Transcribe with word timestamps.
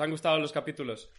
¿Os 0.00 0.04
han 0.04 0.12
gustado 0.12 0.38
los 0.38 0.52
capítulos? 0.52 1.10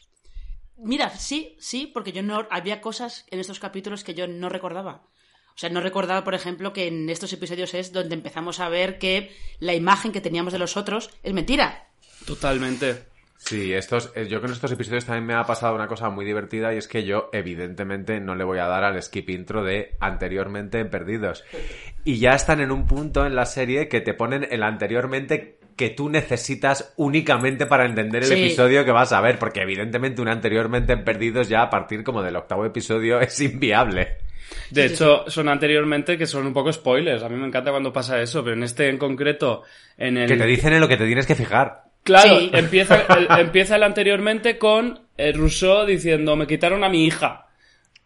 Mira, 0.75 1.11
sí, 1.11 1.55
sí, 1.59 1.85
porque 1.85 2.13
yo 2.13 2.23
no 2.23 2.47
había 2.49 2.81
cosas 2.81 3.27
en 3.29 3.39
estos 3.39 3.59
capítulos 3.59 4.03
que 4.03 4.15
yo 4.15 4.27
no 4.27 4.49
recordaba. 4.49 5.03
O 5.49 5.57
sea, 5.57 5.69
no 5.69 5.81
recordaba, 5.81 6.23
por 6.23 6.33
ejemplo, 6.33 6.73
que 6.73 6.87
en 6.87 7.07
estos 7.07 7.31
episodios 7.31 7.75
es 7.75 7.93
donde 7.93 8.15
empezamos 8.15 8.59
a 8.59 8.69
ver 8.69 8.97
que 8.97 9.35
la 9.59 9.75
imagen 9.75 10.11
que 10.11 10.19
teníamos 10.19 10.51
de 10.51 10.57
los 10.57 10.77
otros 10.77 11.11
es 11.21 11.31
mentira. 11.31 11.91
Totalmente. 12.25 13.05
Sí, 13.37 13.71
estos, 13.71 14.13
eh, 14.15 14.27
yo 14.27 14.41
con 14.41 14.51
estos 14.51 14.71
episodios 14.71 15.05
también 15.05 15.27
me 15.27 15.35
ha 15.35 15.45
pasado 15.45 15.75
una 15.75 15.87
cosa 15.87 16.09
muy 16.09 16.25
divertida 16.25 16.73
y 16.73 16.77
es 16.77 16.87
que 16.87 17.03
yo 17.03 17.29
evidentemente 17.33 18.19
no 18.19 18.33
le 18.33 18.43
voy 18.43 18.57
a 18.57 18.67
dar 18.67 18.83
al 18.83 18.99
skip 19.03 19.29
intro 19.29 19.63
de 19.63 19.95
anteriormente 19.99 20.79
en 20.79 20.89
Perdidos. 20.89 21.43
Y 22.03 22.17
ya 22.17 22.33
están 22.33 22.61
en 22.61 22.71
un 22.71 22.87
punto 22.87 23.27
en 23.27 23.35
la 23.35 23.45
serie 23.45 23.87
que 23.87 24.01
te 24.01 24.15
ponen 24.15 24.47
el 24.49 24.63
anteriormente 24.63 25.60
que 25.81 25.89
tú 25.89 26.09
necesitas 26.09 26.93
únicamente 26.97 27.65
para 27.65 27.87
entender 27.87 28.21
el 28.21 28.27
Sí. 28.29 28.33
episodio 28.35 28.85
que 28.85 28.91
vas 28.91 29.11
a 29.13 29.19
ver, 29.19 29.39
porque 29.39 29.61
evidentemente 29.63 30.21
un 30.21 30.27
anteriormente 30.27 30.93
en 30.93 31.03
Perdidos 31.03 31.49
ya 31.49 31.63
a 31.63 31.69
partir 31.71 32.03
como 32.03 32.21
del 32.21 32.35
octavo 32.35 32.63
episodio 32.67 33.19
es 33.19 33.41
inviable. 33.41 34.17
De 34.69 34.85
hecho, 34.85 35.23
son 35.27 35.49
anteriormente 35.49 36.19
que 36.19 36.27
son 36.27 36.45
un 36.45 36.53
poco 36.53 36.71
spoilers. 36.71 37.23
A 37.23 37.29
mí 37.29 37.35
me 37.35 37.47
encanta 37.47 37.71
cuando 37.71 37.91
pasa 37.91 38.21
eso, 38.21 38.43
pero 38.43 38.55
en 38.55 38.61
este 38.61 38.89
en 38.89 38.99
concreto, 38.99 39.63
en 39.97 40.17
el... 40.17 40.27
Que 40.27 40.37
te 40.37 40.45
dicen 40.45 40.73
en 40.73 40.81
lo 40.81 40.87
que 40.87 40.97
te 40.97 41.07
tienes 41.07 41.25
que 41.25 41.33
fijar. 41.33 41.81
Claro, 42.03 42.37
Sí. 42.39 42.51
empieza, 42.53 43.01
el, 43.17 43.27
empieza 43.39 43.75
el 43.77 43.83
anteriormente 43.83 44.59
con 44.59 44.99
Rousseau 45.17 45.85
diciendo, 45.87 46.35
me 46.35 46.45
quitaron 46.45 46.83
a 46.83 46.89
mi 46.89 47.05
hija. 47.05 47.47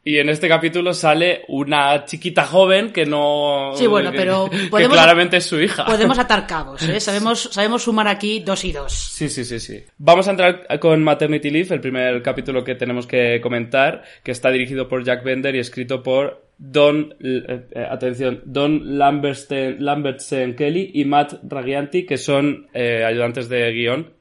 Y 0.08 0.20
en 0.20 0.30
este 0.30 0.48
capítulo 0.48 0.94
sale 0.94 1.42
una 1.48 2.06
chiquita 2.06 2.46
joven 2.46 2.94
que 2.94 3.08
no... 3.08 3.72
Sí, 3.74 3.88
bueno, 3.88 4.12
pero 4.16 4.48
que 4.78 4.88
claramente 4.88 5.38
es 5.38 5.46
su 5.48 5.60
hija. 5.60 5.84
Podemos 5.84 6.20
atar 6.20 6.46
cabos, 6.48 6.88
¿eh? 6.88 7.00
Sabemos, 7.00 7.50
sabemos 7.52 7.82
sumar 7.82 8.08
aquí 8.08 8.42
dos 8.42 8.64
y 8.66 8.72
dos. 8.72 8.94
Sí, 8.94 9.30
sí, 9.30 9.44
sí, 9.44 9.60
sí. 9.60 9.84
Vamos 9.98 10.28
a 10.28 10.32
entrar 10.32 10.80
con 10.80 11.04
Maternity 11.04 11.50
Leave, 11.50 11.74
el 11.74 11.82
primer 11.82 12.22
capítulo 12.22 12.64
que 12.64 12.76
tenemos 12.76 13.08
que 13.08 13.42
comentar, 13.42 14.04
que 14.24 14.30
está 14.30 14.52
dirigido 14.52 14.88
por 14.88 15.04
Jack 15.04 15.24
Bender 15.24 15.56
y 15.56 15.60
escrito 15.60 16.04
por 16.04 16.46
Don, 16.60 17.16
eh, 17.20 17.66
eh, 17.72 17.88
atención, 17.90 18.44
Don 18.46 19.00
Lambertsen, 19.00 19.84
Lambertsen 19.84 20.56
Kelly 20.56 20.92
y 20.94 21.06
Matt 21.06 21.34
Ragianti, 21.50 22.06
que 22.06 22.18
son 22.18 22.68
eh, 22.76 23.04
ayudantes 23.04 23.50
de 23.50 23.72
guion, 23.72 24.14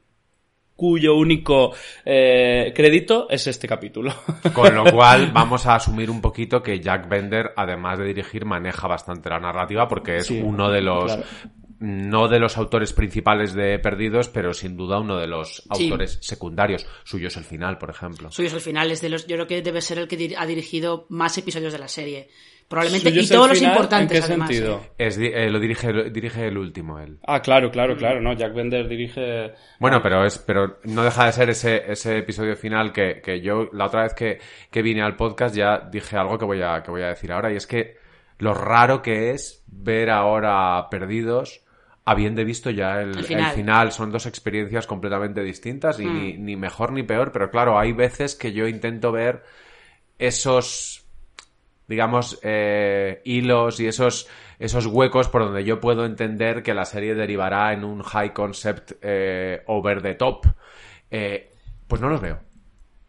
cuyo 0.75 1.15
único 1.15 1.73
eh, 2.03 2.73
crédito 2.75 3.27
es 3.29 3.47
este 3.47 3.67
capítulo. 3.67 4.13
Con 4.53 4.75
lo 4.75 4.83
cual 4.91 5.31
vamos 5.33 5.65
a 5.65 5.75
asumir 5.75 6.09
un 6.09 6.21
poquito 6.21 6.61
que 6.61 6.79
Jack 6.79 7.07
Bender, 7.07 7.53
además 7.55 7.99
de 7.99 8.05
dirigir, 8.05 8.45
maneja 8.45 8.87
bastante 8.87 9.29
la 9.29 9.39
narrativa 9.39 9.87
porque 9.87 10.17
es 10.17 10.27
Sí, 10.27 10.41
uno 10.43 10.69
de 10.69 10.81
los... 10.81 11.05
claro. 11.05 11.23
No 11.79 12.27
de 12.29 12.39
los 12.39 12.57
autores 12.57 12.93
principales 12.93 13.53
de 13.53 13.77
Perdidos, 13.79 14.29
pero 14.29 14.53
sin 14.53 14.77
duda 14.77 14.99
uno 14.99 15.17
de 15.17 15.27
los 15.27 15.63
Sí. 15.73 15.83
autores 15.85 16.17
secundarios. 16.21 16.87
Suyo 17.03 17.27
es 17.27 17.35
el 17.37 17.43
final, 17.43 17.77
por 17.77 17.89
ejemplo. 17.89 18.31
Suyos 18.31 18.53
al 18.53 18.61
final 18.61 18.91
es 18.91 19.01
de 19.01 19.09
los, 19.09 19.27
yo 19.27 19.35
creo 19.35 19.47
que 19.47 19.61
debe 19.61 19.81
ser 19.81 19.97
el 19.99 20.07
que 20.07 20.17
dir- 20.17 20.35
ha 20.37 20.45
dirigido 20.45 21.05
más 21.09 21.37
episodios 21.37 21.73
de 21.73 21.79
la 21.79 21.87
serie. 21.89 22.29
Probablemente, 22.67 23.09
¿Suyo 23.09 23.21
y 23.21 23.23
es 23.25 23.29
el 23.31 23.37
todos 23.37 23.49
los 23.49 23.61
importantes 23.61 24.17
¿En 24.17 24.21
qué 24.21 24.25
además. 24.25 24.49
sentido? 24.49 24.81
¿eh? 24.83 24.91
Es 25.05 25.17
di- 25.17 25.27
eh, 25.31 25.51
lo 25.51 25.59
dirige, 25.59 25.93
lo 25.93 26.03
dirige 26.09 26.47
el 26.47 26.57
último, 26.57 26.97
él. 26.99 27.19
Ah, 27.27 27.39
claro, 27.41 27.69
claro, 27.69 27.95
claro, 27.95 28.21
no, 28.21 28.33
Jack 28.33 28.55
Bender 28.55 28.87
dirige... 28.87 29.53
Bueno, 29.79 30.01
pero 30.01 30.25
es, 30.25 30.39
pero 30.39 30.79
no 30.85 31.03
deja 31.03 31.25
de 31.25 31.31
ser 31.33 31.49
ese, 31.51 31.91
ese 31.91 32.17
episodio 32.19 32.55
final 32.55 32.91
que, 32.91 33.21
que 33.21 33.41
yo 33.41 33.69
la 33.73 33.85
otra 33.85 34.03
vez 34.03 34.13
que, 34.15 34.39
que 34.71 34.81
vine 34.81 35.03
al 35.03 35.15
podcast 35.15 35.53
ya 35.55 35.77
dije 35.91 36.17
algo 36.17 36.39
que 36.39 36.45
voy 36.45 36.61
a, 36.63 36.81
que 36.81 36.89
voy 36.89 37.03
a 37.03 37.09
decir 37.09 37.31
ahora 37.31 37.51
y 37.53 37.57
es 37.57 37.67
que 37.67 37.97
lo 38.39 38.53
raro 38.55 39.01
que 39.03 39.31
es 39.31 39.63
ver 39.67 40.09
ahora 40.09 40.87
perdidos 40.89 41.61
habiendo 42.05 42.45
visto 42.45 42.69
ya 42.69 43.01
el, 43.01 43.17
El 43.17 43.31
el 43.33 43.45
final. 43.47 43.91
Son 43.91 44.11
dos 44.11 44.25
experiencias 44.27 44.85
completamente 44.87 45.41
distintas 45.41 45.99
y 45.99 46.05
ni, 46.05 46.33
ni 46.37 46.55
mejor 46.55 46.91
ni 46.91 47.03
peor, 47.03 47.31
pero 47.31 47.49
claro, 47.49 47.77
hay 47.79 47.91
veces 47.93 48.35
que 48.35 48.53
yo 48.53 48.67
intento 48.67 49.11
ver 49.11 49.43
esos 50.19 51.01
digamos, 51.87 52.39
eh, 52.41 53.21
hilos 53.25 53.79
y 53.79 53.85
esos, 53.87 54.27
esos 54.57 54.87
huecos 54.87 55.29
por 55.29 55.43
donde 55.43 55.63
yo 55.63 55.79
puedo 55.79 56.05
entender 56.05 56.63
que 56.63 56.73
la 56.73 56.85
serie 56.85 57.13
derivará 57.13 57.73
en 57.73 57.83
un 57.83 58.01
high 58.01 58.33
concept 58.33 58.93
eh, 59.03 59.61
over 59.67 60.01
the 60.01 60.15
top. 60.15 60.47
Eh, 61.11 61.51
pues 61.87 62.01
no 62.01 62.09
los 62.09 62.21
veo. 62.21 62.39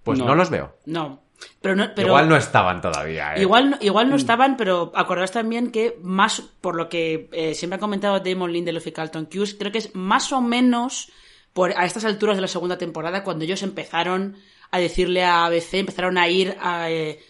Pues 0.03 0.19
no, 0.19 0.27
No. 0.27 0.35
los 0.35 0.51
veo. 0.51 0.77
No. 0.85 1.23
Pero 1.61 1.77
no, 1.77 1.91
pero 1.95 2.09
Igual 2.09 2.29
no 2.29 2.37
estaban 2.37 2.81
todavía. 2.81 3.35
¿eh? 3.37 3.43
Igual, 3.43 3.71
no- 3.71 3.79
igual 3.81 4.09
no 4.09 4.17
estaban, 4.17 4.57
pero 4.57 4.93
acordaos 4.95 5.33
también 5.33 5.71
que 5.71 5.99
más, 6.03 6.41
por 6.61 6.77
lo 6.77 6.89
que 6.89 7.29
eh, 7.33 7.55
siempre 7.55 7.77
ha 7.77 7.81
comentado 7.81 8.21
Damon 8.21 8.53
Lindelof 8.53 8.87
y 8.87 8.93
Carlton 8.93 9.27
Cuse, 9.27 9.57
creo 9.59 9.73
que 9.73 9.79
es 9.79 9.95
más 9.95 10.33
o 10.33 10.41
menos 10.41 11.11
por 11.53 11.73
a 11.77 11.85
estas 11.85 12.05
alturas 12.05 12.37
de 12.37 12.43
la 12.43 12.49
segunda 12.49 12.79
temporada 12.79 13.23
cuando 13.25 13.45
ellos 13.45 13.63
empezaron 13.63 14.37
a 14.71 14.79
decirle 14.79 15.25
a 15.25 15.47
ABC, 15.47 15.75
empezaron 15.75 16.19
a 16.19 16.29
ir 16.29 16.57
a, 16.61 16.91
eh, 16.91 17.21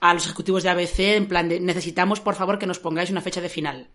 a 0.00 0.14
los 0.14 0.24
ejecutivos 0.24 0.62
de 0.62 0.70
ABC 0.70 0.98
en 1.16 1.26
plan 1.26 1.48
de 1.48 1.58
necesitamos 1.60 2.20
por 2.20 2.34
favor 2.34 2.58
que 2.58 2.66
nos 2.66 2.78
pongáis 2.78 3.10
una 3.10 3.20
fecha 3.20 3.40
de 3.40 3.48
final. 3.48 3.88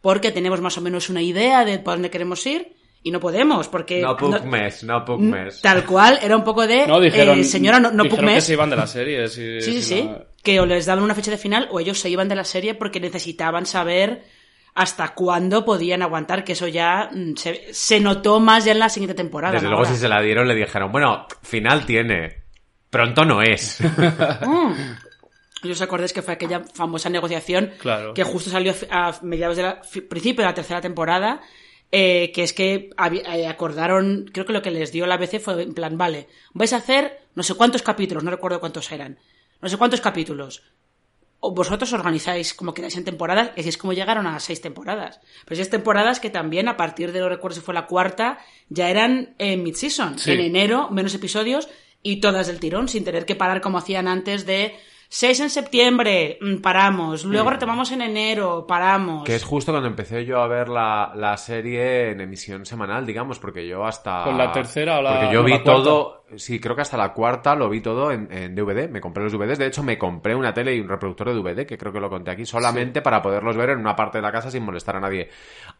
Porque 0.00 0.30
tenemos 0.30 0.60
más 0.60 0.78
o 0.78 0.80
menos 0.80 1.10
una 1.10 1.22
idea 1.22 1.64
de 1.64 1.78
por 1.78 1.94
dónde 1.94 2.10
queremos 2.10 2.46
ir 2.46 2.76
y 3.02 3.10
no 3.10 3.20
podemos, 3.20 3.68
porque... 3.68 4.00
No 4.00 4.08
no- 4.10 4.16
Pugmes, 4.16 4.84
no 4.84 5.04
Pugmes. 5.04 5.60
Tal 5.60 5.84
cual, 5.84 6.18
era 6.22 6.36
un 6.36 6.44
poco 6.44 6.66
de... 6.66 6.86
No, 6.86 7.00
dijeron, 7.00 7.40
eh, 7.40 7.44
señora, 7.44 7.78
no, 7.80 7.90
no 7.90 8.04
dijeron 8.04 8.26
puc 8.26 8.34
que 8.34 8.40
se 8.40 8.52
iban 8.54 8.70
de 8.70 8.76
la 8.76 8.86
serie. 8.86 9.28
si- 9.28 9.60
Sí, 9.60 9.72
sí, 9.72 9.82
si 9.82 9.94
sí. 9.96 10.02
no- 10.04 10.18
Que 10.42 10.60
o 10.60 10.66
les 10.66 10.86
daban 10.86 11.04
una 11.04 11.14
fecha 11.14 11.30
de 11.30 11.38
final 11.38 11.68
o 11.70 11.80
ellos 11.80 11.98
se 11.98 12.10
iban 12.10 12.28
de 12.28 12.34
la 12.36 12.44
serie 12.44 12.74
porque 12.74 13.00
necesitaban 13.00 13.66
saber 13.66 14.24
hasta 14.74 15.14
cuándo 15.14 15.64
podían 15.64 16.02
aguantar, 16.02 16.44
que 16.44 16.52
eso 16.52 16.68
ya 16.68 17.10
mm, 17.12 17.34
se, 17.36 17.72
se 17.72 17.98
notó 18.00 18.38
más 18.40 18.64
ya 18.64 18.72
en 18.72 18.78
la 18.78 18.88
siguiente 18.88 19.14
temporada. 19.14 19.54
Desde 19.54 19.66
luego, 19.68 19.82
Ahora. 19.84 19.94
si 19.94 20.00
se 20.00 20.08
la 20.08 20.20
dieron, 20.22 20.46
le 20.46 20.54
dijeron, 20.54 20.92
bueno, 20.92 21.26
final 21.42 21.84
tiene. 21.86 22.42
Pronto 22.90 23.24
no 23.24 23.42
es. 23.42 23.78
¿Y 25.62 25.70
os 25.72 25.82
acordáis 25.82 26.12
que 26.12 26.22
fue 26.22 26.34
aquella 26.34 26.62
famosa 26.72 27.10
negociación 27.10 27.72
Claro. 27.80 28.14
que 28.14 28.22
justo 28.22 28.48
salió 28.50 28.72
a 28.90 29.12
mediados 29.22 29.56
de 29.56 29.62
la 29.64 29.80
principio 30.08 30.42
de 30.42 30.50
la 30.50 30.54
tercera 30.54 30.80
temporada? 30.80 31.40
Eh, 31.90 32.32
que 32.34 32.42
es 32.42 32.52
que 32.52 32.90
eh, 33.00 33.46
acordaron, 33.46 34.30
creo 34.32 34.44
que 34.44 34.52
lo 34.52 34.62
que 34.62 34.70
les 34.70 34.92
dio 34.92 35.06
la 35.06 35.14
ABC 35.14 35.40
fue 35.40 35.62
en 35.62 35.74
plan, 35.74 35.96
vale, 35.96 36.28
vais 36.52 36.72
a 36.72 36.76
hacer 36.76 37.22
no 37.34 37.42
sé 37.42 37.54
cuántos 37.54 37.82
capítulos, 37.82 38.24
no 38.24 38.30
recuerdo 38.30 38.60
cuántos 38.60 38.90
eran, 38.92 39.18
no 39.60 39.68
sé 39.68 39.76
cuántos 39.76 40.00
capítulos. 40.00 40.62
O 41.40 41.54
vosotros 41.54 41.92
organizáis 41.92 42.52
como 42.52 42.74
queráis 42.74 42.96
en 42.96 43.04
temporadas, 43.04 43.52
y 43.56 43.60
así 43.60 43.68
es 43.68 43.78
como 43.78 43.92
llegaron 43.92 44.26
a 44.26 44.40
seis 44.40 44.60
temporadas. 44.60 45.20
Pero 45.44 45.54
seis 45.54 45.70
temporadas 45.70 46.18
que 46.18 46.30
también, 46.30 46.66
a 46.66 46.76
partir 46.76 47.12
de, 47.12 47.20
no 47.20 47.28
recuerdo 47.28 47.54
si 47.54 47.60
fue 47.60 47.74
la 47.74 47.86
cuarta, 47.86 48.38
ya 48.68 48.90
eran 48.90 49.36
en 49.38 49.62
mid-season. 49.62 50.18
Sí. 50.18 50.32
En 50.32 50.40
enero, 50.40 50.90
menos 50.90 51.14
episodios, 51.14 51.68
y 52.02 52.16
todas 52.16 52.48
del 52.48 52.58
tirón, 52.58 52.88
sin 52.88 53.04
tener 53.04 53.24
que 53.24 53.36
parar 53.36 53.60
como 53.60 53.78
hacían 53.78 54.08
antes 54.08 54.46
de 54.46 54.74
seis 55.08 55.40
en 55.40 55.50
septiembre, 55.50 56.38
mm, 56.40 56.56
paramos, 56.56 57.24
luego 57.24 57.50
retomamos 57.50 57.90
en 57.92 58.02
enero, 58.02 58.66
paramos. 58.66 59.24
Que 59.24 59.34
es 59.34 59.44
justo 59.44 59.72
cuando 59.72 59.88
empecé 59.88 60.24
yo 60.24 60.40
a 60.40 60.46
ver 60.46 60.68
la, 60.68 61.12
la 61.14 61.36
serie 61.36 62.10
en 62.10 62.20
emisión 62.20 62.66
semanal, 62.66 63.06
digamos, 63.06 63.38
porque 63.38 63.66
yo 63.66 63.84
hasta... 63.84 64.24
¿Con 64.24 64.36
la 64.38 64.52
tercera 64.52 64.98
o 64.98 65.02
la- 65.02 65.18
Porque 65.20 65.34
yo 65.34 65.42
vi 65.44 65.58
todo... 65.62 66.14
Sí, 66.36 66.60
creo 66.60 66.76
que 66.76 66.82
hasta 66.82 66.98
la 66.98 67.14
cuarta 67.14 67.54
lo 67.54 67.70
vi 67.70 67.80
todo 67.80 68.12
en, 68.12 68.30
en 68.30 68.54
DVD. 68.54 68.90
Me 68.90 69.00
compré 69.00 69.24
los 69.24 69.32
DVDs. 69.32 69.58
De 69.58 69.64
hecho, 69.66 69.82
me 69.82 69.96
compré 69.96 70.34
una 70.34 70.52
tele 70.52 70.74
y 70.76 70.80
un 70.80 70.86
reproductor 70.86 71.28
de 71.30 71.34
DVD, 71.34 71.66
que 71.66 71.78
creo 71.78 71.90
que 71.90 72.00
lo 72.00 72.10
conté 72.10 72.30
aquí, 72.30 72.44
solamente 72.44 73.00
para 73.00 73.22
poderlos 73.22 73.56
ver 73.56 73.70
en 73.70 73.78
una 73.78 73.96
parte 73.96 74.18
de 74.18 74.22
la 74.22 74.30
casa 74.30 74.50
sin 74.50 74.62
molestar 74.62 74.96
a 74.96 75.00
nadie, 75.00 75.30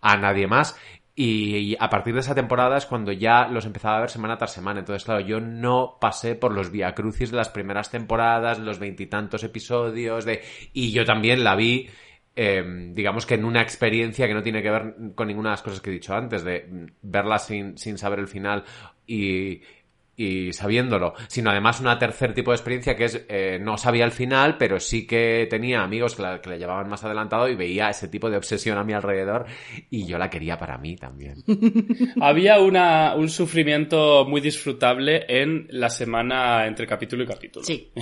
a 0.01 0.17
nadie 0.17 0.47
más. 0.47 0.75
Y 1.21 1.77
a 1.81 1.91
partir 1.91 2.15
de 2.15 2.21
esa 2.21 2.37
temporada 2.37 2.77
es 2.77 2.87
cuando 2.87 3.11
ya 3.11 3.49
los 3.49 3.67
empezaba 3.67 3.97
a 3.97 4.01
ver 4.03 4.11
semana 4.11 4.39
tras 4.39 4.53
semana. 4.53 4.79
Entonces, 4.79 5.03
claro, 5.03 5.19
yo 5.19 5.41
no 5.41 5.99
pasé 6.01 6.37
por 6.37 6.55
los 6.55 6.71
viacrucis 6.71 7.33
de 7.33 7.37
las 7.37 7.49
primeras 7.49 7.91
temporadas, 7.91 8.61
los 8.61 8.79
veintitantos 8.79 9.43
episodios, 9.43 10.25
de... 10.25 10.43
y 10.73 10.93
yo 10.93 11.05
también 11.05 11.43
la 11.43 11.57
vi 11.57 11.89
eh, 12.37 12.63
digamos 12.93 13.27
que 13.27 13.35
en 13.35 13.45
una 13.45 13.61
experiencia 13.63 14.29
que 14.29 14.35
no 14.35 14.45
tiene 14.45 14.63
que 14.63 14.71
ver 14.71 14.95
con 15.17 15.27
ninguna 15.27 15.49
de 15.49 15.55
las 15.55 15.63
cosas 15.63 15.81
que 15.81 15.91
he 15.91 15.95
dicho 15.95 16.15
antes, 16.15 16.45
de 16.45 16.87
verla 17.03 17.41
sin, 17.41 17.77
sin 17.77 17.99
saber 17.99 18.21
el 18.21 18.29
final 18.29 18.63
y, 19.05 19.61
y 20.19 20.53
sabiéndolo, 20.53 21.15
sino 21.29 21.51
además 21.51 21.79
una 21.79 21.97
tercer 21.97 22.35
tipo 22.35 22.51
de 22.51 22.57
experiencia 22.57 22.97
que 22.97 23.05
es 23.05 23.25
eh, 23.29 23.61
no 23.63 23.79
sabía 23.79 24.05
el 24.05 24.11
final, 24.11 24.59
pero 24.59 24.81
sí 24.81 25.07
que 25.07 25.47
tenía 25.49 25.81
amigos 25.83 26.17
que, 26.17 26.23
la, 26.23 26.41
que 26.41 26.51
le 26.51 26.59
llevaban 26.59 26.89
más 26.89 27.05
adelantado 27.05 27.49
y 27.49 27.55
veía 27.55 27.89
ese 27.89 28.09
tipo 28.09 28.29
de 28.29 28.37
obsesión 28.37 28.79
a 28.79 28.85
mi 28.85 28.93
alrededor 28.93 29.47
y 29.91 30.07
yo 30.07 30.19
la 30.19 30.29
quería 30.29 30.59
para 30.59 30.77
mí 30.77 30.97
también. 30.97 31.45
Había 32.21 32.59
una, 32.59 33.15
un 33.15 33.29
sufrimiento 33.29 34.27
muy 34.27 34.41
disfrutable 34.41 35.25
en 35.29 35.69
la 35.71 35.89
semana 35.89 36.67
entre 36.67 36.89
capítulo 36.89 37.23
y 37.23 37.27
capítulo. 37.27 37.65
Sí. 37.65 37.93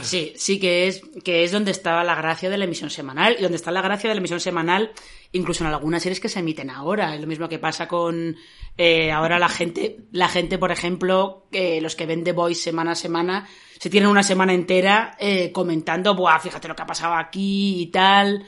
Sí, 0.00 0.32
sí 0.34 0.58
que 0.58 0.88
es, 0.88 1.02
que 1.22 1.44
es 1.44 1.52
donde 1.52 1.72
estaba 1.72 2.04
la 2.04 2.14
gracia 2.14 2.48
de 2.48 2.56
la 2.56 2.64
emisión 2.64 2.88
semanal 2.88 3.36
y 3.38 3.42
donde 3.42 3.56
está 3.56 3.70
la 3.70 3.82
gracia 3.82 4.08
de 4.08 4.14
la 4.14 4.20
emisión 4.20 4.40
semanal 4.40 4.92
incluso 5.32 5.64
en 5.64 5.70
algunas 5.70 6.02
series 6.02 6.20
que 6.20 6.28
se 6.28 6.40
emiten 6.40 6.70
ahora. 6.70 7.14
Es 7.14 7.20
lo 7.20 7.26
mismo 7.26 7.48
que 7.48 7.58
pasa 7.58 7.86
con 7.88 8.36
eh, 8.76 9.10
ahora 9.10 9.38
la 9.38 9.48
gente, 9.48 9.98
la 10.12 10.28
gente, 10.28 10.58
por 10.58 10.70
ejemplo, 10.70 11.46
eh, 11.52 11.80
los 11.80 11.96
que 11.96 12.06
ven 12.06 12.24
The 12.24 12.32
Voice 12.32 12.62
semana 12.62 12.92
a 12.92 12.94
semana, 12.94 13.48
se 13.78 13.90
tienen 13.90 14.10
una 14.10 14.22
semana 14.22 14.52
entera 14.52 15.16
eh, 15.18 15.52
comentando, 15.52 16.14
buah, 16.14 16.38
fíjate 16.40 16.68
lo 16.68 16.76
que 16.76 16.82
ha 16.82 16.86
pasado 16.86 17.14
aquí 17.14 17.82
y 17.82 17.86
tal. 17.86 18.44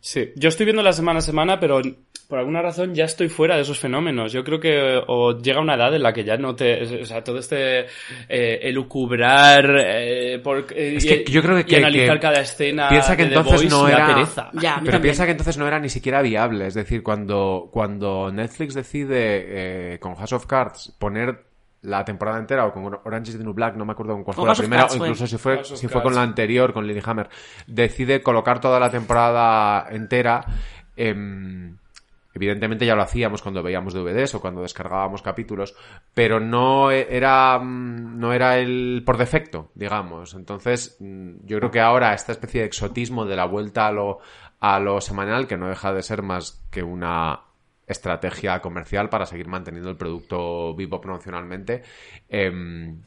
Sí, 0.00 0.30
yo 0.36 0.48
estoy 0.48 0.64
viendo 0.64 0.82
la 0.82 0.92
semana 0.92 1.18
a 1.18 1.22
semana, 1.22 1.58
pero 1.58 1.82
por 2.28 2.38
alguna 2.38 2.60
razón 2.60 2.94
ya 2.94 3.06
estoy 3.06 3.30
fuera 3.30 3.56
de 3.56 3.62
esos 3.62 3.78
fenómenos. 3.80 4.30
Yo 4.32 4.44
creo 4.44 4.60
que 4.60 5.00
o 5.06 5.38
llega 5.38 5.60
una 5.62 5.76
edad 5.76 5.94
en 5.94 6.02
la 6.02 6.12
que 6.12 6.24
ya 6.24 6.36
no 6.36 6.54
te, 6.54 7.00
o 7.00 7.04
sea, 7.06 7.24
todo 7.24 7.38
este 7.38 7.86
eh, 8.28 8.58
elucubrar 8.64 9.64
eh, 9.80 10.38
por, 10.44 10.58
eh, 10.74 10.96
Es 10.96 11.06
que 11.06 11.24
y, 11.26 11.30
yo 11.32 11.40
creo 11.42 11.64
que- 11.64 11.72
y 11.72 11.76
analizar 11.78 12.16
que 12.16 12.20
cada 12.20 12.40
escena 12.40 12.90
piensa 12.90 13.16
que 13.16 13.22
de 13.24 13.30
The 13.30 13.34
entonces 13.36 13.60
Voice 13.62 13.74
no 13.74 13.88
era- 13.88 14.06
pereza. 14.14 14.50
Ya, 14.52 14.74
Pero 14.74 14.74
también. 14.92 15.02
piensa 15.02 15.24
que 15.24 15.30
entonces 15.32 15.56
no 15.56 15.66
era 15.66 15.78
ni 15.80 15.88
siquiera 15.88 16.20
viable. 16.20 16.66
Es 16.66 16.74
decir, 16.74 17.02
cuando, 17.02 17.70
cuando 17.72 18.30
Netflix 18.30 18.74
decide 18.74 19.94
eh, 19.94 19.98
con 19.98 20.14
House 20.14 20.34
of 20.34 20.44
Cards 20.46 20.94
poner 20.98 21.44
la 21.80 22.04
temporada 22.04 22.38
entera 22.38 22.66
o 22.66 22.72
con 22.74 22.84
Orange 23.04 23.30
is 23.30 23.38
the 23.38 23.44
New 23.44 23.54
Black, 23.54 23.74
no 23.76 23.86
me 23.86 23.92
acuerdo 23.92 24.12
con 24.14 24.24
cuál 24.24 24.34
fue 24.36 24.48
la 24.48 24.54
primera, 24.54 24.84
o 24.86 24.96
incluso 24.96 25.26
si 25.26 25.38
fue, 25.38 25.64
si 25.64 25.88
fue 25.88 26.02
con 26.02 26.14
la 26.14 26.22
anterior, 26.22 26.74
con 26.74 26.86
Lilyhammer, 26.86 27.28
decide 27.66 28.20
colocar 28.22 28.60
toda 28.60 28.78
la 28.78 28.90
temporada 28.90 29.86
entera. 29.90 30.44
em, 31.00 31.76
Evidentemente 32.34 32.86
ya 32.86 32.94
lo 32.94 33.02
hacíamos 33.02 33.42
cuando 33.42 33.62
veíamos 33.62 33.94
DVDs 33.94 34.34
o 34.34 34.40
cuando 34.40 34.62
descargábamos 34.62 35.22
capítulos, 35.22 35.74
pero 36.14 36.40
no 36.40 36.90
e- 36.90 37.08
era, 37.10 37.58
mm, 37.58 38.18
no 38.18 38.32
era 38.32 38.58
el 38.58 39.02
por 39.04 39.16
defecto, 39.16 39.70
digamos. 39.74 40.34
Entonces, 40.34 40.96
mm, 41.00 41.46
yo 41.46 41.58
creo 41.58 41.70
que 41.70 41.80
ahora 41.80 42.14
esta 42.14 42.32
especie 42.32 42.60
de 42.60 42.66
exotismo 42.66 43.24
de 43.24 43.36
la 43.36 43.46
vuelta 43.46 43.86
a 43.86 43.92
lo, 43.92 44.18
a 44.60 44.78
lo 44.78 45.00
semanal, 45.00 45.46
que 45.46 45.56
no 45.56 45.68
deja 45.68 45.92
de 45.92 46.02
ser 46.02 46.22
más 46.22 46.64
que 46.70 46.82
una 46.82 47.40
estrategia 47.86 48.60
comercial 48.60 49.08
para 49.08 49.24
seguir 49.26 49.48
manteniendo 49.48 49.90
el 49.90 49.96
producto 49.96 50.74
vivo 50.74 51.00
promocionalmente, 51.00 51.82
em, 52.28 53.00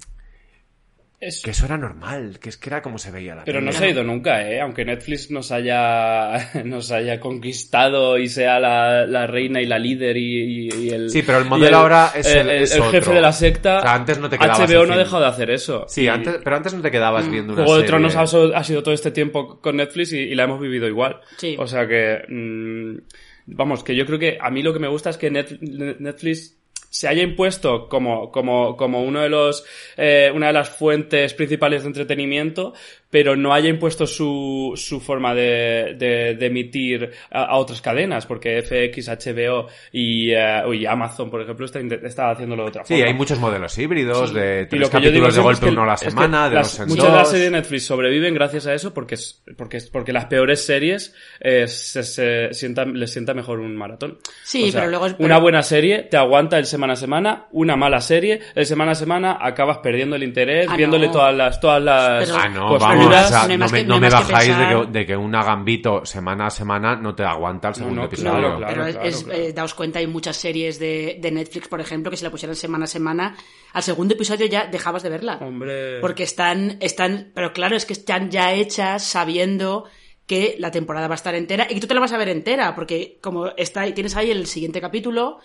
Es- 1.21 1.43
que 1.43 1.51
eso 1.51 1.65
era 1.65 1.77
normal, 1.77 2.39
que 2.41 2.49
es 2.49 2.57
que 2.57 2.69
era 2.69 2.81
como 2.81 2.97
se 2.97 3.11
veía 3.11 3.35
la 3.35 3.43
Pero 3.43 3.61
no 3.61 3.71
se 3.71 3.85
ha 3.85 3.89
ido 3.89 4.03
nunca, 4.03 4.49
¿eh? 4.49 4.59
Aunque 4.59 4.83
Netflix 4.83 5.29
nos 5.29 5.51
haya, 5.51 6.49
nos 6.65 6.91
haya 6.91 7.19
conquistado 7.19 8.17
y 8.17 8.27
sea 8.27 8.59
la, 8.59 9.05
la 9.05 9.27
reina 9.27 9.61
y 9.61 9.67
la 9.67 9.77
líder 9.77 10.17
y, 10.17 10.67
y- 10.67 10.69
y 10.85 10.89
el... 10.89 11.11
Sí, 11.11 11.21
pero 11.21 11.37
el 11.37 11.45
modelo 11.45 11.77
ahora 11.77 12.11
es 12.15 12.25
el- 12.25 12.49
es 12.49 12.73
jefe 12.73 12.97
otro. 12.97 13.13
de 13.13 13.21
la 13.21 13.31
secta. 13.31 13.77
O 13.77 13.81
sea, 13.83 13.93
antes 13.93 14.17
no 14.19 14.29
te 14.29 14.37
quedabas 14.39 14.59
HBO 14.69 14.85
no 14.87 14.93
ha 14.93 14.97
dejado 14.97 15.21
de 15.21 15.29
hacer 15.29 15.51
eso. 15.51 15.85
Sí, 15.87 16.01
Y 16.03 16.07
antes, 16.07 16.37
pero 16.43 16.55
antes 16.55 16.73
no 16.73 16.81
te 16.81 16.89
quedabas 16.89 17.29
viendo 17.29 17.53
una 17.53 17.63
Juego 17.65 17.77
de 17.79 17.87
serie. 17.87 17.87
Tronos 18.09 18.15
ha, 18.15 18.57
ha 18.57 18.63
sido 18.63 18.81
todo 18.81 18.93
este 18.95 19.11
tiempo 19.11 19.61
con 19.61 19.77
Netflix 19.77 20.13
y, 20.13 20.17
y 20.21 20.33
la 20.33 20.45
hemos 20.45 20.59
vivido 20.59 20.87
igual. 20.87 21.21
Sí. 21.37 21.55
O 21.59 21.67
sea 21.67 21.87
que... 21.87 22.17
mm, 22.27 22.97
vamos, 23.45 23.83
que 23.83 23.95
yo 23.95 24.05
creo 24.05 24.17
que 24.17 24.37
a 24.41 24.49
mí 24.49 24.63
lo 24.63 24.73
que 24.73 24.79
me 24.79 24.87
gusta 24.87 25.09
es 25.11 25.17
que 25.17 25.31
Net- 25.31 25.59
Netflix 25.99 26.57
se 26.91 27.07
haya 27.07 27.23
impuesto 27.23 27.87
como, 27.87 28.31
como, 28.31 28.75
como 28.75 29.01
uno 29.01 29.21
de 29.21 29.29
los, 29.29 29.63
eh, 29.95 30.29
una 30.35 30.47
de 30.47 30.53
las 30.53 30.69
fuentes 30.69 31.33
principales 31.33 31.83
de 31.83 31.87
entretenimiento, 31.87 32.73
pero 33.11 33.35
no 33.35 33.53
haya 33.53 33.69
impuesto 33.69 34.07
su, 34.07 34.73
su 34.75 34.99
forma 34.99 35.35
de, 35.35 35.93
de, 35.99 36.35
de 36.35 36.45
emitir 36.47 37.11
a, 37.29 37.43
a 37.43 37.57
otras 37.57 37.81
cadenas, 37.81 38.25
porque 38.25 38.63
FX, 38.63 39.09
HBO 39.09 39.67
y, 39.91 40.31
eh, 40.31 40.63
y 40.73 40.85
Amazon, 40.87 41.29
por 41.29 41.41
ejemplo, 41.41 41.65
está, 41.67 41.79
está 41.79 42.31
haciéndolo 42.31 42.63
de 42.63 42.69
otra 42.69 42.85
Sí, 42.85 42.95
forma. 42.95 43.07
hay 43.07 43.13
muchos 43.13 43.37
modelos 43.39 43.77
híbridos, 43.77 44.33
de 44.33 44.63
Y 44.63 44.65
tres 44.67 44.81
lo 44.81 44.89
que 44.89 44.93
yo 45.05 45.11
digo 45.11 45.25
capítulos 45.27 45.35
de 45.35 45.41
golpe 45.41 45.53
es 45.59 45.59
que- 45.65 45.69
uno 45.69 45.83
a 45.83 45.85
la 45.85 45.93
es 45.93 45.99
que 46.01 46.09
semana, 46.09 46.49
de 46.49 46.55
las- 46.55 46.71
dos 46.71 46.79
en 46.79 46.87
Muchas 46.87 47.05
de 47.11 47.17
las 47.17 47.29
series 47.29 47.51
de 47.51 47.57
Netflix 47.57 47.83
sobreviven 47.85 48.33
gracias 48.33 48.65
a 48.67 48.73
eso 48.73 48.93
porque, 48.93 49.15
es- 49.15 49.43
porque, 49.57 49.77
es- 49.77 49.89
porque 49.89 50.13
las 50.13 50.25
peores 50.25 50.65
series 50.65 51.13
eh, 51.41 51.67
se, 51.67 52.03
se 52.03 52.53
sientan, 52.53 52.97
les 52.97 53.11
sienta 53.11 53.33
mejor 53.33 53.59
un 53.59 53.75
maratón. 53.75 54.19
Sí, 54.43 54.69
O 54.69 54.71
sea, 54.71 54.81
pero 54.81 54.89
luego 54.91 55.05
es- 55.07 55.15
Una 55.19 55.27
pero- 55.35 55.41
buena 55.41 55.63
serie 55.63 56.03
te 56.03 56.15
aguanta 56.17 56.57
el 56.57 56.65
semana 56.65 56.93
a 56.93 56.95
semana, 56.95 57.47
una 57.51 57.75
mala 57.75 57.99
serie, 57.99 58.39
el 58.55 58.65
semana 58.65 58.91
a 58.93 58.95
semana 58.95 59.37
acabas 59.41 59.79
perdiendo 59.79 60.15
el 60.15 60.23
interés, 60.23 60.67
Ah, 60.69 60.77
viéndole 60.77 61.07
no. 61.07 61.11
todas 61.13 61.35
las, 61.35 61.59
todas 61.59 61.81
las 61.83 62.23
Pero- 62.25 62.37
Ah, 62.39 62.47
no, 62.49 62.79
vamos, 62.79 63.00
o 63.07 63.27
sea, 63.27 63.47
no 63.47 63.67
me, 63.67 63.71
que- 63.79 63.83
no 63.83 63.87
no 63.89 63.93
hay 63.95 64.01
me 64.01 64.09
más 64.09 64.25
que 64.25 64.31
bajáis 64.33 64.57
de 64.57 64.67
que, 64.67 64.99
de 64.99 65.05
que 65.05 65.17
un 65.17 65.31
gambito 65.31 66.05
semana 66.05 66.47
a 66.47 66.49
semana 66.49 66.95
no 66.95 67.13
te 67.15 67.23
aguanta 67.23 67.69
el 67.69 67.75
segundo 67.75 68.01
no, 68.01 68.07
episodio. 68.07 68.31
claro, 68.31 68.57
claro. 68.57 68.73
pero 68.73 68.85
es, 68.87 69.15
es, 69.15 69.23
claro. 69.23 69.39
eh, 69.39 69.53
daos 69.53 69.73
cuenta, 69.73 69.99
hay 69.99 70.07
muchas 70.07 70.37
series 70.37 70.79
de, 70.79 71.17
de 71.21 71.31
Netflix, 71.31 71.67
por 71.67 71.81
ejemplo, 71.81 72.09
que 72.11 72.17
si 72.17 72.23
la 72.23 72.31
pusieran 72.31 72.55
semana 72.55 72.85
a 72.85 72.87
semana, 72.87 73.35
al 73.73 73.83
segundo 73.83 74.13
episodio 74.13 74.45
ya 74.47 74.65
dejabas 74.67 75.03
de 75.03 75.09
verla. 75.09 75.37
Hombre. 75.41 75.99
Porque 76.01 76.23
están, 76.23 76.77
están, 76.79 77.31
pero 77.33 77.53
claro, 77.53 77.75
es 77.75 77.85
que 77.85 77.93
están 77.93 78.29
ya 78.31 78.53
hechas 78.53 79.03
sabiendo 79.03 79.85
que 80.27 80.55
la 80.59 80.71
temporada 80.71 81.07
va 81.07 81.15
a 81.15 81.15
estar 81.15 81.35
entera 81.35 81.67
y 81.69 81.73
que 81.75 81.81
tú 81.81 81.87
te 81.87 81.93
la 81.93 81.99
vas 81.99 82.13
a 82.13 82.17
ver 82.17 82.29
entera, 82.29 82.73
porque 82.73 83.17
como 83.21 83.47
está, 83.57 83.91
tienes 83.93 84.15
ahí 84.15 84.31
el 84.31 84.47
siguiente 84.47 84.79
capítulo, 84.79 85.39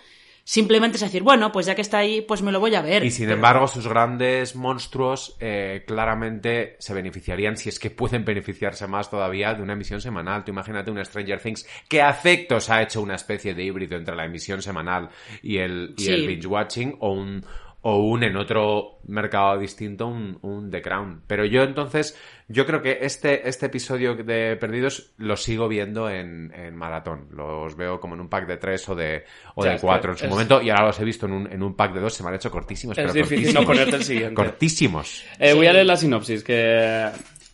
simplemente 0.49 0.95
es 0.95 1.01
decir, 1.01 1.23
bueno, 1.23 1.51
pues 1.51 1.65
ya 1.65 1.75
que 1.75 1.81
está 1.81 1.97
ahí, 1.97 2.21
pues 2.21 2.41
me 2.41 2.53
lo 2.53 2.61
voy 2.61 2.73
a 2.73 2.81
ver. 2.81 3.03
Y 3.03 3.11
sin 3.11 3.25
Pero- 3.25 3.35
embargo, 3.35 3.67
sus 3.67 3.85
grandes 3.85 4.55
monstruos 4.55 5.35
eh, 5.41 5.83
claramente 5.85 6.77
se 6.79 6.93
beneficiarían, 6.93 7.57
si 7.57 7.67
es 7.67 7.79
que 7.79 7.89
pueden 7.89 8.23
beneficiarse 8.23 8.87
más 8.87 9.09
todavía, 9.09 9.53
de 9.53 9.61
una 9.61 9.73
emisión 9.73 9.99
semanal. 9.99 10.45
Tú 10.45 10.51
imagínate 10.51 10.89
un 10.89 11.03
Stranger 11.03 11.41
Things 11.41 11.67
que 11.89 12.01
a 12.01 12.09
efectos 12.11 12.69
ha 12.69 12.81
hecho 12.81 13.01
una 13.01 13.15
especie 13.15 13.53
de 13.53 13.61
híbrido 13.65 13.97
entre 13.97 14.15
la 14.15 14.23
emisión 14.23 14.61
semanal 14.61 15.09
y 15.43 15.57
el, 15.57 15.93
y 15.97 16.03
Sí. 16.05 16.11
el 16.13 16.25
binge 16.27 16.47
watching, 16.47 16.95
o 17.01 17.11
un, 17.11 17.45
o 17.81 17.97
un 17.99 18.23
en 18.23 18.35
otro 18.35 18.99
mercado 19.07 19.57
distinto, 19.57 20.07
un, 20.07 20.37
un 20.41 20.69
The 20.69 20.81
Crown. 20.81 21.21
Pero 21.27 21.45
yo 21.45 21.63
entonces, 21.63 22.17
yo 22.49 22.65
creo 22.65 22.81
que 22.81 22.97
este, 23.01 23.47
este 23.47 23.67
episodio 23.67 24.15
de 24.15 24.57
Perdidos 24.57 25.13
lo 25.17 25.37
sigo 25.37 25.67
viendo 25.69 26.09
en, 26.09 26.51
en 26.53 26.75
maratón. 26.75 27.27
Los 27.31 27.77
veo 27.77 27.99
como 27.99 28.15
en 28.15 28.21
un 28.21 28.29
pack 28.29 28.47
de 28.47 28.57
tres 28.57 28.89
o 28.89 28.95
de, 28.95 29.23
o 29.55 29.63
Ya, 29.63 29.69
de 29.71 29.75
es 29.77 29.81
cuatro 29.81 30.11
en 30.11 30.17
su 30.17 30.25
es- 30.25 30.29
momento, 30.31 30.61
y 30.61 30.69
ahora 30.69 30.87
los 30.87 30.99
he 30.99 31.05
visto 31.05 31.27
en 31.27 31.31
un, 31.33 31.51
en 31.51 31.63
un 31.63 31.75
pack 31.75 31.93
de 31.93 32.01
dos, 32.01 32.13
se 32.13 32.23
me 32.23 32.29
han 32.29 32.35
hecho 32.35 32.51
cortísimos. 32.51 32.97
Es 32.97 33.03
pero 33.11 33.13
difícil 33.13 33.53
no 33.53 33.63
ponerte 33.63 33.95
el 33.95 34.03
siguiente. 34.03 34.33
Cortísimos. 34.35 35.23
Eh, 35.39 35.53
Voy 35.53 35.67
a 35.67 35.73
leer 35.73 35.85
la 35.85 35.95
sinopsis, 35.95 36.43
que, 36.43 37.07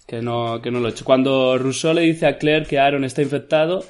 que, 0.08 0.22
no, 0.22 0.62
que 0.62 0.72
no 0.72 0.80
lo 0.80 0.88
he 0.88 0.92
hecho. 0.92 1.06
Cuando 1.06 1.58
Rousseau 1.60 1.94
le 1.94 2.02
dice 2.02 2.26
a 2.26 2.38
Claire 2.38 2.66
que 2.66 2.80
Aaron 2.80 3.04
está 3.04 3.22
infectado, 3.22 3.84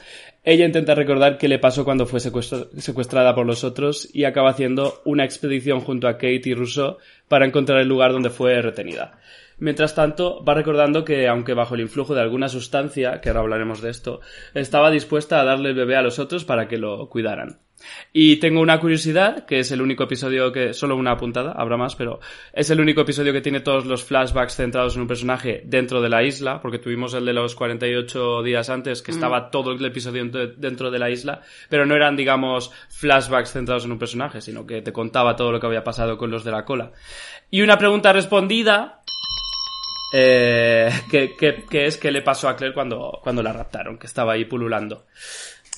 ella 0.43 0.65
intenta 0.65 0.93
recordar 0.95 1.37
qué 1.37 1.47
le 1.47 1.59
pasó 1.59 1.85
cuando 1.85 2.05
fue 2.05 2.19
secuestra- 2.19 2.67
secuestrada 2.77 3.33
por 3.33 3.45
los 3.45 3.63
otros 3.63 4.09
y 4.13 4.25
acaba 4.25 4.49
haciendo 4.49 5.01
una 5.05 5.23
expedición 5.23 5.79
junto 5.79 6.07
a 6.07 6.13
Kate 6.13 6.41
y 6.45 6.53
Rousseau 6.53 6.97
para 7.27 7.45
encontrar 7.45 7.79
el 7.79 7.87
lugar 7.87 8.11
donde 8.11 8.29
fue 8.29 8.61
retenida. 8.61 9.19
Mientras 9.59 9.95
tanto, 9.95 10.43
va 10.43 10.55
recordando 10.55 11.05
que, 11.05 11.27
aunque 11.27 11.53
bajo 11.53 11.75
el 11.75 11.81
influjo 11.81 12.13
de 12.13 12.21
alguna 12.21 12.49
sustancia, 12.49 13.21
que 13.21 13.29
ahora 13.29 13.41
hablaremos 13.41 13.81
de 13.81 13.91
esto, 13.91 14.19
estaba 14.53 14.91
dispuesta 14.91 15.39
a 15.39 15.45
darle 15.45 15.69
el 15.69 15.75
bebé 15.75 15.95
a 15.95 16.01
los 16.01 16.19
otros 16.19 16.43
para 16.43 16.67
que 16.67 16.77
lo 16.77 17.07
cuidaran. 17.07 17.59
Y 18.11 18.37
tengo 18.37 18.61
una 18.61 18.79
curiosidad, 18.79 19.45
que 19.45 19.59
es 19.59 19.71
el 19.71 19.81
único 19.81 20.03
episodio 20.03 20.51
que, 20.51 20.73
solo 20.73 20.95
una 20.95 21.11
apuntada, 21.11 21.51
habrá 21.53 21.77
más, 21.77 21.95
pero 21.95 22.19
es 22.53 22.69
el 22.69 22.79
único 22.79 23.01
episodio 23.01 23.33
que 23.33 23.41
tiene 23.41 23.59
todos 23.59 23.85
los 23.85 24.03
flashbacks 24.03 24.55
centrados 24.55 24.95
en 24.95 25.01
un 25.01 25.07
personaje 25.07 25.61
dentro 25.65 26.01
de 26.01 26.09
la 26.09 26.23
isla, 26.23 26.61
porque 26.61 26.79
tuvimos 26.79 27.13
el 27.13 27.25
de 27.25 27.33
los 27.33 27.55
48 27.55 28.43
días 28.43 28.69
antes, 28.69 29.01
que 29.01 29.11
estaba 29.11 29.49
todo 29.49 29.71
el 29.71 29.83
episodio 29.85 30.23
ent- 30.23 30.55
dentro 30.57 30.91
de 30.91 30.99
la 30.99 31.09
isla, 31.09 31.41
pero 31.69 31.85
no 31.85 31.95
eran, 31.95 32.15
digamos, 32.15 32.71
flashbacks 32.89 33.51
centrados 33.51 33.85
en 33.85 33.91
un 33.91 33.99
personaje, 33.99 34.41
sino 34.41 34.65
que 34.65 34.81
te 34.81 34.93
contaba 34.93 35.35
todo 35.35 35.51
lo 35.51 35.59
que 35.59 35.67
había 35.67 35.83
pasado 35.83 36.17
con 36.17 36.29
los 36.31 36.43
de 36.43 36.51
la 36.51 36.65
cola. 36.65 36.91
Y 37.49 37.61
una 37.61 37.77
pregunta 37.77 38.13
respondida, 38.13 39.01
eh, 40.13 40.89
que, 41.09 41.35
que- 41.35 41.63
que 41.69 41.85
es 41.87 41.97
qué 41.97 42.11
le 42.11 42.21
pasó 42.21 42.47
a 42.47 42.55
Claire 42.55 42.73
cuando, 42.73 43.19
cuando 43.23 43.41
la 43.41 43.51
raptaron, 43.53 43.97
que 43.97 44.05
estaba 44.07 44.33
ahí 44.33 44.45
pululando. 44.45 45.05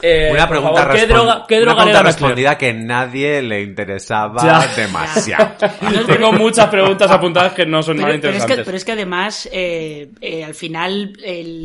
Eh, 0.02 0.30
Una 0.34 0.48
pregunta, 0.50 0.82
favor, 0.84 2.04
respondida 2.04 2.58
que 2.58 2.74
nadie 2.74 3.42
le 3.42 3.62
interesaba 3.64 4.44
Ya. 4.44 4.68
demasiado. 4.76 5.52
Tengo 6.08 6.34
muchas 6.34 6.68
preguntas 6.68 7.10
apuntadas 7.10 7.54
que 7.54 7.66
no 7.66 7.82
son 7.82 7.96
Pero, 7.98 8.08
nada 8.10 8.20
pero 8.22 8.34
es 8.34 8.38
que, 8.38 8.42
interesantes. 8.44 8.66
pero 8.66 8.78
es 8.78 8.86
que 8.86 8.92
además, 8.92 9.50
eh, 9.54 10.12
eh, 10.22 10.44
al 10.44 10.54
final, 10.54 11.14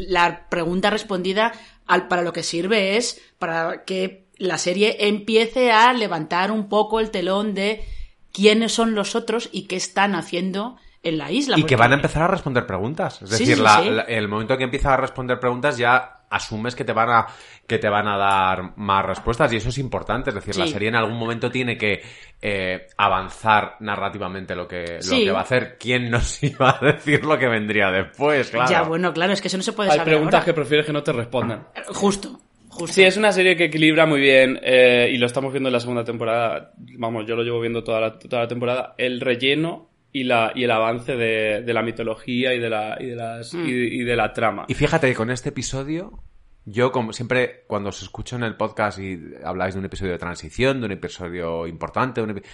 la 0.09 0.47
pregunta 0.49 0.91
respondida 0.91 1.53
al- 1.87 2.07
para 2.09 2.23
lo 2.23 2.33
que 2.33 2.43
sirve 2.45 2.97
es 2.97 3.21
para 3.39 3.85
que 3.85 4.27
la 4.39 4.59
serie 4.59 5.09
empiece 5.09 5.73
a 5.73 5.93
levantar 5.93 6.51
un 6.53 6.69
poco 6.69 7.01
el 7.01 7.11
telón 7.11 7.53
de 7.55 7.85
quiénes 8.33 8.73
son 8.73 8.95
los 8.95 9.17
otros 9.17 9.49
y 9.53 9.67
qué 9.67 9.75
están 9.77 10.15
haciendo 10.15 10.77
en 11.03 11.19
la 11.19 11.33
isla. 11.33 11.59
Y 11.59 11.65
que 11.65 11.77
van 11.77 11.93
a 11.93 11.97
empezar 11.97 12.23
a 12.23 12.29
responder 12.29 12.65
preguntas. 12.65 13.21
Es 13.23 13.31
Sí, 13.31 13.39
decir, 13.41 13.57
sí, 13.57 13.63
la- 13.63 13.83
sí. 13.83 13.91
la- 13.91 14.03
el 14.03 14.29
momento 14.29 14.57
que 14.57 14.65
empiezas 14.65 14.93
a 14.93 14.97
responder 14.99 15.41
preguntas 15.41 15.77
ya 15.77 16.20
asumes 16.31 16.75
que 16.75 16.85
te 16.85 16.93
van 16.93 17.11
a 17.11 17.27
que 17.67 17.79
te 17.79 17.89
van 17.89 18.09
a 18.09 18.17
dar 18.17 18.77
más 18.77 19.05
respuestas 19.05 19.53
y 19.53 19.57
eso 19.57 19.69
es 19.69 19.79
importante. 19.79 20.31
Es 20.31 20.35
decir, 20.37 20.57
la 20.57 20.67
serie 20.67 20.89
en 20.89 20.97
algún 20.97 21.17
momento 21.19 21.51
tiene 21.51 21.77
que 21.77 22.01
eh, 22.43 22.87
avanzar 22.97 23.77
narrativamente 23.81 24.55
lo 24.57 24.67
que, 24.67 24.85
lo 24.97 25.03
Sí. 25.03 25.25
que 25.25 25.31
va 25.31 25.41
a 25.41 25.43
hacer. 25.43 25.77
¿Quién 25.79 26.11
nos 26.11 26.43
iba 26.43 26.79
a 26.81 26.85
decir 26.85 27.25
lo 27.25 27.39
que 27.39 27.49
vendría 27.49 27.91
después? 27.91 28.51
Claro. 28.51 28.71
Ya, 28.71 28.83
bueno, 28.83 29.13
claro, 29.13 29.33
es 29.33 29.41
que 29.41 29.49
eso 29.49 29.57
no 29.57 29.63
se 29.63 29.73
puede 29.73 29.91
Hay 29.91 29.99
saber 29.99 30.15
preguntas 30.15 30.35
ahora. 30.41 30.45
que 30.47 30.55
prefieres 30.55 30.87
que 30.87 30.93
no 30.93 31.03
te 31.03 31.13
respondan. 31.13 31.67
Justo, 31.89 32.41
justo. 32.69 32.93
Sí, 32.95 33.03
es 33.05 33.17
una 33.17 33.31
serie 33.33 33.57
que 33.57 33.65
equilibra 33.65 34.07
muy 34.07 34.21
bien 34.21 34.59
eh, 34.63 35.11
y 35.13 35.19
lo 35.19 35.27
estamos 35.27 35.53
viendo 35.53 35.69
en 35.69 35.75
la 35.75 35.81
segunda 35.81 36.03
temporada. 36.05 36.73
Vamos, 36.99 37.25
yo 37.27 37.37
lo 37.37 37.43
llevo 37.43 37.61
viendo 37.61 37.85
toda 37.85 38.01
la, 38.01 38.19
toda 38.19 38.43
la 38.43 38.49
temporada. 38.49 38.95
El 38.99 39.21
relleno 39.21 39.90
y, 40.12 40.25
la, 40.25 40.52
y 40.55 40.64
el 40.64 40.71
avance 40.71 41.17
de, 41.17 41.62
de 41.62 41.73
la 41.75 41.83
mitología 41.83 42.55
y 42.55 42.59
de 42.59 42.69
la, 42.71 42.97
y 43.00 43.07
de 43.07 43.17
las, 43.17 43.55
Mm. 43.55 43.67
y, 43.69 43.71
y 43.73 44.02
de 44.05 44.17
la 44.17 44.33
trama. 44.33 44.64
Y 44.69 44.75
fíjate, 44.75 45.14
con 45.14 45.31
este 45.31 45.50
episodio, 45.50 46.23
yo 46.64 46.93
como 46.93 47.12
siempre, 47.12 47.64
cuando 47.67 47.88
os 47.90 48.02
escucho 48.02 48.37
en 48.37 48.43
el 48.43 48.57
podcast 48.57 48.99
y 48.99 49.19
habláis 49.45 49.75
de 49.75 49.81
un 49.81 49.87
episodio 49.87 50.12
de 50.12 50.19
transición, 50.19 50.81
de 50.81 50.87
un 50.87 50.93
episodio 50.93 51.67
importante, 51.67 52.21
de 52.21 52.25
un 52.31 52.37
epi- 52.37 52.45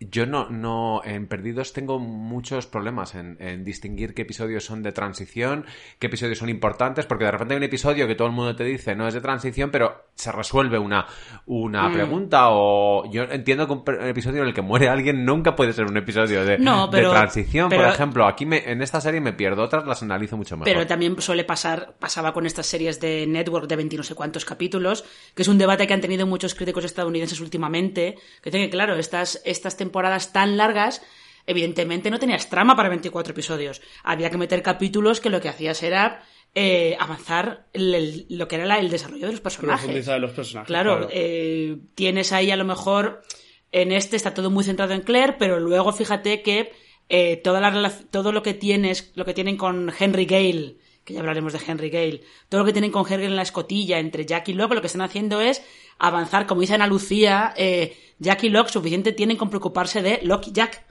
yo 0.00 0.26
no, 0.26 0.48
no, 0.48 1.00
en 1.04 1.26
Perdidos 1.26 1.72
tengo 1.72 1.98
muchos 1.98 2.66
problemas 2.66 3.16
en, 3.16 3.36
en 3.40 3.64
distinguir 3.64 4.14
qué 4.14 4.22
episodios 4.22 4.64
son 4.64 4.82
de 4.84 4.92
transición, 4.92 5.66
qué 5.98 6.06
episodios 6.06 6.38
son 6.38 6.48
importantes, 6.48 7.04
porque 7.06 7.24
de 7.24 7.32
repente 7.32 7.54
hay 7.54 7.58
un 7.58 7.64
episodio 7.64 8.06
que 8.06 8.14
todo 8.14 8.28
el 8.28 8.34
mundo 8.34 8.54
te 8.54 8.62
dice 8.64 8.94
no 8.94 9.08
es 9.08 9.14
de 9.14 9.20
transición, 9.20 9.70
pero 9.72 10.04
se 10.14 10.30
resuelve 10.30 10.78
una, 10.78 11.06
una 11.46 11.88
Mm. 11.88 11.92
pregunta 11.92 12.48
o 12.50 13.10
yo 13.10 13.24
entiendo 13.24 13.66
que 13.66 13.72
un, 13.72 14.06
episodio 14.08 14.42
en 14.42 14.48
el 14.48 14.54
que 14.54 14.62
muere 14.62 14.88
alguien 14.88 15.24
nunca 15.24 15.56
puede 15.56 15.72
ser 15.72 15.86
un 15.86 15.96
episodio 15.96 16.44
de, 16.44 16.58
No, 16.58 16.86
de 16.86 16.98
pero- 16.98 17.10
transición, 17.10 17.68
por 17.68 17.84
ejemplo. 17.84 18.26
Aquí 18.26 18.46
me, 18.46 18.70
en 18.70 18.82
esta 18.82 19.00
serie 19.00 19.20
me 19.20 19.32
pierdo, 19.32 19.62
otras 19.64 19.84
las 19.86 20.02
analizo 20.02 20.36
mucho 20.36 20.56
mejor. 20.56 20.72
Pero 20.72 20.86
también 20.86 21.20
suele 21.20 21.42
pasar, 21.44 21.94
pasaba 21.98 22.32
con 22.32 22.46
estas 22.46 22.66
series 22.66 23.00
de 23.00 23.26
Network 23.26 23.66
de 23.66 23.76
20 23.76 23.96
no 23.96 24.02
sé 24.04 24.14
cuántos 24.14 24.44
capítulos, 24.44 25.04
que 25.34 25.42
es 25.42 25.48
un 25.48 25.58
debate 25.58 25.86
que 25.88 25.94
han 25.94 26.00
tenido 26.00 26.26
muchos 26.26 26.54
críticos 26.54 26.84
estadounidenses 26.84 27.40
últimamente, 27.40 28.16
que 28.42 28.50
dicen 28.50 28.66
que, 28.66 28.70
claro, 28.70 28.94
estas, 28.96 29.40
estas 29.44 29.76
temporadas 29.88 30.32
tan 30.32 30.56
largas, 30.56 31.02
evidentemente 31.46 32.10
no 32.10 32.18
tenías 32.18 32.48
trama 32.50 32.76
para 32.76 32.88
24 32.90 33.32
episodios. 33.32 33.80
Había 34.04 34.30
que 34.30 34.36
meter 34.36 34.62
capítulos 34.62 35.20
que 35.20 35.30
lo 35.30 35.40
que 35.40 35.48
hacías 35.48 35.82
era 35.82 36.22
eh, 36.54 36.96
avanzar 36.98 37.66
el- 37.74 37.94
el- 37.94 38.26
lo 38.30 38.48
que 38.48 38.56
era 38.56 38.64
la- 38.64 38.78
el 38.78 38.88
desarrollo 38.90 39.26
de 39.26 39.32
los 39.32 39.40
personajes. 39.42 39.80
Profundizar 39.84 40.16
en 40.16 40.22
los 40.22 40.30
personajes. 40.32 40.66
Claro, 40.66 41.08
eh, 41.12 41.76
tienes 41.94 42.32
ahí 42.32 42.50
a 42.50 42.56
lo 42.56 42.64
mejor 42.64 43.22
en 43.70 43.92
este 43.92 44.16
está 44.16 44.32
todo 44.32 44.50
muy 44.50 44.64
centrado 44.64 44.94
en 44.94 45.02
Claire, 45.02 45.34
pero 45.38 45.60
luego 45.60 45.92
fíjate 45.92 46.40
que 46.42 46.72
eh, 47.10 47.36
toda 47.36 47.60
la 47.60 47.90
todo 48.10 48.32
lo 48.32 48.42
que 48.42 48.54
tienes, 48.54 49.12
lo 49.14 49.24
que 49.26 49.34
tienen 49.34 49.56
con 49.58 49.92
Henry 49.98 50.24
Gale, 50.24 50.76
que 51.04 51.14
ya 51.14 51.20
hablaremos 51.20 51.52
de 51.52 51.60
Henry 51.66 51.90
Gale, 51.90 52.22
todo 52.48 52.60
lo 52.62 52.66
que 52.66 52.72
tienen 52.72 52.90
con 52.92 53.04
Henry 53.10 53.26
en 53.26 53.36
la 53.36 53.42
escotilla 53.42 53.98
entre 53.98 54.24
Jack 54.26 54.48
y 54.48 54.54
Locke, 54.54 54.74
lo 54.74 54.80
que 54.80 54.86
están 54.88 55.02
haciendo 55.02 55.40
es 55.42 55.62
avanzar, 55.98 56.46
como 56.46 56.62
dice 56.62 56.74
Ana 56.74 56.86
Lucía, 56.86 57.52
eh, 57.58 57.94
Jack 58.18 58.44
y 58.44 58.48
Locke 58.50 58.70
suficiente 58.70 59.12
tienen 59.12 59.36
con 59.36 59.48
preocuparse 59.50 60.02
de 60.02 60.20
Locke 60.22 60.48
y 60.48 60.52
Jack. 60.52 60.84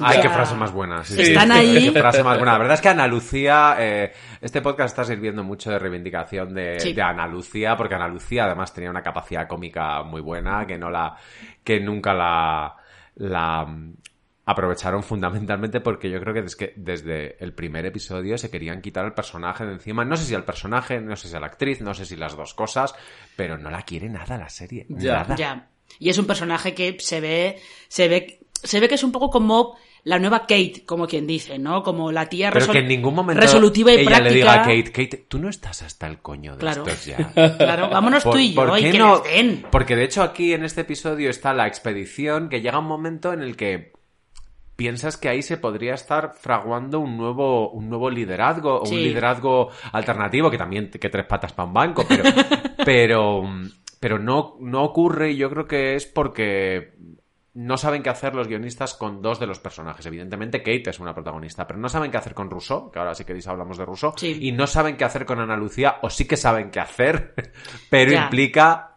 Ay, 0.00 0.20
qué 0.22 0.28
frase 0.28 0.54
más 0.54 0.72
buena. 0.72 1.04
sí, 1.04 1.20
Están 1.20 1.48
sí. 1.52 1.58
ahí. 1.58 1.92
Qué 1.92 2.00
frase 2.00 2.22
más 2.22 2.38
buena. 2.38 2.52
La 2.52 2.58
verdad 2.58 2.74
es 2.74 2.80
que 2.80 2.88
Ana 2.88 3.06
Lucía, 3.06 3.76
eh, 3.78 4.12
este 4.40 4.62
podcast 4.62 4.90
está 4.92 5.04
sirviendo 5.04 5.42
mucho 5.44 5.70
de 5.70 5.78
reivindicación 5.78 6.54
de, 6.54 6.80
Sí. 6.80 6.92
de 6.94 7.02
Ana 7.02 7.26
Lucía, 7.26 7.76
porque 7.76 7.94
Ana 7.94 8.08
Lucía 8.08 8.44
además 8.46 8.72
tenía 8.72 8.90
una 8.90 9.02
capacidad 9.02 9.46
cómica 9.46 10.02
muy 10.02 10.20
buena, 10.22 10.66
que 10.66 10.78
no 10.78 10.90
la, 10.90 11.16
que 11.62 11.78
nunca 11.80 12.14
la, 12.14 12.74
la 13.16 13.64
mm, 13.66 13.94
aprovecharon 14.46 15.02
fundamentalmente 15.02 15.80
porque 15.80 16.10
yo 16.10 16.18
creo 16.20 16.34
que 16.34 16.42
desde, 16.42 16.56
que 16.58 16.72
desde 16.76 17.44
el 17.44 17.52
primer 17.52 17.84
episodio 17.86 18.36
se 18.38 18.50
querían 18.50 18.80
quitar 18.80 19.04
al 19.04 19.14
personaje 19.14 19.64
de 19.66 19.72
encima. 19.74 20.04
No 20.06 20.16
sé 20.16 20.24
si 20.24 20.34
al 20.34 20.44
personaje, 20.44 21.00
no 21.00 21.16
sé 21.16 21.28
si 21.28 21.36
a 21.36 21.40
la 21.40 21.46
actriz, 21.46 21.80
no 21.82 21.92
sé 21.94 22.06
si 22.06 22.16
las 22.16 22.34
dos 22.36 22.54
cosas, 22.54 22.94
pero 23.36 23.58
no 23.58 23.70
la 23.70 23.82
quiere 23.82 24.08
nada 24.08 24.38
la 24.38 24.48
serie. 24.48 24.86
Ya. 24.88 25.18
Nada. 25.18 25.36
Ya. 25.36 25.68
Y 25.98 26.08
es 26.10 26.18
un 26.18 26.26
personaje 26.26 26.74
que 26.74 26.96
se 27.00 27.20
ve, 27.20 27.58
se 27.88 28.08
ve, 28.08 28.40
se 28.62 28.80
ve 28.80 28.88
que 28.88 28.94
es 28.96 29.04
un 29.04 29.12
poco 29.12 29.30
como 29.30 29.76
la 30.04 30.18
nueva 30.18 30.40
Kate, 30.40 30.82
como 30.84 31.06
quien 31.06 31.28
dice, 31.28 31.60
¿no? 31.60 31.84
Como 31.84 32.10
la 32.10 32.28
tía 32.28 32.50
Pero 32.50 32.66
que 32.66 32.78
en 32.78 32.88
ningún 32.88 33.14
momento 33.14 33.40
resolutiva 33.40 33.92
y 33.92 33.98
ella 34.00 34.06
práctica. 34.06 34.28
le 34.30 34.34
diga 34.34 34.52
a 34.54 34.62
Kate, 34.62 34.90
Kate, 34.90 35.26
tú 35.28 35.38
no 35.38 35.48
estás 35.48 35.82
hasta 35.82 36.08
el 36.08 36.18
coño 36.18 36.52
de 36.54 36.58
Claro. 36.58 36.84
estos 36.86 37.04
ya. 37.06 37.32
Claro, 37.58 37.88
vámonos 37.88 38.24
tú 38.24 38.36
y 38.36 38.52
yo 38.52 38.76
y 38.78 38.82
qué 38.82 38.90
que 38.92 38.98
no? 38.98 39.20
den. 39.20 39.64
Porque 39.70 39.94
de 39.94 40.02
hecho 40.04 40.22
aquí 40.24 40.54
en 40.54 40.64
este 40.64 40.80
episodio 40.80 41.30
está 41.30 41.54
la 41.54 41.68
expedición 41.68 42.48
que 42.48 42.60
llega 42.60 42.80
un 42.80 42.86
momento 42.86 43.32
en 43.32 43.42
el 43.42 43.54
que 43.56 43.92
piensas 44.74 45.16
que 45.16 45.28
ahí 45.28 45.42
se 45.42 45.58
podría 45.58 45.94
estar 45.94 46.32
fraguando 46.34 46.98
un 46.98 47.16
nuevo, 47.16 47.70
un 47.70 47.88
nuevo 47.88 48.10
liderazgo, 48.10 48.80
o 48.80 48.86
Sí. 48.86 48.96
un 48.96 49.02
liderazgo 49.02 49.68
alternativo, 49.92 50.50
que 50.50 50.58
también 50.58 50.90
que 50.90 51.08
tres 51.10 51.26
patas 51.26 51.52
para 51.52 51.68
un 51.68 51.74
banco, 51.74 52.04
pero, 52.08 52.24
pero, 52.84 53.42
pero 54.02 54.18
no, 54.18 54.56
no 54.58 54.82
ocurre 54.82 55.30
y 55.30 55.36
yo 55.36 55.48
creo 55.48 55.68
que 55.68 55.94
es 55.94 56.06
porque 56.06 56.94
no 57.54 57.76
saben 57.76 58.02
qué 58.02 58.10
hacer 58.10 58.34
los 58.34 58.48
guionistas 58.48 58.94
con 58.94 59.22
dos 59.22 59.38
de 59.38 59.46
los 59.46 59.60
personajes. 59.60 60.04
Evidentemente, 60.06 60.58
Kate 60.58 60.90
es 60.90 60.98
una 60.98 61.14
protagonista, 61.14 61.68
pero 61.68 61.78
no 61.78 61.88
saben 61.88 62.10
qué 62.10 62.16
hacer 62.16 62.34
con 62.34 62.50
Rousseau, 62.50 62.90
que 62.90 62.98
ahora 62.98 63.14
sí 63.14 63.24
que 63.24 63.38
hablamos 63.46 63.78
de 63.78 63.84
Rousseau, 63.84 64.12
Sí. 64.16 64.38
y 64.40 64.50
no 64.50 64.66
saben 64.66 64.96
qué 64.96 65.04
hacer 65.04 65.24
con 65.24 65.38
Ana 65.38 65.56
Lucía, 65.56 65.98
o 66.02 66.10
sí 66.10 66.26
que 66.26 66.36
saben 66.36 66.72
qué 66.72 66.80
hacer, 66.80 67.32
pero 67.90 68.10
Ya. 68.10 68.24
implica 68.24 68.96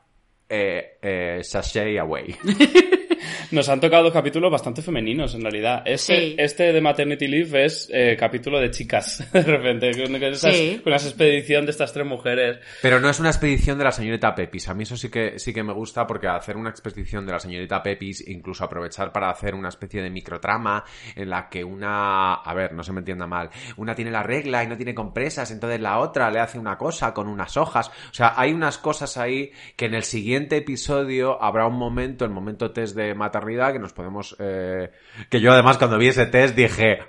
eh, 0.50 0.98
eh, 1.04 1.40
sashay 1.44 2.00
away. 2.00 2.36
Nos 3.52 3.70
han 3.70 3.80
tocado 3.80 4.04
dos 4.04 4.14
capítulos 4.14 4.52
bastante 4.52 4.82
femeninos, 4.82 5.36
en 5.36 5.42
realidad. 5.42 5.84
Este, 5.86 6.16
Sí. 6.16 6.36
este 6.38 6.72
de 6.74 6.82
Maternity 6.82 7.28
Leave 7.28 7.66
es 7.66 7.90
eh, 7.94 8.16
capítulo 8.20 8.60
de 8.60 8.72
chicas, 8.72 9.28
de 9.34 9.42
repente, 9.42 9.92
con, 9.92 10.16
esas, 10.24 10.56
Sí. 10.56 10.82
con 10.84 10.94
esa 10.94 11.08
expedición 11.08 11.66
de 11.66 11.72
estas 11.72 11.94
tres 11.94 12.06
mujeres. 12.06 12.60
Pero 12.82 13.00
no 13.00 13.10
es 13.10 13.20
una 13.20 13.30
expedición 13.30 13.78
de 13.78 13.84
la 13.84 13.92
señorita 13.92 14.34
Pepis. 14.36 14.70
A 14.70 14.74
mí 14.74 14.84
eso 14.84 14.96
sí 14.98 15.10
que, 15.10 15.40
sí 15.40 15.54
que 15.54 15.64
me 15.64 15.74
gusta 15.74 16.06
porque 16.06 16.28
hacer 16.28 16.58
una 16.58 16.70
expedición 16.70 17.26
de 17.26 17.32
la 17.32 17.40
señorita 17.40 17.82
Pepis, 17.82 18.28
incluso 18.28 18.64
aprovechar 18.64 19.12
para 19.12 19.30
hacer 19.30 19.56
una 19.56 19.70
especie 19.70 20.02
de 20.02 20.10
microtrama 20.10 20.84
en 21.16 21.30
la 21.30 21.50
que 21.50 21.64
una, 21.64 22.36
a 22.36 22.54
ver, 22.54 22.74
no 22.74 22.84
se 22.84 22.94
me 22.94 23.00
entienda 23.00 23.26
mal, 23.28 23.50
una 23.78 23.96
tiene 23.96 24.12
la 24.12 24.24
regla 24.24 24.64
y 24.64 24.68
no 24.68 24.78
tiene 24.78 24.94
compresas, 24.94 25.50
entonces 25.52 25.80
la 25.82 26.00
otra 26.00 26.30
le 26.32 26.40
hace 26.40 26.60
una 26.60 26.78
cosa 26.78 27.14
con 27.14 27.28
unas 27.28 27.58
hojas. 27.58 27.90
O 28.12 28.14
sea, 28.14 28.34
hay 28.38 28.52
unas 28.54 28.78
cosas 28.78 29.18
ahí 29.18 29.52
que 29.76 29.86
en 29.86 29.96
el 29.96 30.04
siguiente 30.04 30.58
episodio 30.58 31.42
habrá 31.42 31.66
un 31.68 31.78
momento, 31.78 32.26
el 32.26 32.32
momento 32.32 32.72
test 32.72 32.96
de 32.96 33.15
maternidad, 33.16 33.74
que 33.74 33.80
nos 33.80 33.94
podemos, 33.94 34.36
eh, 34.40 34.92
que 35.30 35.42
yo 35.42 35.52
además 35.52 35.78
cuando 35.78 35.98
vi 35.98 36.08
ese 36.10 36.26
test 36.28 36.56
dije, 36.56 37.00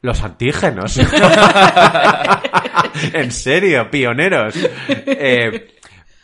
los 0.00 0.22
antígenos. 0.22 0.98
en 3.12 3.30
serio, 3.32 3.90
pioneros. 3.90 4.54
Eh, 4.88 5.68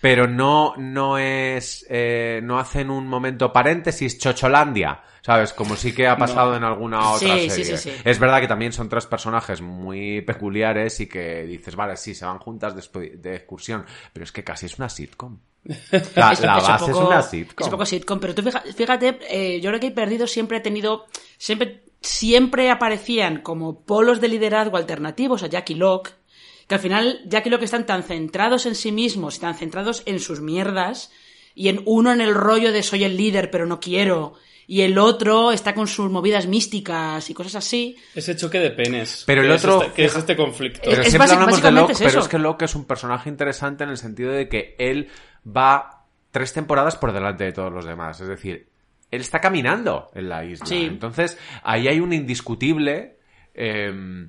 pero 0.01 0.27
no, 0.29 0.75
no 0.77 1.19
es, 1.19 1.85
eh, 1.91 2.41
no 2.43 2.59
hacen 2.59 2.91
un 2.91 3.07
momento 3.09 3.53
paréntesis 3.53 4.19
Chocholandia, 4.19 5.01
¿sabes? 5.23 5.53
Como 5.53 5.75
sí 5.75 5.93
que 5.93 6.07
ha 6.07 6.17
pasado 6.17 6.57
en 6.57 6.63
alguna 6.65 7.11
otra 7.11 7.35
Sí, 7.37 7.51
serie. 7.51 7.77
sí, 7.77 7.91
sí. 7.91 7.97
Es 8.05 8.19
verdad 8.19 8.41
que 8.41 8.47
también 8.47 8.73
son 8.73 8.89
tres 8.89 9.07
personajes 9.07 9.61
muy 9.61 10.21
peculiares 10.23 11.01
y 11.01 11.09
que 11.09 11.43
dices, 11.45 11.75
vale, 11.75 11.97
sí, 11.97 12.15
se 12.15 12.25
van 12.25 12.39
juntas 12.39 12.75
de, 12.77 13.17
de 13.17 13.37
excursión, 13.37 13.85
pero 14.13 14.25
es 14.25 14.33
que 14.33 14.45
casi 14.45 14.67
es 14.67 14.79
una 14.79 14.89
sitcom. 14.89 15.41
La, 15.65 15.75
Es- 15.99 16.15
la 16.15 16.33
es 16.33 16.41
un 16.41 16.47
base 16.47 16.87
poco- 16.87 17.01
es 17.03 17.07
una 17.09 17.23
sitcom. 17.23 17.55
Es 17.61 17.65
un 17.67 17.71
poco 17.71 17.87
sitcom, 17.87 18.21
pero 18.21 18.35
tú 18.35 18.43
fíjate, 18.77 19.19
eh, 19.29 19.61
yo 19.61 19.71
creo 19.71 19.81
que 19.81 19.87
he 19.89 19.91
perdido 19.93 20.27
siempre 20.27 20.59
he 20.59 20.61
tenido, 20.61 21.07
siempre, 21.37 21.83
siempre 22.01 22.71
aparecían 22.71 23.41
como 23.43 23.81
polos 23.85 24.21
de 24.21 24.29
liderazgo 24.29 24.77
alternativos 24.77 25.43
a 25.43 25.47
Jack 25.49 25.71
y 25.71 25.75
Locke, 25.75 26.15
que 26.67 26.75
al 26.75 26.81
final 26.81 27.21
Jack 27.27 27.47
y 27.47 27.51
Locke 27.51 27.65
están 27.65 27.87
tan 27.87 28.03
centrados 28.03 28.67
en 28.67 28.75
sí 28.75 28.93
mismos 28.93 29.37
y 29.37 29.41
tan 29.41 29.55
centrados 29.55 30.03
en 30.07 30.21
sus 30.21 30.41
mierdas, 30.41 31.11
y 31.55 31.69
en 31.69 31.83
uno 31.87 32.13
en 32.13 32.21
el 32.21 32.35
rollo 32.35 32.73
de 32.73 32.83
soy 32.83 33.05
el 33.05 33.17
líder 33.17 33.51
pero 33.51 33.67
no 33.67 33.81
quiero, 33.81 34.35
y 34.71 34.83
el 34.83 34.99
otro 34.99 35.51
está 35.51 35.75
con 35.75 35.87
sus 35.89 36.11
movidas 36.11 36.47
místicas 36.47 37.29
y 37.31 37.35
cosas 37.35 37.55
así. 37.57 37.97
Ese 38.15 38.37
choque 38.37 38.59
de 38.61 38.71
penes. 38.71 39.25
Pero 39.27 39.41
el 39.41 39.49
que 39.49 39.55
es 39.55 39.65
otro- 39.65 39.83
este- 39.83 39.95
que 39.95 40.05
es 40.05 40.15
este 40.15 40.37
conflicto. 40.37 40.81
Pero 40.85 41.01
Es 41.03 41.09
siempre 41.09 41.33
hablamos 41.33 41.63
de 41.63 41.73
Locke, 41.73 41.91
es 41.93 41.99
pero 41.99 42.21
es 42.21 42.29
que 42.29 42.39
Locke 42.39 42.63
es 42.67 42.75
un 42.75 42.85
personaje 42.85 43.31
interesante 43.31 43.85
en 43.85 43.91
el 43.91 43.97
sentido 43.97 44.31
de 44.31 44.49
que 44.51 44.77
él 44.79 45.09
va 45.47 46.05
tres 46.31 46.53
temporadas 46.53 46.97
por 46.97 47.13
delante 47.13 47.45
de 47.45 47.53
todos 47.53 47.73
los 47.73 47.85
demás. 47.85 48.21
Es 48.21 48.29
decir, 48.29 48.69
él 49.11 49.21
está 49.21 49.41
caminando 49.41 50.11
en 50.15 50.29
la 50.29 50.45
isla. 50.45 50.67
Sí. 50.67 50.85
Entonces, 50.85 51.39
ahí 51.63 51.89
hay 51.89 52.01
un 52.01 52.13
indiscutible 52.13 53.19
eh, 53.55 54.29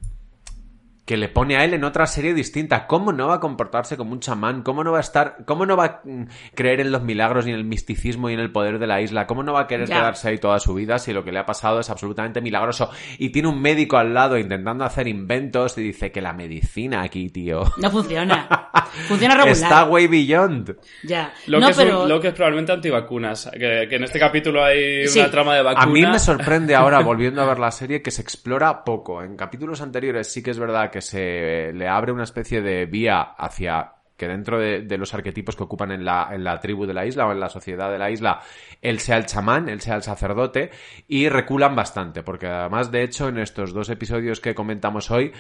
que 1.10 1.18
le 1.18 1.28
pone 1.28 1.58
a 1.58 1.64
él 1.64 1.74
en 1.74 1.84
otra 1.86 2.06
serie 2.06 2.36
distinta. 2.36 2.86
¿Cómo 2.86 3.12
no 3.12 3.30
va 3.30 3.34
a 3.38 3.40
comportarse 3.40 3.98
como 3.98 4.12
un 4.12 4.20
chamán? 4.20 4.62
¿Cómo 4.62 4.84
no 4.84 4.92
va 4.92 5.00
a 5.00 5.02
estar, 5.02 5.38
cómo 5.48 5.66
no 5.66 5.76
va 5.76 5.86
a 5.86 6.02
mm, 6.04 6.26
creer 6.54 6.82
en 6.82 6.92
los 6.92 7.02
milagros 7.02 7.48
y 7.48 7.50
en 7.50 7.56
el 7.56 7.64
misticismo 7.64 8.30
y 8.30 8.36
en 8.36 8.40
el 8.40 8.52
poder 8.52 8.78
de 8.78 8.86
la 8.86 9.02
isla? 9.02 9.26
¿Cómo 9.26 9.42
no 9.42 9.54
va 9.54 9.62
a 9.62 9.68
querer 9.68 9.88
Ya. 9.88 9.96
quedarse 9.96 10.30
ahí 10.30 10.38
toda 10.38 10.60
su 10.60 10.76
vida 10.76 11.00
si 11.00 11.12
lo 11.12 11.24
que 11.24 11.32
le 11.32 11.40
ha 11.40 11.48
pasado 11.48 11.80
es 11.80 11.90
absolutamente 11.90 12.42
milagroso? 12.42 12.92
Y 13.18 13.30
tiene 13.32 13.48
un 13.48 13.60
médico 13.60 13.98
al 13.98 14.14
lado 14.14 14.38
intentando 14.38 14.86
hacer 14.86 15.08
inventos 15.08 15.76
y 15.80 15.82
dice 15.82 16.12
que 16.12 16.22
la 16.22 16.32
medicina 16.34 17.02
aquí, 17.02 17.32
tío. 17.32 17.64
No 17.78 17.90
funciona. 17.90 18.70
Funciona 19.08 19.34
regular. 19.34 19.52
Está 19.56 19.86
way 19.86 20.06
beyond. 20.06 20.76
Ya. 21.04 21.34
Lo, 21.48 21.60
no, 21.60 21.66
que 21.66 21.72
es 21.72 21.78
pero... 21.78 22.04
un- 22.04 22.10
lo 22.10 22.20
que 22.22 22.28
es 22.28 22.34
probablemente 22.36 22.72
antivacunas. 22.72 23.50
Que, 23.52 23.88
que 23.90 23.96
en 23.96 24.04
este 24.04 24.20
capítulo 24.20 24.64
hay 24.64 25.08
Sí. 25.08 25.20
una 25.20 25.32
trama 25.32 25.56
de 25.56 25.64
vacuna. 25.64 25.84
A 25.84 25.88
mí 25.88 26.02
me 26.06 26.20
sorprende 26.20 26.76
ahora, 26.76 27.00
volviendo 27.04 27.42
a 27.42 27.46
ver 27.48 27.58
la 27.58 27.72
serie, 27.72 28.04
que 28.04 28.12
se 28.12 28.22
explora 28.22 28.84
poco. 28.84 29.24
En 29.24 29.36
capítulos 29.36 29.82
anteriores 29.82 30.32
sí 30.32 30.44
que 30.44 30.52
es 30.52 30.60
verdad 30.60 30.92
que 30.92 30.99
se 31.02 31.72
le 31.74 31.88
abre 31.88 32.12
una 32.12 32.24
especie 32.24 32.62
de 32.62 32.86
vía 32.86 33.22
hacia 33.22 33.94
que 34.20 34.28
dentro 34.28 34.60
de, 34.60 34.98
los 34.98 35.14
arquetipos 35.14 35.56
que 35.56 35.64
ocupan 35.64 35.92
en 35.92 36.04
la, 36.04 36.30
en 36.32 36.44
la 36.44 36.60
tribu 36.60 36.86
de 36.86 36.94
la 36.94 37.06
isla 37.06 37.26
o 37.26 37.32
en 37.32 37.40
la 37.40 37.50
sociedad 37.50 37.90
de 37.90 37.98
la 37.98 38.12
isla, 38.12 38.42
él 38.82 39.00
sea 39.00 39.18
el 39.18 39.26
chamán, 39.26 39.70
él 39.70 39.80
sea 39.80 39.96
el 39.96 40.04
sacerdote, 40.04 40.72
y 41.08 41.30
reculan 41.30 41.76
bastante, 41.76 42.22
porque 42.22 42.48
además, 42.48 42.92
de 42.92 43.04
hecho, 43.04 43.30
en 43.30 43.40
estos 43.40 43.74
dos 43.74 43.90
episodios 43.90 44.42
que 44.42 44.54
comentamos 44.54 45.10
hoy, 45.10 45.32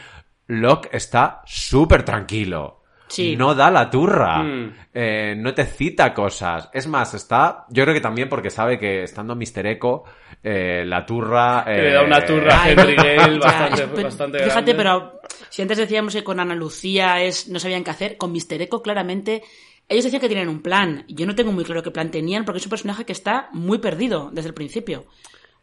Locke 0.47 0.89
está 0.93 1.43
súper 1.45 2.03
tranquilo. 2.03 2.78
Sí. 3.09 3.35
No 3.35 3.55
da 3.55 3.69
la 3.71 3.89
turra. 3.89 4.43
Mm. 4.43 4.75
Eh, 4.93 5.35
no 5.37 5.53
te 5.53 5.65
cita 5.65 6.13
cosas. 6.13 6.69
Es 6.71 6.87
más, 6.87 7.13
está. 7.13 7.65
Yo 7.69 7.83
creo 7.83 7.93
que 7.93 8.01
también 8.01 8.29
porque 8.29 8.49
sabe 8.49 8.77
que 8.77 9.03
estando 9.03 9.35
Mr. 9.35 9.65
Echo, 9.65 10.03
eh, 10.43 10.83
la 10.85 11.05
turra. 11.05 11.63
Que 11.65 11.81
le 11.81 11.91
da 11.91 12.03
una 12.03 12.19
eh, 12.19 12.25
turra 12.25 12.63
a 12.63 12.69
Henry 12.69 12.95
Gale 12.95 13.39
bastante, 13.43 13.87
pero 13.87 14.03
bastante 14.03 14.39
Fíjate, 14.39 14.73
grande. 14.73 14.75
pero 14.75 15.21
si 15.49 15.61
antes 15.61 15.77
decíamos 15.79 16.13
que 16.13 16.23
con 16.23 16.39
Ana 16.39 16.55
Lucía 16.55 17.21
es, 17.21 17.49
no 17.49 17.59
sabían 17.59 17.83
qué 17.83 17.91
hacer, 17.91 18.17
con 18.17 18.31
Mister 18.31 18.61
Echo 18.61 18.81
claramente 18.81 19.41
ellos 19.89 20.03
decían 20.03 20.21
que 20.21 20.29
tenían 20.29 20.49
un 20.49 20.61
plan. 20.61 21.03
Yo 21.07 21.25
no 21.25 21.33
tengo 21.33 21.51
muy 21.51 21.63
claro 21.63 21.81
qué 21.81 21.89
plan 21.89 22.11
tenían 22.11 22.45
porque 22.45 22.59
es 22.59 22.65
un 22.65 22.69
personaje 22.69 23.05
que 23.05 23.11
está 23.11 23.49
muy 23.53 23.79
perdido 23.79 24.29
desde 24.31 24.49
el 24.49 24.53
principio. 24.53 25.05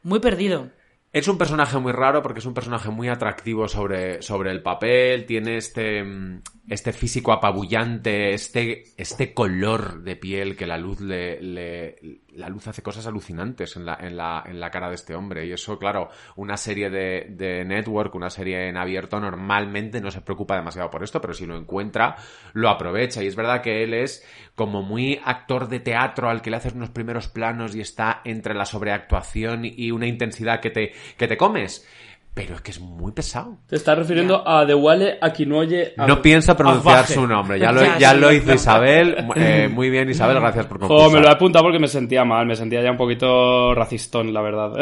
Muy 0.03 0.19
perdido. 0.19 0.73
Es 1.17 1.29
un 1.29 1.39
personaje 1.39 1.79
muy 1.79 1.93
raro 1.93 2.21
porque 2.21 2.41
es 2.41 2.45
un 2.45 2.53
personaje 2.53 2.91
muy 2.91 3.09
atractivo 3.09 3.69
sobre, 3.69 4.21
sobre 4.21 4.51
el 4.51 4.61
papel, 4.61 5.25
tiene 5.25 5.57
este, 5.57 6.05
mm, 6.05 6.43
este 6.69 6.93
físico 6.93 7.33
apabullante, 7.33 8.35
este, 8.35 8.85
este 8.99 9.33
color 9.33 10.03
de 10.03 10.17
piel 10.17 10.57
que 10.57 10.67
la 10.67 10.77
luz 10.77 11.01
le, 11.01 11.41
la 12.33 12.49
luz 12.51 12.69
hace 12.69 12.83
cosas 12.83 13.07
alucinantes 13.07 13.77
en 13.77 13.87
la, 13.87 13.97
en 14.01 14.17
la, 14.17 14.45
en 14.47 14.61
la 14.61 14.71
cara 14.71 14.89
de 14.89 14.97
este 14.97 15.15
hombre. 15.15 15.47
Y 15.47 15.53
eso, 15.53 15.79
claro, 15.79 16.11
una 16.37 16.57
serie 16.57 16.91
de, 16.91 17.29
de 17.31 17.65
network, 17.65 18.15
una 18.15 18.29
serie 18.29 18.69
en 18.69 18.77
abierto, 18.77 19.19
normalmente 19.19 20.01
no 20.01 20.11
se 20.11 20.21
preocupa 20.21 20.57
demasiado 20.57 20.91
por 20.91 21.03
esto, 21.03 21.21
pero 21.21 21.33
si 21.33 21.47
lo 21.47 21.57
encuentra, 21.57 22.17
lo 22.53 22.69
aprovecha. 22.69 23.23
Y 23.23 23.27
es 23.27 23.37
verdad 23.37 23.63
que 23.63 23.83
él 23.83 23.95
es 23.95 24.27
como 24.55 24.83
muy 24.83 25.21
actor 25.25 25.69
de 25.69 25.81
teatro 25.81 26.29
al 26.29 26.43
que 26.43 26.51
le 26.51 26.57
haces 26.57 26.75
unos 26.75 26.91
primeros 26.91 27.29
planos 27.29 27.75
y 27.75 27.81
está 27.81 28.21
entre 28.25 28.55
la 28.55 28.65
sobreactuación 28.65 29.63
y 29.65 29.91
una 29.93 30.07
intensidad 30.07 30.61
que 30.61 30.71
te, 30.71 30.93
que 31.17 31.29
te 31.29 31.37
comes. 31.37 31.87
Pero 32.37 32.55
es 32.55 32.61
que 32.61 32.71
es 32.71 32.81
muy 32.81 33.13
pesado. 33.13 33.57
Te 33.67 33.77
estás 33.77 33.97
refiriendo 33.97 34.47
a 34.47 34.67
Dewale 34.67 35.17
Akinoye. 35.23 35.95
Ab- 35.97 36.07
No 36.07 36.21
pienso 36.21 36.55
pronunciar 36.55 37.07
su 37.07 37.27
nombre. 37.27 37.59
Ya 37.59 37.73
lo, 37.73 37.81
Ya, 37.83 37.99
ya 37.99 38.13
sí. 38.13 38.19
lo 38.19 38.31
hizo 38.31 38.53
Isabel. 38.53 39.17
Eh, 39.37 39.69
muy 39.73 39.89
bien, 39.89 40.11
Isabel, 40.11 40.39
gracias 40.39 40.67
por 40.67 40.79
concursar. 40.81 41.11
me 41.13 41.21
lo 41.21 41.29
he 41.29 41.33
apuntado 41.33 41.65
porque 41.65 41.79
me 41.79 41.89
sentía 41.89 42.27
mal, 42.27 42.45
me 42.45 42.55
sentía 42.55 42.83
ya 42.83 42.91
un 42.91 42.99
poquito 42.99 43.75
racistón, 43.75 44.35
la 44.35 44.43
verdad. 44.43 44.73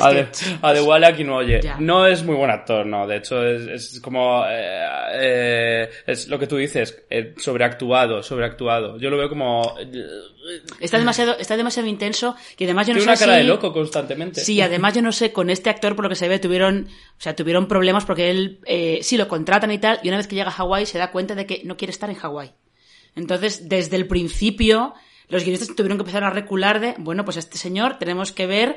a, 0.00 0.10
de, 0.12 0.28
a 0.62 0.72
Dewale 0.72 1.06
Akinoye. 1.06 1.62
Ya. 1.64 1.78
No 1.80 2.06
es 2.06 2.22
muy 2.24 2.36
buen 2.36 2.52
actor, 2.52 2.86
no. 2.86 3.08
De 3.08 3.16
hecho, 3.16 3.44
es, 3.44 3.66
es 3.94 4.00
como... 4.00 4.44
eh, 4.48 4.86
eh, 5.14 5.88
es 6.06 6.28
lo 6.28 6.38
que 6.38 6.46
tú 6.46 6.56
dices, 6.58 7.02
eh, 7.10 7.34
sobreactuado, 7.38 8.22
sobreactuado. 8.22 8.98
Yo 9.00 9.10
lo 9.10 9.16
veo 9.18 9.28
como... 9.28 9.74
Está 10.78 10.98
demasiado, 10.98 11.36
está 11.38 11.56
demasiado 11.56 11.88
intenso 11.88 12.36
y 12.58 12.64
además 12.64 12.86
yo 12.86 12.92
no 12.92 12.98
Tiene 13.00 13.16
sé 13.16 13.24
una 13.24 13.26
cara 13.30 13.38
si- 13.40 13.44
de 13.46 13.48
loco 13.52 13.72
constantemente. 13.72 14.40
Sí, 14.42 14.60
además 14.60 14.94
yo 14.94 15.00
no 15.02 15.10
sé, 15.10 15.32
con 15.32 15.48
este 15.50 15.70
actor, 15.70 15.96
por 15.96 16.04
lo 16.04 16.08
que 16.10 16.16
se 16.16 16.28
ve, 16.28 16.38
tuvieron, 16.38 16.83
o 16.86 17.20
sea, 17.20 17.36
tuvieron 17.36 17.68
problemas 17.68 18.04
porque 18.04 18.30
él, 18.30 18.60
eh, 18.66 19.00
sí, 19.02 19.16
lo 19.16 19.28
contratan 19.28 19.70
y 19.70 19.78
tal, 19.78 20.00
y 20.02 20.08
una 20.08 20.16
vez 20.16 20.26
que 20.26 20.36
llega 20.36 20.48
a 20.48 20.52
Hawái 20.52 20.86
se 20.86 20.98
da 20.98 21.10
cuenta 21.10 21.34
de 21.34 21.46
que 21.46 21.62
no 21.64 21.76
quiere 21.76 21.90
estar 21.90 22.10
en 22.10 22.16
Hawái. 22.16 22.52
Entonces, 23.16 23.68
desde 23.68 23.96
el 23.96 24.06
principio, 24.06 24.94
los 25.28 25.44
guionistas 25.44 25.74
tuvieron 25.74 25.98
que 25.98 26.02
empezar 26.02 26.24
a 26.24 26.30
recular 26.30 26.80
de, 26.80 26.94
bueno, 26.98 27.24
pues 27.24 27.36
a 27.36 27.40
este 27.40 27.58
señor 27.58 27.98
tenemos 27.98 28.32
que 28.32 28.46
ver 28.46 28.76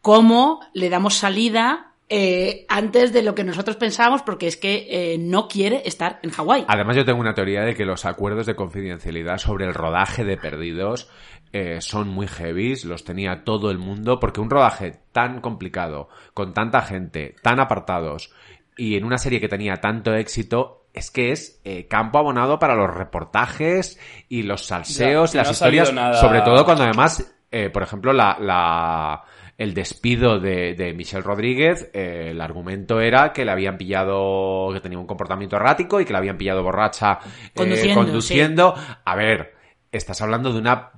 cómo 0.00 0.60
le 0.74 0.90
damos 0.90 1.14
salida 1.14 1.88
eh, 2.10 2.64
antes 2.68 3.12
de 3.12 3.22
lo 3.22 3.34
que 3.34 3.44
nosotros 3.44 3.76
pensábamos, 3.76 4.22
porque 4.22 4.46
es 4.46 4.56
que 4.56 4.86
eh, 4.88 5.18
no 5.18 5.46
quiere 5.46 5.82
estar 5.84 6.18
en 6.22 6.30
Hawái. 6.30 6.64
Además, 6.66 6.96
yo 6.96 7.04
tengo 7.04 7.20
una 7.20 7.34
teoría 7.34 7.62
de 7.62 7.74
que 7.74 7.84
los 7.84 8.06
acuerdos 8.06 8.46
de 8.46 8.56
confidencialidad 8.56 9.36
sobre 9.36 9.66
el 9.66 9.74
rodaje 9.74 10.24
de 10.24 10.38
Perdidos 10.38 11.10
eh, 11.52 11.78
son 11.80 12.08
muy 12.08 12.26
heavies, 12.26 12.84
los 12.84 13.04
tenía 13.04 13.44
todo 13.44 13.70
el 13.70 13.78
mundo, 13.78 14.18
porque 14.20 14.40
un 14.40 14.50
rodaje 14.50 15.00
tan 15.12 15.40
complicado, 15.40 16.08
con 16.34 16.54
tanta 16.54 16.82
gente, 16.82 17.34
tan 17.42 17.60
apartados, 17.60 18.32
y 18.76 18.96
en 18.96 19.04
una 19.04 19.18
serie 19.18 19.40
que 19.40 19.48
tenía 19.48 19.76
tanto 19.76 20.14
éxito, 20.14 20.86
es 20.94 21.10
que 21.10 21.32
es 21.32 21.60
eh, 21.64 21.86
campo 21.86 22.18
abonado 22.18 22.58
para 22.58 22.74
los 22.74 22.92
reportajes 22.94 23.98
y 24.28 24.42
los 24.42 24.66
salseos, 24.66 25.32
Ya, 25.32 25.32
que 25.32 25.38
las 25.38 25.48
no 25.48 25.52
historias, 25.52 25.92
nada- 25.92 26.14
sobre 26.20 26.40
todo 26.42 26.64
cuando 26.64 26.84
además, 26.84 27.34
eh, 27.50 27.70
por 27.70 27.82
ejemplo, 27.82 28.12
la... 28.12 28.36
la 28.40 29.22
el 29.58 29.74
despido 29.74 30.38
de, 30.38 30.74
de 30.76 30.94
Michelle 30.94 31.24
Rodríguez, 31.24 31.90
eh, 31.92 32.28
el 32.30 32.40
argumento 32.40 33.00
era 33.00 33.32
que 33.32 33.44
le 33.44 33.50
habían 33.50 33.76
pillado, 33.76 34.68
que 34.72 34.78
tenía 34.80 35.00
un 35.00 35.06
comportamiento 35.08 35.56
errático 35.56 36.00
y 36.00 36.04
que 36.04 36.12
la 36.12 36.20
habían 36.20 36.38
pillado 36.38 36.62
borracha 36.62 37.18
eh, 37.24 37.50
Conduciendo, 37.56 38.00
conduciendo. 38.00 38.74
A 39.04 39.16
ver, 39.16 39.56
estás 39.90 40.22
hablando 40.22 40.52
de 40.52 40.60
una 40.60 40.92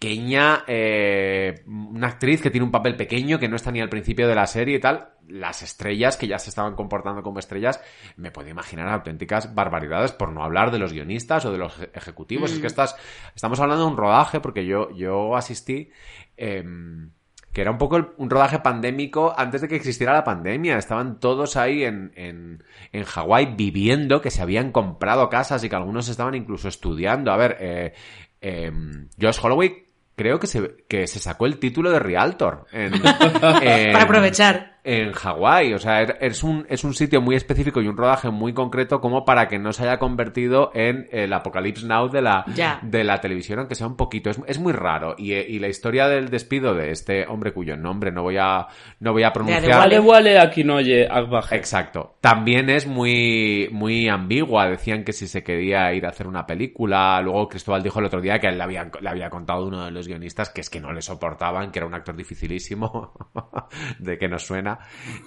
pequeña, 0.00 0.64
eh, 0.66 1.62
una 1.66 2.06
actriz 2.06 2.40
que 2.40 2.50
tiene 2.50 2.64
un 2.64 2.70
papel 2.70 2.96
pequeño, 2.96 3.38
que 3.38 3.48
no 3.48 3.56
está 3.56 3.70
ni 3.70 3.80
al 3.82 3.90
principio 3.90 4.26
de 4.26 4.34
la 4.34 4.46
serie 4.46 4.76
y 4.76 4.80
tal. 4.80 5.10
Las 5.28 5.62
estrellas 5.62 6.16
que 6.16 6.26
ya 6.26 6.38
se 6.38 6.48
estaban 6.48 6.74
comportando 6.74 7.22
como 7.22 7.38
estrellas, 7.38 7.80
me 8.16 8.30
puedo 8.30 8.48
imaginar 8.48 8.88
auténticas 8.88 9.54
barbaridades, 9.54 10.12
por 10.12 10.32
no 10.32 10.42
hablar 10.42 10.70
de 10.70 10.78
los 10.78 10.94
guionistas 10.94 11.44
o 11.44 11.52
de 11.52 11.58
los 11.58 11.78
eje- 11.78 11.90
ejecutivos. 11.94 12.50
Es 12.50 12.58
que 12.60 12.66
estás, 12.66 12.96
estamos 13.34 13.60
hablando 13.60 13.84
de 13.84 13.90
un 13.90 13.98
rodaje, 13.98 14.40
porque 14.40 14.64
yo, 14.64 14.90
yo 14.96 15.36
asistí, 15.36 15.90
em, 16.38 17.10
que 17.52 17.60
era 17.60 17.70
un 17.70 17.78
poco 17.78 17.98
el- 17.98 18.06
un 18.16 18.30
rodaje 18.30 18.60
pandémico 18.60 19.34
antes 19.36 19.60
de 19.60 19.68
que 19.68 19.76
existiera 19.76 20.14
la 20.14 20.24
pandemia. 20.24 20.78
Estaban 20.78 21.20
todos 21.20 21.56
ahí 21.58 21.84
en, 21.84 22.10
en, 22.16 22.64
en 22.92 23.04
Hawái 23.04 23.54
viviendo, 23.54 24.22
que 24.22 24.30
se 24.30 24.40
habían 24.40 24.72
comprado 24.72 25.28
casas 25.28 25.62
y 25.62 25.68
que 25.68 25.76
algunos 25.76 26.08
estaban 26.08 26.34
incluso 26.34 26.68
estudiando. 26.68 27.30
A 27.32 27.36
ver, 27.36 27.56
eh, 27.60 27.92
eh, 28.40 28.72
Josh 29.20 29.38
Holloway 29.42 29.89
creo 30.20 30.38
que 30.38 30.46
se, 30.46 30.84
que 30.86 31.06
se 31.06 31.18
sacó 31.18 31.46
el 31.46 31.58
título 31.58 31.90
de 31.90 31.98
Realtor. 31.98 32.66
En, 32.72 32.92
en- 33.62 33.92
Para 33.92 34.02
aprovechar. 34.04 34.69
En 34.84 35.12
Hawái. 35.12 35.74
O 35.74 35.78
sea, 35.78 36.02
er- 36.02 36.16
es 36.20 36.42
un, 36.42 36.66
es 36.68 36.84
un 36.84 36.94
sitio 36.94 37.20
muy 37.20 37.34
específico 37.36 37.80
y 37.80 37.88
un 37.88 37.96
rodaje 37.96 38.30
muy 38.30 38.52
concreto 38.52 39.00
como 39.00 39.24
para 39.24 39.48
que 39.48 39.58
no 39.58 39.72
se 39.72 39.82
haya 39.84 39.98
convertido 39.98 40.70
en 40.74 41.08
el 41.12 41.32
Apocalypse 41.32 41.86
Now 41.86 42.08
de 42.08 42.22
la, 42.22 42.44
de 42.82 43.04
la 43.04 43.20
televisión, 43.20 43.58
aunque 43.58 43.74
sea 43.74 43.86
un 43.86 43.96
poquito. 43.96 44.30
Es, 44.30 44.40
es 44.46 44.58
muy 44.58 44.72
raro. 44.72 45.14
Y, 45.18 45.32
y 45.34 45.58
la 45.58 45.68
historia 45.68 46.08
del 46.08 46.28
despido 46.30 46.74
de 46.74 46.90
este 46.90 47.26
hombre 47.26 47.52
cuyo 47.52 47.76
nombre 47.76 48.10
no 48.12 48.22
voy 48.22 48.36
a, 48.38 48.66
no 49.00 49.12
voy 49.12 49.22
a 49.22 49.32
pronunciar. 49.32 49.62
Wale 49.80 50.00
Wale 50.00 50.38
Akinoye 50.38 51.06
Agbaje. 51.08 51.56
Exacto. 51.56 52.16
También 52.20 52.70
es 52.70 52.86
muy, 52.86 53.68
muy 53.72 54.08
ambigua. 54.08 54.68
Decían 54.68 55.04
que 55.04 55.12
si 55.12 55.26
se 55.28 55.42
quería 55.42 55.92
ir 55.94 56.06
a 56.06 56.10
hacer 56.10 56.26
una 56.26 56.46
película. 56.46 57.20
Luego 57.22 57.48
Cristóbal 57.48 57.82
dijo 57.82 57.98
el 58.00 58.06
otro 58.06 58.20
día 58.20 58.38
que 58.38 58.46
él 58.48 58.58
le, 58.58 58.64
habían- 58.64 58.90
le 59.00 59.08
había 59.08 59.30
contado 59.30 59.66
uno 59.66 59.84
de 59.84 59.90
los 59.90 60.06
guionistas 60.08 60.50
que 60.50 60.60
es 60.60 60.70
que 60.70 60.80
no 60.80 60.92
le 60.92 61.02
soportaban, 61.02 61.70
que 61.70 61.78
era 61.78 61.86
un 61.86 61.94
actor 61.94 62.16
dificilísimo. 62.16 63.12
de 63.98 64.18
que 64.18 64.28
nos 64.28 64.42
suena. 64.46 64.69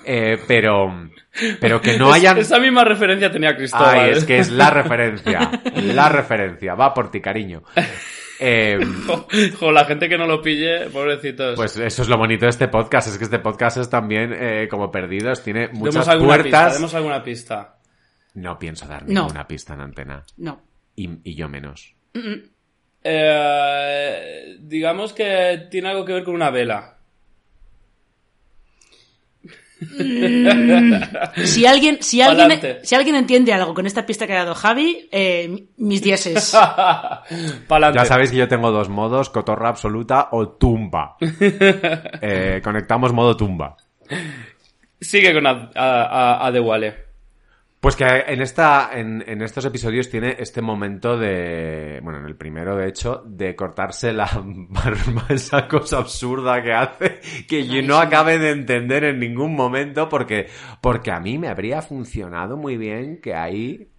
Eh, 0.05 0.37
pero, 0.47 1.09
pero 1.59 1.81
que 1.81 1.97
no 1.97 2.09
Es- 2.09 2.15
hayan. 2.15 2.37
Esa 2.37 2.59
misma 2.59 2.83
referencia 2.83 3.31
tenía 3.31 3.55
Cristóbal. 3.55 3.99
Ay, 3.99 4.11
es 4.11 4.23
que 4.25 4.37
es 4.39 4.51
la 4.51 4.69
referencia. 4.71 5.51
La 5.75 6.09
referencia. 6.09 6.75
Va 6.75 6.93
por 6.93 7.11
ti, 7.11 7.19
cariño. 7.21 7.63
Eh, 8.39 8.77
Jo, 9.59 9.71
la 9.71 9.85
gente 9.85 10.09
que 10.09 10.17
no 10.17 10.25
lo 10.25 10.41
pille, 10.41 10.89
pobrecitos. 10.89 11.55
pues 11.55 11.77
eso 11.77 12.01
es 12.01 12.09
lo 12.09 12.17
bonito 12.17 12.45
de 12.45 12.49
este 12.49 12.67
podcast. 12.67 13.07
Es 13.07 13.17
que 13.17 13.23
este 13.25 13.39
podcast 13.39 13.77
es 13.77 13.89
también 13.89 14.33
eh, 14.37 14.67
como 14.69 14.91
perdidos. 14.91 15.43
Tiene 15.43 15.69
muchas 15.69 15.93
demos 15.93 16.07
alguna 16.09 16.33
pista, 16.37 16.49
puertas. 16.49 16.73
demos 16.75 16.93
alguna 16.95 17.23
pista. 17.23 17.75
No 18.35 18.57
pienso 18.59 18.87
dar 18.87 19.03
No. 19.07 19.21
ninguna 19.21 19.47
pista 19.47 19.75
en 19.75 19.81
antena. 19.81 20.23
No. 20.37 20.61
Y, 20.95 21.09
y 21.23 21.35
yo 21.35 21.47
menos. 21.47 21.95
Eh, 23.35 24.57
digamos 24.61 25.13
que 25.13 25.67
tiene 25.69 25.89
algo 25.89 26.05
que 26.05 26.13
ver 26.13 26.23
con 26.23 26.35
una 26.35 26.49
vela. 26.49 26.92
Si 31.45 31.65
alguien, 31.65 31.97
si 32.01 32.21
alguien, 32.21 32.47
Pa'lante. 32.59 32.79
si 32.83 32.95
alguien 32.95 33.15
entiende 33.15 33.53
algo 33.53 33.73
con 33.73 33.85
esta 33.85 34.05
pista 34.05 34.25
que 34.27 34.33
ha 34.33 34.37
dado 34.43 34.55
Javi, 34.55 35.07
eh, 35.11 35.67
mis 35.77 36.01
dieces. 36.01 36.55
Pa'lante. 37.67 37.99
Ya 37.99 38.05
sabéis 38.05 38.31
que 38.31 38.37
yo 38.37 38.47
tengo 38.47 38.71
dos 38.71 38.89
modos, 38.89 39.29
cotorra 39.29 39.69
absoluta 39.69 40.29
o 40.31 40.49
tumba. 40.49 41.17
Eh, 42.25 42.61
conectamos 42.63 43.11
modo 43.13 43.35
tumba. 43.35 43.75
Sigue 44.99 45.33
con 45.33 45.45
Ad- 45.45 45.71
a, 45.75 46.03
a- 46.03 46.47
Adewale. 46.47 47.02
Pues 47.83 47.97
que 47.97 48.05
en 48.05 48.41
esta, 48.41 48.91
en, 48.93 49.21
en 49.27 49.41
estos 49.41 49.65
episodios 49.65 50.09
tiene 50.09 50.37
este 50.39 50.61
momento 50.61 51.17
de, 51.17 51.99
bueno, 52.01 52.19
en 52.19 52.25
el 52.27 52.37
primero 52.37 52.77
de 52.77 52.87
hecho, 52.87 53.21
de 53.25 53.57
cortarse 53.57 54.13
la 54.13 54.29
barba, 54.45 55.25
esa 55.27 55.67
cosa 55.67 55.97
absurda 55.97 56.63
que 56.63 56.71
hace, 56.71 57.19
que 57.45 57.67
yo 57.67 57.81
no 57.81 57.97
acabe 57.97 58.39
de 58.39 58.51
entender 58.51 59.03
en 59.03 59.19
ningún 59.19 59.53
momento, 59.53 60.07
porque, 60.07 60.47
porque 60.79 61.11
a 61.11 61.19
mí 61.19 61.37
me 61.37 61.49
habría 61.49 61.81
funcionado 61.81 62.55
muy 62.55 62.77
bien 62.77 63.19
que 63.19 63.35
ahí 63.35 63.91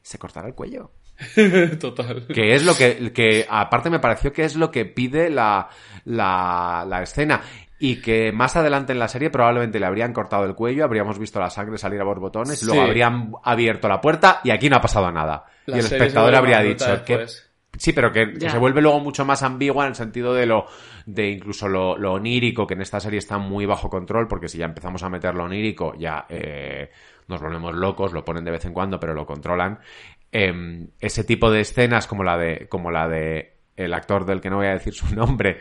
se 0.00 0.16
cortara 0.16 0.46
el 0.46 0.54
cuello. 0.54 0.92
Total. 1.80 2.24
Que 2.28 2.54
es 2.54 2.64
lo 2.64 2.76
que, 2.76 3.12
que 3.12 3.44
aparte 3.50 3.90
me 3.90 3.98
pareció 3.98 4.32
que 4.32 4.44
es 4.44 4.54
lo 4.54 4.70
que 4.70 4.84
pide 4.84 5.28
la, 5.28 5.68
la, 6.04 6.86
la 6.88 7.02
escena. 7.02 7.42
Y 7.80 8.00
que 8.00 8.32
más 8.32 8.56
adelante 8.56 8.92
en 8.92 8.98
la 8.98 9.08
serie 9.08 9.30
probablemente 9.30 9.78
le 9.78 9.86
habrían 9.86 10.12
cortado 10.12 10.44
el 10.44 10.54
cuello, 10.54 10.84
habríamos 10.84 11.18
visto 11.18 11.38
la 11.38 11.50
sangre 11.50 11.78
salir 11.78 12.00
a 12.00 12.04
borbotones, 12.04 12.62
luego 12.64 12.82
habrían 12.82 13.32
abierto 13.44 13.88
la 13.88 14.00
puerta 14.00 14.40
y 14.42 14.50
aquí 14.50 14.68
no 14.68 14.76
ha 14.76 14.80
pasado 14.80 15.10
nada. 15.12 15.44
La 15.66 15.76
y 15.76 15.80
el 15.80 15.86
espectador 15.86 16.34
habría 16.34 16.60
dicho 16.60 17.04
que. 17.04 17.26
Sí, 17.76 17.92
pero 17.92 18.10
que, 18.10 18.40
se 18.40 18.58
vuelve 18.58 18.82
luego 18.82 18.98
mucho 18.98 19.24
más 19.24 19.44
ambigua 19.44 19.84
en 19.84 19.90
el 19.90 19.94
sentido 19.94 20.34
de 20.34 20.46
lo, 20.46 20.66
de 21.06 21.30
incluso 21.30 21.68
lo, 21.68 21.96
lo 21.96 22.14
onírico, 22.14 22.66
que 22.66 22.74
en 22.74 22.80
esta 22.80 22.98
serie 22.98 23.20
está 23.20 23.38
muy 23.38 23.66
bajo 23.66 23.88
control, 23.88 24.26
porque 24.26 24.48
si 24.48 24.58
ya 24.58 24.64
empezamos 24.64 25.04
a 25.04 25.08
meter 25.08 25.34
lo 25.36 25.44
onírico, 25.44 25.94
ya 25.96 26.26
eh, 26.28 26.90
nos 27.28 27.40
volvemos 27.40 27.76
locos, 27.76 28.12
lo 28.12 28.24
ponen 28.24 28.44
de 28.44 28.50
vez 28.50 28.64
en 28.64 28.72
cuando, 28.72 28.98
pero 28.98 29.14
lo 29.14 29.24
controlan. 29.24 29.78
Em, 30.32 30.88
ese 30.98 31.22
tipo 31.22 31.52
de 31.52 31.60
escenas 31.60 32.08
como 32.08 32.24
la 32.24 32.36
de, 32.36 32.66
como 32.68 32.90
la 32.90 33.06
de 33.06 33.58
el 33.76 33.94
actor 33.94 34.26
del 34.26 34.40
que 34.40 34.50
no 34.50 34.56
voy 34.56 34.66
a 34.66 34.72
decir 34.72 34.92
su 34.92 35.14
nombre, 35.14 35.60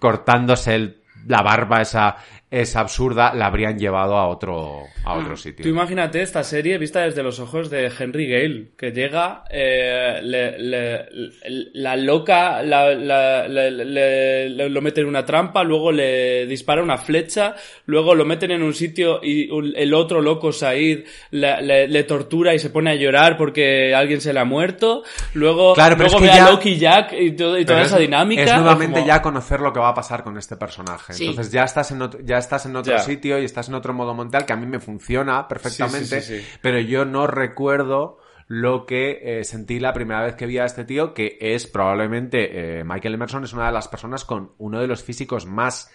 cortándose 0.00 0.74
el- 0.74 1.03
la 1.26 1.42
barba 1.42 1.82
esa, 1.82 2.16
esa 2.60 2.80
absurda, 2.80 3.34
la 3.34 3.46
habrían 3.46 3.78
llevado 3.78 4.16
a 4.16 4.28
otro, 4.28 4.82
a 5.04 5.14
otro 5.14 5.36
sitio. 5.36 5.62
Tú 5.62 5.68
imagínate 5.68 6.22
esta 6.22 6.42
serie 6.44 6.78
vista 6.78 7.00
desde 7.02 7.22
los 7.22 7.38
ojos 7.40 7.70
de 7.70 7.90
Henry 7.98 8.26
Gale, 8.28 8.68
que 8.76 8.92
llega, 8.92 9.44
eh, 9.50 10.20
le- 10.22 10.58
le- 10.58 11.06
le- 11.10 11.30
la 11.74 11.96
loca 11.96 12.62
la- 12.62 12.94
la- 12.94 13.48
le- 13.48 13.70
le- 13.70 14.48
le- 14.50 14.68
lo 14.68 14.80
mete 14.80 15.00
en 15.00 15.06
una 15.08 15.24
trampa, 15.24 15.62
luego 15.64 15.92
le 15.92 16.46
dispara 16.46 16.82
una 16.82 16.96
flecha, 16.98 17.54
luego 17.86 18.14
lo 18.14 18.24
meten 18.24 18.50
en 18.52 18.62
un 18.62 18.74
sitio 18.74 19.20
y 19.22 19.48
el 19.76 19.94
otro 19.94 20.20
loco 20.20 20.52
Said 20.52 21.04
le, 21.30 22.04
tortura 22.04 22.54
y 22.54 22.58
se 22.58 22.70
pone 22.70 22.90
a 22.90 22.94
llorar 22.94 23.36
porque 23.36 23.94
alguien 23.94 24.20
se 24.20 24.32
le 24.32 24.40
ha 24.40 24.44
muerto, 24.44 25.02
luego, 25.34 25.74
Claro, 25.74 25.96
pero 25.96 26.08
luego 26.10 26.24
es 26.24 26.30
que 26.30 26.36
ve 26.36 26.40
a 26.42 26.44
ya- 26.46 26.50
Loki 26.52 26.68
y 26.70 26.78
Jack 26.78 27.12
y, 27.18 27.30
todo- 27.32 27.58
y 27.58 27.64
toda 27.64 27.82
esa 27.82 27.96
es- 27.96 28.02
dinámica. 28.02 28.42
Es 28.42 28.54
nuevamente 28.54 29.00
como- 29.00 29.06
ya 29.06 29.22
conocer 29.22 29.60
lo 29.60 29.72
que 29.72 29.80
va 29.80 29.88
a 29.88 29.94
pasar 29.94 30.22
con 30.22 30.36
este 30.36 30.56
personaje. 30.56 31.12
Sí. 31.14 31.26
Entonces 31.26 31.52
ya 31.52 31.64
estás 31.64 31.90
en 31.90 32.02
otro, 32.02 32.20
ya 32.22 32.38
estás 32.44 32.66
en 32.66 32.76
otro 32.76 32.92
Ya. 32.92 33.00
sitio 33.00 33.38
y 33.40 33.44
estás 33.44 33.68
en 33.68 33.74
otro 33.74 33.92
modo 33.92 34.14
mental 34.14 34.46
que 34.46 34.52
a 34.52 34.56
mí 34.56 34.66
me 34.66 34.78
funciona 34.80 35.48
perfectamente, 35.48 36.20
Sí, 36.20 36.26
sí, 36.26 36.38
sí, 36.38 36.40
sí. 36.42 36.58
pero 36.62 36.78
yo 36.78 37.04
no 37.04 37.26
recuerdo 37.26 38.18
lo 38.46 38.84
que 38.86 39.40
eh, 39.40 39.44
sentí 39.44 39.80
la 39.80 39.92
primera 39.94 40.22
vez 40.22 40.34
que 40.36 40.46
vi 40.46 40.58
a 40.58 40.66
este 40.66 40.84
tío, 40.84 41.14
que 41.14 41.38
es 41.40 41.66
probablemente 41.66 42.78
eh, 42.80 42.84
Michael 42.84 43.14
Emerson 43.14 43.42
es 43.44 43.52
una 43.54 43.66
de 43.66 43.72
las 43.72 43.88
personas 43.88 44.24
con 44.24 44.52
uno 44.58 44.80
de 44.80 44.86
los 44.86 45.02
físicos 45.02 45.46
más 45.46 45.90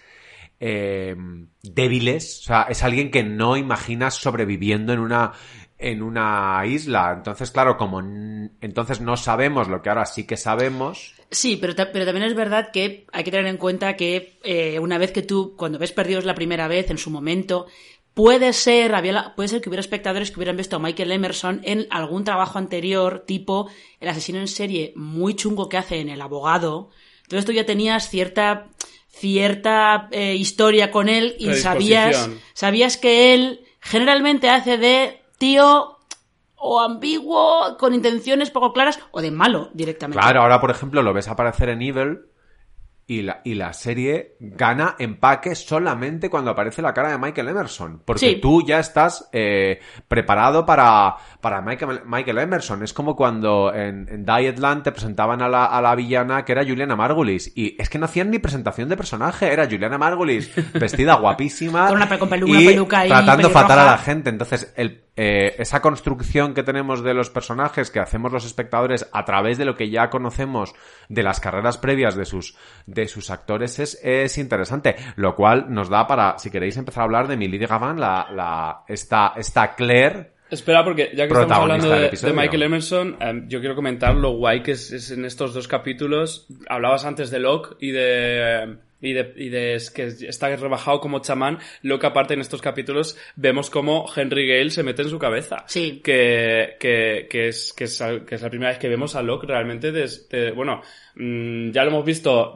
eh, 0.58 1.16
débiles, 1.62 2.40
o 2.40 2.42
sea, 2.42 2.62
es 2.68 2.82
alguien 2.82 3.10
que 3.10 3.22
no 3.22 3.56
imaginas 3.56 4.14
sobreviviendo 4.14 4.92
en 4.92 4.98
una 4.98 5.32
en 5.80 6.02
una 6.02 6.62
isla. 6.66 7.12
Entonces, 7.16 7.50
claro, 7.50 7.76
como 7.76 8.00
entonces 8.00 9.00
no 9.00 9.16
sabemos 9.16 9.68
lo 9.68 9.82
que 9.82 9.88
ahora 9.88 10.06
sí 10.06 10.26
que 10.26 10.36
sabemos, 10.36 11.14
Sí, 11.32 11.56
pero, 11.56 11.76
ta- 11.76 11.92
pero 11.92 12.04
también 12.04 12.26
es 12.26 12.34
verdad 12.34 12.70
que 12.72 13.06
hay 13.12 13.22
que 13.22 13.30
tener 13.30 13.46
en 13.46 13.56
cuenta 13.56 13.94
que 13.94 14.38
eh, 14.42 14.80
una 14.80 14.98
vez 14.98 15.12
que 15.12 15.22
tú, 15.22 15.54
cuando 15.56 15.78
ves 15.78 15.92
perdidos 15.92 16.24
la 16.24 16.34
primera 16.34 16.66
vez, 16.66 16.90
en 16.90 16.98
su 16.98 17.08
momento, 17.08 17.66
puede 18.14 18.52
ser, 18.52 18.96
había 18.96 19.12
la- 19.12 19.34
puede 19.36 19.48
ser 19.48 19.60
que 19.60 19.68
hubiera 19.68 19.80
espectadores 19.80 20.30
que 20.32 20.38
hubieran 20.40 20.56
visto 20.56 20.74
a 20.74 20.78
Michael 20.80 21.12
Emerson 21.12 21.60
en 21.62 21.86
algún 21.90 22.24
trabajo 22.24 22.58
anterior, 22.58 23.22
tipo 23.26 23.70
el 24.00 24.08
asesino 24.08 24.40
en 24.40 24.48
serie 24.48 24.92
muy 24.96 25.34
chungo 25.34 25.68
que 25.68 25.76
hace 25.76 26.00
en 26.00 26.08
El 26.08 26.20
Abogado. 26.20 26.90
Entonces 27.22 27.44
tú 27.46 27.52
ya 27.52 27.64
tenías 27.64 28.08
cierta 28.10 28.66
cierta 29.08 30.08
eh, 30.12 30.34
historia 30.34 30.90
con 30.90 31.08
él 31.08 31.36
y 31.38 31.46
sabías, 31.54 32.28
sabías 32.54 32.96
que 32.96 33.34
él 33.34 33.60
generalmente 33.80 34.48
hace 34.48 34.78
de 34.78 35.19
tío 35.40 35.96
o 36.54 36.80
ambiguo, 36.80 37.78
con 37.78 37.94
intenciones 37.94 38.50
poco 38.50 38.74
claras, 38.74 39.00
o 39.12 39.22
de 39.22 39.30
malo 39.30 39.70
directamente. 39.72 40.20
Claro, 40.20 40.42
ahora 40.42 40.60
por 40.60 40.70
ejemplo 40.70 41.02
lo 41.02 41.14
ves 41.14 41.26
aparecer 41.26 41.70
en 41.70 41.80
Evil 41.80 42.20
y 43.12 43.22
la, 43.22 43.40
y 43.42 43.54
la 43.54 43.72
serie 43.72 44.36
gana 44.38 44.94
empaque 45.00 45.56
solamente 45.56 46.30
cuando 46.30 46.52
aparece 46.52 46.80
la 46.80 46.94
cara 46.94 47.10
de 47.10 47.18
Michael 47.18 47.48
Emerson. 47.48 48.02
Porque 48.04 48.20
Sí. 48.20 48.38
tú 48.40 48.64
ya 48.64 48.78
estás 48.78 49.28
eh, 49.32 49.80
preparado 50.06 50.64
para, 50.64 51.16
para 51.40 51.60
Michael, 51.60 52.02
Michael 52.06 52.38
Emerson. 52.38 52.84
Es 52.84 52.92
como 52.92 53.16
cuando 53.16 53.74
en, 53.74 54.06
en 54.08 54.24
Dietland 54.24 54.84
te 54.84 54.92
presentaban 54.92 55.42
a 55.42 55.48
la, 55.48 55.64
a 55.64 55.82
la 55.82 55.96
villana 55.96 56.44
que 56.44 56.52
era 56.52 56.62
Juliana 56.64 56.94
Margulis. 56.94 57.52
Y 57.56 57.74
es 57.82 57.90
que 57.90 57.98
no 57.98 58.04
hacían 58.04 58.30
ni 58.30 58.38
presentación 58.38 58.88
de 58.88 58.96
personaje. 58.96 59.52
Era 59.52 59.64
Juliana 59.68 59.98
Margulis 59.98 60.52
vestida 60.74 61.14
guapísima. 61.16 61.88
Con 61.88 61.96
una 61.96 62.08
pe- 62.08 62.18
con 62.20 62.30
pelu- 62.30 62.48
y 62.62 62.64
peluca 62.66 63.00
ahí, 63.00 63.08
tratando 63.08 63.50
fatal 63.50 63.78
a 63.80 63.84
la 63.86 63.98
gente. 63.98 64.30
Entonces, 64.30 64.72
el, 64.76 65.02
eh, 65.16 65.56
esa 65.58 65.82
construcción 65.82 66.54
que 66.54 66.62
tenemos 66.62 67.02
de 67.02 67.12
los 67.14 67.28
personajes 67.28 67.90
que 67.90 67.98
hacemos 67.98 68.30
los 68.30 68.44
espectadores 68.46 69.08
a 69.12 69.24
través 69.24 69.58
de 69.58 69.64
lo 69.64 69.74
que 69.74 69.90
ya 69.90 70.08
conocemos 70.10 70.74
de 71.08 71.24
las 71.24 71.40
carreras 71.40 71.76
previas 71.76 72.14
de 72.14 72.24
sus, 72.24 72.56
de 72.86 72.99
sus 73.08 73.30
actores 73.30 73.78
es, 73.78 73.98
es 74.02 74.38
interesante. 74.38 74.96
Lo 75.16 75.34
cual 75.34 75.66
nos 75.68 75.88
da 75.88 76.06
para, 76.06 76.38
si 76.38 76.50
queréis 76.50 76.76
empezar 76.76 77.02
a 77.02 77.04
hablar 77.04 77.28
de 77.28 77.36
Millie 77.36 77.66
Gavan, 77.66 77.98
la, 77.98 78.28
la, 78.34 78.84
esta, 78.88 79.34
esta 79.36 79.74
Claire. 79.74 80.32
Espera, 80.50 80.84
porque 80.84 81.12
ya 81.14 81.28
que 81.28 81.32
estamos 81.32 81.56
hablando 81.56 81.88
de, 81.90 82.10
de 82.10 82.32
Michael 82.32 82.62
Emerson, 82.64 83.16
em, 83.20 83.48
yo 83.48 83.60
quiero 83.60 83.76
comentar 83.76 84.14
lo 84.16 84.32
guay 84.32 84.62
que 84.62 84.72
es, 84.72 84.90
es 84.90 85.12
en 85.12 85.24
estos 85.24 85.54
dos 85.54 85.68
capítulos. 85.68 86.48
Hablabas 86.68 87.04
antes 87.04 87.30
de 87.30 87.38
Locke 87.38 87.76
y 87.78 87.92
de. 87.92 88.78
Y 89.02 89.14
de, 89.14 89.32
y 89.36 89.48
de 89.48 89.74
es 89.76 89.90
que 89.90 90.04
está 90.06 90.54
rebajado 90.56 91.00
como 91.00 91.20
chamán. 91.20 91.58
Locke, 91.82 92.04
aparte, 92.04 92.34
en 92.34 92.40
estos 92.40 92.60
capítulos 92.60 93.16
vemos 93.36 93.70
como 93.70 94.06
Henry 94.14 94.46
Gale 94.46 94.70
se 94.70 94.82
mete 94.82 95.02
en 95.02 95.08
su 95.08 95.18
cabeza. 95.18 95.64
Sí. 95.66 96.00
Que, 96.04 96.76
que, 96.78 97.26
que, 97.30 97.48
es, 97.48 97.72
que, 97.72 97.84
es, 97.84 98.02
que 98.26 98.34
es 98.34 98.42
la 98.42 98.50
primera 98.50 98.70
vez 98.70 98.78
que 98.78 98.88
vemos 98.88 99.14
a 99.16 99.22
Locke 99.22 99.46
realmente. 99.46 99.90
des- 99.90 100.28
de- 100.28 100.50
bueno, 100.50 100.82
mm, 101.14 101.70
ya 101.70 101.82
lo 101.84 101.90
hemos 101.90 102.04
visto 102.04 102.54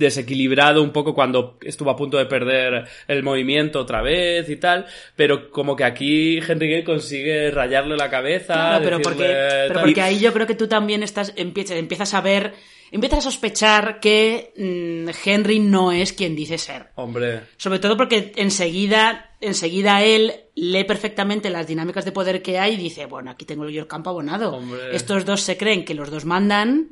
desequilibrado 0.00 0.82
un 0.82 0.92
poco 0.92 1.14
cuando 1.14 1.58
estuvo 1.62 1.90
a 1.90 1.96
punto 1.96 2.16
de 2.18 2.26
perder 2.26 2.84
el 3.08 3.22
movimiento 3.22 3.80
otra 3.80 4.00
vez 4.00 4.48
y 4.48 4.56
tal, 4.56 4.86
pero 5.16 5.50
como 5.50 5.76
que 5.76 5.84
aquí 5.84 6.38
Henry 6.38 6.70
Gale 6.70 6.84
consigue 6.84 7.50
rayarle 7.50 7.96
la 7.96 8.08
cabeza. 8.08 8.54
Claro, 8.54 8.84
pero 8.84 9.00
porque, 9.02 9.24
pero 9.68 9.80
porque 9.80 10.00
ahí 10.00 10.20
yo 10.20 10.32
creo 10.32 10.46
que 10.46 10.54
tú 10.54 10.68
también 10.68 11.02
estás, 11.02 11.32
empiezas, 11.36 11.76
empiezas 11.76 12.14
a 12.14 12.20
ver, 12.20 12.54
empiezas 12.90 13.20
a 13.20 13.30
sospechar 13.30 14.00
que 14.00 14.52
mm, 14.56 15.10
Henry 15.24 15.60
no 15.60 15.92
es 15.92 16.12
quien 16.12 16.34
dice 16.34 16.58
ser. 16.58 16.90
Hombre, 16.96 17.42
Sobre 17.56 17.78
todo 17.78 17.96
porque 17.96 18.32
enseguida, 18.36 19.30
enseguida 19.40 20.02
él 20.02 20.32
lee 20.54 20.84
perfectamente 20.84 21.50
las 21.50 21.66
dinámicas 21.66 22.04
de 22.04 22.12
poder 22.12 22.42
que 22.42 22.58
hay 22.58 22.74
y 22.74 22.78
dice, 22.78 23.06
bueno, 23.06 23.30
aquí 23.30 23.44
tengo 23.44 23.68
yo 23.68 23.80
el 23.80 23.88
campo 23.88 24.10
abonado. 24.10 24.56
Hombre. 24.56 24.94
Estos 24.94 25.24
dos 25.24 25.40
se 25.42 25.56
creen 25.56 25.84
que 25.84 25.94
los 25.94 26.10
dos 26.10 26.24
mandan 26.24 26.90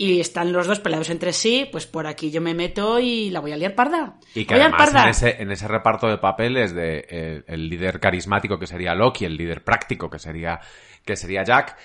y 0.00 0.18
están 0.18 0.50
los 0.50 0.66
dos 0.66 0.80
peleados 0.80 1.10
entre 1.10 1.34
sí, 1.34 1.68
pues 1.70 1.86
por 1.86 2.06
aquí 2.06 2.30
yo 2.30 2.40
me 2.40 2.54
meto 2.54 2.98
y 2.98 3.28
la 3.28 3.40
voy 3.40 3.52
a 3.52 3.56
liar 3.58 3.74
parda. 3.74 4.14
Y 4.34 4.46
que 4.46 4.54
voy 4.54 4.62
a 4.62 4.68
liar 4.68 4.80
además 4.80 4.94
parda. 4.94 5.02
en 5.04 5.10
ese, 5.10 5.42
en 5.42 5.52
ese 5.52 5.68
reparto 5.68 6.06
de 6.06 6.16
papeles 6.16 6.74
de 6.74 7.04
eh, 7.06 7.42
el 7.46 7.68
líder 7.68 8.00
carismático 8.00 8.58
que 8.58 8.66
sería 8.66 8.94
Loki, 8.94 9.26
el 9.26 9.36
líder 9.36 9.62
práctico 9.62 10.08
que 10.08 10.18
sería, 10.18 10.58
que 11.04 11.16
sería 11.16 11.44
Jack, 11.44 11.76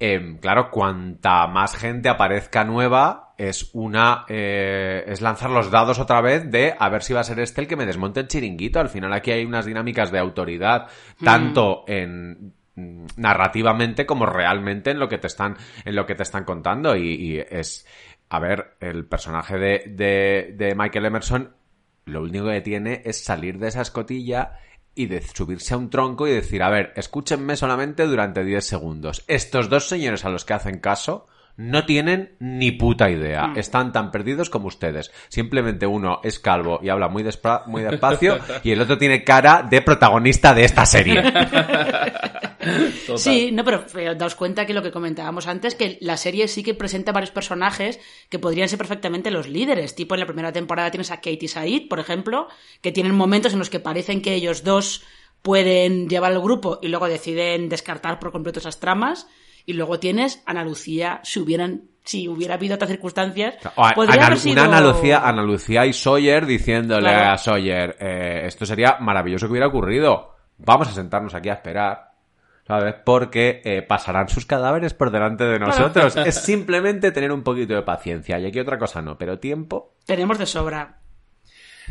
em, 0.00 0.38
claro, 0.38 0.70
cuanta 0.70 1.46
más 1.46 1.76
gente 1.76 2.08
aparezca 2.08 2.64
nueva, 2.64 3.34
es 3.38 3.70
una, 3.74 4.24
eh, 4.28 5.04
es 5.06 5.20
lanzar 5.20 5.50
los 5.50 5.70
dados 5.70 5.98
otra 5.98 6.20
vez 6.20 6.50
de 6.50 6.74
a 6.78 6.88
ver 6.88 7.02
si 7.02 7.12
va 7.12 7.20
a 7.20 7.24
ser 7.24 7.38
este 7.40 7.60
el 7.60 7.68
que 7.68 7.76
me 7.76 7.86
desmonte 7.86 8.20
el 8.20 8.28
chiringuito. 8.28 8.80
Al 8.80 8.88
final 8.88 9.12
aquí 9.12 9.30
hay 9.30 9.44
unas 9.44 9.64
dinámicas 9.64 10.10
de 10.10 10.18
autoridad, 10.18 10.88
tanto 11.22 11.84
en 11.86 12.54
mm, 12.74 13.06
narrativamente 13.16 14.04
como 14.04 14.26
realmente 14.26 14.90
en 14.90 14.98
lo 14.98 15.08
que 15.08 15.18
te 15.18 15.28
están, 15.28 15.56
en 15.84 15.94
lo 15.94 16.04
que 16.04 16.14
te 16.14 16.22
están 16.22 16.44
contando. 16.44 16.96
Y, 16.96 17.14
y 17.14 17.38
es, 17.38 17.86
a 18.28 18.40
ver, 18.40 18.76
el 18.80 19.06
personaje 19.06 19.56
de, 19.58 19.84
de, 19.86 20.54
de 20.56 20.74
Michael 20.74 21.06
Emerson 21.06 21.54
lo 22.10 22.22
único 22.22 22.46
que 22.46 22.60
tiene 22.60 23.02
es 23.04 23.22
salir 23.24 23.58
de 23.58 23.68
esa 23.68 23.82
escotilla 23.82 24.58
y 24.94 25.06
de 25.06 25.22
subirse 25.22 25.74
a 25.74 25.76
un 25.76 25.90
tronco 25.90 26.26
y 26.26 26.32
decir, 26.32 26.62
a 26.62 26.70
ver, 26.70 26.92
escúchenme 26.96 27.56
solamente 27.56 28.06
durante 28.06 28.44
10 28.44 28.64
segundos. 28.64 29.24
Estos 29.26 29.68
dos 29.68 29.88
señores 29.88 30.24
a 30.24 30.30
los 30.30 30.44
que 30.44 30.54
hacen 30.54 30.80
caso 30.80 31.26
no 31.60 31.84
tienen 31.84 32.36
ni 32.38 32.72
puta 32.72 33.10
idea. 33.10 33.52
Están 33.54 33.92
tan 33.92 34.10
perdidos 34.10 34.48
como 34.48 34.68
ustedes. 34.68 35.12
Simplemente 35.28 35.86
uno 35.86 36.20
es 36.24 36.38
calvo 36.38 36.80
y 36.82 36.88
habla 36.88 37.08
muy, 37.08 37.22
muy 37.66 37.82
despacio 37.82 38.38
y 38.64 38.70
el 38.70 38.80
otro 38.80 38.96
tiene 38.96 39.24
cara 39.24 39.66
de 39.68 39.82
protagonista 39.82 40.54
de 40.54 40.64
esta 40.64 40.86
serie. 40.86 41.22
total. 43.06 43.18
Sí, 43.18 43.50
no, 43.52 43.62
pero 43.62 43.84
daos 44.16 44.36
cuenta 44.36 44.64
que 44.64 44.72
lo 44.72 44.82
que 44.82 44.90
comentábamos 44.90 45.46
antes, 45.46 45.74
que 45.74 45.98
la 46.00 46.16
serie 46.16 46.48
sí 46.48 46.62
que 46.62 46.72
presenta 46.72 47.12
varios 47.12 47.30
personajes 47.30 48.00
que 48.30 48.38
podrían 48.38 48.70
ser 48.70 48.78
perfectamente 48.78 49.30
los 49.30 49.46
líderes. 49.46 49.94
Tipo, 49.94 50.14
en 50.14 50.20
la 50.20 50.26
primera 50.26 50.52
temporada 50.52 50.90
tienes 50.90 51.10
a 51.10 51.16
Kate 51.16 51.40
y 51.42 51.48
Said, 51.48 51.88
por 51.88 52.00
ejemplo, 52.00 52.48
que 52.80 52.90
tienen 52.90 53.14
momentos 53.14 53.52
en 53.52 53.58
los 53.58 53.68
que 53.68 53.80
parecen 53.80 54.22
que 54.22 54.32
ellos 54.32 54.64
dos 54.64 55.04
pueden 55.42 56.08
llevar 56.08 56.32
el 56.32 56.40
grupo 56.40 56.78
y 56.80 56.88
luego 56.88 57.06
deciden 57.06 57.68
descartar 57.68 58.18
por 58.18 58.32
completo 58.32 58.60
esas 58.60 58.80
tramas. 58.80 59.26
Y 59.70 59.74
luego 59.74 60.00
tienes 60.00 60.42
Ana 60.46 60.64
Lucía, 60.64 61.20
si 61.22 61.38
hubieran, 61.38 61.82
si 62.04 62.26
hubiera 62.28 62.54
habido 62.54 62.74
otras 62.74 62.90
circunstancias, 62.90 63.54
O 63.76 63.84
a- 63.86 63.92
podría 63.92 64.14
Ana- 64.16 64.26
haber 64.26 64.38
sido... 64.38 64.52
Una 64.64 64.78
Ana 64.78 64.80
Lucía, 64.80 65.20
Ana 65.20 65.42
Lucía 65.44 65.86
y 65.86 65.92
Sawyer 65.92 66.44
diciéndole 66.44 67.08
Claro. 67.08 67.30
a 67.34 67.38
Sawyer, 67.38 67.96
eh, 68.00 68.42
esto 68.46 68.66
sería 68.66 68.96
maravilloso 69.00 69.46
que 69.46 69.52
hubiera 69.52 69.68
ocurrido. 69.68 70.34
Vamos 70.58 70.88
a 70.88 70.92
sentarnos 70.92 71.34
aquí 71.34 71.48
a 71.50 71.54
esperar. 71.54 72.10
¿sabes? 72.66 72.94
Porque 73.04 73.62
eh, 73.64 73.82
pasarán 73.82 74.28
sus 74.28 74.46
cadáveres 74.46 74.94
por 74.94 75.10
delante 75.10 75.42
de 75.44 75.58
nosotros. 75.58 76.16
Es 76.24 76.36
simplemente 76.36 77.10
tener 77.10 77.32
un 77.32 77.42
poquito 77.42 77.74
de 77.74 77.82
paciencia. 77.82 78.38
Y 78.38 78.46
aquí 78.46 78.60
otra 78.60 78.78
cosa 78.78 79.02
no, 79.02 79.18
pero 79.18 79.40
tiempo. 79.40 79.94
Tenemos 80.06 80.38
de 80.38 80.46
sobra. 80.46 80.99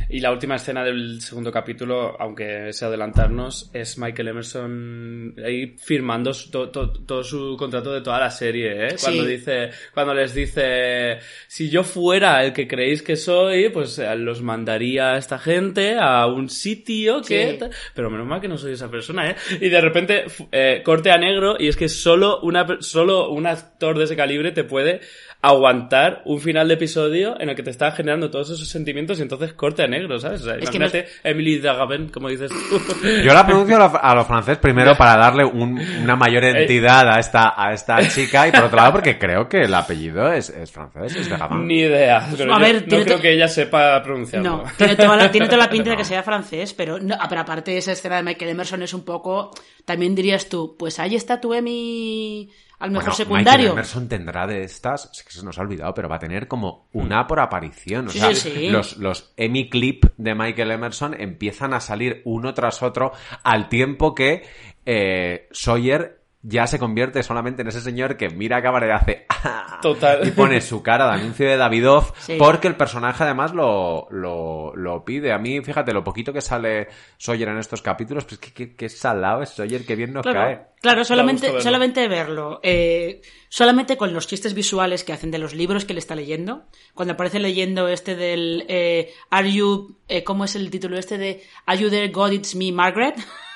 Y 0.08 0.20
la 0.22 0.32
última 0.32 0.56
escena 0.56 0.84
del 0.84 1.22
segundo 1.22 1.52
capítulo, 1.52 2.16
aunque 2.20 2.72
sea 2.74 2.88
adelantarnos, 2.88 3.70
es 3.74 3.98
Michael 3.98 4.30
Emerson 4.30 5.36
ahí 5.46 5.76
firmando 5.78 6.34
su- 6.34 6.50
to- 6.50 6.70
to- 6.70 6.92
todo 6.92 7.24
su 7.24 7.56
contrato 7.58 7.94
de 7.94 8.02
toda 8.02 8.20
la 8.20 8.32
serie, 8.32 8.88
¿eh? 8.88 8.96
Cuando 9.02 9.24
Sí. 9.24 9.30
dice, 9.30 9.70
cuando 9.94 10.14
les 10.14 10.34
dice, 10.34 11.20
si 11.48 11.70
yo 11.70 11.84
fuera 11.84 12.44
el 12.44 12.54
que 12.54 12.68
creéis 12.68 13.02
que 13.04 13.16
soy, 13.16 13.70
pues 13.70 14.00
eh, 14.00 14.16
los 14.16 14.42
mandaría 14.42 15.14
a 15.14 15.18
esta 15.18 15.38
gente 15.40 15.98
a 16.00 16.26
un 16.28 16.50
sitio 16.50 17.22
que... 17.22 17.58
Sí. 17.60 17.66
Pero 17.94 18.10
menos 18.10 18.26
mal 18.28 18.42
que 18.42 18.48
no 18.48 18.58
soy 18.58 18.74
esa 18.74 18.90
persona, 18.90 19.30
¿eh? 19.32 19.36
Y 19.62 19.70
de 19.70 19.82
repente, 19.82 20.26
eh, 20.52 20.82
corte 20.84 21.12
a 21.12 21.18
negro, 21.18 21.56
y 21.60 21.68
es 21.68 21.76
que 21.76 21.90
solo 21.90 22.40
una, 22.42 22.66
solo 22.82 23.30
un 23.30 23.46
actor 23.48 23.98
de 23.98 24.06
ese 24.06 24.16
calibre 24.16 24.52
te 24.52 24.64
puede 24.64 25.02
aguantar 25.42 26.22
un 26.26 26.42
final 26.42 26.68
de 26.68 26.74
episodio 26.74 27.40
en 27.40 27.48
el 27.50 27.56
que 27.56 27.64
te 27.64 27.70
está 27.70 27.92
generando 27.94 28.30
todos 28.30 28.50
esos 28.50 28.68
sentimientos 28.68 29.20
y 29.20 29.22
entonces 29.22 29.54
corte 29.54 29.84
a 29.84 29.88
negro, 29.90 30.20
¿sabes? 30.20 30.42
O 30.42 30.46
sea, 30.46 30.56
Es 30.56 30.70
que 30.70 30.78
imagínate 30.78 31.08
Emily 31.24 31.60
Dagaven, 31.60 32.10
como 32.10 32.30
dices 32.30 32.50
tú. 32.52 32.80
Yo 33.24 33.34
la 33.34 33.46
pronuncio 33.46 33.76
a 33.76 33.80
lo, 33.80 34.04
a 34.04 34.16
lo 34.16 34.26
francés 34.26 34.58
primero 34.58 34.96
para 34.96 35.18
darle 35.18 35.44
un- 35.46 35.80
una 36.04 36.16
mayor 36.16 36.44
entidad 36.46 37.10
a 37.10 37.20
esta, 37.20 37.54
a 37.56 37.74
esta 37.74 38.08
chica 38.08 38.48
y 38.48 38.52
por 38.52 38.66
otro 38.66 38.78
lado 38.78 38.92
porque 38.94 39.18
creo 39.18 39.48
que 39.50 39.62
el 39.62 39.74
apellido 39.74 40.32
es, 40.32 40.50
es 40.50 40.72
francés, 40.72 41.16
es 41.16 41.30
de 41.30 41.38
Gabán. 41.38 41.66
Ni 41.68 41.80
idea. 41.80 42.28
Pero 42.38 42.54
A 42.54 42.58
yo 42.58 42.62
ver, 42.64 42.76
no 42.82 42.88
tiene 42.88 43.04
creo 43.06 43.16
to- 43.18 43.22
que 43.22 43.34
ella 43.34 43.48
sepa 43.48 44.02
pronunciarlo. 44.04 44.50
No, 44.50 44.64
tiene 44.78 44.96
toda 44.96 45.16
la, 45.18 45.32
tiene 45.32 45.48
toda 45.48 45.58
la 45.58 45.70
pinta 45.70 45.90
de 45.92 45.98
que 45.98 46.06
sea 46.06 46.24
francés, 46.24 46.74
pero, 46.74 47.00
no, 47.00 47.16
pero 47.28 47.42
aparte 47.42 47.78
esa 47.78 47.92
escena 47.92 48.18
de 48.18 48.24
Michael 48.24 48.52
Emerson 48.52 48.84
es 48.84 48.94
un 48.94 49.04
poco, 49.04 49.52
también 49.86 50.16
dirías 50.16 50.48
tú, 50.50 50.76
pues 50.78 51.00
ahí 51.00 51.16
está 51.16 51.40
tu 51.42 51.54
Emmy 51.54 52.50
al 52.80 52.92
mejor 52.92 53.04
Bueno, 53.10 53.16
secundario. 53.16 53.58
Michael 53.60 53.72
Emerson 53.74 54.08
tendrá 54.08 54.48
de 54.48 54.64
estas, 54.64 55.10
es 55.14 55.24
que 55.24 55.32
se 55.32 55.44
nos 55.44 55.58
ha 55.58 55.62
olvidado, 55.62 55.94
pero 55.94 56.08
va 56.10 56.16
a 56.16 56.20
tener 56.20 56.48
como 56.48 56.88
una 56.94 57.28
por 57.28 57.40
aparición. 57.40 58.08
O 58.08 58.10
Sí, 58.10 58.20
sea, 58.20 58.34
sí. 58.34 58.70
Los, 58.70 58.98
los 58.98 59.34
Emmy 59.38 59.70
clip 59.70 60.06
de 60.18 60.34
Michael 60.36 60.72
Emerson 60.72 61.14
empiezan 61.20 61.74
a 61.74 61.80
salir 61.82 62.22
uno 62.26 62.54
tras 62.54 62.82
otro 62.82 63.12
al 63.44 63.68
tiempo 63.70 64.16
que 64.16 64.44
eh, 64.86 65.48
Sawyer 65.52 66.19
ya 66.42 66.68
se 66.68 66.80
convierte 66.80 67.22
solamente 67.22 67.62
en 67.64 67.68
ese 67.68 67.82
señor 67.82 68.16
que 68.16 68.30
mira 68.30 68.58
a 68.58 68.62
cámara 68.62 68.88
y 68.88 68.92
hace 68.92 69.26
"Ah", 69.30 69.80
Total. 69.82 70.26
y 70.26 70.32
pone 70.32 70.62
su 70.62 70.82
cara 70.82 71.08
de 71.08 71.22
anuncio 71.22 71.46
de 71.50 71.58
Davidoff 71.58 72.12
Sí. 72.20 72.36
porque 72.40 72.68
el 72.70 72.76
personaje 72.78 73.24
además 73.26 73.54
lo, 73.54 74.08
lo, 74.10 74.74
lo 74.76 75.04
pide. 75.04 75.34
A 75.34 75.38
mí, 75.38 75.62
fíjate, 75.62 75.92
lo 75.94 76.04
poquito 76.04 76.32
que 76.32 76.40
sale 76.42 76.88
Sawyer 77.18 77.50
en 77.50 77.58
estos 77.58 77.82
capítulos, 77.82 78.24
pues 78.26 78.40
que, 78.40 78.54
que, 78.54 78.76
que 78.76 78.88
salado 78.90 79.42
es 79.42 79.50
Sawyer, 79.50 79.86
que 79.86 79.96
bien 79.98 80.14
nos 80.14 80.24
cae. 80.24 80.34
Claro, 80.34 80.66
claro 80.82 81.04
solamente, 81.04 81.48
verlo. 81.48 81.62
solamente 81.62 82.08
verlo. 82.08 82.60
eh, 82.64 83.22
solamente 83.50 83.98
con 83.98 84.14
los 84.14 84.26
chistes 84.28 84.54
visuales 84.54 85.04
que 85.04 85.12
hacen 85.14 85.32
de 85.32 85.40
los 85.40 85.54
libros 85.54 85.84
que 85.84 85.94
le 85.94 86.00
está 86.00 86.16
leyendo. 86.16 86.64
Cuando 86.94 87.16
aparece 87.16 87.40
leyendo 87.40 87.90
este 87.90 88.16
del 88.16 88.64
eh, 88.70 89.12
Are 89.30 89.52
you. 89.52 89.98
eh, 90.08 90.24
¿Cómo 90.24 90.46
es 90.46 90.56
el 90.56 90.70
título 90.70 90.98
este 90.98 91.18
de 91.18 91.44
Are 91.66 91.78
you 91.80 91.90
there, 91.90 92.08
God, 92.10 92.32
it's 92.32 92.56
me, 92.56 92.72
Margaret? 92.72 93.16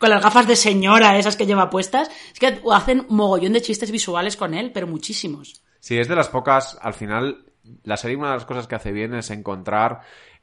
con 0.00 0.10
las 0.10 0.22
gafas 0.22 0.48
de 0.48 0.56
señora 0.56 1.16
esas 1.18 1.36
que 1.36 1.46
lleva 1.46 1.70
puestas. 1.70 2.10
Es 2.32 2.40
que 2.40 2.60
hacen 2.72 3.06
mogollón 3.08 3.52
de 3.52 3.60
chistes 3.60 3.92
visuales 3.92 4.36
con 4.36 4.54
él, 4.54 4.72
pero 4.72 4.86
muchísimos. 4.88 5.62
Sí, 5.78 5.98
es 5.98 6.08
de 6.08 6.16
las 6.16 6.28
pocas, 6.28 6.78
al 6.80 6.94
final, 6.94 7.44
la 7.84 7.96
serie 7.96 8.16
una 8.16 8.28
de 8.28 8.34
las 8.34 8.46
cosas 8.46 8.66
que 8.66 8.74
hace 8.74 8.92
bien 8.92 9.14
es 9.14 9.30
encontrar 9.30 10.00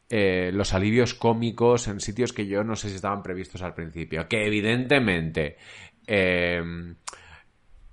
eh, 0.10 0.52
los 0.54 0.74
alivios 0.74 1.16
cómicos 1.16 1.88
en 1.88 2.00
sitios 2.00 2.32
que 2.32 2.48
yo 2.48 2.64
no 2.64 2.76
sé 2.76 2.90
si 2.90 2.96
estaban 2.96 3.24
previstos 3.24 3.62
al 3.64 3.74
principio. 3.74 4.28
Que 4.28 4.46
evidentemente 4.46 5.58
eh, 6.06 6.62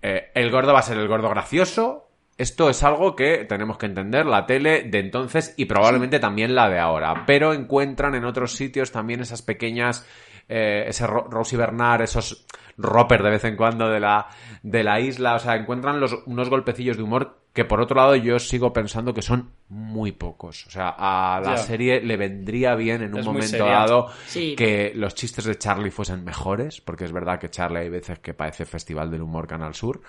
eh, 0.02 0.30
el 0.34 0.50
gordo 0.50 0.74
va 0.74 0.80
a 0.80 0.82
ser 0.82 0.98
el 0.98 1.08
gordo 1.08 1.30
gracioso. 1.30 2.10
Esto 2.36 2.68
es 2.68 2.82
algo 2.82 3.16
que 3.16 3.46
tenemos 3.48 3.78
que 3.78 3.86
entender, 3.86 4.26
la 4.26 4.44
tele 4.44 4.82
de 4.82 4.98
entonces 4.98 5.54
y 5.56 5.66
probablemente 5.66 6.18
también 6.18 6.54
la 6.54 6.68
de 6.68 6.78
ahora. 6.78 7.24
Pero 7.26 7.54
encuentran 7.54 8.14
en 8.14 8.24
otros 8.24 8.52
sitios 8.52 8.92
también 8.92 9.20
esas 9.20 9.40
pequeñas, 9.40 10.06
eh, 10.48 10.84
ese 10.88 11.06
Ro- 11.06 11.26
Rosie 11.30 11.58
Bernard, 11.58 12.02
esos 12.02 12.46
Roper 12.76 13.22
de 13.22 13.30
vez 13.30 13.44
en 13.44 13.56
cuando 13.56 13.88
de 13.88 14.00
la, 14.00 14.26
de 14.62 14.82
la 14.82 14.98
isla. 15.00 15.34
O 15.36 15.38
sea, 15.38 15.54
encuentran 15.56 16.00
los, 16.00 16.16
unos 16.26 16.50
golpecillos 16.50 16.96
de 16.96 17.02
humor 17.04 17.38
que 17.52 17.64
por 17.64 17.80
otro 17.80 17.94
lado 17.96 18.16
yo 18.16 18.40
sigo 18.40 18.72
pensando 18.72 19.14
que 19.14 19.22
son 19.22 19.50
muy 19.68 20.10
pocos. 20.10 20.66
O 20.66 20.70
sea, 20.70 20.88
a 20.98 21.40
la 21.40 21.56
serie 21.56 22.00
le 22.00 22.16
vendría 22.16 22.74
bien 22.74 23.02
en 23.02 23.12
un 23.14 23.20
Es 23.20 23.26
momento 23.26 23.64
dado 23.64 24.08
Sí. 24.26 24.56
que 24.56 24.90
los 24.96 25.14
chistes 25.14 25.44
de 25.44 25.56
Charlie 25.56 25.92
fuesen 25.92 26.24
mejores, 26.24 26.80
porque 26.80 27.04
es 27.04 27.12
verdad 27.12 27.38
que 27.38 27.48
Charlie 27.50 27.78
hay 27.78 27.90
veces 27.90 28.18
que 28.18 28.34
parece 28.34 28.64
Festival 28.64 29.08
del 29.12 29.22
Humor 29.22 29.46
Canal 29.46 29.72
Sur. 29.74 30.00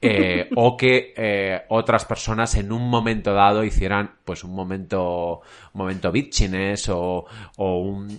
eh, 0.00 0.48
o 0.56 0.76
que 0.78 1.12
eh, 1.16 1.62
otras 1.68 2.04
personas 2.06 2.54
en 2.54 2.72
un 2.72 2.88
momento 2.88 3.34
dado 3.34 3.64
hicieran 3.64 4.12
pues 4.24 4.44
un 4.44 4.54
momento 4.54 5.40
un 5.74 5.78
momento 5.78 6.10
bitchiness 6.12 6.88
o, 6.90 7.26
o 7.56 7.78
un- 7.80 8.18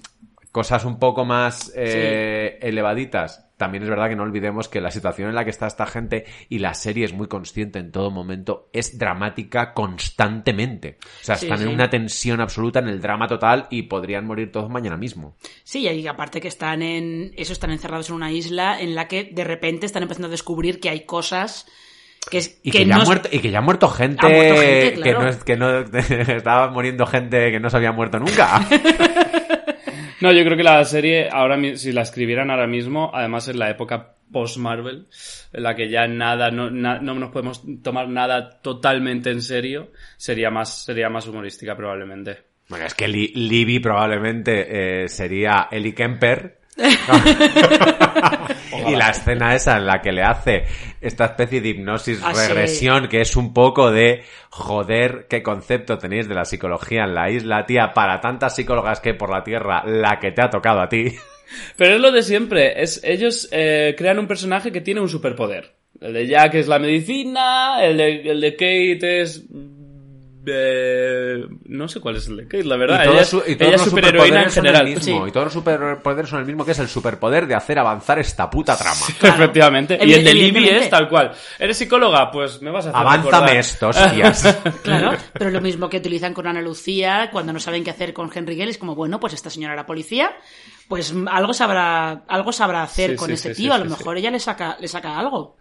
cosas 0.59 0.83
un 0.85 0.99
poco 0.99 1.23
más 1.25 1.71
eh, 1.75 2.59
elevaditas 2.61 3.45
también 3.57 3.83
es 3.83 3.89
verdad 3.89 4.07
que 4.09 4.15
no 4.15 4.23
olvidemos 4.23 4.69
que 4.69 4.79
la 4.81 4.89
situación 4.91 5.27
en 5.29 5.35
la 5.35 5.43
que 5.43 5.49
está 5.49 5.67
esta 5.67 5.85
gente 5.85 6.25
y 6.49 6.59
la 6.59 6.73
serie 6.73 7.03
es 7.05 7.13
muy 7.13 7.27
consciente 7.27 7.79
en 7.79 7.91
todo 7.91 8.09
momento 8.11 8.69
es 8.73 8.97
dramática 8.97 9.73
constantemente 9.73 10.97
o 11.03 11.23
sea 11.23 11.35
Sí, 11.35 11.45
están 11.45 11.59
sí. 11.59 11.63
en 11.65 11.69
una 11.71 11.89
tensión 11.89 12.41
absoluta 12.41 12.79
en 12.79 12.87
el 12.87 13.01
drama 13.01 13.27
total 13.27 13.67
y 13.69 13.83
podrían 13.83 14.25
morir 14.25 14.51
todos 14.51 14.69
mañana 14.69 14.97
mismo 14.97 15.35
Sí, 15.63 15.87
y 15.87 16.07
aparte 16.07 16.41
que 16.41 16.47
están 16.47 16.81
en. 16.81 17.31
Eso 17.37 17.53
están 17.53 17.71
encerrados 17.71 18.09
en 18.09 18.15
una 18.15 18.31
isla 18.31 18.79
en 18.81 18.95
la 18.95 19.07
que 19.07 19.23
de 19.25 19.43
repente 19.43 19.85
están 19.85 20.03
empezando 20.03 20.27
a 20.27 20.31
descubrir 20.31 20.79
que 20.79 20.89
hay 20.89 21.05
cosas 21.05 21.65
que, 22.29 22.37
es- 22.39 22.59
Y 22.63 22.71
que, 22.71 22.85
ya 22.85 22.95
no 22.95 22.99
ha 22.99 23.03
es- 23.03 23.07
muerto, 23.07 23.29
y 23.31 23.39
que 23.39 23.49
ya 23.51 23.59
ha 23.59 23.61
muerto 23.61 23.87
gente, 23.89 24.25
Ha 24.25 24.29
muerto 24.29 24.61
gente, 24.61 25.01
que 25.01 25.13
no 25.13 25.27
es, 25.27 25.43
que 25.43 25.55
no 25.57 25.79
estaba 26.37 26.69
muriendo 26.69 27.05
gente 27.05 27.51
que 27.51 27.59
no 27.59 27.69
se 27.69 27.77
había 27.77 27.91
muerto 27.91 28.19
nunca. 28.19 28.65
No, 30.21 30.31
yo 30.31 30.43
creo 30.43 30.57
que 30.57 30.63
la 30.63 30.83
serie, 30.85 31.29
ahora 31.31 31.57
si 31.75 31.91
la 31.91 32.01
escribieran 32.01 32.51
ahora 32.51 32.67
mismo, 32.67 33.11
además 33.13 33.47
en 33.47 33.59
la 33.59 33.69
época 33.69 34.15
post-Marvel, 34.31 35.07
en 35.53 35.63
la 35.63 35.75
que 35.75 35.89
ya 35.89 36.07
nada, 36.07 36.51
no, 36.51 36.69
no 36.69 36.99
nos 36.99 37.31
podemos 37.31 37.63
tomar 37.81 38.07
nada 38.09 38.61
totalmente 38.61 39.31
en 39.31 39.41
serio, 39.41 39.91
sería 40.17 40.49
más, 40.51 40.83
sería 40.85 41.09
más 41.09 41.27
humorística 41.27 41.75
probablemente. 41.75 42.37
bueno, 42.67 42.85
es 42.85 42.93
que 42.93 43.07
Li- 43.07 43.31
Libby 43.33 43.79
probablemente 43.79 45.03
eh, 45.03 45.09
sería 45.09 45.67
Ellie 45.71 45.95
Kemper. 45.95 46.58
y 48.87 48.95
la 48.95 49.09
escena 49.09 49.55
esa 49.55 49.77
en 49.77 49.85
la 49.85 50.01
que 50.01 50.11
le 50.11 50.23
hace 50.23 50.63
esta 51.01 51.25
especie 51.25 51.61
de 51.61 51.69
hipnosis 51.69 52.19
Ah, 52.23 52.33
sí. 52.33 52.47
regresión 52.47 53.07
que 53.07 53.21
es 53.21 53.35
un 53.35 53.53
poco 53.53 53.91
de 53.91 54.23
joder 54.49 55.27
qué 55.29 55.43
concepto 55.43 55.97
tenéis 55.97 56.27
de 56.27 56.35
la 56.35 56.45
psicología 56.45 57.03
en 57.03 57.15
la 57.15 57.29
isla, 57.29 57.65
tía, 57.65 57.93
para 57.93 58.19
tantas 58.21 58.55
psicólogas 58.55 58.99
que 58.99 59.09
hay 59.09 59.17
por 59.17 59.31
la 59.31 59.43
tierra, 59.43 59.83
la 59.85 60.19
que 60.19 60.31
te 60.31 60.41
ha 60.41 60.49
tocado 60.49 60.81
a 60.81 60.89
ti. 60.89 61.15
Pero 61.77 61.95
es 61.95 62.01
lo 62.01 62.11
de 62.11 62.23
siempre, 62.23 62.81
es, 62.81 63.01
ellos 63.03 63.47
eh, 63.51 63.95
crean 63.97 64.19
un 64.19 64.27
personaje 64.27 64.71
que 64.71 64.81
tiene 64.81 65.01
un 65.01 65.09
superpoder. 65.09 65.73
El 65.99 66.13
de 66.13 66.27
Jack 66.27 66.53
es 66.55 66.67
la 66.67 66.79
medicina, 66.79 67.83
el 67.83 67.97
de, 67.97 68.21
el 68.21 68.41
de 68.41 68.51
Kate 68.53 69.21
es... 69.21 69.43
eh, 70.45 71.45
no 71.65 71.87
sé 71.87 71.99
cuál 71.99 72.15
es 72.15 72.27
el 72.27 72.37
de 72.37 72.43
Kate, 72.43 72.63
la 72.63 72.77
verdad. 72.77 73.01
y 73.01 73.03
todos, 73.05 73.13
ella 73.15 73.21
es, 73.21 73.29
su- 73.29 73.37
y 73.45 73.55
todos 73.55 73.67
ella 73.67 73.75
es 73.75 73.81
los 73.81 73.89
superheroína 73.89 74.43
en 74.43 74.51
general. 74.51 74.87
el 74.87 74.95
mismo. 74.95 75.23
Sí. 75.23 75.29
Y 75.29 75.31
todos 75.31 75.45
los 75.45 75.53
superpoderes 75.53 76.29
son 76.29 76.39
el 76.39 76.45
mismo, 76.45 76.65
que 76.65 76.71
es 76.71 76.79
el 76.79 76.87
superpoder 76.87 77.47
de 77.47 77.55
hacer 77.55 77.77
avanzar 77.79 78.19
esta 78.19 78.49
puta 78.49 78.77
trama. 78.77 78.99
Efectivamente. 79.21 79.99
Y 80.01 80.13
el 80.13 80.23
de 80.23 80.33
Libby 80.33 80.67
es 80.69 80.89
tal 80.89 81.09
cual. 81.09 81.31
¿Eres 81.57 81.77
psicóloga? 81.77 82.31
Pues 82.31 82.61
me 82.61 82.71
vas 82.71 82.85
a 82.85 82.89
hacer 82.89 83.01
Avánzame 83.01 83.31
recordar. 83.31 83.57
esto, 83.57 83.87
hostias. 83.89 84.57
Claro, 84.83 85.17
pero 85.33 85.49
lo 85.51 85.61
mismo 85.61 85.89
que 85.89 85.97
utilizan 85.97 86.33
con 86.33 86.47
Ana 86.47 86.61
Lucía 86.61 87.29
cuando 87.31 87.53
no 87.53 87.59
saben 87.59 87.83
qué 87.83 87.91
hacer 87.91 88.13
con 88.13 88.31
Henry 88.33 88.55
Gale 88.55 88.71
es 88.71 88.77
como, 88.77 88.95
bueno, 88.95 89.19
pues 89.19 89.33
esta 89.33 89.49
señora 89.49 89.73
era 89.73 89.85
policía, 89.85 90.31
pues 90.87 91.13
algo 91.29 91.53
sabrá, 91.53 92.23
algo 92.27 92.51
sabrá 92.51 92.83
hacer 92.83 93.11
Sí, 93.11 93.15
con 93.17 93.27
sí, 93.27 93.33
este 93.33 93.53
sí, 93.53 93.63
tío, 93.63 93.73
sí, 93.73 93.75
a 93.75 93.83
lo 93.83 93.85
sí, 93.85 93.97
mejor 93.97 94.17
ella 94.17 94.31
le 94.31 94.39
saca, 94.39 94.77
le 94.79 94.87
saca 94.87 95.17
algo. 95.19 95.57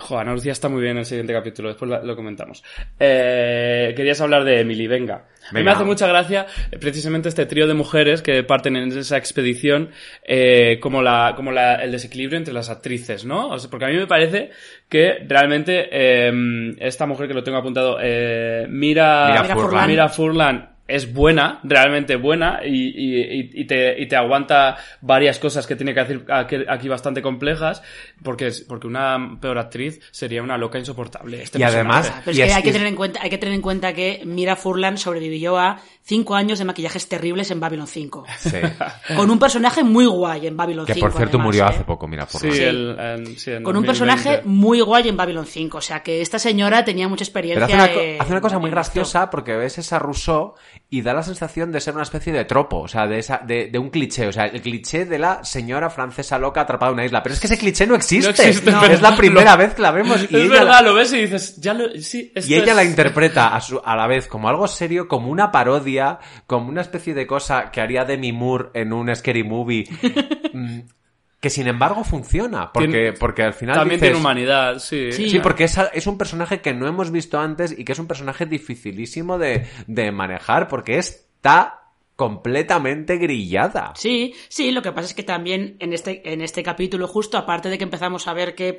Joder, 0.00 0.22
Ana 0.22 0.32
Lucía 0.34 0.52
está 0.52 0.68
muy 0.68 0.80
bien 0.80 0.92
en 0.92 0.98
el 0.98 1.04
siguiente 1.04 1.32
capítulo, 1.32 1.68
después 1.68 1.90
lo 2.02 2.16
comentamos. 2.16 2.64
Eh, 2.98 3.92
querías 3.94 4.20
hablar 4.20 4.44
de 4.44 4.60
Emily, 4.60 4.86
venga. 4.86 5.26
A 5.48 5.52
mí 5.52 5.62
me 5.62 5.70
hace 5.70 5.84
mucha 5.84 6.06
gracia 6.06 6.46
eh, 6.70 6.78
precisamente 6.78 7.28
este 7.28 7.46
trío 7.46 7.66
de 7.66 7.74
mujeres 7.74 8.22
que 8.22 8.42
parten 8.42 8.76
en 8.76 8.96
esa 8.96 9.16
expedición 9.16 9.90
eh, 10.24 10.78
como, 10.80 11.02
la, 11.02 11.34
como 11.36 11.52
la, 11.52 11.76
el 11.76 11.92
desequilibrio 11.92 12.38
entre 12.38 12.54
las 12.54 12.70
actrices, 12.70 13.24
¿no? 13.24 13.48
O 13.50 13.58
sea, 13.58 13.70
porque 13.70 13.84
a 13.84 13.88
mí 13.88 13.96
me 13.96 14.06
parece 14.06 14.50
que 14.88 15.24
realmente 15.26 15.88
eh, 15.90 16.74
esta 16.78 17.06
mujer 17.06 17.28
que 17.28 17.34
lo 17.34 17.42
tengo 17.42 17.58
apuntado, 17.58 17.98
eh, 18.00 18.66
Mira, 18.68 19.28
Mira 19.28 19.42
Mira 19.42 19.54
Furlan. 19.56 19.86
Mira 19.88 20.08
Furlan 20.08 20.69
es 20.94 21.12
buena, 21.12 21.60
realmente 21.64 22.16
buena, 22.16 22.60
y, 22.64 23.50
y- 23.60 23.66
te, 23.66 24.00
y 24.00 24.06
te 24.08 24.16
aguanta 24.16 24.76
varias 25.00 25.38
cosas 25.38 25.66
que 25.66 25.76
tiene 25.76 25.94
que 25.94 26.00
hacer 26.00 26.24
aquí, 26.30 26.56
aquí 26.68 26.88
bastante 26.88 27.22
complejas, 27.22 27.82
porque, 28.22 28.48
es- 28.48 28.60
porque 28.62 28.86
una 28.86 29.38
peor 29.40 29.58
actriz 29.58 30.00
sería 30.10 30.42
una 30.42 30.56
loca 30.58 30.78
insoportable. 30.78 31.42
Este 31.42 31.58
Y 31.58 31.62
además-. 31.62 32.12
Pero 32.24 32.32
es 32.32 32.36
Y 32.38 32.40
que 32.40 32.46
es- 32.48 32.54
hay 32.56 32.62
que 32.62 32.72
tener 32.72 32.86
en 32.88 32.96
cuenta, 32.96 33.20
hay 33.22 33.30
que 33.30 33.38
tener 33.38 33.54
en 33.54 33.62
cuenta 33.62 33.92
que 33.92 34.22
Mira 34.24 34.56
Furlan 34.56 34.98
sobrevivió 34.98 35.58
a 35.58 35.80
cinco 36.02 36.34
años 36.34 36.58
de 36.58 36.64
maquillajes 36.64 37.08
terribles 37.08 37.50
en 37.50 37.60
Babylon 37.60 37.86
5. 37.86 38.24
Sí. 38.38 38.56
Con 39.16 39.30
un 39.30 39.38
personaje 39.38 39.84
muy 39.84 40.06
guay 40.06 40.46
en 40.46 40.56
Babylon 40.56 40.86
Que 40.86 40.94
5. 40.94 41.06
por 41.06 41.16
cierto 41.16 41.36
además, 41.36 41.44
murió 41.46 41.62
¿eh? 41.64 41.66
hace 41.68 41.84
poco, 41.84 42.08
mira, 42.08 42.26
por 42.26 42.40
Sí, 42.40 42.48
lo- 42.48 42.54
el- 42.54 42.96
en- 43.00 43.38
sí, 43.38 43.50
en 43.52 43.62
Con 43.62 43.76
un 43.76 43.84
2020. 43.84 43.86
personaje 43.86 44.42
muy 44.44 44.80
guay 44.80 45.08
en 45.08 45.16
Babylon 45.16 45.46
5. 45.46 45.78
O 45.78 45.80
sea 45.80 46.02
que 46.02 46.20
esta 46.20 46.38
señora 46.38 46.84
tenía 46.84 47.06
mucha 47.08 47.24
experiencia. 47.24 47.66
Pero 47.66 47.82
hace 47.82 47.92
una, 47.94 48.02
en- 48.02 48.20
hace 48.22 48.32
una 48.32 48.40
cosa 48.40 48.58
muy 48.58 48.70
graciosa 48.70 49.30
porque 49.30 49.54
ves 49.56 49.78
esa 49.78 49.98
Rousseau 49.98 50.54
y 50.92 51.02
da 51.02 51.14
la 51.14 51.22
sensación 51.22 51.70
de 51.70 51.80
ser 51.80 51.94
una 51.94 52.02
especie 52.02 52.32
de 52.32 52.44
tropo, 52.44 52.80
o 52.80 52.88
sea, 52.88 53.06
de, 53.06 53.20
esa, 53.20 53.38
de, 53.38 53.68
de 53.68 53.78
un 53.78 53.90
cliché, 53.90 54.26
o 54.26 54.32
sea, 54.32 54.46
el 54.46 54.60
cliché 54.60 55.04
de 55.06 55.20
la 55.20 55.44
señora 55.44 55.88
francesa 55.88 56.36
loca 56.36 56.62
atrapada 56.62 56.90
en 56.90 56.94
una 56.94 57.04
isla. 57.04 57.22
Pero 57.22 57.34
es 57.34 57.40
que 57.40 57.46
ese 57.46 57.56
cliché 57.58 57.86
no 57.86 57.94
existe. 57.94 58.24
No 58.26 58.30
existe, 58.30 58.70
No. 58.72 58.80
pero- 58.80 58.94
Es 58.94 59.00
la 59.00 59.14
primera 59.16 59.54
vez 59.54 59.74
que 59.74 59.82
la 59.82 59.92
vemos 59.92 60.20
y 60.22 60.24
Es 60.24 60.32
ella, 60.32 60.48
verdad, 60.48 60.66
la, 60.72 60.82
lo 60.82 60.94
ves 60.94 61.12
y 61.12 61.20
dices, 61.20 61.56
ya 61.60 61.74
lo, 61.74 61.88
sí, 62.00 62.32
esto 62.34 62.50
y 62.50 62.54
ella 62.54 62.72
es- 62.72 62.76
la 62.76 62.84
interpreta 62.84 63.54
a, 63.54 63.60
su- 63.60 63.80
a 63.84 63.94
la 63.94 64.08
vez 64.08 64.26
como 64.26 64.48
algo 64.48 64.66
serio, 64.66 65.06
como 65.06 65.28
una 65.30 65.52
parodia, 65.52 66.18
como 66.48 66.68
una 66.68 66.80
especie 66.80 67.14
de 67.14 67.26
cosa 67.26 67.70
que 67.70 67.80
haría 67.80 68.04
Demi 68.04 68.32
Moore 68.32 68.70
en 68.74 68.92
un 68.92 69.14
scary 69.14 69.44
movie. 69.44 69.86
que 71.40 71.48
sin 71.50 71.66
embargo 71.66 72.04
funciona, 72.04 72.70
porque, 72.72 72.88
Tiene- 72.88 73.12
porque 73.14 73.42
al 73.42 73.54
final 73.54 73.76
También 73.76 73.98
dices, 73.98 74.10
tiene 74.10 74.20
humanidad, 74.20 74.78
sí. 74.78 75.10
Sí. 75.12 75.30
Sí, 75.30 75.38
porque 75.40 75.64
es, 75.64 75.76
es 75.94 76.06
un 76.06 76.18
personaje 76.18 76.60
que 76.60 76.74
no 76.74 76.86
hemos 76.86 77.10
visto 77.10 77.40
antes 77.40 77.74
y 77.76 77.84
que 77.84 77.92
es 77.92 77.98
un 77.98 78.06
personaje 78.06 78.44
dificilísimo 78.46 79.38
de, 79.38 79.66
de 79.86 80.12
manejar 80.12 80.68
porque 80.68 80.98
está 80.98 81.78
completamente 82.16 83.16
grillada. 83.16 83.92
Sí, 83.96 84.34
sí, 84.48 84.70
lo 84.72 84.82
que 84.82 84.92
pasa 84.92 85.08
es 85.08 85.14
que 85.14 85.22
también 85.22 85.76
en 85.80 85.92
este, 85.94 86.30
en 86.32 86.42
este 86.42 86.62
capítulo, 86.62 87.08
justo 87.08 87.38
aparte 87.38 87.70
de 87.70 87.78
que 87.78 87.84
empezamos 87.84 88.28
a 88.28 88.34
ver 88.34 88.54
que 88.54 88.78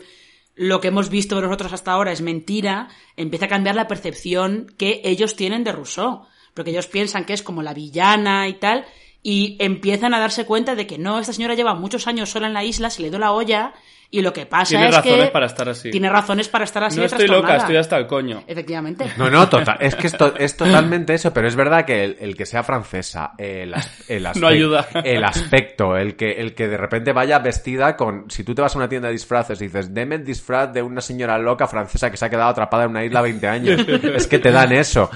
lo 0.56 0.80
que 0.80 0.90
hemos 0.90 1.10
visto 1.10 1.36
de 1.38 1.42
nosotros 1.48 1.74
hasta 1.74 1.92
ahora 1.92 2.12
es 2.12 2.22
mentira, 2.22 2.90
empieza 3.18 3.46
a 3.46 3.50
cambiar 3.50 3.76
la 3.76 3.88
percepción 3.88 4.68
que 4.78 5.02
ellos 5.04 5.36
tienen 5.36 5.64
de 5.64 5.72
Rousseau. 5.72 6.28
Porque 6.54 6.72
ellos 6.72 6.88
piensan 6.88 7.24
que 7.26 7.32
es 7.34 7.44
como 7.44 7.64
la 7.64 7.74
villana 7.74 8.48
y 8.50 8.56
tal, 8.56 8.86
y 9.24 9.58
empiezan 9.60 10.14
a 10.14 10.20
darse 10.20 10.46
cuenta 10.46 10.76
de 10.76 10.88
que 10.88 10.98
no, 10.98 11.20
esta 11.20 11.34
señora 11.34 11.54
lleva 11.56 11.74
muchos 11.76 12.08
años 12.08 12.30
sola 12.30 12.48
en 12.48 12.54
la 12.54 12.64
isla, 12.64 12.90
se 12.90 13.02
le 13.02 13.10
dio 13.10 13.20
la 13.20 13.32
olla, 13.32 13.74
y 14.14 14.22
lo 14.22 14.34
que 14.34 14.46
pasa 14.46 14.72
Tiene 14.72 14.90
es 14.90 14.96
razones 14.96 15.26
que... 15.26 15.32
para 15.32 15.46
estar 15.46 15.70
así. 15.70 15.90
Tiene 15.90 16.10
razones 16.10 16.50
para 16.50 16.66
estar 16.66 16.84
así 16.84 17.00
No 17.00 17.06
estoy 17.06 17.28
loca, 17.28 17.56
estoy 17.56 17.78
hasta 17.78 17.98
el 17.98 18.08
coño. 18.08 18.44
Efectivamente. 18.46 19.06
No, 19.16 19.30
no, 19.30 19.48
total, 19.48 19.78
es 19.80 19.96
que 19.96 20.08
esto 20.08 20.34
es 20.38 20.58
totalmente 20.58 21.14
eso, 21.14 21.32
pero 21.34 21.48
es 21.48 21.56
verdad 21.56 21.86
que 21.86 22.04
el, 22.04 22.18
el 22.20 22.36
que 22.36 22.46
sea 22.46 22.62
francesa, 22.64 23.32
el, 23.38 23.74
as- 23.74 24.10
el 24.10 24.26
aspecto, 24.28 24.48
ayuda. 24.48 24.88
el 25.06 25.24
aspecto, 25.24 25.96
el 25.96 26.18
que, 26.18 26.32
el 26.34 26.54
que 26.54 26.68
de 26.68 26.76
repente 26.76 27.14
vaya 27.14 27.40
vestida 27.40 27.96
con, 27.96 28.30
si 28.30 28.44
tú 28.44 28.54
te 28.54 28.62
vas 28.62 28.76
a 28.76 28.80
una 28.80 28.90
tienda 28.90 29.08
de 29.08 29.14
disfraces 29.14 29.62
y 29.62 29.66
dices, 29.68 29.94
deme 29.94 30.16
el 30.16 30.26
disfraz 30.26 30.74
de 30.74 30.82
una 30.82 31.00
señora 31.00 31.38
loca 31.38 31.66
francesa 31.68 32.12
que 32.12 32.18
se 32.18 32.26
ha 32.26 32.30
quedado 32.30 32.50
atrapada 32.50 32.84
en 32.84 32.90
una 32.90 33.06
isla 33.06 33.22
20 33.22 33.48
años, 33.48 33.80
es 33.88 34.28
que 34.28 34.40
te 34.40 34.52
dan 34.52 34.74
eso. 34.74 35.10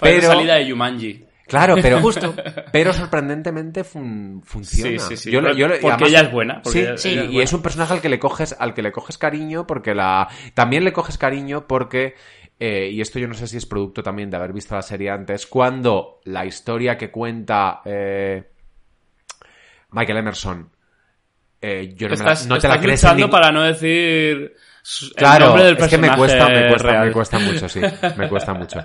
Pero, 0.00 0.26
salida 0.28 0.56
de 0.56 0.66
Yumanji. 0.66 1.24
Claro, 1.46 1.74
pero 1.82 2.00
Justo. 2.00 2.34
Pero 2.72 2.92
sorprendentemente 2.92 3.84
fun- 3.84 4.42
funciona. 4.44 4.98
Sí, 4.98 5.16
sí, 5.16 5.16
sí. 5.24 5.30
Yo 5.30 5.40
yo 5.52 5.68
Porque 5.80 6.04
ella 6.06 6.20
es 6.22 6.32
buena, 6.32 6.62
porque 6.62 6.78
sí, 6.78 6.84
ella- 6.84 6.96
sí, 6.96 7.08
ella 7.10 7.22
es 7.24 7.30
y 7.32 7.40
es 7.40 7.52
un 7.52 7.62
personaje 7.62 7.92
al 7.92 8.00
que 8.00 8.08
le 8.08 8.18
coges, 8.18 8.56
al 8.58 8.72
que 8.74 8.82
le 8.82 8.92
coges 8.92 9.18
cariño 9.18 9.66
porque 9.66 9.94
la, 9.94 10.28
también 10.54 10.84
le 10.84 10.92
coges 10.92 11.18
cariño 11.18 11.66
porque 11.66 12.14
eh, 12.60 12.88
y 12.92 13.00
esto 13.00 13.18
yo 13.18 13.26
no 13.28 13.34
sé 13.34 13.46
si 13.46 13.56
es 13.56 13.66
producto 13.66 14.02
también 14.02 14.30
de 14.30 14.36
haber 14.36 14.52
visto 14.52 14.74
la 14.74 14.82
serie 14.82 15.10
antes, 15.10 15.46
cuando 15.46 16.20
la 16.24 16.46
historia 16.46 16.96
que 16.96 17.10
cuenta 17.10 17.82
eh, 17.84 18.44
Michael 19.90 20.18
Emerson, 20.18 20.70
eh, 21.60 21.94
yo 21.96 22.08
no, 22.08 22.14
me 22.16 22.24
la- 22.24 22.32
Estás, 22.32 22.46
no 22.46 22.58
te 22.58 22.68
la 22.68 22.74
estás 22.74 22.84
crees 22.84 23.02
luchando 23.02 23.16
ningún- 23.26 23.30
para 23.30 23.52
no 23.52 23.62
decir 23.62 24.54
el 24.84 25.14
Claro, 25.14 25.46
nombre 25.46 25.64
del 25.64 25.78
es 25.78 25.88
que 25.88 25.96
me 25.98 26.14
cuesta, 26.14 26.46
me 26.48 26.68
cuesta, 26.68 26.88
real. 26.90 27.06
me 27.06 27.12
cuesta 27.12 27.38
mucho, 27.38 27.68
sí, 27.70 27.80
me 28.18 28.28
cuesta 28.28 28.52
mucho. 28.52 28.80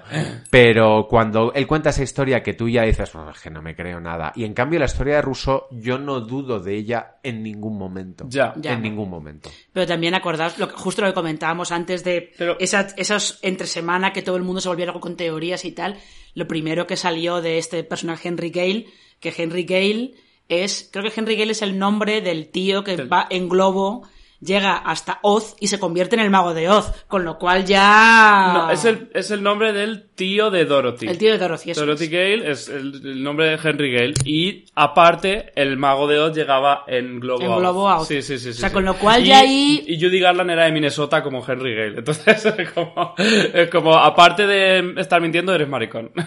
Pero 0.49 1.07
cuando 1.09 1.51
él 1.53 1.67
cuenta 1.67 1.89
esa 1.89 2.03
historia 2.03 2.41
que 2.41 2.53
tú 2.53 2.69
ya 2.69 2.83
dices, 2.83 3.13
"Oh, 3.15 3.29
es 3.29 3.39
que 3.39 3.49
no 3.49 3.61
me 3.61 3.75
creo 3.75 3.99
nada. 3.99 4.31
Y 4.35 4.45
en 4.45 4.53
cambio 4.53 4.79
la 4.79 4.85
historia 4.85 5.15
de 5.15 5.21
Rousseau, 5.21 5.63
yo 5.71 5.97
no 5.97 6.21
dudo 6.21 6.59
de 6.59 6.75
ella 6.75 7.17
en 7.21 7.43
ningún 7.43 7.77
momento. 7.77 8.25
Ya. 8.29 8.53
Ya. 8.57 8.73
En 8.73 8.81
ningún 8.81 9.09
momento. 9.09 9.51
Pero 9.73 9.85
también 9.87 10.15
acordaos 10.15 10.57
lo 10.57 10.69
que, 10.69 10.75
justo 10.75 11.01
lo 11.01 11.07
que 11.09 11.13
comentábamos 11.13 11.71
antes 11.71 12.03
de 12.03 12.31
Pero- 12.37 12.55
esa, 12.59 12.87
esos 12.95 13.39
entre 13.41 13.67
semana 13.67 14.13
que 14.13 14.21
todo 14.21 14.37
el 14.37 14.43
mundo 14.43 14.61
se 14.61 14.69
volvió 14.69 14.85
loco 14.85 15.01
con 15.01 15.17
teorías 15.17 15.65
y 15.65 15.71
tal. 15.73 15.97
Lo 16.33 16.47
primero 16.47 16.87
que 16.87 16.95
salió 16.95 17.41
de 17.41 17.57
este 17.57 17.83
personaje 17.83 18.29
Henry 18.29 18.51
Gale, 18.51 18.85
que 19.19 19.33
Henry 19.37 19.63
Gale 19.65 20.11
es, 20.47 20.89
creo 20.91 21.03
que 21.03 21.11
Henry 21.19 21.35
Gale 21.35 21.51
es 21.51 21.61
el 21.61 21.77
nombre 21.77 22.21
del 22.21 22.47
tío 22.49 22.83
que 22.83 22.95
Del- 22.95 23.11
va 23.11 23.27
en 23.29 23.49
globo, 23.49 24.07
llega 24.41 24.75
hasta 24.77 25.19
Oz 25.21 25.55
y 25.59 25.67
se 25.67 25.79
convierte 25.79 26.15
en 26.15 26.21
el 26.21 26.29
mago 26.29 26.53
de 26.53 26.69
Oz, 26.69 26.91
con 27.07 27.23
lo 27.25 27.37
cual 27.37 27.65
ya... 27.65 28.51
No, 28.53 28.71
es 28.71 28.85
el, 28.85 29.09
es 29.13 29.31
el 29.31 29.43
nombre 29.43 29.73
del 29.73 30.09
tío 30.15 30.49
de 30.49 30.65
Dorothy. 30.65 31.07
El 31.07 31.17
tío 31.17 31.31
de 31.31 31.37
Dorothy, 31.37 31.71
eso 31.71 31.81
Dorothy 31.81 32.05
es. 32.05 32.11
Gale 32.11 32.51
es 32.51 32.69
el, 32.69 33.01
el 33.03 33.23
nombre 33.23 33.47
de 33.49 33.59
Henry 33.63 33.91
Gale. 33.93 34.13
Y 34.25 34.65
aparte, 34.75 35.51
el 35.55 35.77
mago 35.77 36.07
de 36.07 36.19
Oz 36.19 36.35
llegaba 36.35 36.83
en 36.87 37.19
Globo 37.19 37.41
En. 37.43 37.59
Globo 37.59 37.89
Out. 37.89 38.07
Sí, 38.07 38.21
sí, 38.21 38.37
sí. 38.39 38.49
O 38.49 38.53
sea, 38.53 38.69
sí. 38.69 38.73
con 38.73 38.85
lo 38.85 38.95
cual 38.95 39.23
Y- 39.23 39.27
ya 39.27 39.39
ahí- 39.39 39.83
Y 39.87 39.99
Judy 39.99 40.19
Garland 40.19 40.51
era 40.51 40.65
de 40.65 40.71
Minnesota 40.71 41.21
como 41.23 41.45
Henry 41.45 41.75
Gale. 41.75 41.97
Entonces, 41.99 42.45
es 42.57 42.69
como, 42.71 43.13
es 43.17 43.69
como 43.69 43.95
aparte 43.97 44.45
de 44.47 44.93
estar 44.97 45.21
mintiendo, 45.21 45.53
eres 45.53 45.67
maricón. 45.67 46.11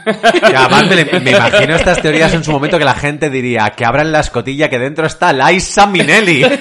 Que 0.52 0.56
aparte 0.56 1.04
me 1.20 1.30
imagino 1.30 1.74
estas 1.76 2.00
teorías 2.02 2.32
en 2.34 2.42
su 2.44 2.50
momento 2.52 2.78
que 2.78 2.84
la 2.84 2.94
gente 2.94 3.30
diría 3.30 3.70
que 3.76 3.84
abran 3.84 4.10
la 4.12 4.20
escotilla 4.20 4.68
que 4.68 4.78
dentro 4.78 5.06
está 5.06 5.32
Liza 5.32 5.86
Minnelli. 5.86 6.42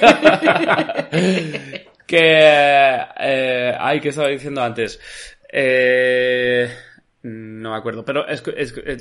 que... 2.06 2.18
Eh, 3.20 3.74
ay, 3.78 4.00
¿qué 4.00 4.08
estaba 4.08 4.28
diciendo 4.28 4.62
antes? 4.62 5.00
Eh... 5.50 6.68
No 7.24 7.70
me 7.70 7.76
acuerdo, 7.76 8.04
pero 8.04 8.26
es, 8.26 8.42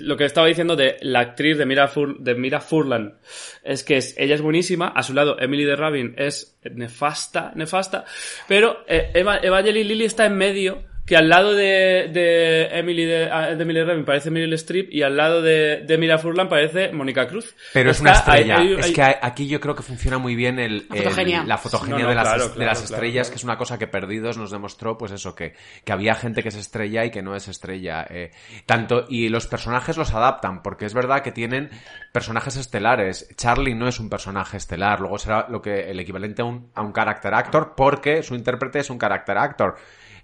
lo 0.02 0.16
que 0.16 0.26
estaba 0.26 0.46
diciendo 0.46 0.76
de 0.76 0.98
la 1.02 1.22
actriz 1.22 1.58
de 1.58 1.66
Mira, 1.66 1.88
Fur- 1.88 2.20
de 2.20 2.36
Mira 2.36 2.62
Furlan 2.62 3.18
es 3.64 3.84
que 3.84 3.98
ella 4.16 4.36
es 4.36 4.42
buenísima, 4.42 4.90
a 4.90 5.02
su 5.02 5.16
lado 5.16 5.38
Emily 5.40 5.64
de 5.66 5.76
Rabin 5.76 6.14
es 6.20 6.56
nefasta, 6.72 7.52
nefasta, 7.56 8.06
pero 8.48 8.86
eh, 8.88 9.10
Eva, 9.16 9.40
Evangeline 9.42 9.88
Lilly 9.88 10.06
está 10.06 10.28
en 10.28 10.38
medio, 10.38 10.84
que 11.12 11.18
al 11.18 11.28
lado 11.28 11.54
de, 11.54 12.08
de 12.14 12.68
Emily 12.72 13.04
de, 13.04 13.30
ah, 13.30 13.48
de 13.54 13.62
Emily 13.64 14.04
parece 14.06 14.32
Meryl 14.32 14.54
Streep 14.54 14.94
y 14.94 15.04
al 15.04 15.18
lado 15.18 15.42
de, 15.42 15.82
de 15.86 15.98
Mira 15.98 16.18
Furlan 16.18 16.48
parece 16.48 16.94
Mónica 16.94 17.28
Cruz. 17.28 17.54
Pero 17.74 17.92
es 17.92 18.00
una 18.00 18.12
hay- 18.12 18.18
estrella. 18.18 18.58
hay- 18.60 18.74
es 18.76 18.86
hay- 18.86 18.94
que 18.94 19.02
aquí 19.22 19.46
yo 19.50 19.60
creo 19.60 19.76
que 19.76 19.84
funciona 19.84 20.20
muy 20.20 20.36
bien 20.38 20.58
el, 20.58 20.86
La 20.90 20.96
fotogenia. 20.96 21.42
el- 21.42 21.48
la 21.50 21.58
fotogenia 21.58 21.98
No, 21.98 22.04
no, 22.04 22.10
de 22.12 22.16
las, 22.16 22.24
claro, 22.30 22.44
de 22.48 22.66
las 22.66 22.80
claro, 22.80 22.94
estrellas, 22.96 23.28
claro. 23.28 23.30
que 23.34 23.36
es 23.40 23.44
una 23.44 23.58
cosa 23.58 23.78
que 23.78 23.88
Perdidos 23.88 24.38
nos 24.38 24.52
demostró, 24.52 24.98
pues 24.98 25.12
eso, 25.12 25.36
que, 25.36 25.54
que 25.84 25.92
había 25.92 26.16
gente 26.16 26.44
que 26.44 26.48
es 26.48 26.56
estrella 26.56 27.04
y 27.04 27.12
que 27.12 27.22
no 27.22 27.36
es 27.36 27.50
estrella. 27.50 28.08
eh. 28.10 28.32
tanto, 28.66 29.06
y 29.10 29.28
los 29.28 29.48
personajes 29.48 29.98
los 29.98 30.14
adaptan, 30.14 30.64
porque 30.64 30.86
es 30.86 30.94
verdad 30.94 31.24
que 31.24 31.34
tienen 31.34 31.72
personajes 32.14 32.56
estelares. 32.56 33.28
Charlie 33.36 33.76
no 33.76 33.90
es 33.90 34.00
un 34.00 34.10
personaje 34.10 34.56
estelar, 34.56 35.02
luego 35.02 35.18
será 35.18 35.48
lo 35.50 35.62
que, 35.62 35.92
el 35.92 36.00
equivalente 36.00 36.42
a 36.42 36.46
un, 36.46 36.72
a 36.74 36.82
un 36.82 36.94
character 36.94 37.34
actor, 37.34 37.74
porque 37.76 38.24
su 38.24 38.34
intérprete 38.34 38.80
es 38.80 38.90
un 38.90 38.98
character 38.98 39.38
actor. 39.38 39.76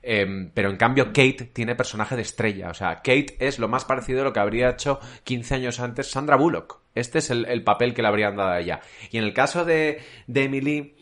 Em, 0.01 0.51
pero 0.53 0.69
en 0.69 0.77
cambio 0.77 1.07
Kate 1.07 1.51
tiene 1.53 1.75
personaje 1.75 2.15
de 2.15 2.21
estrella. 2.21 2.69
O 2.69 2.73
sea, 2.73 2.97
Kate 2.97 3.37
es 3.39 3.59
lo 3.59 3.67
más 3.67 3.85
parecido 3.85 4.21
a 4.21 4.23
lo 4.23 4.33
que 4.33 4.39
habría 4.39 4.69
hecho 4.69 4.99
15 5.23 5.55
años 5.55 5.79
antes 5.79 6.11
Sandra 6.11 6.37
Bullock. 6.37 6.81
Este 6.95 7.19
es 7.19 7.29
el, 7.29 7.45
el 7.45 7.63
papel 7.63 7.93
que 7.93 8.01
le 8.01 8.07
habrían 8.07 8.35
dado 8.35 8.51
a 8.51 8.59
ella. 8.59 8.81
Y 9.11 9.17
en 9.17 9.23
el 9.23 9.33
caso 9.33 9.65
de, 9.65 10.01
de 10.27 10.43
Emily, 10.43 10.95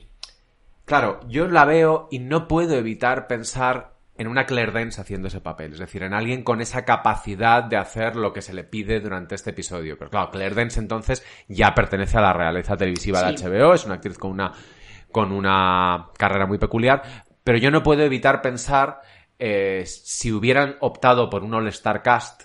claro, 0.85 1.19
yo 1.27 1.47
la 1.47 1.65
veo 1.65 2.07
y 2.11 2.19
no 2.19 2.47
puedo 2.47 2.75
evitar 2.75 3.27
pensar 3.27 3.95
en 4.17 4.27
una 4.27 4.45
Claire 4.45 4.71
Danes 4.71 4.99
haciendo 4.99 5.27
ese 5.27 5.41
papel. 5.41 5.73
Es 5.73 5.79
decir, 5.79 6.03
en 6.03 6.13
alguien 6.13 6.43
con 6.43 6.61
esa 6.61 6.85
capacidad 6.85 7.63
de 7.63 7.77
hacer 7.77 8.15
lo 8.15 8.31
que 8.31 8.41
se 8.41 8.53
le 8.53 8.63
pide 8.63 8.99
durante 8.99 9.35
este 9.35 9.49
episodio. 9.49 9.97
Pero 9.97 10.09
claro, 10.09 10.31
Claire 10.31 10.55
Danes 10.55 10.77
entonces 10.77 11.25
ya 11.47 11.73
pertenece 11.73 12.17
a 12.17 12.21
la 12.21 12.33
realeza 12.33 12.77
televisiva 12.77 13.21
de. 13.21 13.35
HBO. 13.35 13.73
Es 13.73 13.85
una 13.85 13.95
actriz 13.95 14.17
con 14.17 14.31
una, 14.31 14.53
con 15.11 15.31
una 15.31 16.07
carrera 16.17 16.45
muy 16.45 16.57
peculiar. 16.57 17.24
Pero 17.45 17.57
yo 17.57 17.71
no 17.71 17.81
puedo 17.83 18.01
evitar 18.03 18.41
pensar 18.41 18.99
eh, 19.39 19.83
si 19.85 20.33
hubieran 20.33 20.75
optado 20.81 21.29
por 21.29 21.43
un 21.45 21.53
All-Star 21.53 22.01
Cast, 22.01 22.43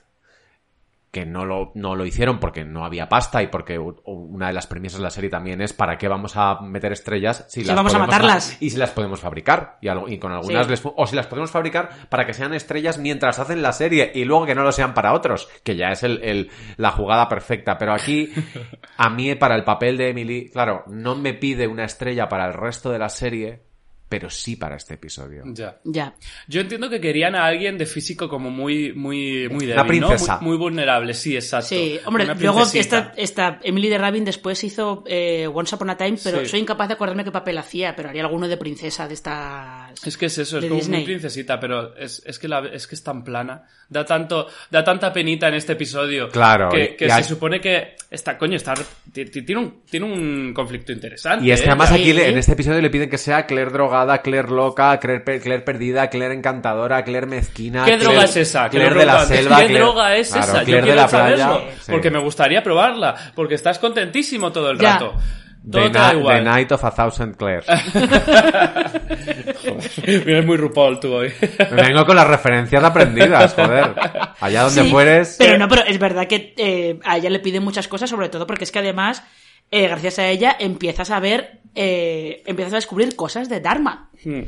que 1.11 1.27
no 1.27 1.45
lo, 1.45 1.73
no 1.75 1.97
lo 1.97 2.07
hicieron 2.07 2.39
porque 2.39 2.65
no 2.65 2.85
había 2.85 3.09
pasta 3.09 3.43
y 3.43 3.49
porque 3.49 3.81
una 3.81 4.47
de 4.47 4.53
las 4.53 4.69
premisas 4.69 4.99
de 4.99 5.03
la 5.03 5.11
serie 5.11 5.29
también 5.29 5.61
es 5.61 5.73
para 5.73 5.99
qué 5.99 6.07
vamos 6.07 6.37
a 6.37 6.61
meter 6.61 6.93
estrellas 6.93 7.47
si, 7.49 7.63
Si 7.63 7.67
las 7.67 7.75
vamos 7.75 7.93
a 7.95 7.99
podemos 7.99 8.15
matarlas. 8.15 8.57
y 8.63 8.71
si 8.71 8.77
las 8.77 8.91
podemos 8.93 9.19
fabricar 9.19 9.79
y, 9.81 9.89
algo- 9.89 10.09
y 10.09 10.19
con 10.21 10.31
algunas 10.31 10.67
Sí. 10.67 10.71
les 10.71 10.83
o 10.85 11.07
si 11.09 11.17
las 11.17 11.27
podemos 11.27 11.51
fabricar 11.51 11.91
para 12.11 12.27
que 12.27 12.33
sean 12.33 12.55
estrellas 12.55 12.99
mientras 12.99 13.41
hacen 13.41 13.61
la 13.61 13.73
serie 13.73 14.13
y 14.15 14.25
luego 14.25 14.47
que 14.47 14.55
no 14.55 14.63
lo 14.63 14.71
sean 14.71 14.95
para 14.95 15.13
otros 15.13 15.49
que 15.65 15.75
ya 15.75 15.89
es 15.91 16.05
el, 16.05 16.23
el- 16.23 16.51
la 16.77 16.93
jugada 16.93 17.29
perfecta 17.29 17.77
pero 17.77 17.93
aquí 17.93 18.33
a 18.97 19.11
mí 19.11 19.35
para 19.35 19.57
el 19.57 19.65
papel 19.65 19.97
de 19.97 20.11
Emily 20.11 20.49
claro 20.53 20.85
no 20.87 21.17
me 21.17 21.35
pide 21.35 21.67
una 21.67 21.87
estrella 21.87 22.29
para 22.29 22.47
el 22.47 22.53
resto 22.55 22.89
de 22.93 22.99
la 23.01 23.09
serie 23.09 23.63
pero 24.11 24.29
sí 24.29 24.57
para 24.57 24.77
este 24.77 24.95
episodio. 24.95 25.45
Ya. 25.47 25.79
Ya. 25.85 26.15
Yo 26.49 26.61
entiendo 26.61 26.91
que 26.91 27.01
querían 27.01 27.35
a 27.37 27.47
alguien 27.47 27.79
de 27.79 27.87
físico 27.87 28.29
como 28.29 28.51
muy, 28.51 28.93
muy, 28.93 29.49
muy 29.49 29.65
débil, 29.65 29.73
Una 29.73 29.87
princesa. 29.87 30.35
¿no? 30.35 30.41
Muy, 30.43 30.49
muy 30.51 30.57
vulnerable, 30.59 31.15
sí, 31.15 31.37
exacto. 31.37 31.69
Sí, 31.69 31.99
hombre, 32.05 32.25
Una 32.25 32.35
luego 32.35 32.63
esta, 32.75 33.15
esta 33.17 33.61
Emily 33.63 33.89
de 33.89 33.99
Rabin 33.99 34.25
después 34.25 34.63
hizo 34.65 35.05
eh, 35.07 35.47
Once 35.47 35.75
Upon 35.75 35.91
a 35.91 35.97
Time, 35.97 36.19
pero 36.23 36.41
Sí. 36.41 36.47
soy 36.47 36.61
incapaz 36.61 36.89
de 36.89 36.95
acordarme 36.95 37.23
qué 37.25 37.31
papel 37.31 37.57
hacía, 37.57 37.95
pero 37.95 38.09
haría 38.09 38.23
alguno 38.23 38.49
de 38.49 38.57
princesa 38.57 39.07
de 39.07 39.15
estas... 39.15 40.05
Es 40.05 40.17
que 40.17 40.27
es 40.27 40.39
eso, 40.39 40.59
es 40.59 40.65
como 40.65 40.75
Disney. 40.77 40.99
muy 41.01 41.07
princesita, 41.07 41.61
pero 41.61 41.97
es, 41.97 42.21
es 42.27 42.39
que 42.41 42.49
la, 42.49 42.67
es 42.73 42.87
que 42.89 42.97
es 42.97 43.03
tan 43.05 43.23
plana. 43.23 43.65
Da 43.89 44.05
tanto, 44.05 44.47
da 44.71 44.83
tanta 44.85 45.13
penita 45.13 45.49
en 45.49 45.55
este 45.55 45.73
episodio. 45.73 46.29
Claro, 46.29 46.69
Que, 46.71 46.97
que 46.97 47.07
se 47.07 47.13
hay- 47.13 47.25
supone 47.25 47.61
que 47.61 47.97
está, 48.11 48.37
coño, 48.39 48.57
está, 48.57 48.75
ti- 49.13 49.25
ti- 49.27 49.43
tiene 49.43 49.61
un, 49.63 49.83
tiene 49.85 50.07
un 50.07 50.53
conflicto 50.55 50.93
interesante. 50.93 51.45
Y 51.47 51.51
es 51.53 51.61
que 51.61 51.67
¿eh? 51.67 51.71
además 51.71 51.89
Sí. 51.91 51.95
aquí 51.97 52.11
en 52.11 52.39
este 52.39 52.53
episodio 52.53 52.81
le 52.81 52.91
piden 52.91 53.11
que 53.11 53.19
sea 53.19 53.47
Claire 53.47 53.71
drogada, 54.01 54.23
Claire 54.23 54.49
loca, 54.51 54.99
Claire, 54.99 55.21
pe- 55.21 55.41
Claire 55.41 55.63
perdida, 55.65 56.09
Claire 56.09 56.35
encantadora, 56.35 57.03
Claire 57.05 57.27
mezquina. 57.27 57.85
¿Qué 57.85 57.93
Claire- 57.97 58.05
droga 58.05 58.25
es 58.25 58.37
esa? 58.37 58.69
Claire 58.69 58.91
me 58.95 59.01
de 59.01 59.07
la 59.07 59.25
selva. 59.27 59.57
¿Qué 59.59 59.65
Claire- 59.67 59.81
droga 59.85 60.17
es 60.17 60.29
Claro, 60.33 60.47
esa? 60.47 60.59
Yo 60.61 60.65
Claire 60.67 60.87
de 60.91 60.97
la 60.97 61.09
playa. 61.09 61.51
Sí. 61.81 61.93
Porque 61.93 62.11
me 62.11 62.19
gustaría 62.21 62.63
probarla. 62.63 63.15
Porque 63.35 63.55
estás 63.55 63.79
contentísimo 63.79 64.51
todo 64.53 64.71
el 64.71 64.79
Ya. 64.79 64.93
rato. 64.95 65.15
The, 65.63 65.71
Todo 65.73 65.91
Na- 65.91 66.13
igual. 66.15 66.39
The 66.39 66.43
Night 66.45 66.73
of 66.73 66.85
a 66.85 66.91
Thousand 66.91 67.37
Claires. 67.37 67.67
Vienes 70.07 70.47
muy 70.47 70.57
RuPaul 70.57 70.99
tú 71.01 71.13
hoy. 71.13 71.33
Me 71.71 71.83
vengo 71.83 72.07
con 72.07 72.17
las 72.17 72.27
referencias 72.27 72.83
aprendidas, 72.83 73.53
joder. 73.55 73.95
Allá 74.41 74.63
donde 74.63 74.83
Sí, 74.85 74.91
fueres. 74.91 75.37
Pero 75.39 75.59
no, 75.59 75.69
pero 75.69 75.83
es 75.85 75.99
verdad 75.99 76.27
que 76.27 76.55
eh, 76.57 76.99
a 77.05 77.19
ella 77.19 77.29
le 77.31 77.41
piden 77.41 77.63
muchas 77.63 77.89
cosas, 77.89 78.09
sobre 78.09 78.29
todo 78.31 78.47
porque 78.47 78.65
es 78.65 78.73
que 78.73 78.79
además, 78.79 79.23
eh, 79.71 79.89
gracias 79.89 80.19
a 80.19 80.29
ella, 80.29 80.57
empiezas 80.59 81.11
a 81.11 81.21
ver, 81.21 81.61
eh, 81.75 82.43
empiezas 82.47 82.73
a 82.75 82.77
descubrir 82.77 83.17
cosas 83.17 83.49
de 83.49 83.61
Dharma. 83.61 84.11
Hmm. 84.25 84.43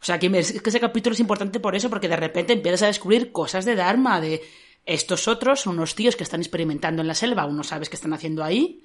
O 0.00 0.04
sea, 0.04 0.18
que 0.18 0.26
es 0.26 0.60
que 0.62 0.70
ese 0.70 0.80
capítulo 0.80 1.14
es 1.14 1.20
importante 1.20 1.60
por 1.60 1.74
eso, 1.76 1.90
porque 1.90 2.08
de 2.08 2.16
repente 2.16 2.54
empiezas 2.54 2.82
a 2.82 2.86
descubrir 2.86 3.32
cosas 3.32 3.64
de 3.64 3.76
Dharma, 3.76 4.20
de 4.20 4.42
estos 4.86 5.28
otros 5.28 5.60
son 5.60 5.74
unos 5.74 5.94
tíos 5.94 6.16
que 6.16 6.24
están 6.24 6.40
experimentando 6.40 7.02
en 7.02 7.08
la 7.08 7.14
selva, 7.14 7.42
aún 7.42 7.56
no 7.56 7.64
sabes 7.64 7.88
qué 7.88 7.96
están 7.96 8.14
haciendo 8.14 8.42
ahí, 8.42 8.82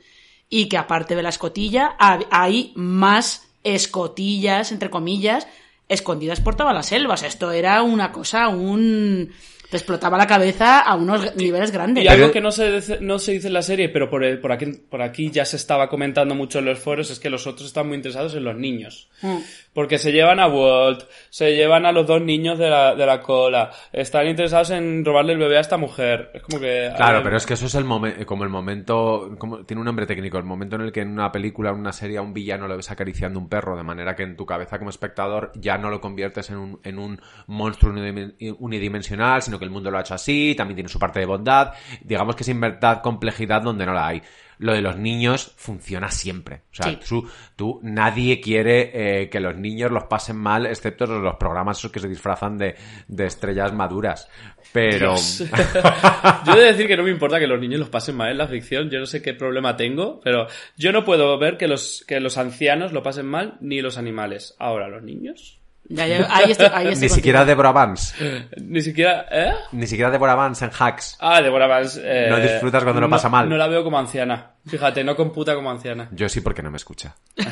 y 0.49 0.67
que 0.67 0.77
aparte 0.77 1.15
de 1.15 1.23
la 1.23 1.29
escotilla, 1.29 1.95
hay 1.99 2.73
más 2.75 3.47
escotillas, 3.63 4.71
entre 4.71 4.89
comillas, 4.89 5.47
escondidas 5.89 6.41
por 6.41 6.55
toda 6.55 6.73
la 6.73 6.83
selva. 6.83 7.15
O 7.15 7.17
sea, 7.17 7.29
esto 7.29 7.51
era 7.51 7.81
una 7.81 8.11
cosa, 8.11 8.47
un... 8.49 9.31
te 9.69 9.77
explotaba 9.77 10.17
la 10.17 10.27
cabeza 10.27 10.79
a 10.81 10.95
unos 10.95 11.35
niveles 11.35 11.71
grandes. 11.71 12.03
Y 12.03 12.07
algo 12.07 12.31
que 12.31 12.41
no 12.41 12.51
se, 12.51 12.71
dice- 12.71 12.99
no 13.01 13.19
se 13.19 13.33
dice 13.33 13.47
en 13.47 13.53
la 13.53 13.61
serie, 13.61 13.89
pero 13.89 14.09
por, 14.09 14.23
el- 14.23 14.39
por, 14.39 14.51
aquí, 14.51 14.65
por 14.89 15.01
aquí 15.01 15.31
ya 15.31 15.45
se 15.45 15.57
estaba 15.57 15.89
comentando 15.89 16.35
mucho 16.35 16.59
en 16.59 16.65
los 16.65 16.79
foros, 16.79 17.09
es 17.11 17.19
que 17.19 17.29
los 17.29 17.47
otros 17.47 17.67
están 17.67 17.87
muy 17.87 17.95
interesados 17.97 18.35
en 18.35 18.43
los 18.43 18.55
niños. 18.55 19.09
Mm. 19.21 19.37
Porque 19.73 19.97
se 19.97 20.11
llevan 20.13 20.39
a 20.39 20.47
Walt, 20.47 21.03
se 21.29 21.55
llevan 21.55 21.85
a 21.85 21.91
los 21.91 22.07
dos 22.07 22.21
niños 22.21 22.57
de 22.57 22.69
la, 22.69 22.95
de 22.95 23.05
la 23.05 23.21
cola, 23.21 23.71
están 23.91 24.27
interesados 24.27 24.69
en 24.69 25.03
robarle 25.03 25.33
el 25.33 25.39
bebé 25.39 25.57
a 25.57 25.61
esta 25.61 25.77
mujer. 25.77 26.31
Es 26.33 26.41
como 26.43 26.59
que... 26.61 26.91
Claro, 26.95 27.19
eh, 27.19 27.21
pero 27.23 27.35
es 27.37 27.45
que 27.45 27.55
eso 27.55 27.65
es 27.65 27.75
el 27.75 27.83
momento, 27.83 28.25
como 28.25 28.43
el 28.45 28.49
momento, 28.49 29.35
como, 29.37 29.65
tiene 29.65 29.81
un 29.81 29.85
nombre 29.85 30.05
técnico, 30.05 30.37
el 30.37 30.43
momento 30.45 30.77
en 30.77 30.83
el 30.83 30.91
que 30.93 31.01
en 31.01 31.09
una 31.09 31.31
película, 31.31 31.71
en 31.71 31.77
una 31.79 31.91
serie, 31.91 32.17
a 32.17 32.21
un 32.21 32.33
villano 32.33 32.67
le 32.69 32.77
ves 32.77 32.89
acariciando 32.91 33.37
un 33.39 33.49
perro, 33.49 33.75
de 33.75 33.83
manera 33.83 34.15
que 34.15 34.23
en 34.23 34.37
tu 34.37 34.45
cabeza 34.45 34.77
como 34.77 34.89
espectador 34.91 35.51
ya 35.55 35.77
no 35.77 35.89
lo 35.89 35.99
conviertes 35.99 36.49
en 36.51 36.57
un, 36.57 36.79
en 36.83 36.97
un 36.97 37.19
monstruo 37.47 37.91
unidim- 37.93 38.55
unidimensional, 38.59 39.41
sino 39.41 39.54
que 39.59 39.65
el 39.65 39.71
mundo 39.71 39.91
lo 39.91 39.97
ha 39.97 40.01
hecho 40.01 40.13
así, 40.15 40.53
también 40.55 40.75
tiene 40.75 40.89
su 40.89 40.99
parte 40.99 41.19
de 41.19 41.25
bondad, 41.25 41.73
digamos 42.01 42.35
que 42.35 42.43
es 42.43 42.49
inventar 42.49 43.01
complejidad 43.01 43.61
donde 43.61 43.85
no 43.85 43.93
la 43.93 44.07
hay. 44.07 44.21
Lo 44.57 44.71
de 44.71 44.81
los 44.81 44.95
niños 44.97 45.53
funciona 45.57 46.09
siempre. 46.09 46.61
O 46.71 46.75
sea, 46.75 46.85
Sí. 46.91 46.99
tú, 47.09 47.27
tú- 47.57 47.79
nadie 47.83 48.39
quiere 48.39 49.23
eh, 49.23 49.29
que 49.29 49.41
los 49.41 49.57
niños 49.57 49.91
los 49.91 50.05
pasen 50.05 50.37
mal, 50.37 50.65
excepto 50.65 51.05
los, 51.05 51.21
los 51.21 51.35
programas 51.35 51.77
esos 51.77 51.91
que 51.91 51.99
se 51.99 52.07
disfrazan 52.07 52.57
de, 52.57 52.73
de 53.09 53.25
estrellas 53.25 53.73
maduras. 53.73 54.29
Pero... 54.71 55.15
Yo 56.45 56.53
he 56.53 56.59
de 56.59 56.65
decir 56.67 56.87
que 56.87 56.95
no 56.95 57.03
me 57.03 57.11
importa 57.11 57.37
que 57.37 57.47
los 57.47 57.59
niños 57.59 57.79
los 57.81 57.89
pasen 57.89 58.15
mal 58.15 58.31
en 58.31 58.37
la 58.37 58.47
ficción, 58.47 58.89
yo 58.89 58.99
no 58.99 59.05
sé 59.05 59.21
qué 59.21 59.33
problema 59.33 59.75
tengo, 59.75 60.19
pero 60.23 60.47
yo 60.77 60.91
no 60.93 61.03
puedo 61.03 61.37
ver 61.37 61.57
que 61.57 61.67
los, 61.67 62.03
que 62.07 62.19
los 62.21 62.37
ancianos 62.37 62.93
lo 62.93 63.03
pasen 63.03 63.25
mal 63.25 63.57
ni 63.59 63.81
los 63.81 63.97
animales. 63.97 64.55
Ahora, 64.59 64.87
los 64.87 65.03
niños. 65.03 65.59
Ya, 65.87 66.07
ya, 66.07 66.27
ahí 66.35 66.49
estoy, 66.51 66.67
ahí 66.73 66.87
estoy 66.87 67.09
Ni 67.09 67.13
siquiera. 67.13 67.45
Deborah 67.45 67.71
Vance. 67.71 68.47
Ni 68.59 68.81
siquiera... 68.81 69.25
¿Eh? 69.31 69.53
Ni 69.71 69.85
siquiera 69.85 70.09
Deborah 70.09 70.33
Vance 70.33 70.65
en 70.65 70.71
Hacks. 70.77 71.15
Ah, 71.19 71.41
Deborah 71.41 71.67
Vance. 71.67 72.01
eh, 72.03 72.27
No 72.29 72.39
disfrutas 72.39 72.83
cuando 72.83 73.01
lo 73.01 73.07
no- 73.07 73.11
pasa 73.15 73.29
mal. 73.29 73.47
No 73.47 73.55
la 73.55 73.67
veo 73.67 73.83
como 73.83 73.99
anciana. 73.99 74.53
Fíjate, 74.65 75.03
no 75.03 75.15
computa 75.15 75.53
como 75.53 75.69
anciana. 75.69 76.09
Yo 76.11 76.27
sí 76.27 76.41
porque 76.41 76.63
no 76.63 76.71
me 76.71 76.77
escucha. 76.77 77.15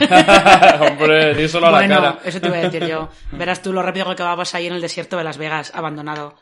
Hombre, 0.82 1.36
di 1.36 1.48
solo 1.48 1.68
a 1.68 1.72
la 1.72 1.78
Bueno, 1.78 1.96
cara. 1.96 2.18
eso 2.26 2.42
te 2.42 2.48
iba 2.48 2.58
a 2.58 2.62
decir 2.62 2.86
yo. 2.88 3.10
Verás 3.32 3.62
tú 3.62 3.72
lo 3.74 3.82
rápido 3.84 4.06
que 4.08 4.12
acababas 4.14 4.56
ahí 4.56 4.68
en 4.68 4.74
el 4.74 4.82
desierto 4.82 5.18
de 5.18 5.24
Las 5.24 5.38
Vegas, 5.38 5.72
abandonado. 5.76 6.36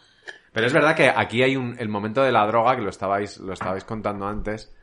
Pero 0.54 0.68
es 0.68 0.74
verdad 0.74 0.96
que 0.96 1.10
aquí 1.10 1.44
hay 1.44 1.56
un, 1.56 1.76
el 1.80 1.90
momento 1.90 2.24
de 2.24 2.32
la 2.32 2.46
droga, 2.46 2.76
que 2.76 2.82
lo 2.82 2.90
estabais, 2.90 3.38
lo 3.40 3.54
estabais 3.54 3.84
contando 3.84 4.28
antes, 4.28 4.74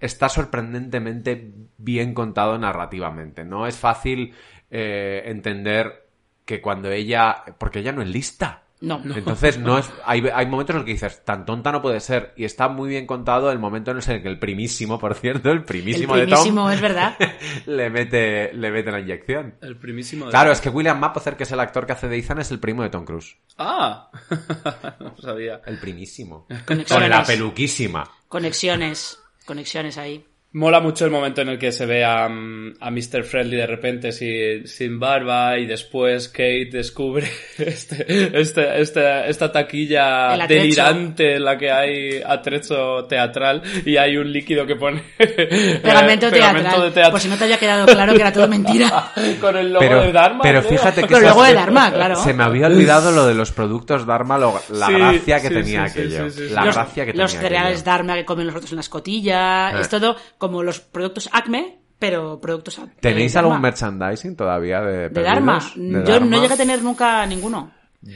está 0.00 0.28
sorprendentemente 0.28 1.52
bien 1.78 2.12
contado 2.14 2.58
narrativamente. 2.58 3.44
No 3.44 3.66
es 3.66 3.76
fácil 3.76 4.34
eh, 4.70 5.22
entender 5.26 6.01
que 6.44 6.60
cuando 6.60 6.90
ella, 6.90 7.44
porque 7.58 7.80
ella 7.80 7.92
no 7.92 8.02
es 8.02 8.08
lista. 8.08 8.62
No. 8.82 9.00
Entonces, 9.14 9.58
no 9.58 9.78
es, 9.78 9.88
hay, 10.04 10.26
hay 10.34 10.46
momentos 10.46 10.74
en 10.74 10.78
los 10.78 10.84
que 10.84 10.92
dices, 10.92 11.24
tan 11.24 11.46
tonta 11.46 11.70
no 11.70 11.80
puede 11.80 12.00
ser. 12.00 12.34
Y 12.36 12.44
está 12.44 12.68
muy 12.68 12.88
bien 12.88 13.06
contado 13.06 13.50
el 13.52 13.60
momento 13.60 13.92
en 13.92 13.98
el 13.98 14.22
que 14.22 14.28
el 14.28 14.38
primísimo, 14.40 14.98
por 14.98 15.14
cierto, 15.14 15.50
el 15.50 15.58
El 15.58 15.64
primísimo, 15.64 16.16
de 16.16 16.24
primísimo, 16.24 16.62
Tom, 16.62 16.72
es 16.72 16.80
verdad. 16.80 17.16
le 17.66 17.90
mete, 17.90 18.52
le 18.52 18.70
mete 18.72 18.90
la 18.90 19.00
inyección. 19.00 19.54
El 19.60 19.76
primísimo 19.76 20.26
de... 20.26 20.32
Claro, 20.32 20.50
es 20.50 20.60
que 20.60 20.68
William 20.68 20.98
Mapother, 20.98 21.36
que 21.36 21.44
es 21.44 21.52
el 21.52 21.60
actor 21.60 21.86
que 21.86 21.92
hace 21.92 22.08
de 22.08 22.18
Ethan, 22.18 22.40
es 22.40 22.50
el 22.50 22.58
primo 22.58 22.82
de 22.82 22.90
Tom 22.90 23.04
Cruise. 23.04 23.36
Ah, 23.56 24.10
no 25.00 25.10
lo 25.10 25.22
sabía. 25.22 25.60
El 25.64 25.78
primísimo. 25.78 26.46
Conexiones. 26.66 27.08
Con 27.08 27.10
la 27.10 27.24
peluquísima. 27.24 28.10
Conexiones. 28.26 29.20
Conexiones 29.46 29.96
ahí. 29.96 30.26
Mola 30.54 30.80
mucho 30.80 31.06
el 31.06 31.10
momento 31.10 31.40
en 31.40 31.48
el 31.48 31.58
que 31.58 31.72
se 31.72 31.86
ve 31.86 32.04
a, 32.04 32.28
mm, 32.28 32.74
a 32.78 32.90
Mr. 32.90 33.24
Friendly 33.24 33.56
de 33.56 33.66
repente 33.66 34.12
sin, 34.12 34.66
sin 34.68 35.00
barba 35.00 35.58
y 35.58 35.64
después 35.64 36.28
Kate 36.28 36.68
descubre 36.70 37.26
este, 37.58 38.38
este, 38.38 38.80
este- 38.82 39.30
esta 39.30 39.50
taquilla 39.50 40.36
delirante 40.46 41.36
en 41.36 41.44
la 41.46 41.56
que 41.56 41.70
hay 41.70 42.20
atrecho 42.22 43.04
teatral 43.08 43.62
y 43.86 43.96
hay 43.96 44.18
un 44.18 44.30
líquido 44.30 44.66
que 44.66 44.76
pone 44.76 45.02
eh, 45.18 45.80
Pegamento, 45.82 46.30
teatral. 46.30 46.82
de 46.82 46.90
teatro. 46.90 47.12
Por 47.12 47.20
si 47.20 47.28
no 47.28 47.36
te 47.38 47.44
había 47.44 47.58
quedado 47.58 47.86
claro 47.86 48.12
que 48.12 48.20
era 48.20 48.32
todo 48.32 48.46
mentira. 48.46 49.10
con 49.40 49.56
el 49.56 49.72
logo 49.72 49.80
Pero, 49.80 50.02
de 50.02 50.12
Dharma. 50.12 50.40
pero 50.42 50.60
creo. 50.60 50.72
fíjate 50.72 51.00
que 51.04 51.08
Con 51.14 51.22
el 51.22 51.30
logo 51.30 51.44
de 51.44 51.54
Dharma, 51.54 51.90
claro. 51.92 52.16
Se 52.16 52.34
me 52.34 52.44
había 52.44 52.66
olvidado 52.66 53.10
lo 53.10 53.26
de 53.26 53.34
los 53.34 53.52
productos 53.52 54.04
Dharma, 54.04 54.36
lo- 54.36 54.60
la 54.68 54.86
Sí, 54.88 54.92
gracia 54.92 55.40
que 55.40 55.48
sí, 55.48 55.54
tenía 55.54 55.88
sí, 55.88 55.98
aquello. 56.00 56.26
La 56.50 56.64
los, 56.66 56.74
gracia 56.74 57.06
que 57.06 57.14
los 57.14 57.30
tenía 57.32 57.42
cereales 57.42 57.70
aquello. 57.80 57.84
Dharma 57.90 58.14
que 58.16 58.24
comen 58.26 58.46
los 58.48 58.54
otros 58.56 58.70
en 58.72 58.76
la 58.76 58.82
escotilla. 58.82 59.70
Eh. 59.70 59.80
Es 59.80 59.88
todo 59.88 60.14
como 60.42 60.64
los 60.64 60.80
productos 60.80 61.30
Acme, 61.32 61.78
pero 62.00 62.40
productos 62.40 62.76
eh, 62.76 62.82
¿Tenéis 62.98 63.36
algún 63.36 63.60
merchandising 63.60 64.34
todavía 64.34 64.80
de 64.80 65.08
De 65.08 65.22
Dharma. 65.22 65.60
De 65.76 65.92
Yo 65.92 66.02
Dharma? 66.02 66.26
no 66.26 66.42
llegué 66.42 66.54
a 66.54 66.56
tener 66.56 66.82
nunca 66.82 67.24
ninguno. 67.26 67.70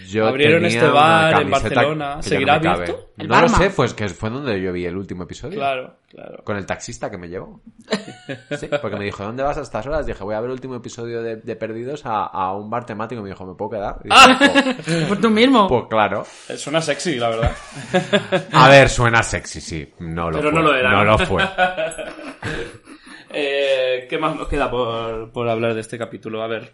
Yo 0.08 0.26
Abrieron 0.26 0.64
este 0.64 0.84
bar 0.88 1.42
en 1.42 1.50
Barcelona. 1.50 2.20
¿Seguirá 2.20 2.58
no 2.58 2.72
abierto? 2.72 3.10
No 3.18 3.40
lo 3.40 3.48
sé, 3.48 3.70
pues 3.70 3.94
que 3.94 4.08
fue 4.08 4.30
donde 4.30 4.60
yo 4.60 4.72
vi 4.72 4.84
el 4.84 4.96
último 4.96 5.22
episodio. 5.22 5.58
Claro, 5.58 5.94
claro. 6.10 6.42
Con 6.42 6.56
el 6.56 6.66
taxista 6.66 7.08
que 7.08 7.18
me 7.18 7.28
llevó. 7.28 7.60
Sí, 8.58 8.68
porque 8.82 8.96
me 8.96 9.04
dijo, 9.04 9.22
¿dónde 9.22 9.44
vas 9.44 9.56
a 9.58 9.60
estas 9.60 9.86
horas? 9.86 10.04
Dije, 10.04 10.24
voy 10.24 10.34
a 10.34 10.40
ver 10.40 10.48
el 10.48 10.54
último 10.54 10.74
episodio 10.74 11.22
de, 11.22 11.36
de 11.36 11.54
Perdidos 11.56 12.04
a, 12.04 12.24
a 12.24 12.52
un 12.56 12.68
bar 12.68 12.84
temático. 12.84 13.20
Y 13.20 13.22
me 13.22 13.30
dijo, 13.30 13.46
¿me 13.46 13.54
puedo 13.54 13.70
quedar? 13.70 14.02
Dije, 14.02 14.76
pues, 14.84 15.04
Por 15.08 15.20
tú 15.20 15.30
mismo. 15.30 15.68
pues 15.68 15.84
claro. 15.88 16.26
Eh, 16.48 16.56
Suena 16.56 16.80
sexy, 16.80 17.16
la 17.20 17.28
verdad. 17.28 17.52
A 18.52 18.68
ver, 18.68 18.88
suena 18.88 19.22
sexy, 19.22 19.60
sí. 19.60 19.88
No 20.00 20.30
lo 20.32 20.38
Pero 20.38 20.50
fue. 20.50 20.60
no 20.60 20.66
lo 20.66 20.74
era, 20.76 20.90
No 20.90 21.04
¿no? 21.04 21.16
lo 21.16 21.18
fue. 21.26 21.44
Eh, 23.30 24.06
¿Qué 24.08 24.18
más 24.18 24.34
nos 24.36 24.48
queda 24.48 24.70
por, 24.70 25.30
por 25.30 25.48
hablar 25.48 25.74
de 25.74 25.80
este 25.80 25.98
capítulo? 25.98 26.42
A 26.42 26.46
ver. 26.48 26.72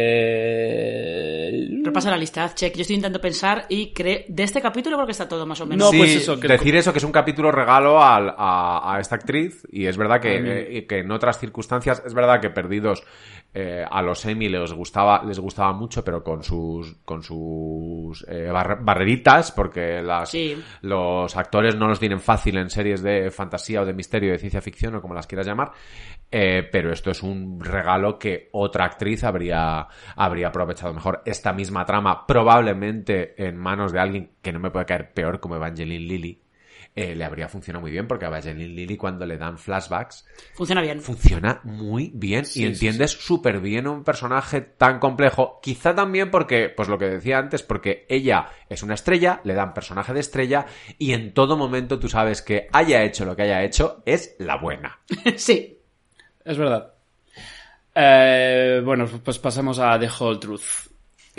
Eh... 0.00 1.80
Repasa 1.82 2.10
la 2.10 2.16
lista, 2.16 2.44
haz 2.44 2.54
check. 2.54 2.74
Yo 2.76 2.82
estoy 2.82 2.96
intentando 2.96 3.20
pensar 3.20 3.66
y 3.68 3.92
creo... 3.92 4.20
De 4.28 4.42
este 4.44 4.60
capítulo 4.60 4.96
creo 4.96 5.06
que 5.06 5.12
está 5.12 5.28
todo 5.28 5.44
más 5.46 5.60
o 5.60 5.66
menos. 5.66 5.86
No, 5.86 5.90
sí, 5.90 5.98
pues 5.98 6.16
eso, 6.16 6.38
que- 6.38 6.46
decir 6.48 6.76
eso, 6.76 6.92
que 6.92 6.98
es 6.98 7.04
un 7.04 7.12
capítulo 7.12 7.50
regalo 7.50 8.02
al- 8.02 8.34
a, 8.36 8.94
a 8.94 9.00
esta 9.00 9.16
actriz, 9.16 9.66
y 9.70 9.86
es 9.86 9.96
verdad 9.96 10.20
que, 10.20 10.78
eh, 10.78 10.86
que 10.86 10.98
en 11.00 11.10
otras 11.10 11.38
circunstancias, 11.40 12.02
es 12.06 12.14
verdad 12.14 12.40
que 12.40 12.50
Perdidos 12.50 13.02
eh, 13.52 13.84
a 13.88 14.00
los 14.02 14.24
Emmy 14.26 14.48
les 14.48 14.72
gustaba, 14.72 15.22
les 15.24 15.38
gustaba 15.40 15.72
mucho, 15.72 16.04
pero 16.04 16.22
con 16.22 16.42
sus, 16.44 16.96
con 17.04 17.22
sus 17.22 18.24
eh, 18.28 18.48
barre- 18.52 18.78
barreritas, 18.80 19.50
porque 19.52 20.00
las, 20.02 20.30
Sí. 20.30 20.56
los 20.82 21.36
actores 21.36 21.74
no 21.76 21.88
los 21.88 21.98
tienen 21.98 22.20
fácil 22.20 22.56
en 22.58 22.70
series 22.70 23.02
de 23.02 23.30
fantasía 23.30 23.82
o 23.82 23.84
de 23.84 23.92
misterio, 23.92 24.30
de 24.32 24.38
ciencia 24.38 24.60
ficción, 24.60 24.94
o 24.94 25.02
como 25.02 25.14
las 25.14 25.26
quieras 25.26 25.46
llamar, 25.46 25.72
eh, 26.30 26.68
pero 26.70 26.92
esto 26.92 27.10
es 27.10 27.22
un 27.24 27.58
regalo 27.60 28.18
que 28.18 28.48
otra 28.52 28.84
actriz 28.84 29.24
habría, 29.24 29.88
habría 30.14 30.48
aprovechado 30.48 30.94
mejor. 30.94 31.22
Esta 31.24 31.52
misma 31.52 31.84
trama, 31.84 32.24
probablemente 32.26 33.34
en 33.44 33.56
manos 33.56 33.92
de 33.92 33.98
alguien 34.00 34.30
que 34.42 34.52
no 34.52 34.60
me 34.60 34.70
puede 34.70 34.86
caer 34.86 35.12
peor 35.12 35.40
como 35.40 35.56
Evangeline 35.56 36.06
Lilly, 36.06 36.40
eh, 36.96 37.14
le 37.14 37.24
habría 37.24 37.48
funcionado 37.48 37.80
muy 37.82 37.90
bien 37.92 38.08
porque 38.08 38.24
a 38.24 38.28
Evangeline 38.28 38.74
Lilly 38.74 38.96
cuando 38.96 39.24
le 39.24 39.38
dan 39.38 39.58
flashbacks 39.58 40.26
Funciona 40.54 40.82
bien. 40.82 41.00
funciona 41.00 41.60
muy 41.62 42.10
bien 42.14 42.44
Sí, 42.44 42.60
y 42.60 42.62
sí, 42.62 42.68
entiendes 42.68 43.12
súper 43.12 43.60
bien 43.60 43.86
un 43.86 44.02
personaje 44.04 44.60
tan 44.60 44.98
complejo. 44.98 45.60
Quizá 45.62 45.94
también 45.94 46.30
porque, 46.30 46.68
pues 46.68 46.88
lo 46.88 46.98
que 46.98 47.06
decía 47.08 47.38
antes, 47.38 47.62
porque 47.62 48.06
ella 48.08 48.48
es 48.68 48.82
una 48.82 48.94
estrella, 48.94 49.40
le 49.44 49.54
dan 49.54 49.72
personaje 49.72 50.12
de 50.12 50.20
estrella 50.20 50.66
y 50.98 51.12
en 51.12 51.32
todo 51.32 51.56
momento 51.56 51.98
tú 51.98 52.08
sabes 52.08 52.42
que 52.42 52.68
haya 52.72 53.02
hecho 53.04 53.24
lo 53.24 53.36
que 53.36 53.42
haya 53.42 53.62
hecho 53.62 54.02
es 54.04 54.34
la 54.38 54.56
buena. 54.56 54.98
sí. 55.36 55.78
Es 56.44 56.58
verdad. 56.58 56.94
Eh, 57.94 58.80
bueno, 58.84 59.06
pues 59.24 59.38
pasamos 59.38 59.78
a 59.78 59.98
The 59.98 60.08
Whole 60.18 60.38
Truth, 60.38 60.89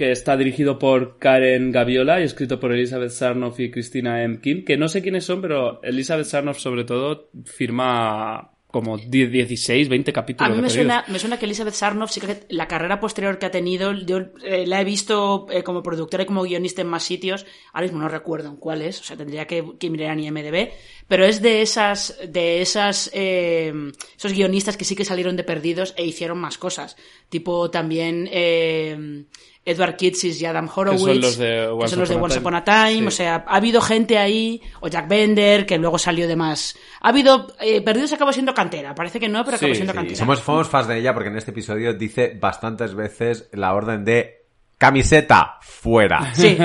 que 0.01 0.11
está 0.11 0.35
dirigido 0.35 0.79
por 0.79 1.19
Karen 1.19 1.71
Gaviola 1.71 2.19
y 2.19 2.23
escrito 2.23 2.59
por 2.59 2.71
Elizabeth 2.71 3.11
Sarnoff 3.11 3.59
y 3.59 3.69
Christina 3.69 4.23
M. 4.23 4.39
Kim, 4.41 4.65
que 4.65 4.75
no 4.75 4.87
sé 4.87 5.03
quiénes 5.03 5.25
son, 5.25 5.43
pero 5.43 5.79
Elizabeth 5.83 6.25
Sarnoff 6.25 6.57
sobre 6.57 6.85
todo 6.85 7.29
firma 7.45 8.49
como 8.65 8.97
10, 8.97 9.31
16, 9.31 9.89
20 9.89 10.09
A 10.09 10.13
capítulos. 10.13 10.49
mí 10.49 10.55
de 10.55 10.61
me 10.63 10.69
suena, 10.71 11.05
me 11.07 11.19
suena 11.19 11.37
que 11.37 11.45
Elizabeth 11.45 11.75
Sarnoff, 11.75 12.09
sí 12.09 12.19
que 12.19 12.45
la 12.49 12.67
carrera 12.67 12.99
posterior 12.99 13.37
que 13.37 13.45
ha 13.45 13.51
tenido, 13.51 13.93
yo 13.93 14.29
eh, 14.43 14.65
la 14.65 14.81
he 14.81 14.83
visto 14.83 15.45
eh, 15.51 15.61
como 15.61 15.83
productora 15.83 16.23
y 16.23 16.25
como 16.25 16.41
guionista 16.43 16.81
en 16.81 16.87
más 16.87 17.03
sitios, 17.03 17.45
ahora 17.71 17.85
mismo 17.85 17.99
no 17.99 18.07
recuerdo 18.07 18.49
en 18.49 18.55
cuáles, 18.55 19.01
o 19.01 19.03
sea, 19.03 19.17
tendría 19.17 19.45
que, 19.45 19.73
que 19.77 19.89
mirar 19.91 20.17
en 20.17 20.23
IMDB, 20.23 20.71
pero 21.07 21.25
es 21.25 21.43
de 21.43 21.61
esas, 21.61 22.17
de 22.27 22.61
esas, 22.61 23.11
eh, 23.13 23.71
esos 24.17 24.33
guionistas 24.33 24.77
que 24.77 24.85
sí 24.85 24.95
que 24.95 25.05
salieron 25.05 25.35
de 25.35 25.43
perdidos 25.43 25.93
e 25.95 26.05
hicieron 26.05 26.39
más 26.39 26.57
cosas, 26.57 26.95
tipo 27.29 27.69
también 27.69 28.27
eh, 28.31 29.25
Edward 29.63 29.95
Kitsis 29.95 30.41
y 30.41 30.45
Adam 30.45 30.67
Horowitz, 30.73 31.01
son 31.01 31.21
los 31.21 31.37
de 31.37 31.45
que 31.45 31.67
Once 31.67 31.87
son 31.89 31.99
los 31.99 32.09
de 32.09 32.15
Upon 32.15 32.23
a 32.23 32.25
Once 32.25 32.35
Time. 32.39 32.41
Upon 32.41 32.55
a 32.55 32.63
Time, 32.63 32.99
Sí. 33.01 33.05
o 33.07 33.11
sea, 33.11 33.45
ha 33.47 33.55
habido 33.57 33.79
gente 33.81 34.17
ahí, 34.17 34.59
o 34.79 34.87
Jack 34.87 35.07
Bender, 35.07 35.65
que 35.67 35.77
luego 35.77 35.99
salió 35.99 36.27
de 36.27 36.35
más. 36.35 36.75
Ha 36.99 37.09
habido, 37.09 37.47
eh, 37.59 37.81
Perdidos 37.81 38.11
acabó 38.13 38.33
siendo 38.33 38.53
cantera, 38.55 38.95
parece 38.95 39.19
que 39.19 39.29
no, 39.29 39.43
pero 39.45 39.57
acabó 39.57 39.69
Sí, 39.71 39.75
siendo 39.75 39.93
sí, 39.93 39.97
cantera. 39.97 40.17
Somos, 40.17 40.39
somos 40.39 40.67
fans 40.67 40.87
de 40.87 40.97
ella 40.99 41.13
porque 41.13 41.29
en 41.29 41.37
este 41.37 41.51
episodio 41.51 41.93
dice 41.93 42.35
bastantes 42.41 42.95
veces 42.95 43.49
la 43.53 43.73
orden 43.75 44.03
de 44.03 44.45
camiseta 44.79 45.59
fuera. 45.61 46.31
Sí. 46.33 46.57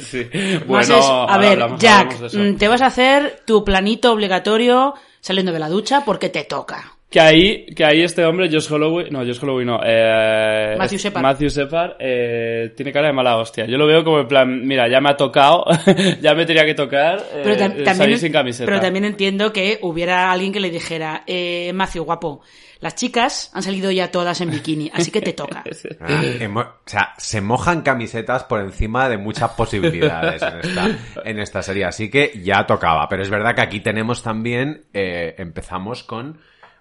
sí. 0.00 0.30
Más 0.32 0.66
Bueno, 0.66 0.98
es, 0.98 1.04
a 1.06 1.36
ver, 1.38 1.52
hablamos- 1.60 1.80
Jack, 1.80 2.12
hablamos 2.12 2.34
mm, 2.34 2.54
te 2.56 2.68
vas 2.68 2.80
a 2.82 2.86
hacer 2.86 3.42
tu 3.44 3.64
planito 3.64 4.12
obligatorio 4.12 4.94
saliendo 5.20 5.52
de 5.52 5.58
la 5.58 5.68
ducha 5.68 6.04
porque 6.04 6.28
te 6.28 6.44
toca. 6.44 6.92
Que 7.10 7.18
ahí, 7.20 7.66
que 7.74 7.84
ahí 7.84 8.02
este 8.02 8.24
hombre, 8.24 8.48
Josh 8.48 8.72
Holloway, 8.72 9.10
no, 9.10 9.18
Josh 9.24 9.40
Holloway 9.42 9.66
no, 9.66 9.80
eh, 9.84 10.76
Matthew 10.78 10.98
Shepard. 11.00 11.22
Matthew 11.24 11.48
Shepard, 11.48 11.92
eh, 11.98 12.72
tiene 12.76 12.92
cara 12.92 13.08
de 13.08 13.12
mala 13.12 13.36
hostia. 13.36 13.66
Yo 13.66 13.76
lo 13.78 13.86
veo 13.88 14.04
como 14.04 14.20
en 14.20 14.28
plan, 14.28 14.64
mira, 14.64 14.88
ya 14.88 15.00
me 15.00 15.10
ha 15.10 15.16
tocado, 15.16 15.64
ya 16.20 16.34
me 16.36 16.46
tenía 16.46 16.64
que 16.64 16.74
tocar, 16.74 17.18
eh, 17.18 17.40
Pero, 17.42 17.56
tam- 17.56 17.70
salir 17.72 17.84
también, 17.84 18.18
sin 18.20 18.30
camiseta. 18.32 18.64
pero 18.66 18.80
también 18.80 19.04
entiendo 19.04 19.52
que 19.52 19.80
hubiera 19.82 20.30
alguien 20.30 20.52
que 20.52 20.60
le 20.60 20.70
dijera, 20.70 21.24
eh, 21.26 21.72
Matthew, 21.74 22.04
guapo, 22.04 22.42
las 22.78 22.94
chicas 22.94 23.50
han 23.54 23.62
salido 23.64 23.90
ya 23.90 24.12
todas 24.12 24.40
en 24.40 24.52
bikini, 24.52 24.88
así 24.94 25.10
que 25.10 25.20
te 25.20 25.32
toca. 25.32 25.64
Ah, 26.00 26.22
o 26.54 26.88
sea, 26.88 27.12
se 27.18 27.40
mojan 27.40 27.82
camisetas 27.82 28.44
por 28.44 28.60
encima 28.60 29.08
de 29.08 29.18
muchas 29.18 29.50
posibilidades 29.50 30.40
en 30.42 30.58
esta, 30.60 30.88
en 31.24 31.38
esta 31.40 31.62
serie, 31.62 31.84
así 31.84 32.08
que 32.08 32.32
ya 32.42 32.66
tocaba. 32.66 33.08
Pero 33.08 33.22
es 33.22 33.30
verdad 33.30 33.54
que 33.54 33.60
aquí 33.62 33.80
tenemos 33.80 34.22
también, 34.22 34.84
eh, 34.94 35.34
empezamos 35.38 36.02
con 36.04 36.38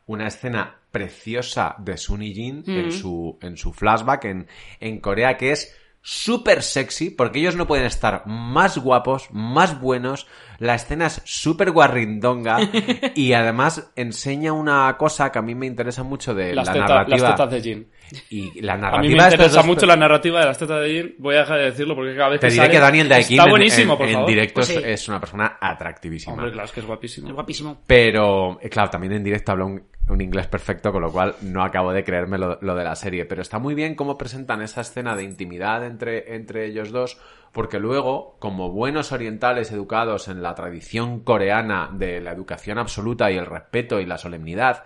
una 0.10 0.28
escena 0.28 0.76
preciosa 0.92 1.76
de 1.78 1.98
Sun 1.98 2.24
y 2.24 2.34
Jin 2.34 2.64
en, 2.66 2.92
su, 2.92 3.38
en 3.42 3.58
su 3.58 3.72
flashback 3.74 4.26
en, 4.26 4.48
en 4.80 5.00
Corea 5.00 5.38
que 5.38 5.52
es 5.52 5.76
súper 6.02 6.64
sexy 6.64 7.12
porque 7.12 7.38
ellos 7.40 7.56
no 7.56 7.68
pueden 7.68 7.86
estar 7.86 8.24
más 8.26 8.78
guapos, 8.80 9.28
más 9.32 9.80
buenos. 9.80 10.26
La 10.58 10.74
escena 10.74 11.06
es 11.08 11.22
súper 11.26 11.70
guarrindonga 11.72 12.58
y 13.16 13.34
además 13.34 13.92
enseña 13.96 14.52
una 14.54 14.96
cosa 14.98 15.32
que 15.32 15.38
a 15.40 15.42
mí 15.44 15.54
me 15.54 15.68
interesa 15.68 16.02
mucho 16.04 16.34
de 16.34 16.56
las, 16.56 16.68
la 16.68 16.74
teta- 16.74 16.88
narrativa. 16.88 17.18
las 17.18 17.32
tetas 17.36 17.52
de 17.52 17.62
Jin. 17.62 17.88
Y 18.30 18.62
la 18.62 18.74
A 18.74 18.76
mí 18.78 18.82
narrativa 18.82 19.02
me 19.02 19.10
de 19.10 19.18
estos 19.18 19.34
interesa 19.34 19.56
dos 19.58 19.66
mucho 19.66 19.86
la 19.86 19.96
narrativa 19.96 20.40
de 20.40 20.46
las 20.46 20.58
tetas 20.58 20.82
de 20.82 20.90
Jin. 20.90 21.16
Voy 21.20 21.36
a 21.36 21.40
dejar 21.40 21.58
de 21.60 21.66
decirlo 21.66 21.96
porque 21.96 22.16
cada 22.16 22.30
vez 22.30 22.40
Te 22.40 22.48
que 22.48 22.54
diré 22.54 22.66
sale, 22.66 22.74
que 22.76 22.80
Daniel 22.82 23.10
Daekim 23.10 23.32
está 23.38 23.44
en- 23.44 23.50
buenísimo, 23.50 23.94
en, 23.94 23.98
por 23.98 24.08
en 24.08 24.14
favor. 24.14 24.30
directo 24.30 24.54
Pues 24.56 24.70
es- 24.70 24.76
sí. 24.78 24.82
es 24.86 25.08
una 25.10 25.20
persona 25.20 25.58
atractivísima. 25.60 26.34
Hombre, 26.34 26.52
claro, 26.52 26.66
es 26.66 26.72
que 26.72 26.80
es 26.80 26.86
guapísimo. 26.86 27.28
Es 27.28 27.34
guapísimo. 27.34 27.82
Pero, 27.88 28.60
eh, 28.62 28.70
claro, 28.70 28.90
también 28.90 29.14
en 29.14 29.24
directo 29.24 29.52
habla 29.52 29.66
un, 29.66 29.84
un 30.10 30.22
inglés 30.22 30.48
perfecto, 30.48 30.92
con 30.92 31.02
lo 31.02 31.12
cual 31.12 31.36
no 31.42 31.64
acabo 31.64 31.92
de 31.94 32.04
creerme 32.04 32.38
lo, 32.38 32.58
lo 32.62 32.76
de 32.76 32.84
la 32.84 32.96
serie. 32.96 33.26
Pero 33.26 33.42
está 33.42 33.60
muy 33.60 33.76
bien 33.76 33.96
cómo 33.96 34.18
presentan 34.18 34.62
esa 34.62 34.82
escena 34.82 35.16
de 35.16 35.24
intimidad 35.24 35.86
entre, 35.86 36.36
entre 36.36 36.66
ellos 36.66 36.92
dos, 36.92 37.20
porque 37.52 37.80
luego, 37.80 38.38
como 38.40 38.70
buenos 38.72 39.12
orientales 39.12 39.72
educados 39.72 40.28
en 40.28 40.42
la 40.44 40.54
tradición 40.56 41.20
coreana 41.22 41.90
de 41.94 42.22
la 42.22 42.32
educación 42.32 42.78
absoluta 42.78 43.32
y 43.32 43.38
el 43.38 43.46
respeto 43.46 44.00
y 44.00 44.06
la 44.06 44.18
solemnidad, 44.18 44.84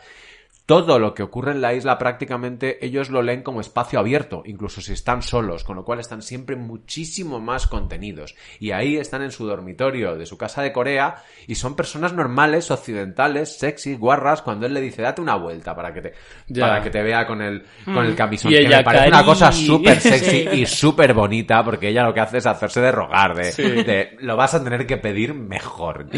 todo 0.74 0.98
lo 0.98 1.14
que 1.14 1.22
ocurre 1.22 1.52
en 1.52 1.62
la 1.62 1.74
isla 1.76 2.00
prácticamente 2.00 2.84
ellos 2.84 3.12
lo 3.12 3.22
leen 3.22 3.44
como 3.44 3.62
espacio 3.62 4.00
abierto, 4.00 4.42
incluso 4.46 4.82
si 4.82 4.94
están 4.94 5.22
solos, 5.22 5.64
con 5.64 5.76
lo 5.76 5.86
cual 5.86 6.00
están 6.00 6.24
siempre 6.24 6.56
muchísimo 6.56 7.40
más 7.40 7.68
contenidos. 7.68 8.34
Y 8.60 8.72
ahí 8.72 8.98
están 8.98 9.22
en 9.22 9.30
su 9.32 9.46
dormitorio 9.46 10.16
de 10.16 10.26
su 10.26 10.36
casa 10.36 10.64
de 10.64 10.74
Corea 10.74 11.18
y 11.46 11.54
son 11.56 11.76
personas 11.76 12.14
normales, 12.14 12.72
occidentales, 12.72 13.60
sexy, 13.60 13.96
guarras, 13.96 14.42
cuando 14.42 14.66
él 14.66 14.74
le 14.74 14.82
dice 14.82 15.04
date 15.04 15.22
una 15.22 15.36
vuelta 15.36 15.76
para 15.76 15.94
que 15.94 16.02
te, 16.02 16.14
Ya. 16.48 16.68
para 16.68 16.82
que 16.82 16.90
te 16.90 17.04
vea 17.04 17.28
con 17.28 17.42
el, 17.44 17.64
con 17.86 18.04
el 18.06 18.16
camisón. 18.16 18.52
Y 18.52 18.56
que 18.56 18.62
ella, 18.62 18.78
me 18.78 18.84
parece 18.84 19.08
una 19.10 19.24
cosa 19.26 19.52
súper 19.52 20.00
sexy 20.02 20.50
y 20.54 20.66
súper 20.66 21.14
bonita 21.14 21.64
porque 21.64 21.90
ella 21.90 22.04
lo 22.04 22.14
que 22.16 22.20
hace 22.22 22.40
es 22.40 22.46
hacerse 22.48 22.82
de 22.82 22.92
rogar, 22.92 23.36
de, 23.36 23.52
Sí. 23.52 23.62
de, 23.62 24.18
lo 24.22 24.36
vas 24.36 24.56
a 24.56 24.64
tener 24.64 24.88
que 24.88 24.98
pedir 24.98 25.36
mejor. 25.36 26.08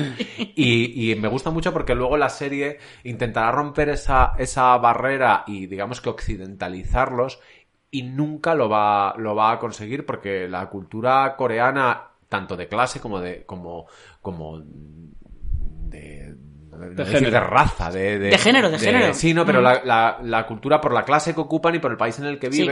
Y, 0.58 1.12
y 1.12 1.16
me 1.16 1.28
gusta 1.28 1.50
mucho 1.52 1.74
porque 1.74 1.94
luego 1.94 2.16
la 2.16 2.30
serie 2.30 2.78
intentará 3.04 3.52
romper 3.52 3.90
esa, 3.90 4.32
esa 4.46 4.78
barrera 4.78 5.44
y 5.46 5.68
digamos 5.68 6.00
que 6.02 6.10
occidentalizarlos 6.10 7.40
y 7.92 8.04
nunca 8.04 8.56
lo 8.56 8.68
va, 8.70 9.14
lo 9.18 9.36
va 9.36 9.52
a 9.52 9.60
conseguir 9.60 10.06
porque 10.06 10.48
la 10.48 10.68
cultura 10.70 11.36
coreana, 11.38 12.02
tanto 12.30 12.58
de 12.58 12.68
clase 12.68 13.00
como 13.00 13.20
de, 13.22 13.46
como, 13.46 13.86
como 14.22 14.60
de, 15.90 16.36
no 16.72 16.78
decir 16.90 17.06
género. 17.20 17.32
de 17.32 17.40
raza, 17.40 17.92
de, 17.92 18.20
De 18.20 18.38
género, 18.38 18.70
de 18.70 18.80
género. 18.80 19.14
Sí, 19.14 19.34
no, 19.34 19.46
pero 19.46 19.62
Mm. 19.62 19.64
la, 19.64 19.82
la- 19.86 20.18
la 20.22 20.46
cultura 20.48 20.82
por 20.82 20.94
la 20.94 21.04
clase 21.04 21.34
que 21.34 21.40
ocupan 21.42 21.76
y 21.76 21.80
por 21.80 21.92
el 21.92 21.98
país 21.98 22.20
en 22.20 22.26
el 22.26 22.38
que 22.40 22.52
Sí. 22.52 22.64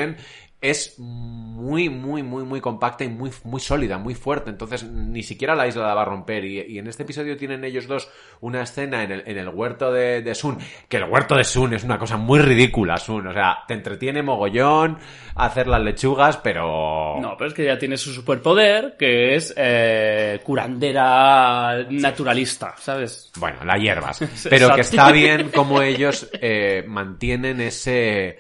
Es 0.64 0.98
muy, 0.98 1.90
muy, 1.90 2.24
muy, 2.24 2.46
muy 2.46 2.62
compacta 2.62 3.04
y 3.04 3.10
muy, 3.10 3.30
muy 3.44 3.60
sólida, 3.60 3.98
muy 3.98 4.16
fuerte. 4.16 4.50
Entonces, 4.50 4.84
ni 4.86 5.22
siquiera 5.22 5.56
la 5.56 5.68
isla 5.68 5.86
la 5.86 5.94
va 5.94 6.04
a 6.04 6.06
romper. 6.06 6.46
Y, 6.46 6.62
y 6.62 6.80
en 6.80 6.88
este 6.88 7.04
episodio 7.04 7.36
tienen 7.36 7.66
ellos 7.66 7.86
dos 7.86 8.10
una 8.40 8.62
escena 8.62 9.04
en 9.04 9.12
el, 9.12 9.24
en 9.26 9.38
el 9.38 9.50
huerto 9.50 9.92
de, 9.92 10.22
de 10.22 10.34
Sun, 10.34 10.58
que 10.88 10.98
el 10.98 11.04
huerto 11.04 11.36
de 11.36 11.44
Sun 11.44 11.74
es 11.74 11.84
una 11.84 12.00
cosa 12.00 12.16
muy 12.16 12.40
ridícula, 12.40 12.96
Sun. 12.96 13.28
O 13.28 13.34
sea, 13.34 13.60
te 13.68 13.74
entretiene 13.74 14.24
mogollón 14.24 14.98
hacer 15.36 15.68
las 15.68 15.82
lechugas, 15.82 16.38
pero... 16.38 17.20
No, 17.20 17.36
pero 17.38 17.50
es 17.50 17.54
que 17.54 17.66
ya 17.66 17.78
tiene 17.78 17.98
su 17.98 18.14
superpoder, 18.14 18.96
que 18.98 19.36
es 19.36 19.54
eh, 19.58 20.40
curandera 20.44 21.86
naturalista, 21.90 22.74
¿sabes? 22.78 23.34
Bueno, 23.38 23.66
la 23.66 23.78
hierbas. 23.78 24.20
Pero 24.50 24.74
que 24.74 24.82
está 24.82 25.12
bien 25.12 25.50
como 25.50 25.82
ellos 25.82 26.30
eh, 26.34 26.86
mantienen 26.88 27.60
ese 27.60 28.40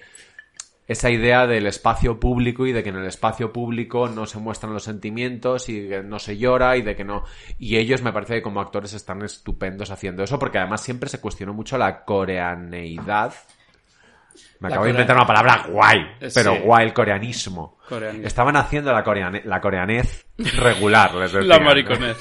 esa 0.94 1.12
idea 1.12 1.46
del 1.46 1.68
espacio 1.68 2.20
público 2.20 2.66
y 2.66 2.72
de 2.72 2.82
que 2.82 2.90
en 2.90 2.96
el 2.96 3.06
espacio 3.06 3.52
público 3.52 4.08
no 4.08 4.26
se 4.26 4.40
muestran 4.40 4.74
los 4.74 4.84
sentimientos 4.84 5.70
y 5.70 5.90
no 6.06 6.20
se 6.20 6.38
llora 6.38 6.78
y 6.78 6.82
de 6.82 6.96
que 6.96 7.04
no. 7.04 7.24
Y 7.60 7.78
ellos 7.78 8.02
me 8.02 8.14
parece 8.14 8.36
que 8.36 8.42
como 8.42 8.62
actores 8.62 8.94
están 8.94 9.22
estupendos 9.22 9.92
haciendo 9.92 10.24
eso 10.24 10.40
porque 10.40 10.58
además 10.58 10.82
siempre 10.82 11.10
se 11.10 11.20
cuestionó 11.20 11.54
mucho 11.54 11.78
la 11.78 12.06
coreaneidad 12.06 13.34
me 14.60 14.70
La 14.70 14.76
acabo 14.76 14.86
de 14.86 14.92
inventar 14.92 15.16
una 15.16 15.26
palabra 15.28 15.66
guay, 15.70 16.00
pero 16.34 16.54
sí. 16.54 16.60
guay, 16.64 16.86
el 16.88 16.94
coreanismo. 16.94 17.78
Coreanismo. 17.88 18.28
Estaban 18.28 18.56
haciendo 18.56 18.92
la, 18.94 19.04
coreane- 19.04 19.44
la 19.44 19.60
coreanez 19.60 20.26
regular, 20.38 21.14
les 21.16 21.34
La 21.34 21.40
decían. 21.42 21.64
mariconez. 21.64 22.18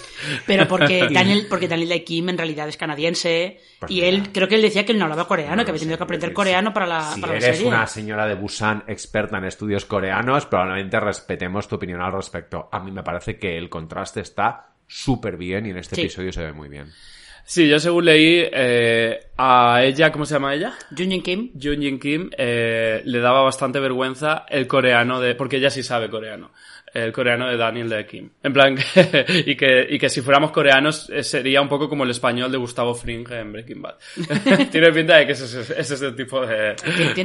Pero 0.46 0.66
porque 0.66 1.08
Daniel, 1.12 1.46
porque 1.48 1.68
Daniel 1.68 1.88
Dae 1.88 2.04
Kim 2.04 2.28
en 2.30 2.38
realidad 2.38 2.68
es 2.68 2.76
canadiense 2.76 3.60
Pues 3.80 3.90
y 3.92 3.96
mira. 3.96 4.06
él, 4.08 4.32
creo 4.32 4.48
que 4.48 4.56
él 4.56 4.62
decía 4.62 4.84
que 4.84 4.92
él 4.92 4.98
no 4.98 5.04
hablaba 5.04 5.26
coreano, 5.28 5.54
No 5.56 5.64
que 5.64 5.70
había 5.70 5.80
tenido 5.80 5.98
que 5.98 6.04
aprender 6.04 6.30
sí, 6.30 6.34
coreano 6.34 6.72
para 6.74 6.86
la, 6.86 7.12
si 7.14 7.20
para 7.20 7.32
la 7.34 7.38
eres 7.38 7.56
serie. 7.56 7.68
una 7.72 7.86
señora 7.86 8.26
de 8.26 8.34
Busan 8.34 8.84
experta 8.88 9.38
en 9.38 9.44
estudios 9.44 9.84
coreanos, 9.84 10.46
probablemente 10.46 10.98
respetemos 11.00 11.68
tu 11.68 11.76
opinión 11.76 12.00
al 12.02 12.12
respecto. 12.12 12.68
A 12.72 12.80
mí 12.80 12.90
me 12.90 13.02
parece 13.02 13.38
que 13.38 13.56
el 13.56 13.68
contraste 13.70 14.20
está 14.20 14.72
súper 14.86 15.36
bien 15.36 15.66
y 15.66 15.70
en 15.70 15.78
este 15.78 15.94
Sí. 15.94 16.00
episodio 16.02 16.32
se 16.32 16.42
ve 16.44 16.52
muy 16.52 16.68
bien. 16.68 16.90
Sí, 17.45 17.68
yo 17.68 17.78
según 17.80 18.05
leí, 18.07 18.49
eh, 18.53 19.26
a 19.36 19.82
ella, 19.82 20.12
¿cómo 20.12 20.24
se 20.24 20.34
llama 20.34 20.55
ella? 20.55 20.74
Junjin 20.97 21.22
Kim. 21.22 21.51
Jun 21.61 21.80
Jin 21.80 21.99
Kim 21.99 22.30
eh, 22.36 23.03
le 23.05 23.18
daba 23.18 23.43
bastante 23.43 23.80
vergüenza 23.80 24.47
el 24.49 24.66
coreano 24.66 25.20
de 25.20 25.34
porque 25.34 25.57
ella 25.57 25.70
sí 25.70 25.82
sabe 25.82 26.09
coreano 26.09 26.53
el 26.93 27.12
coreano 27.12 27.49
de 27.49 27.57
Daniel 27.57 27.88
de 27.88 28.07
Kim. 28.07 28.30
En 28.43 28.53
plan, 28.53 28.76
y, 29.47 29.57
que, 29.57 29.86
y 29.88 29.99
que 29.99 30.09
si 30.09 30.20
fuéramos 30.20 30.51
coreanos 30.51 31.09
eh, 31.11 31.22
sería 31.22 31.61
un 31.61 31.68
poco 31.68 31.88
como 31.88 32.05
el 32.05 32.11
español 32.11 32.53
de 32.53 32.59
Gustavo 32.59 32.95
Fring 32.95 33.26
en 33.30 33.53
Breaking 33.53 33.82
Bad. 33.82 33.97
tiene 34.70 34.93
pinta 34.93 35.16
de 35.16 35.26
que 35.26 35.32
ese 35.32 35.61
es 35.61 35.90
ese 35.90 36.12
tipo 36.12 36.45
de... 36.45 36.74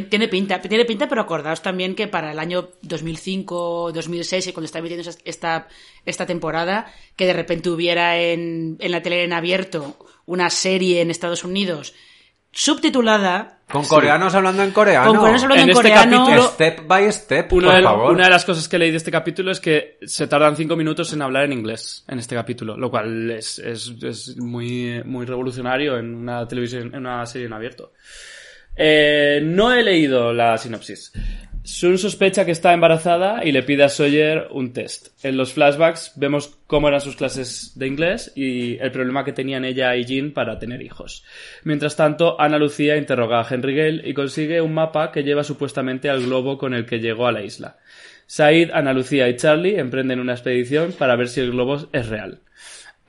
Tiene, 0.09 0.28
pinta, 0.28 0.61
tiene 0.61 0.86
pinta, 0.86 1.07
pero 1.07 1.22
acordaos 1.22 1.61
también 1.61 1.95
que 1.95 2.07
para 2.07 2.32
el 2.32 2.39
año 2.39 2.70
2005, 2.82 3.91
2006, 3.93 4.47
y 4.47 4.53
cuando 4.53 4.65
está 4.65 4.80
emitiendo 4.80 5.09
esta, 5.26 5.68
esta 6.05 6.26
temporada, 6.26 6.91
que 7.15 7.26
de 7.26 7.34
repente 7.34 7.70
hubiera 7.70 8.18
en, 8.18 8.78
en 8.80 8.91
la 8.91 9.01
tele 9.01 9.24
en 9.24 9.34
abierto 9.34 9.97
una 10.26 10.49
serie 10.49 11.01
en 11.01 11.11
Estados 11.11 11.43
Unidos 11.43 11.93
subtitulada. 12.58 13.60
Con 13.70 13.86
coreanos 13.86 14.34
hablando 14.34 14.64
en 14.64 14.72
coreano. 14.72 15.10
Con 15.10 15.18
coreanos 15.18 15.43
hablando 15.43 15.64
en, 15.64 15.70
este 15.70 15.82
coreano. 15.84 16.26
Capítulo, 16.26 16.47
step 16.47 16.88
by 16.88 17.12
step, 17.12 17.53
una, 17.53 17.68
por 17.68 17.76
de, 17.76 17.84
favor. 17.84 18.12
una 18.14 18.24
de 18.24 18.30
las 18.32 18.45
cosas 18.45 18.68
que 18.68 18.80
leí 18.80 18.89
de 18.89 18.97
este 18.97 19.12
capítulo 19.12 19.51
es 19.51 19.60
que 19.60 19.99
se 20.03 20.26
tardan 20.26 20.55
cinco 20.55 20.76
minutos 20.76 21.14
en 21.14 21.22
hablar 21.22 21.43
en 21.43 21.53
inglés 21.53 22.03
en 22.08 22.18
este 22.18 22.34
capítulo, 22.34 22.76
lo 22.76 22.89
cual 22.89 23.30
es, 23.30 23.60
es, 23.60 23.93
es 24.01 24.38
muy, 24.38 25.03
muy 25.05 25.26
revolucionario 25.26 25.97
en 25.97 26.16
una 26.16 26.47
televisión, 26.47 26.95
en 26.95 27.01
una 27.01 27.26
serie 27.28 27.45
en 27.45 27.53
abierto. 27.53 27.91
Eh, 28.76 29.39
no 29.43 29.72
he 29.72 29.84
leído 29.84 30.34
la 30.34 30.58
sinopsis. 30.58 31.12
Sun 31.68 31.97
sospecha 31.97 32.45
que 32.45 32.51
está 32.51 32.72
embarazada 32.72 33.43
y 33.43 33.51
le 33.51 33.61
pide 33.61 33.84
a 33.84 33.89
Sawyer 33.89 34.47
un 34.51 34.72
test. 34.72 35.09
En 35.22 35.36
los 35.36 35.51
flashbacks 35.51 36.13
vemos 36.15 36.57
cómo 36.65 36.88
eran 36.88 37.01
sus 37.01 37.18
clases 37.18 37.74
de 37.76 37.88
inglés 37.88 38.32
y 38.36 38.78
el 38.78 38.89
problema 38.89 39.26
que 39.26 39.34
tenían 39.34 39.65
ella 39.65 39.93
y 39.97 40.05
Jean 40.05 40.32
para 40.32 40.59
tener 40.59 40.82
hijos. 40.82 41.26
Mientras 41.65 41.97
tanto, 41.97 42.39
Ana 42.39 42.57
Lucía 42.57 42.95
interroga 42.95 43.41
a 43.41 43.47
Henry 43.53 43.76
Gale 43.76 44.09
y 44.09 44.13
consigue 44.13 44.61
un 44.61 44.74
mapa 44.74 45.11
que 45.11 45.24
lleva 45.24 45.43
supuestamente 45.43 46.09
al 46.09 46.24
globo 46.24 46.57
con 46.57 46.74
el 46.74 46.86
que 46.86 47.01
llegó 47.01 47.28
a 47.28 47.34
la 47.34 47.43
isla. 47.43 47.76
Said, 48.28 48.72
Ana 48.72 48.93
Lucía 48.93 49.28
y 49.28 49.36
Charlie 49.36 49.78
emprenden 49.78 50.22
una 50.22 50.34
expedición 50.34 50.93
para 50.93 51.18
ver 51.18 51.28
si 51.28 51.41
el 51.41 51.51
globo 51.51 51.89
es 51.91 52.07
real. 52.07 52.39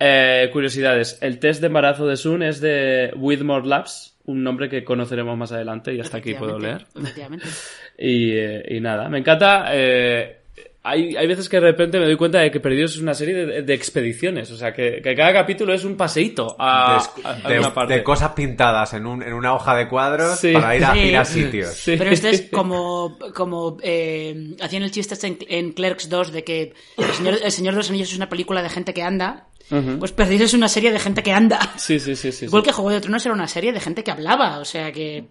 Eh, 0.00 0.50
curiosidades. 0.52 1.18
El 1.20 1.38
test 1.38 1.60
de 1.60 1.68
embarazo 1.68 2.08
de 2.08 2.16
Sun 2.16 2.42
es 2.42 2.60
de 2.60 3.12
Whitmore 3.14 3.68
Labs, 3.68 4.16
un 4.24 4.42
nombre 4.42 4.68
que 4.68 4.84
conoceremos 4.84 5.38
más 5.38 5.52
adelante 5.52 5.94
y 5.94 6.00
hasta 6.00 6.18
aquí 6.18 6.34
puedo 6.34 6.58
leer. 6.58 6.86
Y, 7.98 8.30
eh, 8.32 8.76
y, 8.76 8.80
nada, 8.80 9.08
me 9.08 9.18
encanta. 9.18 9.66
Eh, 9.72 10.38
hay, 10.84 11.16
hay 11.16 11.26
veces 11.26 11.48
que 11.48 11.56
de 11.58 11.62
repente 11.62 11.98
me 11.98 12.06
doy 12.06 12.16
cuenta 12.16 12.38
de 12.38 12.50
que 12.50 12.60
Perdidos 12.60 12.92
es 12.92 13.02
una 13.02 13.12
serie 13.12 13.34
de, 13.34 13.62
de 13.62 13.74
expediciones. 13.74 14.50
O 14.50 14.56
sea, 14.56 14.72
que, 14.72 15.02
que, 15.02 15.14
cada 15.14 15.32
capítulo 15.32 15.74
es 15.74 15.84
un 15.84 15.96
paseíto 15.96 16.56
a, 16.58 17.04
de, 17.16 17.54
a, 17.54 17.56
a 17.56 17.60
una 17.60 17.74
parte. 17.74 17.94
de, 17.94 18.02
cosas 18.02 18.32
pintadas 18.32 18.94
en, 18.94 19.04
un, 19.06 19.22
en 19.22 19.34
una 19.34 19.52
hoja 19.54 19.74
de 19.76 19.88
cuadros 19.88 20.38
sí. 20.38 20.52
para 20.52 20.76
ir 20.76 20.84
a, 20.84 20.94
sí. 20.94 20.98
ir 21.00 21.16
a 21.16 21.24
sitios. 21.24 21.70
Sí. 21.74 21.96
Pero 21.98 22.10
esto 22.10 22.28
es 22.28 22.42
como, 22.52 23.18
como 23.34 23.76
eh, 23.82 24.54
hacían 24.60 24.82
el 24.82 24.90
chiste 24.90 25.14
este 25.14 25.26
en, 25.26 25.38
en 25.48 25.72
Clerks 25.72 26.08
2 26.08 26.32
de 26.32 26.44
que 26.44 26.72
el 26.96 27.12
señor, 27.12 27.38
el 27.42 27.52
señor 27.52 27.74
de 27.74 27.78
los 27.78 27.90
Anillos 27.90 28.10
es 28.10 28.16
una 28.16 28.28
película 28.28 28.62
de 28.62 28.70
gente 28.70 28.94
que 28.94 29.02
anda. 29.02 29.48
Uh 29.70 29.74
-huh. 29.74 29.98
Pues 29.98 30.12
Perdidos 30.12 30.46
es 30.46 30.54
una 30.54 30.68
serie 30.68 30.90
de 30.90 30.98
gente 30.98 31.22
que 31.22 31.32
anda. 31.32 31.58
Sí, 31.76 32.00
sí, 32.00 32.16
sí. 32.16 32.32
sí 32.32 32.46
Igual 32.46 32.62
sí. 32.62 32.68
que 32.68 32.72
Juego 32.72 32.90
de 32.90 33.00
Tronos 33.02 33.26
era 33.26 33.34
una 33.34 33.48
serie 33.48 33.72
de 33.72 33.80
gente 33.80 34.02
que 34.02 34.10
hablaba. 34.10 34.60
O 34.60 34.64
sea 34.64 34.90
que 34.92 35.26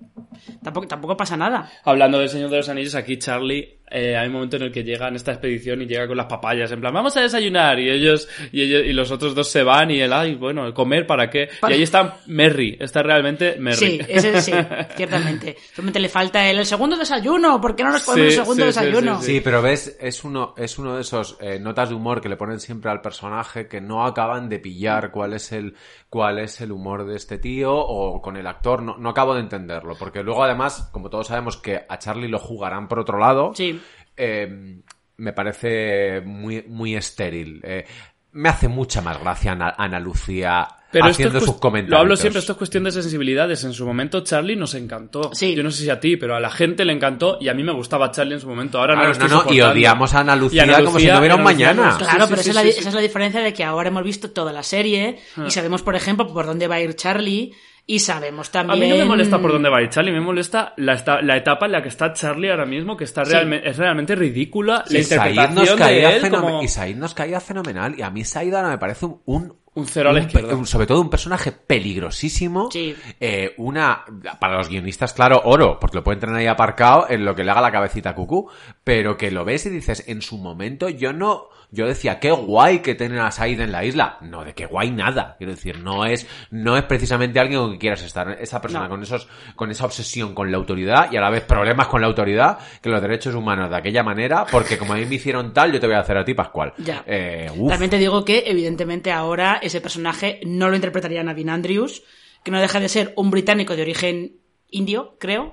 tampoco, 0.63 0.87
tampoco 0.87 1.17
pasa 1.17 1.37
nada. 1.37 1.69
Hablando 1.83 2.19
del 2.19 2.29
Señor 2.29 2.49
de 2.49 2.57
los 2.57 2.69
Anillos, 2.69 2.95
aquí 2.95 3.17
Charlie, 3.17 3.77
eh, 3.89 4.17
hay 4.17 4.27
un 4.27 4.33
momento 4.33 4.57
en 4.57 4.63
el 4.63 4.71
que 4.71 4.83
llega 4.83 5.07
en 5.07 5.15
esta 5.15 5.31
expedición 5.31 5.81
y 5.81 5.85
llega 5.85 6.07
con 6.07 6.17
las 6.17 6.25
papayas, 6.25 6.69
en 6.71 6.81
plan, 6.81 6.93
vamos 6.93 7.15
a 7.15 7.21
desayunar. 7.21 7.79
Y 7.79 7.89
ellos, 7.89 8.27
y 8.51 8.61
ellos, 8.63 8.83
y 8.85 8.91
los 8.91 9.11
otros 9.11 9.33
dos 9.33 9.49
se 9.49 9.63
van 9.63 9.91
y 9.91 10.01
él, 10.01 10.11
ay, 10.11 10.35
bueno, 10.35 10.73
comer 10.73 11.07
para 11.07 11.29
qué. 11.29 11.49
Para... 11.61 11.73
Y 11.73 11.77
ahí 11.77 11.83
está 11.83 12.17
Merry, 12.27 12.77
está 12.79 13.01
realmente 13.01 13.55
Merry. 13.57 13.77
Sí, 13.77 13.99
ese 14.07 14.41
sí, 14.41 14.51
ciertamente. 14.95 15.55
Solamente 15.73 15.99
le 15.99 16.09
falta 16.09 16.49
el, 16.49 16.59
el 16.59 16.65
segundo 16.65 16.97
desayuno, 16.97 17.61
¿por 17.61 17.75
qué 17.75 17.83
no 17.83 17.91
nos 17.91 18.03
ponemos 18.03 18.33
sí, 18.33 18.39
el 18.39 18.43
segundo 18.43 18.63
sí, 18.63 18.67
desayuno? 18.67 19.21
Sí, 19.21 19.41
pero 19.41 19.61
ves, 19.61 19.97
es 20.01 20.23
uno, 20.25 20.53
es 20.57 20.77
uno 20.77 20.95
de 20.95 21.01
esos 21.01 21.37
eh, 21.39 21.59
notas 21.59 21.89
de 21.89 21.95
humor 21.95 22.19
que 22.19 22.29
le 22.29 22.35
ponen 22.35 22.59
siempre 22.59 22.91
al 22.91 23.01
personaje 23.01 23.67
que 23.69 23.79
no 23.79 24.05
acaban 24.05 24.49
de 24.49 24.59
pillar 24.59 25.11
cuál 25.11 25.33
es 25.33 25.53
el, 25.53 25.75
cuál 26.09 26.39
es 26.39 26.59
el 26.59 26.73
humor 26.73 27.05
de 27.05 27.15
este 27.15 27.37
tío 27.37 27.73
o 27.73 28.21
con 28.21 28.35
el 28.35 28.47
actor, 28.47 28.81
no, 28.81 28.97
no 28.97 29.09
acabo 29.09 29.33
de 29.33 29.41
entenderlo, 29.41 29.95
porque 29.97 30.23
luego 30.23 30.43
además, 30.47 30.89
como 30.91 31.09
todos 31.09 31.27
sabemos 31.27 31.57
que 31.57 31.85
a 31.87 31.99
Charlie 31.99 32.27
lo 32.27 32.39
jugarán 32.39 32.87
por 32.87 32.99
otro 32.99 33.19
lado, 33.19 33.51
sí. 33.55 33.79
eh, 34.15 34.81
me 35.17 35.33
parece 35.33 36.21
muy, 36.21 36.63
muy 36.67 36.95
estéril. 36.95 37.61
Eh, 37.63 37.85
me 38.33 38.49
hace 38.49 38.67
mucha 38.67 39.01
más 39.01 39.19
gracia 39.19 39.53
Ana, 39.53 39.73
Ana 39.77 39.99
Lucía 39.99 40.67
pero 40.91 41.07
haciendo 41.07 41.39
sus 41.39 41.57
comentarios. 41.57 41.91
Lo 41.91 41.97
hablo 41.97 42.15
siempre, 42.15 42.39
esto 42.39 42.53
es 42.53 42.57
cuestión 42.57 42.83
de 42.83 42.91
sensibilidades. 42.91 43.63
En 43.63 43.73
su 43.73 43.85
momento 43.85 44.21
Charlie 44.21 44.55
nos 44.55 44.73
encantó. 44.73 45.31
Sí. 45.33 45.53
Yo 45.53 45.63
no 45.63 45.71
sé 45.71 45.83
si 45.83 45.89
a 45.89 45.99
ti, 45.99 46.15
pero 46.15 46.35
a 46.35 46.39
la 46.39 46.49
gente 46.49 46.85
le 46.85 46.93
encantó 46.93 47.37
y 47.41 47.49
a 47.49 47.53
mí 47.53 47.63
me 47.63 47.73
gustaba 47.73 48.11
Charlie 48.11 48.35
en 48.35 48.39
su 48.39 48.47
momento. 48.47 48.79
Ahora 48.79 48.93
claro, 48.93 49.13
no, 49.13 49.19
lo 49.19 49.27
no, 49.27 49.43
no, 49.43 49.53
y 49.53 49.61
odiamos 49.61 50.13
a 50.13 50.19
Ana 50.21 50.35
Lucía, 50.35 50.63
Ana 50.63 50.79
Lucía 50.79 50.85
como 50.85 50.99
si 50.99 51.07
no 51.07 51.19
hubiera 51.19 51.35
un 51.35 51.43
mañana. 51.43 51.91
No, 51.91 51.97
claro, 51.97 52.25
sí, 52.25 52.29
pero 52.29 52.43
sí, 52.43 52.49
esa, 52.51 52.61
sí, 52.61 52.69
es 52.69 52.75
la, 52.75 52.79
esa, 52.81 52.89
es 52.89 52.95
la, 52.95 53.01
diferencia 53.01 53.41
de 53.41 53.53
que 53.53 53.63
ahora 53.63 53.89
hemos 53.89 54.03
visto 54.03 54.31
toda 54.31 54.53
la 54.53 54.63
serie 54.63 55.19
ah. 55.35 55.45
y 55.47 55.51
sabemos, 55.51 55.81
por 55.81 55.95
ejemplo, 55.95 56.27
por 56.27 56.45
dónde 56.45 56.67
va 56.67 56.75
a 56.75 56.81
ir 56.81 56.95
Charlie. 56.95 57.53
Y 57.89 57.99
sabemos 57.99 58.51
también... 58.51 58.77
A 58.77 58.85
mí 58.85 58.89
no 58.89 58.97
me 58.97 59.05
molesta 59.05 59.39
por 59.39 59.53
dónde 59.53 59.69
va 59.69 59.77
a 59.77 59.81
ir 59.81 59.89
Charlie, 59.89 60.11
me 60.11 60.19
molesta 60.19 60.73
la, 60.75 61.01
la 61.23 61.38
etapa 61.38 61.67
en 61.67 61.71
la 61.71 61.81
que 61.81 61.88
está 61.88 62.11
Charlie 62.11 62.51
ahora 62.51 62.65
mismo, 62.65 62.97
que 62.97 63.05
está 63.05 63.23
sí. 63.23 63.31
realmente, 63.31 63.69
es 63.69 63.77
realmente 63.77 64.13
ridícula 64.13 64.83
la 64.89 64.99
interpretación 64.99 65.55
nos 65.55 65.79
de 65.79 66.15
él 66.17 66.29
como... 66.29 66.61
Y 66.61 66.67
Said 66.67 66.97
nos 66.97 67.13
caía 67.13 67.39
fenomenal, 67.39 67.97
y 67.97 68.01
a 68.01 68.09
mí 68.09 68.25
Said 68.25 68.53
ahora 68.53 68.69
me 68.69 68.77
parece 68.77 69.05
un, 69.05 69.55
un 69.77 69.85
cero 69.85 70.09
a 70.09 70.13
la 70.13 70.19
izquierda. 70.19 70.55
Un, 70.55 70.65
sobre 70.65 70.85
todo 70.88 70.99
un 70.99 71.09
personaje 71.09 71.51
peligrosísimo. 71.51 72.69
Sí. 72.71 72.95
Eh, 73.19 73.53
una, 73.57 74.03
para 74.39 74.57
los 74.57 74.69
guionistas, 74.69 75.13
claro, 75.13 75.41
oro, 75.45 75.79
porque 75.79 75.97
lo 75.97 76.03
pueden 76.03 76.19
tener 76.19 76.35
ahí 76.35 76.47
aparcado 76.47 77.05
en 77.09 77.23
lo 77.23 77.35
que 77.35 77.43
le 77.43 77.51
haga 77.51 77.61
la 77.61 77.71
cabecita 77.71 78.09
a 78.09 78.15
cucú. 78.15 78.49
Pero 78.83 79.15
que 79.17 79.29
lo 79.29 79.45
ves 79.45 79.67
y 79.67 79.69
dices, 79.69 80.03
en 80.07 80.21
su 80.23 80.39
momento 80.39 80.89
yo 80.89 81.13
no, 81.13 81.49
yo 81.70 81.86
decía, 81.86 82.20
qué 82.20 82.32
guay 82.32 82.80
que 82.80 82.95
tienen 82.95 83.20
a 83.20 83.30
Said 83.30 83.59
en 83.59 83.74
la 83.74 83.84
isla. 83.84 84.18
No, 84.22 84.45
de 84.45 84.53
qué 84.53 84.65
guay 84.65 84.89
nada. 84.89 85.36
Quiero 85.38 85.53
decir, 85.53 85.80
no 85.80 86.05
es, 86.05 86.26
no 86.49 86.78
es 86.78 86.84
precisamente 86.84 87.39
alguien 87.39 87.59
con 87.59 87.72
que 87.74 87.80
quieras 87.80 88.03
estar. 88.03 88.38
Esa 88.39 88.61
persona 88.61 88.86
no. 88.86 88.91
con 88.91 89.03
esos, 89.03 89.28
con 89.55 89.70
esa 89.70 89.86
obsesión 89.86 90.34
con 90.34 90.49
la 90.49 90.57
autoridad 90.57 91.11
y 91.11 91.18
a 91.18 91.22
la 91.22 91.30
vez 91.30 91.43
problemas 91.43 91.88
con 91.88 91.99
la 91.99 92.07
autoridad, 92.07 92.57
que 92.82 92.89
los 92.89 93.01
derechos 93.01 93.36
humanos 93.36 93.70
de 93.70 93.76
aquella 93.76 94.01
manera, 94.01 94.45
porque 94.49 94.78
como 94.78 94.93
a 94.93 94.95
mí 94.97 95.05
me 95.05 95.15
hicieron 95.15 95.53
tal, 95.53 95.74
yo 95.74 95.80
te 95.80 95.88
voy 95.88 95.97
a 95.97 95.99
hacer 95.99 96.18
a 96.18 96.24
ti 96.24 96.34
Pascual. 96.34 96.74
Ya. 96.78 97.03
Eh, 97.05 97.51
También 97.68 97.91
te 97.91 97.97
digo 97.97 98.24
que, 98.24 98.43
evidentemente, 98.45 99.11
ahora 99.11 99.59
ese 99.61 99.82
personaje 99.82 100.39
no 100.45 100.70
lo 100.70 100.76
interpretaría 100.76 101.24
Navin 101.24 101.49
Andrews, 101.49 102.03
que 102.43 102.51
no 102.51 102.61
deja 102.61 102.80
de 102.80 102.88
ser 102.88 103.13
un 103.18 103.30
británico 103.30 103.76
de 103.76 103.82
origen 103.82 104.38
indio, 104.70 105.18
creo, 105.20 105.51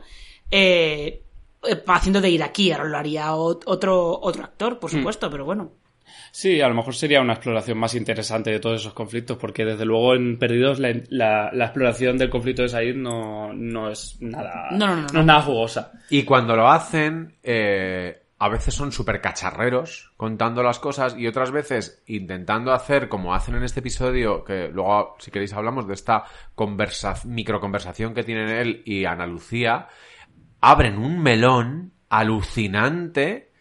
eh, 0.51 1.25
haciendo 1.89 2.21
de 2.21 2.31
iraquí, 2.31 2.71
ahora 2.71 2.85
lo 2.85 2.99
haría 2.99 3.35
otro, 3.35 4.21
otro 4.21 4.45
actor, 4.45 4.79
por 4.79 4.91
supuesto, 4.91 5.29
mm. 5.29 5.31
pero 5.31 5.45
bueno. 5.45 5.84
Sí, 6.35 6.61
a 6.61 6.67
lo 6.67 6.75
mejor 6.75 6.97
sería 6.97 7.21
una 7.21 7.35
exploración 7.35 7.79
más 7.79 7.95
interesante 7.95 8.51
de 8.51 8.59
todos 8.59 8.81
esos 8.81 8.93
conflictos, 8.93 9.39
porque 9.39 9.65
desde 9.65 9.85
luego 9.85 10.17
en 10.17 10.37
Perdidos 10.37 10.81
la, 10.81 10.93
la, 11.09 11.53
la 11.53 11.67
exploración 11.67 12.19
del 12.19 12.29
conflicto 12.29 12.63
de 12.63 12.71
Said 12.71 12.97
no, 12.97 13.53
no 13.53 13.89
es 13.89 14.17
nada 14.21 14.67
no, 14.73 14.79
no, 14.79 14.97
no, 14.97 15.07
no, 15.13 15.21
es 15.21 15.27
nada 15.27 15.43
jugosa. 15.43 15.93
Y 16.11 16.25
cuando 16.25 16.57
lo 16.57 16.69
hacen, 16.69 17.37
eh, 17.41 18.21
a 18.37 18.49
veces 18.49 18.75
son 18.75 18.91
súper 18.91 19.21
cacharreros 19.21 20.13
contando 20.17 20.65
las 20.65 20.81
cosas 20.81 21.15
y 21.17 21.29
otras 21.29 21.53
veces 21.53 22.03
intentando 22.09 22.73
hacer 22.73 23.09
como 23.09 23.33
hacen 23.33 23.55
en 23.55 23.63
este 23.63 23.79
episodio, 23.79 24.43
que 24.43 24.71
luego 24.73 25.15
si 25.21 25.31
queréis 25.31 25.53
hablamos 25.53 25.87
de 25.87 25.95
esta 25.95 26.25
conversa 26.57 27.15
microconversación 27.27 28.13
que 28.13 28.25
tienen 28.25 28.49
él 28.49 28.83
y 28.85 29.05
Ana 29.05 29.29
Lucía, 29.29 29.87
abren 30.61 30.99
un 30.99 31.23
melón 31.23 31.93
alucinante 32.09 33.54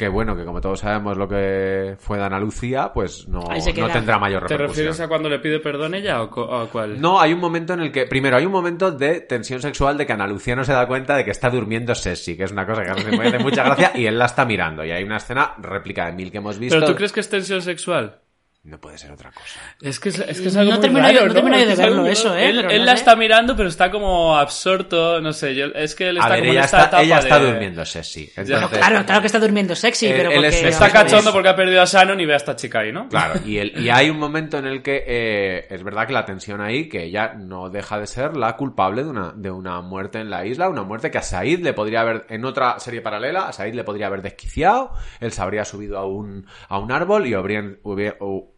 que 0.00 0.08
bueno, 0.08 0.34
que 0.34 0.46
como 0.46 0.62
todos 0.62 0.80
sabemos 0.80 1.18
lo 1.18 1.28
que 1.28 1.94
fue 1.98 2.16
de 2.16 2.24
Ana 2.24 2.40
Lucía, 2.40 2.90
pues 2.90 3.28
no, 3.28 3.40
no 3.40 3.88
tendrá 3.90 4.18
mayor 4.18 4.44
repercusión. 4.44 4.56
¿Te 4.56 4.66
refieres 4.66 5.00
a 5.00 5.08
cuando 5.08 5.28
le 5.28 5.40
pide 5.40 5.60
perdón 5.60 5.94
ella 5.94 6.22
o, 6.22 6.30
o, 6.30 6.68
cuál? 6.68 6.98
No, 6.98 7.20
hay 7.20 7.34
un 7.34 7.38
momento 7.38 7.74
en 7.74 7.80
el 7.80 7.92
que, 7.92 8.06
primero, 8.06 8.38
hay 8.38 8.46
un 8.46 8.52
momento 8.52 8.90
de 8.90 9.20
tensión 9.20 9.60
sexual 9.60 9.98
de 9.98 10.06
que 10.06 10.14
Ana 10.14 10.26
Lucía 10.26 10.56
no 10.56 10.64
se 10.64 10.72
da 10.72 10.86
cuenta 10.86 11.14
de 11.16 11.26
que 11.26 11.32
está 11.32 11.50
durmiendo 11.50 11.94
Sessi, 11.94 12.34
que 12.34 12.44
es 12.44 12.50
una 12.50 12.64
cosa 12.64 12.82
que 12.82 12.90
a 12.92 12.94
mí 12.94 13.14
me 13.14 13.28
hace 13.28 13.40
mucha 13.40 13.62
gracia, 13.62 13.92
y 13.94 14.06
él 14.06 14.18
la 14.18 14.24
está 14.24 14.46
mirando. 14.46 14.82
Y 14.86 14.90
hay 14.90 15.04
una 15.04 15.18
escena 15.18 15.52
réplica 15.58 16.06
de 16.06 16.12
mil 16.12 16.30
que 16.30 16.38
hemos 16.38 16.58
visto. 16.58 16.76
¿Pero 16.76 16.90
tú 16.90 16.96
crees 16.96 17.12
que 17.12 17.20
es 17.20 17.28
tensión 17.28 17.60
sexual? 17.60 18.20
No 18.62 18.78
puede 18.78 18.98
ser 18.98 19.10
otra 19.10 19.32
cosa. 19.32 19.58
Es 19.80 19.98
que 19.98 20.10
es, 20.10 20.18
es, 20.18 20.38
que 20.38 20.48
es 20.48 20.56
algo 20.56 20.72
no 20.72 20.76
muy 20.76 20.82
termino 20.82 21.06
raro, 21.06 21.20
yo, 21.20 21.26
¿no? 21.28 21.32
termino 21.32 21.58
yo 21.58 21.64
de 21.66 21.72
Es 21.72 21.78
verlo 21.78 21.94
algo- 22.02 22.06
eso, 22.08 22.36
¿eh? 22.36 22.50
Él, 22.50 22.58
él 22.70 22.78
no 22.80 22.84
la 22.84 22.92
sé. 22.92 22.98
está 22.98 23.16
mirando, 23.16 23.56
pero 23.56 23.70
está 23.70 23.90
como 23.90 24.36
absorto, 24.36 25.18
no 25.22 25.32
sé. 25.32 25.54
Yo, 25.54 25.66
es 25.74 25.94
que 25.94 26.08
él 26.10 26.18
está 26.18 26.26
A 26.26 26.30
ver, 26.32 26.40
como 26.40 26.50
ella 26.52 26.60
en 26.60 26.64
esta 26.66 26.76
está, 26.76 26.88
etapa 26.88 27.02
ella 27.02 27.18
está 27.20 27.38
de- 27.38 27.46
durmiendo. 27.52 27.80
Entonces, 27.82 28.30
Claro, 28.70 29.06
claro 29.06 29.20
que 29.22 29.26
está 29.26 29.38
durmiendo 29.38 29.74
sexy, 29.74 30.08
Él- 30.08 30.14
pero 30.14 30.30
él 30.32 30.44
es- 30.44 30.54
porque... 30.56 30.68
Está 30.68 30.90
cachondo 30.92 31.30
es. 31.30 31.34
porque 31.34 31.48
ha 31.48 31.56
perdido 31.56 31.80
a 31.80 31.86
Shannon 31.86 32.20
y 32.20 32.26
ve 32.26 32.34
a 32.34 32.36
esta 32.36 32.54
chica 32.54 32.80
ahí, 32.80 32.92
¿no? 32.92 33.08
Claro, 33.08 33.40
y, 33.46 33.56
el, 33.56 33.80
y 33.80 33.88
hay 33.88 34.10
un 34.10 34.18
momento 34.20 34.58
en 34.58 34.66
el 34.66 34.82
que 34.82 35.04
eh, 35.06 35.66
es 35.70 35.82
verdad 35.82 36.06
que 36.06 36.12
la 36.12 36.26
tensión 36.26 36.60
ahí, 36.60 36.86
que 36.86 37.04
ella 37.04 37.32
no 37.38 37.70
deja 37.70 37.98
de 37.98 38.06
ser 38.06 38.36
la 38.36 38.56
culpable 38.58 39.04
de 39.04 39.08
una, 39.08 39.32
de 39.34 39.50
una 39.50 39.80
muerte 39.80 40.18
en 40.20 40.28
la 40.28 40.44
isla, 40.44 40.68
una 40.68 40.82
muerte 40.82 41.10
que 41.10 41.16
a 41.16 41.22
Said 41.22 41.60
le 41.60 41.72
podría 41.72 42.02
haber, 42.02 42.26
en 42.28 42.44
otra 42.44 42.78
serie 42.78 43.00
paralela, 43.00 43.48
a 43.48 43.54
Said 43.54 43.72
le 43.72 43.84
podría 43.84 44.08
haber 44.08 44.20
desquiciado, 44.20 44.92
él 45.18 45.32
se 45.32 45.40
habría 45.40 45.64
subido 45.64 45.96
a 45.96 46.04
un, 46.06 46.46
a 46.68 46.78
un 46.78 46.92
árbol 46.92 47.26
y 47.26 47.34
o 47.34 47.42
bien, 47.42 47.80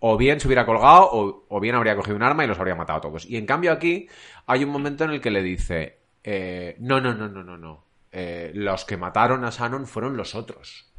o 0.05 0.16
bien- 0.16 0.40
se 0.40 0.48
hubiera 0.48 0.66
colgado 0.66 1.09
o, 1.12 1.46
o 1.48 1.61
bien 1.61 1.76
habría 1.76 1.94
cogido 1.94 2.16
un 2.16 2.24
arma 2.24 2.42
y 2.44 2.48
los 2.48 2.59
habría 2.59 2.74
matado 2.74 2.98
a 2.98 3.03
todos. 3.03 3.24
Y 3.24 3.36
en 3.36 3.46
cambio 3.46 3.70
aquí 3.72 4.09
hay 4.46 4.64
un 4.64 4.70
momento 4.70 5.05
en 5.05 5.11
el 5.12 5.20
que 5.20 5.30
le 5.30 5.42
dice, 5.42 5.98
eh, 6.24 6.74
no, 6.80 7.00
no, 7.00 7.14
no, 7.14 7.28
no, 7.28 7.42
no, 7.44 7.57
no, 7.57 7.84
Eh, 8.11 8.50
los 8.55 8.84
que 8.84 8.96
mataron 8.96 9.44
a 9.44 9.50
Shannon 9.50 9.86
fueron 9.86 10.16
los 10.16 10.34
otros. 10.34 10.90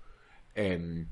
Em, 0.56 1.06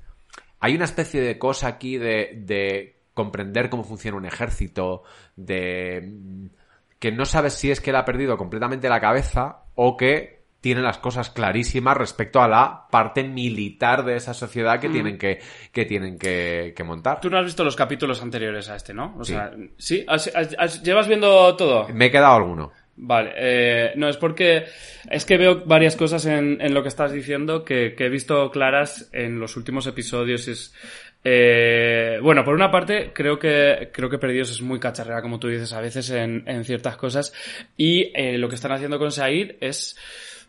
hay 0.61 0.75
una 0.75 0.85
especie 0.85 1.21
de 1.21 1.37
cosa 1.37 1.67
aquí 1.67 1.97
de, 1.97 2.31
de 2.37 2.95
comprender 3.13 3.69
cómo 3.69 3.83
funciona 3.83 4.17
un 4.17 4.25
ejército, 4.25 5.03
de 5.35 6.01
mm, 6.01 6.45
que 6.97 7.11
no 7.11 7.25
sabes 7.25 7.53
si 7.53 7.71
es 7.71 7.81
que 7.81 7.89
él 7.89 7.97
ha 7.97 8.05
perdido 8.05 8.37
completamente 8.37 8.87
la 8.89 9.01
cabeza 9.01 9.63
o 9.75 9.97
que 9.97 10.40
tiene 10.61 10.81
las 10.81 10.99
cosas 10.99 11.29
clarísimas 11.31 11.97
respecto 11.97 12.41
a 12.41 12.47
la 12.47 12.85
parte 12.91 13.23
militar 13.23 14.05
de 14.05 14.15
esa 14.15 14.33
sociedad 14.33 14.79
que 14.79 14.89
tienen 14.89 15.17
que, 15.17 15.39
que 15.73 15.85
tienen 15.85 16.17
que, 16.19 16.73
que 16.75 16.83
montar. 16.83 17.19
Tú 17.19 17.29
no 17.29 17.39
has 17.39 17.45
visto 17.45 17.63
los 17.63 17.75
capítulos 17.75 18.21
anteriores 18.21 18.69
a 18.69 18.75
este, 18.75 18.93
¿no? 18.93 19.15
O 19.19 19.25
Sí. 19.25 19.33
sea, 19.33 19.51
¿sí? 19.77 20.05
¿Has- 20.07 20.31
has- 20.35 20.55
has- 20.57 20.83
¿Llevas 20.83 21.07
viendo 21.07 21.55
todo? 21.55 21.87
Me 21.89 22.05
he 22.05 22.11
quedado 22.11 22.35
alguno. 22.35 22.71
Vale, 23.03 23.31
eh, 23.35 23.91
no, 23.95 24.07
es 24.09 24.17
porque 24.17 24.65
es 25.09 25.25
que 25.25 25.37
veo 25.37 25.63
varias 25.65 25.95
cosas 25.95 26.25
en, 26.27 26.59
en 26.61 26.73
lo 26.75 26.83
que 26.83 26.89
estás 26.89 27.11
diciendo 27.11 27.63
que, 27.65 27.95
que 27.95 28.05
he 28.05 28.09
visto 28.09 28.51
claras 28.51 29.09
en 29.13 29.39
los 29.39 29.57
últimos 29.57 29.87
episodios. 29.87 30.47
Es, 30.47 30.75
eh, 31.23 32.19
bueno, 32.21 32.43
por 32.43 32.53
una 32.53 32.69
parte, 32.69 33.11
creo 33.13 33.39
que, 33.39 33.89
creo 33.93 34.09
que 34.09 34.17
Perdidos 34.19 34.51
es 34.51 34.61
muy 34.61 34.79
cacharrera, 34.79 35.21
como 35.21 35.39
tú 35.39 35.47
dices, 35.47 35.71
a 35.73 35.81
veces 35.81 36.09
en, 36.11 36.43
en 36.47 36.63
ciertas 36.65 36.97
cosas. 36.97 37.33
Y 37.77 38.11
eh, 38.13 38.37
lo 38.37 38.49
que 38.49 38.55
están 38.55 38.73
haciendo 38.73 38.99
con 38.99 39.11
Said 39.11 39.55
es 39.61 39.97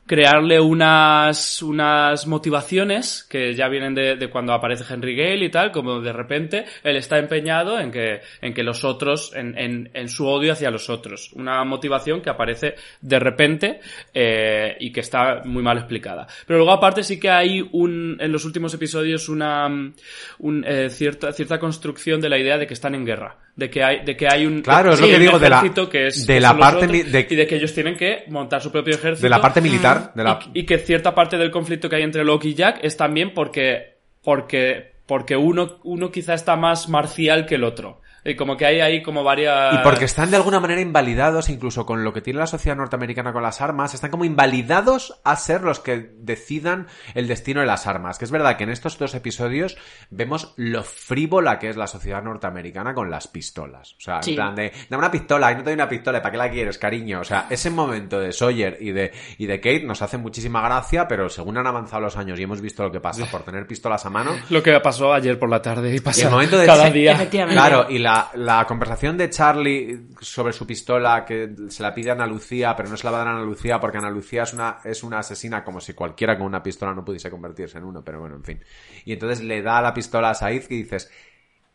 crearle 0.06 0.60
unas, 0.60 1.62
unas 1.62 2.26
motivaciones 2.26 3.24
que 3.28 3.54
ya 3.54 3.68
vienen 3.68 3.94
de, 3.94 4.16
de 4.16 4.30
cuando 4.30 4.52
aparece 4.52 4.84
Henry 4.92 5.14
Gale 5.16 5.44
y 5.44 5.50
tal, 5.50 5.70
como 5.70 6.00
de 6.00 6.12
repente 6.12 6.64
él 6.82 6.96
está 6.96 7.18
empeñado 7.18 7.78
en 7.78 7.90
que, 7.90 8.20
en 8.40 8.52
que 8.52 8.62
los 8.62 8.84
otros, 8.84 9.32
en, 9.34 9.56
en, 9.56 9.90
en 9.94 10.08
su 10.08 10.26
odio 10.26 10.52
hacia 10.52 10.70
los 10.70 10.90
otros. 10.90 11.32
Una 11.34 11.64
motivación 11.64 12.20
que 12.20 12.30
aparece 12.30 12.74
de 13.00 13.18
repente 13.18 13.80
eh, 14.12 14.76
y 14.80 14.92
que 14.92 15.00
está 15.00 15.42
muy 15.44 15.62
mal 15.62 15.78
explicada. 15.78 16.26
Pero 16.46 16.58
luego 16.58 16.72
aparte 16.72 17.02
sí 17.04 17.20
que 17.20 17.30
hay 17.30 17.66
un, 17.72 18.16
en 18.20 18.32
los 18.32 18.44
últimos 18.44 18.74
episodios 18.74 19.28
una 19.28 19.68
mm, 19.68 19.94
un, 20.40 20.64
eh, 20.66 20.90
cierta, 20.90 21.32
cierta 21.32 21.58
construcción 21.58 22.20
de 22.20 22.28
la 22.28 22.38
idea 22.38 22.58
de 22.58 22.66
que 22.66 22.74
están 22.74 22.94
en 22.94 23.04
guerra. 23.04 23.38
De 23.54 23.68
que 23.68 23.84
hay, 23.84 24.02
de 24.04 24.16
que 24.16 24.26
hay 24.28 24.46
un, 24.46 24.62
Claro, 24.62 24.92
es 24.92 24.98
sí, 24.98 25.04
lo 25.04 25.10
que 25.10 25.18
digo, 25.18 25.38
de 25.38 25.50
la- 25.50 25.60
que 25.90 26.06
es, 26.06 26.26
de 26.26 26.34
que 26.34 26.40
la 26.40 26.56
parte 26.56 26.86
otros 26.86 27.12
de- 27.12 27.26
y 27.28 27.34
de 27.36 27.46
que 27.46 27.56
ellos 27.56 27.74
tienen 27.74 27.96
que 27.96 28.24
montar 28.28 28.62
su 28.62 28.72
propio 28.72 28.94
ejército. 28.94 29.22
De 29.26 29.28
la 29.28 29.40
parte 29.42 29.60
militar, 29.60 30.12
de 30.14 30.24
la... 30.24 30.38
y, 30.54 30.60
y 30.60 30.64
que 30.64 30.78
cierta 30.78 31.14
parte 31.14 31.36
del 31.36 31.50
conflicto 31.50 31.88
que 31.90 31.96
hay 31.96 32.02
entre 32.02 32.24
Loki 32.24 32.48
y 32.50 32.54
Jack 32.54 32.78
es 32.82 32.96
también 32.96 33.34
porque 33.34 33.96
porque 34.22 34.92
porque 35.06 35.36
uno 35.36 35.80
uno 35.84 36.10
quizá 36.10 36.34
está 36.34 36.56
más 36.56 36.88
marcial 36.88 37.44
que 37.44 37.56
el 37.56 37.64
otro 37.64 38.00
y 38.24 38.36
como 38.36 38.56
que 38.56 38.66
hay 38.66 38.80
ahí 38.80 39.02
como 39.02 39.24
varias 39.24 39.74
Y 39.74 39.78
porque 39.78 40.04
están 40.04 40.30
de 40.30 40.36
alguna 40.36 40.60
manera 40.60 40.80
invalidados, 40.80 41.48
incluso 41.48 41.86
con 41.86 42.04
lo 42.04 42.12
que 42.12 42.20
tiene 42.20 42.38
la 42.38 42.46
sociedad 42.46 42.76
norteamericana 42.76 43.32
con 43.32 43.42
las 43.42 43.60
armas, 43.60 43.94
están 43.94 44.10
como 44.10 44.24
invalidados 44.24 45.20
a 45.24 45.36
ser 45.36 45.62
los 45.62 45.80
que 45.80 46.12
decidan 46.18 46.86
el 47.14 47.28
destino 47.28 47.60
de 47.60 47.66
las 47.66 47.86
armas. 47.86 48.18
Que 48.18 48.24
es 48.24 48.30
verdad 48.30 48.56
que 48.56 48.64
en 48.64 48.70
estos 48.70 48.98
dos 48.98 49.14
episodios 49.14 49.76
vemos 50.10 50.54
lo 50.56 50.82
frívola 50.82 51.58
que 51.58 51.68
es 51.68 51.76
la 51.76 51.86
sociedad 51.86 52.22
norteamericana 52.22 52.94
con 52.94 53.10
las 53.10 53.28
pistolas. 53.28 53.94
O 53.94 54.00
sea, 54.00 54.22
Sí. 54.22 54.30
en 54.30 54.36
plan 54.36 54.54
de, 54.54 54.72
dame 54.88 55.00
una 55.00 55.10
pistola 55.10 55.50
y 55.50 55.54
no 55.54 55.60
te 55.60 55.70
doy 55.70 55.74
una 55.74 55.88
pistola, 55.88 56.20
¿para 56.20 56.32
qué 56.32 56.38
la 56.38 56.50
quieres, 56.50 56.78
cariño? 56.78 57.20
O 57.20 57.24
sea, 57.24 57.46
ese 57.50 57.70
momento 57.70 58.20
de 58.20 58.32
Sawyer 58.32 58.76
y 58.80 58.92
de, 58.92 59.12
y 59.38 59.46
de 59.46 59.60
Kate 59.60 59.84
nos 59.84 60.02
hace 60.02 60.18
muchísima 60.18 60.60
gracia, 60.62 61.08
pero 61.08 61.28
según 61.28 61.56
han 61.58 61.66
avanzado 61.66 62.02
los 62.02 62.16
años 62.16 62.38
y 62.38 62.42
hemos 62.42 62.60
visto 62.60 62.82
lo 62.82 62.92
que 62.92 63.00
pasa 63.00 63.24
por 63.30 63.42
tener 63.42 63.66
pistolas 63.66 64.04
a 64.06 64.10
mano, 64.10 64.32
lo 64.50 64.62
que 64.62 64.78
pasó 64.80 65.12
ayer 65.12 65.38
por 65.38 65.48
la 65.48 65.60
tarde 65.62 65.92
y 65.92 65.96
y 65.96 66.00
pasa 66.00 66.24
el 66.26 66.30
momento 66.32 66.58
de 66.58 66.66
cada 66.66 66.90
día 66.90 67.12
Efectivamente. 67.12 67.60
Claro, 67.60 67.86
y 67.88 67.98
la, 67.98 68.11
la 68.34 68.64
conversación 68.66 69.16
de 69.16 69.30
Charlie 69.30 70.08
sobre 70.20 70.52
su 70.52 70.66
pistola 70.66 71.24
que 71.24 71.54
se 71.68 71.82
la 71.82 71.94
pide 71.94 72.10
a 72.10 72.12
Ana 72.14 72.26
Lucía, 72.26 72.74
pero 72.76 72.88
no 72.88 72.96
se 72.96 73.04
la 73.04 73.10
va 73.10 73.22
a 73.22 73.24
dar 73.24 73.28
a 73.28 73.36
Ana 73.36 73.44
Lucía 73.44 73.78
porque 73.80 73.98
Ana 73.98 74.10
Lucía 74.10 74.42
es 74.42 74.52
una, 74.52 74.78
es 74.84 75.02
una 75.02 75.18
asesina 75.18 75.62
como 75.64 75.80
si 75.80 75.92
cualquiera 75.92 76.36
con 76.36 76.46
una 76.46 76.62
pistola 76.62 76.94
no 76.94 77.04
pudiese 77.04 77.30
convertirse 77.30 77.78
en 77.78 77.84
uno, 77.84 78.02
pero 78.04 78.20
bueno, 78.20 78.36
en 78.36 78.44
fin. 78.44 78.60
Y 79.04 79.12
entonces 79.12 79.42
le 79.42 79.62
da 79.62 79.80
la 79.82 79.94
pistola 79.94 80.30
a 80.30 80.34
Said 80.34 80.64
y 80.70 80.82
dices, 80.82 81.10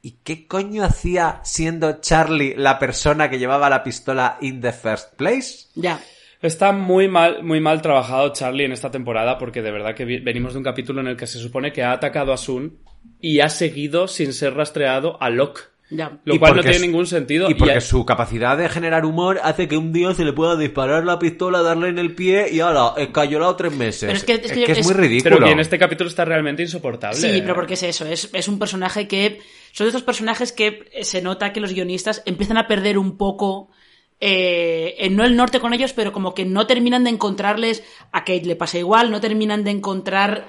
¿y 0.01 0.19
qué 0.23 0.47
coño 0.47 0.83
hacía 0.83 1.41
siendo 1.43 1.99
Charlie 2.01 2.55
la 2.55 2.79
persona 2.79 3.29
que 3.29 3.39
llevaba 3.39 3.69
la 3.69 3.83
pistola 3.83 4.37
in 4.41 4.61
the 4.61 4.73
first 4.73 5.15
place? 5.15 5.67
Ya. 5.75 5.99
Está 6.41 6.71
muy 6.71 7.07
mal, 7.07 7.43
muy 7.43 7.59
mal 7.59 7.81
trabajado 7.81 8.31
Charlie 8.31 8.65
en 8.65 8.71
esta 8.71 8.91
temporada 8.91 9.37
porque 9.37 9.61
de 9.61 9.71
verdad 9.71 9.95
que 9.95 10.05
venimos 10.05 10.53
de 10.53 10.59
un 10.59 10.63
capítulo 10.63 11.01
en 11.01 11.07
el 11.07 11.17
que 11.17 11.25
se 11.25 11.39
supone 11.39 11.73
que 11.73 11.83
ha 11.83 11.91
atacado 11.91 12.31
a 12.31 12.37
Sun 12.37 12.77
y 13.19 13.39
ha 13.39 13.49
seguido 13.49 14.07
sin 14.07 14.33
ser 14.33 14.53
rastreado 14.53 15.21
a 15.21 15.29
Locke. 15.29 15.76
Ya. 15.89 16.19
Lo 16.25 16.35
Y 16.35 16.39
cual 16.39 16.57
no 16.57 16.61
tiene 16.63 16.79
ningún 16.79 17.07
sentido. 17.07 17.49
Y 17.49 17.53
porque 17.53 17.79
su 17.79 18.05
capacidad 18.05 18.57
de 18.57 18.67
generar 18.67 19.05
humor 19.05 19.39
hace 19.41 19.69
que 19.69 19.77
un 19.77 19.93
día 19.93 20.13
se 20.13 20.25
le 20.25 20.33
pueda 20.33 20.57
disparar 20.57 21.05
la 21.05 21.17
pistola, 21.17 21.61
darle 21.61 21.87
en 21.87 21.97
el 21.97 22.13
pie 22.13 22.49
y 22.51 22.59
ahora, 22.59 23.01
escayolado 23.01 23.55
tres 23.55 23.73
meses. 23.73 24.01
Pero 24.07 24.17
es 24.17 24.23
que- 24.25 24.33
es 24.47 24.51
que 24.65 24.71
es 24.73 24.77
es- 24.79 24.85
muy 24.85 24.93
ridículo. 24.95 25.35
Pero 25.37 25.45
que 25.47 25.51
en 25.53 25.59
este 25.61 25.79
capítulo 25.79 26.09
está 26.09 26.25
realmente 26.25 26.61
insoportable. 26.61 27.15
Sí, 27.17 27.41
pero 27.41 27.55
porque 27.55 27.75
es 27.75 27.83
eso, 27.83 28.05
es, 28.05 28.29
es 28.33 28.47
un 28.49 28.59
personaje 28.59 29.07
que... 29.07 29.39
Son 29.71 29.85
de 29.85 29.89
estos 29.89 30.03
personajes 30.03 30.51
que 30.51 30.89
se 31.03 31.21
nota 31.21 31.53
que 31.53 31.59
los 31.61 31.71
guionistas 31.71 32.21
empiezan 32.25 32.57
a 32.57 32.67
perder 32.67 32.97
un 32.97 33.15
poco... 33.17 33.69
eh, 34.19 34.95
en 34.99 35.15
no 35.15 35.23
el 35.23 35.35
norte 35.35 35.59
con 35.59 35.73
ellos, 35.73 35.93
pero 35.93 36.11
como 36.11 36.33
que 36.33 36.43
no 36.45 36.67
terminan 36.67 37.03
de 37.05 37.11
encontrarles... 37.11 37.83
A 38.11 38.21
Kate 38.25 38.43
le 38.45 38.55
pasa 38.55 38.77
igual, 38.77 39.09
no 39.11 39.21
terminan 39.21 39.63
de 39.63 39.71
encontrar 39.71 40.47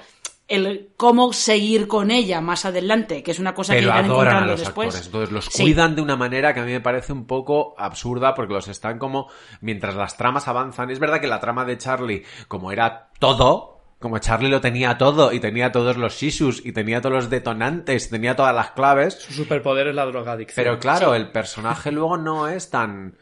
el 0.49 0.89
cómo 0.97 1.31
seguir 1.33 1.87
con 1.87 2.11
ella 2.11 2.41
más 2.41 2.65
adelante, 2.65 3.23
que 3.23 3.31
es 3.31 3.39
una 3.39 3.53
cosa 3.53 3.73
que 3.73 3.79
Pero 3.79 3.91
irán 3.91 4.05
adoran 4.05 4.17
a 4.17 4.21
encontrando 4.21 4.51
los 4.51 4.59
después. 4.59 4.87
actores. 4.87 5.05
Entonces 5.07 5.31
los 5.31 5.45
Sí. 5.45 5.63
cuidan 5.63 5.95
de 5.95 6.01
una 6.01 6.15
manera 6.15 6.53
que 6.53 6.59
a 6.59 6.65
mí 6.65 6.71
me 6.71 6.81
parece 6.81 7.13
un 7.13 7.25
poco 7.25 7.75
absurda 7.77 8.33
porque 8.33 8.53
los 8.53 8.67
están 8.67 8.99
como... 8.99 9.27
Mientras 9.61 9.95
las 9.95 10.17
tramas 10.17 10.47
avanzan... 10.47 10.89
Es 10.89 10.99
verdad 10.99 11.21
que 11.21 11.27
la 11.27 11.39
trama 11.39 11.65
de 11.65 11.77
Charlie, 11.77 12.23
como 12.47 12.71
era 12.71 13.09
todo... 13.19 13.77
Como 13.99 14.17
Charlie 14.19 14.49
lo 14.49 14.61
tenía 14.61 14.97
todo 14.97 15.33
y 15.33 15.41
tenía 15.41 15.73
todos 15.73 15.97
los 15.97 16.23
issues 16.23 16.61
y 16.65 16.71
tenía 16.71 17.01
todos 17.01 17.13
los 17.15 17.29
detonantes 17.29 18.09
tenía 18.09 18.33
todas 18.33 18.55
las 18.55 18.71
claves. 18.71 19.15
Su 19.15 19.33
superpoder 19.33 19.87
es 19.89 19.95
la 19.95 20.05
drogadicción. 20.05 20.63
Pero 20.63 20.79
claro, 20.79 21.15
el 21.15 21.31
personaje 21.31 21.91
luego 21.91 22.15
no 22.15 22.47
es 22.47 22.69
tan... 22.69 23.17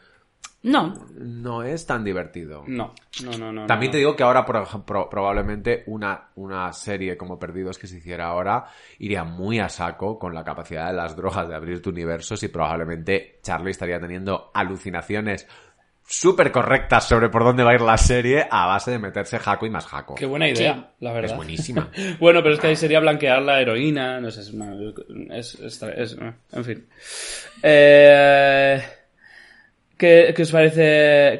No, 0.60 0.92
No 1.14 1.62
es 1.62 1.86
tan 1.86 2.02
divertido. 2.02 2.64
No, 2.66 2.92
no, 3.24 3.38
no, 3.38 3.52
no. 3.52 3.66
También 3.66 3.90
no. 3.90 3.92
te 3.92 3.98
digo 3.98 4.16
que 4.16 4.24
ahora, 4.24 4.44
por 4.44 4.56
ejemplo, 4.56 5.08
probablemente 5.08 5.84
una, 5.86 6.30
una 6.34 6.72
serie 6.72 7.16
como 7.16 7.38
Perdidos 7.38 7.78
que 7.78 7.86
se 7.86 7.98
hiciera 7.98 8.26
ahora 8.26 8.64
iría 8.98 9.22
muy 9.22 9.60
a 9.60 9.68
saco 9.68 10.18
con 10.18 10.34
la 10.34 10.42
capacidad 10.42 10.88
de 10.88 10.94
las 10.94 11.14
drogas 11.14 11.48
de 11.48 11.54
abrir 11.54 11.80
universos 11.86 12.42
y 12.42 12.48
probablemente 12.48 13.38
Charlie 13.42 13.70
estaría 13.70 14.00
teniendo 14.00 14.50
alucinaciones 14.52 15.46
súper 16.10 16.50
correctas 16.50 17.06
sobre 17.06 17.28
por 17.28 17.44
dónde 17.44 17.62
va 17.62 17.70
a 17.70 17.74
ir 17.74 17.80
la 17.82 17.98
serie 17.98 18.46
a 18.50 18.66
base 18.66 18.90
de 18.90 18.98
meterse 18.98 19.38
jaco 19.38 19.64
y 19.66 19.70
más 19.70 19.86
jaco. 19.86 20.14
Qué 20.16 20.26
buena 20.26 20.48
idea, 20.48 20.92
la 21.00 21.12
verdad. 21.12 21.30
Es 21.32 21.36
buenísima. 21.36 21.88
bueno, 22.18 22.42
pero 22.42 22.54
es 22.54 22.60
que 22.60 22.66
ahí 22.68 22.76
sería 22.76 22.98
blanquear 22.98 23.42
la 23.42 23.60
heroína, 23.60 24.18
no 24.20 24.30
sé, 24.30 24.40
es 24.40 24.52
una... 24.52 24.74
Es, 25.36 25.54
es- 25.56 25.82
es- 25.82 26.16
en 26.52 26.64
fin. 26.64 26.88
Eh, 27.62 28.80
¿qué, 29.98 30.34
os 30.38 30.50
parece 30.50 31.38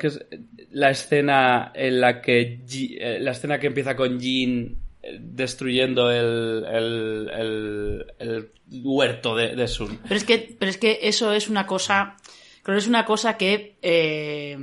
la 0.73 0.91
escena 0.91 1.73
en 1.75 2.01
la 2.01 2.21
que... 2.21 2.61
Eh, 2.71 3.19
la 3.21 3.31
escena 3.31 3.59
que 3.59 3.69
empieza 3.69 3.97
con 3.97 4.21
Jean 4.21 4.77
eh, 5.03 5.19
destruyendo 5.21 6.11
el, 6.11 6.65
el, 6.71 7.31
el, 7.33 8.07
el 8.19 8.51
huerto 8.85 9.35
de, 9.35 9.57
de 9.57 9.69
Sun? 9.69 10.01
Pero 10.03 10.17
es 10.17 10.25
que, 10.25 10.57
pero 10.59 10.71
es 10.71 10.77
que 10.77 10.99
eso 11.03 11.33
es 11.33 11.49
una 11.49 11.67
cosa. 11.67 12.17
Creo 12.63 12.77
que 12.77 12.81
es 12.81 12.89
una 12.89 13.05
cosa 13.05 13.37
que. 13.37 13.77
eh, 13.81 14.59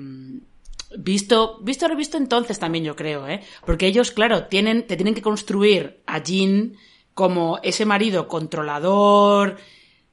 visto. 0.98 1.60
Visto 1.62 1.88
revisto 1.88 2.18
entonces 2.18 2.60
también, 2.60 2.84
yo 2.84 2.96
creo, 2.96 3.28
¿eh? 3.28 3.42
Porque 3.66 3.88
ellos, 3.88 4.12
claro, 4.12 4.46
tienen, 4.46 4.86
te 4.86 4.98
tienen 4.98 5.16
que 5.16 5.22
construir 5.22 6.02
a 6.06 6.22
Jean 6.22 6.76
como 7.14 7.60
ese 7.64 7.86
marido 7.86 8.28
controlador. 8.28 9.58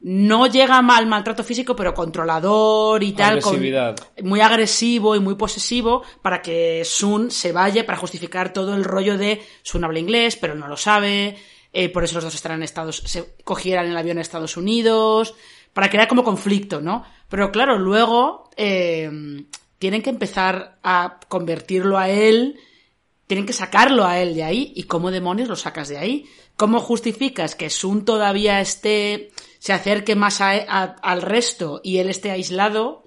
No 0.05 0.47
llega 0.49 0.83
mal 0.83 1.07
maltrato 1.07 1.45
físico, 1.45 1.77
pero 1.77 1.95
controlador 1.95 3.03
y 3.05 3.13
tal. 3.13 3.41
con- 3.41 3.55
muy 4.23 4.41
agresivo 4.41 5.15
y 5.15 5.21
muy 5.21 5.37
posesivo 5.37 6.03
para 6.23 6.43
que 6.43 6.83
Sun 6.85 7.31
se 7.31 7.53
vaya 7.53 7.87
para 7.87 7.99
justificar 7.99 8.53
todo 8.53 8.75
el 8.75 8.83
rollo 8.85 9.17
de 9.17 9.41
Sun 9.63 9.85
habla 9.85 10.01
inglés, 10.01 10.37
pero 10.37 10.55
no 10.57 10.67
lo 10.67 10.77
sabe, 10.77 11.37
eh, 11.73 11.89
por 11.89 12.03
eso 12.05 12.17
los 12.17 12.25
dos 12.25 12.35
estarán 12.35 12.59
en 12.59 12.65
Estados, 12.65 13.03
se 13.07 13.35
cogieran 13.45 13.87
el 13.87 13.97
avión 13.97 14.19
a 14.19 14.23
Estados 14.23 14.57
Unidos, 14.57 15.35
para 15.73 15.89
crear 15.89 16.09
como 16.09 16.25
conflicto, 16.25 16.81
¿no? 16.81 17.05
Pero 17.29 17.51
claro, 17.53 17.79
luego 17.79 18.51
eh, 18.57 19.09
tienen 19.79 20.03
que 20.03 20.11
empezar 20.11 20.79
a 20.83 21.19
convertirlo 21.29 21.97
a 21.97 22.09
él, 22.11 22.59
tienen 23.33 23.47
que 23.47 23.55
sacarlo 23.55 24.05
a 24.05 24.21
él 24.21 24.35
de 24.35 24.45
ahí, 24.45 24.73
y 24.77 24.83
cómo 24.83 25.11
demonios 25.11 25.49
lo 25.49 25.57
sacas 25.57 25.89
de 25.89 25.97
ahí. 25.97 26.27
¿Cómo 26.57 26.81
justificas 26.81 27.55
que 27.55 27.71
Sun 27.71 28.05
todavía 28.05 28.61
esté, 28.61 29.31
se 29.59 29.73
acerque 29.73 30.15
más 30.17 30.43
a- 30.43 30.51
a- 30.69 30.97
al 31.03 31.23
resto 31.23 31.81
y 31.83 31.97
él 31.97 32.11
esté 32.11 32.31
aislado? 32.31 33.05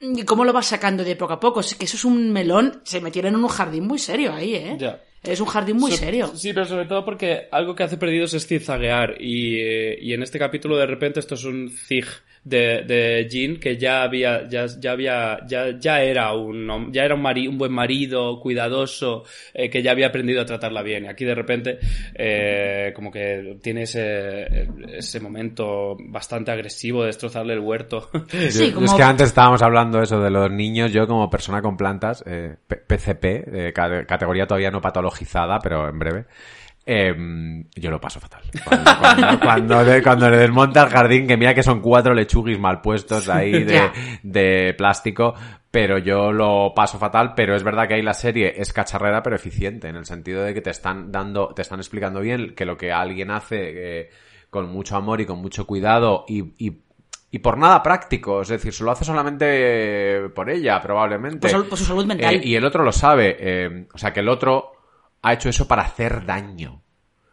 ¿Y 0.00 0.24
cómo 0.24 0.44
lo 0.44 0.52
vas 0.52 0.66
sacando 0.66 1.04
de 1.04 1.14
poco 1.14 1.34
a 1.34 1.38
poco? 1.40 1.60
Es 1.60 1.76
que 1.76 1.84
eso 1.84 1.96
es 1.96 2.04
un 2.04 2.32
melón. 2.32 2.80
Se 2.84 3.00
metieron 3.00 3.34
en 3.34 3.40
un 3.44 3.48
jardín 3.48 3.86
muy 3.86 3.98
serio 4.00 4.32
ahí, 4.34 4.54
¿eh? 4.56 4.76
Ya. 4.76 5.00
Es 5.22 5.40
un 5.40 5.46
jardín 5.46 5.76
muy 5.76 5.92
So- 5.92 5.98
serio. 5.98 6.32
Sí, 6.34 6.52
pero 6.52 6.66
sobre 6.66 6.86
todo 6.86 7.04
porque 7.04 7.46
algo 7.52 7.76
que 7.76 7.84
hace 7.84 7.96
perdidos 7.96 8.34
es 8.34 8.44
zigzaguear. 8.46 9.16
Y, 9.20 9.60
eh, 9.60 9.98
y 10.00 10.14
en 10.14 10.22
este 10.24 10.38
capítulo, 10.40 10.76
de 10.76 10.86
repente, 10.86 11.20
esto 11.20 11.34
es 11.36 11.44
un 11.44 11.70
zig 11.70 12.06
de, 12.48 12.82
de 12.82 13.26
Jean 13.30 13.56
que 13.58 13.76
ya 13.76 14.02
había, 14.02 14.48
ya, 14.48 14.66
ya 14.66 14.92
había, 14.92 15.38
ya, 15.46 15.78
ya 15.78 16.02
era 16.02 16.32
un, 16.32 16.92
ya 16.92 17.04
era 17.04 17.14
un, 17.14 17.22
mari- 17.22 17.48
un 17.48 17.58
buen 17.58 17.72
marido, 17.72 18.40
cuidadoso, 18.40 19.24
eh, 19.54 19.68
que 19.70 19.82
ya 19.82 19.90
había 19.92 20.08
aprendido 20.08 20.40
a 20.42 20.44
tratarla 20.46 20.82
bien. 20.82 21.04
Y 21.04 21.08
aquí 21.08 21.24
de 21.24 21.34
repente, 21.34 21.78
eh, 22.14 22.92
como 22.94 23.10
que 23.10 23.58
tiene 23.62 23.82
ese, 23.82 24.68
ese 24.92 25.20
momento 25.20 25.96
bastante 25.98 26.50
agresivo 26.50 27.02
de 27.02 27.08
destrozarle 27.08 27.54
el 27.54 27.60
huerto. 27.60 28.08
Sí, 28.50 28.72
como- 28.72 28.86
Es 28.86 28.94
que 28.94 29.02
antes 29.02 29.28
estábamos 29.28 29.62
hablando 29.62 30.00
eso 30.02 30.20
de 30.20 30.30
los 30.30 30.50
niños, 30.50 30.92
yo 30.92 31.06
como 31.06 31.28
persona 31.30 31.62
con 31.62 31.76
plantas, 31.76 32.24
eh, 32.26 32.56
P- 32.66 32.76
PCP, 32.76 33.44
eh, 33.68 33.72
ca- 33.72 34.04
categoría 34.06 34.46
todavía 34.46 34.70
no 34.70 34.80
patologizada, 34.80 35.58
pero 35.60 35.88
en 35.88 35.98
breve, 35.98 36.24
eh, 36.90 37.14
yo 37.76 37.90
lo 37.90 38.00
paso 38.00 38.18
fatal. 38.18 38.40
Cuando, 38.64 38.98
cuando, 38.98 39.40
cuando 39.44 39.84
le, 39.84 40.02
cuando 40.02 40.30
le 40.30 40.38
desmonta 40.38 40.84
el 40.84 40.88
jardín, 40.88 41.26
que 41.26 41.36
mira 41.36 41.52
que 41.52 41.62
son 41.62 41.82
cuatro 41.82 42.14
lechuguis 42.14 42.58
mal 42.58 42.80
puestos 42.80 43.28
ahí 43.28 43.62
de, 44.22 44.74
plástico, 44.74 45.34
pero 45.70 45.98
yo 45.98 46.32
lo 46.32 46.72
paso 46.74 46.98
fatal, 46.98 47.34
pero 47.36 47.54
es 47.54 47.62
verdad 47.62 47.86
que 47.86 47.94
ahí 47.94 48.02
la 48.02 48.14
serie 48.14 48.54
es 48.56 48.72
cacharrera 48.72 49.22
pero 49.22 49.36
eficiente, 49.36 49.88
en 49.88 49.96
el 49.96 50.06
sentido 50.06 50.42
de 50.42 50.54
que 50.54 50.62
te 50.62 50.70
están 50.70 51.12
dando, 51.12 51.52
te 51.54 51.60
están 51.60 51.78
explicando 51.78 52.20
bien 52.20 52.54
que 52.54 52.64
lo 52.64 52.78
que 52.78 52.90
alguien 52.90 53.30
hace 53.30 53.58
eh, 54.00 54.10
con 54.48 54.70
mucho 54.70 54.96
amor 54.96 55.20
y 55.20 55.26
con 55.26 55.40
mucho 55.40 55.66
cuidado 55.66 56.24
y, 56.26 56.54
y 56.56 56.78
y 57.30 57.40
por 57.40 57.58
nada 57.58 57.82
práctico, 57.82 58.40
es 58.40 58.48
decir, 58.48 58.72
se 58.72 58.82
lo 58.82 58.90
hace 58.90 59.04
solamente 59.04 60.30
por 60.34 60.48
ella, 60.48 60.80
probablemente. 60.80 61.50
Por 61.50 61.76
su 61.76 61.84
salud 61.84 62.06
mental. 62.06 62.36
Eh, 62.36 62.40
y 62.42 62.54
el 62.54 62.64
otro 62.64 62.82
lo 62.82 62.90
sabe, 62.90 63.36
eh, 63.38 63.86
o 63.92 63.98
sea, 63.98 64.14
que 64.14 64.20
el 64.20 64.30
otro 64.30 64.77
ha 65.28 65.32
hecho 65.34 65.48
eso 65.48 65.68
para 65.68 65.82
hacer 65.82 66.24
daño. 66.24 66.82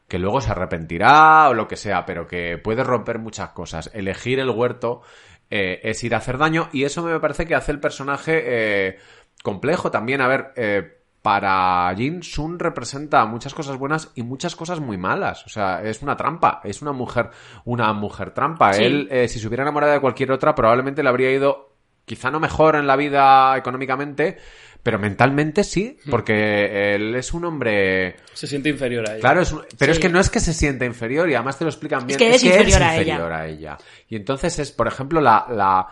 Que 0.08 0.20
luego 0.20 0.40
se 0.40 0.52
arrepentirá 0.52 1.50
o 1.50 1.54
lo 1.54 1.68
que 1.68 1.78
sea, 1.78 2.06
pero 2.06 2.28
que 2.28 2.58
puede 2.58 2.84
romper 2.84 3.18
muchas 3.18 3.50
cosas. 3.50 3.90
Elegir 3.94 4.40
el 4.40 4.50
huerto 4.50 5.02
eh, 5.50 5.80
es 5.84 6.04
ir 6.04 6.14
a 6.14 6.20
hacer 6.20 6.38
daño 6.38 6.70
y 6.72 6.84
eso 6.84 7.02
me 7.02 7.20
parece 7.20 7.48
que 7.48 7.56
hace 7.56 7.72
el 7.72 7.80
personaje 7.80 8.44
eh, 8.46 8.98
complejo 9.42 9.90
también. 9.90 10.22
A 10.22 10.28
ver, 10.28 10.54
eh, 10.56 10.96
para 11.26 11.92
Jin 11.96 12.22
Sun 12.22 12.60
representa 12.60 13.26
muchas 13.26 13.56
cosas 13.56 13.78
buenas 13.78 14.12
y 14.14 14.22
muchas 14.22 14.56
cosas 14.56 14.80
muy 14.80 14.96
malas. 14.96 15.44
O 15.48 15.50
sea, 15.50 15.82
es 15.82 16.04
una 16.04 16.16
trampa, 16.16 16.62
es 16.64 16.84
una 16.84 16.92
mujer, 16.92 17.32
una 17.64 17.92
mujer 17.94 18.30
trampa. 18.30 18.74
Sí. 18.74 18.84
Él, 18.84 19.08
eh, 19.10 19.28
si 19.28 19.40
se 19.40 19.48
hubiera 19.48 19.64
enamorado 19.64 19.94
de 19.94 20.00
cualquier 20.00 20.32
otra, 20.32 20.54
probablemente 20.54 21.02
le 21.02 21.10
habría 21.10 21.32
ido 21.32 21.74
quizá 22.06 22.30
no 22.30 22.40
mejor 22.40 22.76
en 22.76 22.86
la 22.86 22.96
vida 22.96 23.58
económicamente, 23.58 24.38
pero 24.86 25.00
mentalmente 25.00 25.64
sí, 25.64 25.98
Hmm. 26.06 26.12
porque 26.12 26.94
él 26.94 27.16
es 27.16 27.34
un 27.34 27.44
hombre... 27.46 28.18
Se 28.36 28.46
siente 28.46 28.70
inferior 28.70 29.04
a 29.10 29.14
ella. 29.14 29.20
Claro, 29.20 29.42
es 29.42 29.52
un- 29.52 29.64
pero 29.80 29.92
Sí. 29.94 29.98
es 29.98 30.00
que 30.00 30.10
no 30.10 30.20
es 30.20 30.30
que 30.30 30.40
se 30.40 30.54
sienta 30.54 30.86
inferior 30.86 31.28
y 31.28 31.34
además 31.34 31.58
te 31.58 31.64
lo 31.64 31.72
explican 31.72 32.06
bien. 32.06 32.20
que 32.20 32.36
es 32.36 32.44
inferior 32.44 32.84
a 32.84 32.94
ella. 32.96 33.02
inferior 33.14 33.34
a 33.34 33.48
ella. 33.48 33.78
Y 34.08 34.16
entonces 34.16 34.60
es, 34.60 34.72
por 34.72 34.88
ejemplo, 34.88 35.22
la, 35.22 35.48
la, 35.50 35.88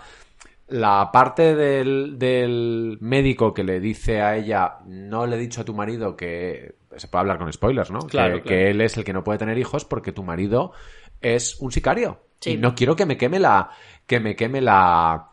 la 0.68 1.10
parte 1.12 1.56
del, 1.56 2.20
del 2.20 3.00
médico 3.02 3.52
que 3.52 3.64
le 3.64 3.80
dice 3.80 4.22
a 4.22 4.36
ella, 4.36 4.76
no 4.86 5.26
le 5.26 5.38
he 5.38 5.39
dicho 5.39 5.62
a 5.62 5.66
tu 5.66 5.74
marido 5.74 6.16
que... 6.16 6.76
Se 6.96 7.08
puede 7.08 7.22
hablar 7.22 7.39
con 7.39 7.52
spoilers, 7.52 7.89
¿no? 7.89 7.98
Claro, 8.02 8.36
que, 8.36 8.41
claro. 8.44 8.44
que 8.44 8.70
él 8.70 8.80
es 8.82 8.96
el 8.96 9.04
que 9.04 9.14
no 9.14 9.24
puede 9.24 9.39
tener 9.39 9.58
hijos 9.58 9.86
porque 9.86 10.12
tu 10.12 10.22
marido 10.22 10.72
es 11.20 11.56
un 11.60 11.72
sicario. 11.72 12.20
Sí. 12.41 12.52
Y 12.52 12.58
no 12.58 12.76
quiero 12.76 12.96
que 12.96 13.08
me 13.08 13.18
queme 13.18 13.39
la... 13.39 13.72
que 14.06 14.20
me 14.20 14.36
queme 14.36 14.62
la 14.62 15.30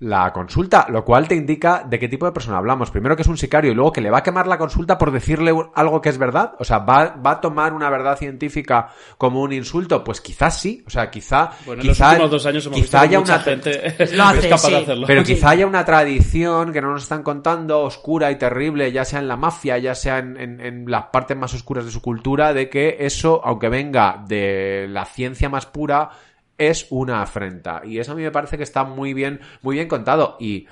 la 0.00 0.32
consulta, 0.32 0.86
lo 0.90 1.04
cual 1.04 1.28
te 1.28 1.34
indica 1.34 1.84
de 1.88 1.98
qué 1.98 2.08
tipo 2.08 2.26
de 2.26 2.32
persona 2.32 2.58
hablamos. 2.58 2.90
Primero 2.90 3.14
que 3.16 3.22
es 3.22 3.28
un 3.28 3.38
sicario 3.38 3.70
y 3.70 3.74
luego 3.74 3.92
que 3.92 4.00
le 4.00 4.10
va 4.10 4.18
a 4.18 4.22
quemar 4.22 4.46
la 4.46 4.58
consulta 4.58 4.98
por 4.98 5.10
decirle 5.12 5.52
algo 5.74 6.00
que 6.00 6.08
es 6.08 6.18
verdad. 6.18 6.54
O 6.58 6.64
sea, 6.64 6.78
¿va, 6.80 7.14
va 7.16 7.30
a 7.32 7.40
tomar 7.40 7.72
una 7.72 7.88
verdad 7.90 8.18
científica 8.18 8.88
como 9.16 9.40
un 9.40 9.52
insulto? 9.52 10.02
Pues 10.04 10.20
quizás 10.20 10.60
sí. 10.60 10.82
O 10.86 10.90
sea, 10.90 11.10
quizá... 11.10 11.50
Bueno, 11.64 11.82
en 11.82 11.88
los 11.88 11.96
quizá, 11.96 12.08
últimos 12.10 12.30
dos 12.32 12.46
años 12.46 12.66
hemos 12.66 12.76
quizá 12.80 12.84
visto 12.84 12.98
que 12.98 13.04
haya 13.06 13.20
mucha 13.20 13.34
una, 13.34 13.42
gente 13.42 14.06
Lo 14.16 14.24
hace, 14.24 14.38
es 14.40 14.46
capaz 14.46 14.62
sí. 14.62 14.70
de 14.72 14.76
hacerlo. 14.78 15.06
pero 15.06 15.24
Sí. 15.24 15.34
quizá 15.34 15.50
haya 15.50 15.66
una 15.66 15.84
tradición 15.84 16.72
que 16.72 16.82
no 16.82 16.90
nos 16.92 17.02
están 17.04 17.22
contando, 17.22 17.80
oscura 17.82 18.30
y 18.30 18.36
terrible, 18.36 18.90
ya 18.92 19.04
sea 19.04 19.20
en 19.20 19.28
la 19.28 19.36
mafia, 19.36 19.78
ya 19.78 19.94
sea 19.94 20.18
en, 20.18 20.36
en- 20.38 20.60
en 20.60 20.90
las 20.90 21.04
partes 21.06 21.36
más 21.36 21.54
oscuras 21.54 21.84
de 21.84 21.90
su 21.90 22.02
cultura, 22.02 22.52
de 22.52 22.68
que 22.68 22.96
eso, 23.00 23.40
aunque 23.44 23.68
venga 23.68 24.22
de 24.26 24.86
la 24.88 25.04
ciencia 25.04 25.48
más 25.48 25.66
pura, 25.66 26.10
es 26.58 26.86
una 26.90 27.22
afrenta. 27.22 27.82
Y 27.84 27.98
eso 27.98 28.12
a 28.12 28.14
mí 28.14 28.22
me 28.22 28.30
parece 28.30 28.56
que 28.56 28.62
está 28.62 28.84
muy 28.84 29.14
bien, 29.14 29.40
muy 29.62 29.76
bien 29.76 29.88
contado. 29.88 30.36
Y, 30.40 30.66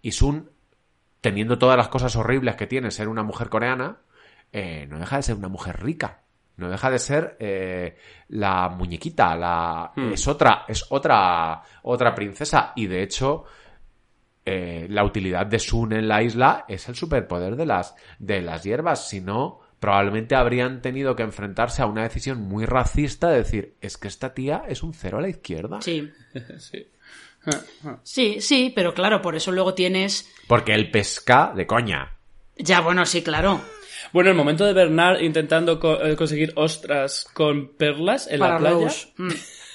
y 0.00 0.12
Sun, 0.12 0.50
teniendo 1.20 1.58
todas 1.58 1.76
las 1.76 1.88
cosas 1.88 2.14
horribles 2.16 2.56
que 2.56 2.66
tiene 2.66 2.90
ser 2.90 3.08
una 3.08 3.22
mujer 3.22 3.48
coreana, 3.48 3.98
eh, 4.52 4.86
no 4.88 4.98
deja 4.98 5.16
de 5.16 5.22
ser 5.22 5.36
una 5.36 5.48
mujer 5.48 5.82
rica. 5.82 6.18
No 6.56 6.68
deja 6.68 6.90
de 6.90 6.98
ser 6.98 7.36
eh, 7.40 7.96
la 8.28 8.68
muñequita, 8.68 9.34
la 9.34 9.90
Hmm. 9.96 10.12
es 10.12 10.28
otra, 10.28 10.64
es 10.68 10.84
otra, 10.90 11.62
otra 11.82 12.14
princesa. 12.14 12.72
Y 12.76 12.86
de 12.86 13.02
hecho, 13.02 13.44
eh, 14.44 14.86
la 14.90 15.04
utilidad 15.04 15.46
de 15.46 15.58
Sun 15.58 15.94
en 15.94 16.06
la 16.06 16.22
isla 16.22 16.64
es 16.68 16.88
el 16.88 16.94
superpoder 16.94 17.56
de 17.56 17.66
las, 17.66 17.96
de 18.18 18.42
las 18.42 18.62
hierbas. 18.64 19.08
Si 19.08 19.20
no, 19.20 19.60
probablemente 19.82 20.34
habrían 20.36 20.80
tenido 20.80 21.14
que 21.16 21.24
enfrentarse 21.24 21.82
a 21.82 21.86
una 21.86 22.04
decisión 22.04 22.40
muy 22.40 22.64
racista 22.64 23.28
de 23.28 23.38
decir, 23.38 23.74
es 23.82 23.98
que 23.98 24.06
esta 24.08 24.32
tía 24.32 24.62
es 24.68 24.82
un 24.84 24.94
cero 24.94 25.18
a 25.18 25.20
la 25.20 25.28
izquierda. 25.28 25.82
Sí. 25.82 26.08
Sí. 26.58 26.86
Sí, 28.04 28.40
sí, 28.40 28.72
pero 28.74 28.94
claro, 28.94 29.20
por 29.20 29.34
eso 29.34 29.50
luego 29.50 29.74
tienes. 29.74 30.30
Porque 30.46 30.74
él 30.74 30.92
pesca 30.92 31.52
de 31.56 31.66
coña. 31.66 32.16
Ya, 32.56 32.80
bueno, 32.80 33.04
sí, 33.04 33.20
claro. 33.22 33.60
Bueno, 34.12 34.30
el 34.30 34.36
momento 34.36 34.64
de 34.64 34.72
Bernard 34.72 35.20
intentando 35.22 35.80
co- 35.80 36.00
eh, 36.04 36.14
conseguir 36.14 36.52
ostras 36.54 37.26
con 37.32 37.74
perlas 37.76 38.28
en 38.28 38.38
para 38.38 38.54
la 38.54 38.58
playa. 38.60 38.84
Rose. 38.84 39.08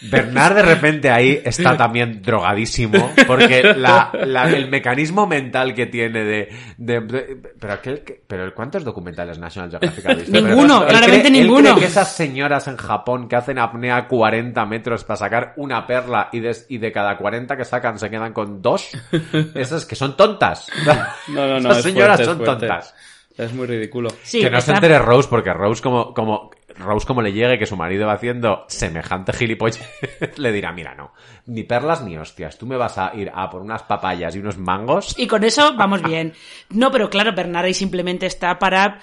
Bernard 0.01 0.55
de 0.55 0.61
repente 0.61 1.09
ahí 1.09 1.41
está 1.43 1.75
también 1.75 2.21
drogadísimo 2.21 3.11
porque 3.25 3.63
la, 3.75 4.11
la- 4.25 4.49
el 4.49 4.69
mecanismo 4.69 5.25
mental 5.25 5.73
que 5.73 5.87
tiene 5.87 6.23
de... 6.23 6.49
de- 6.77 6.99
de- 7.01 7.37
pero, 7.59 7.73
aquel 7.73 8.01
que- 8.03 8.21
pero 8.27 8.53
¿cuántos 8.53 8.83
documentales 8.83 9.39
National 9.39 9.71
Geographic 9.71 10.05
ha 10.05 10.13
visto? 10.13 10.31
Ninguno, 10.31 10.79
Pero 10.81 10.81
él 10.83 10.87
claramente 10.89 11.27
él 11.29 11.33
ninguno. 11.33 11.71
cree 11.71 11.79
que 11.81 11.85
esas 11.87 12.11
señoras 12.15 12.67
en 12.67 12.77
Japón 12.77 13.27
que 13.27 13.35
hacen 13.37 13.57
apnea 13.57 13.97
a 13.97 14.07
40 14.07 14.65
metros 14.67 15.03
para 15.03 15.17
sacar 15.17 15.53
una 15.57 15.87
perla 15.87 16.29
y 16.31 16.41
de, 16.41 16.55
y 16.69 16.77
de 16.77 16.91
cada 16.91 17.17
40 17.17 17.57
que 17.57 17.65
sacan 17.65 17.97
se 17.97 18.09
quedan 18.09 18.33
con 18.33 18.61
dos, 18.61 18.89
esas 19.55 19.85
que 19.85 19.95
son 19.95 20.15
tontas. 20.15 20.67
No, 21.29 21.47
no, 21.47 21.59
no. 21.59 21.69
Esas 21.71 21.77
es 21.77 21.83
señoras 21.83 22.17
fuerte, 22.17 22.25
son 22.25 22.37
fuerte. 22.37 22.67
tontas. 22.67 22.95
Es 23.37 23.53
muy 23.53 23.67
ridículo. 23.67 24.09
Sí, 24.23 24.41
que 24.41 24.49
no 24.49 24.59
se 24.61 24.71
entere 24.71 24.97
Rose, 24.99 25.29
porque 25.29 25.53
Rose 25.53 25.81
como, 25.81 26.13
como, 26.13 26.49
Rose 26.77 27.05
como 27.05 27.21
le 27.21 27.33
llegue 27.33 27.59
que 27.59 27.65
su 27.65 27.75
marido 27.75 28.07
va 28.07 28.13
haciendo 28.13 28.65
semejante 28.67 29.31
gilipollas, 29.33 29.87
le 30.37 30.51
dirá, 30.51 30.71
mira, 30.71 30.95
no, 30.95 31.13
ni 31.45 31.63
perlas 31.63 32.03
ni 32.03 32.17
hostias, 32.17 32.57
tú 32.57 32.65
me 32.65 32.77
vas 32.77 32.97
a 32.97 33.11
ir 33.15 33.31
a 33.33 33.49
por 33.49 33.61
unas 33.61 33.83
papayas 33.83 34.35
y 34.35 34.39
unos 34.39 34.57
mangos. 34.57 35.13
Y 35.17 35.27
con 35.27 35.43
eso 35.43 35.75
vamos 35.75 36.01
bien. 36.01 36.33
No, 36.69 36.91
pero 36.91 37.09
claro, 37.09 37.33
Bernard 37.33 37.65
ahí 37.65 37.73
simplemente 37.73 38.25
está 38.25 38.59
para 38.59 38.99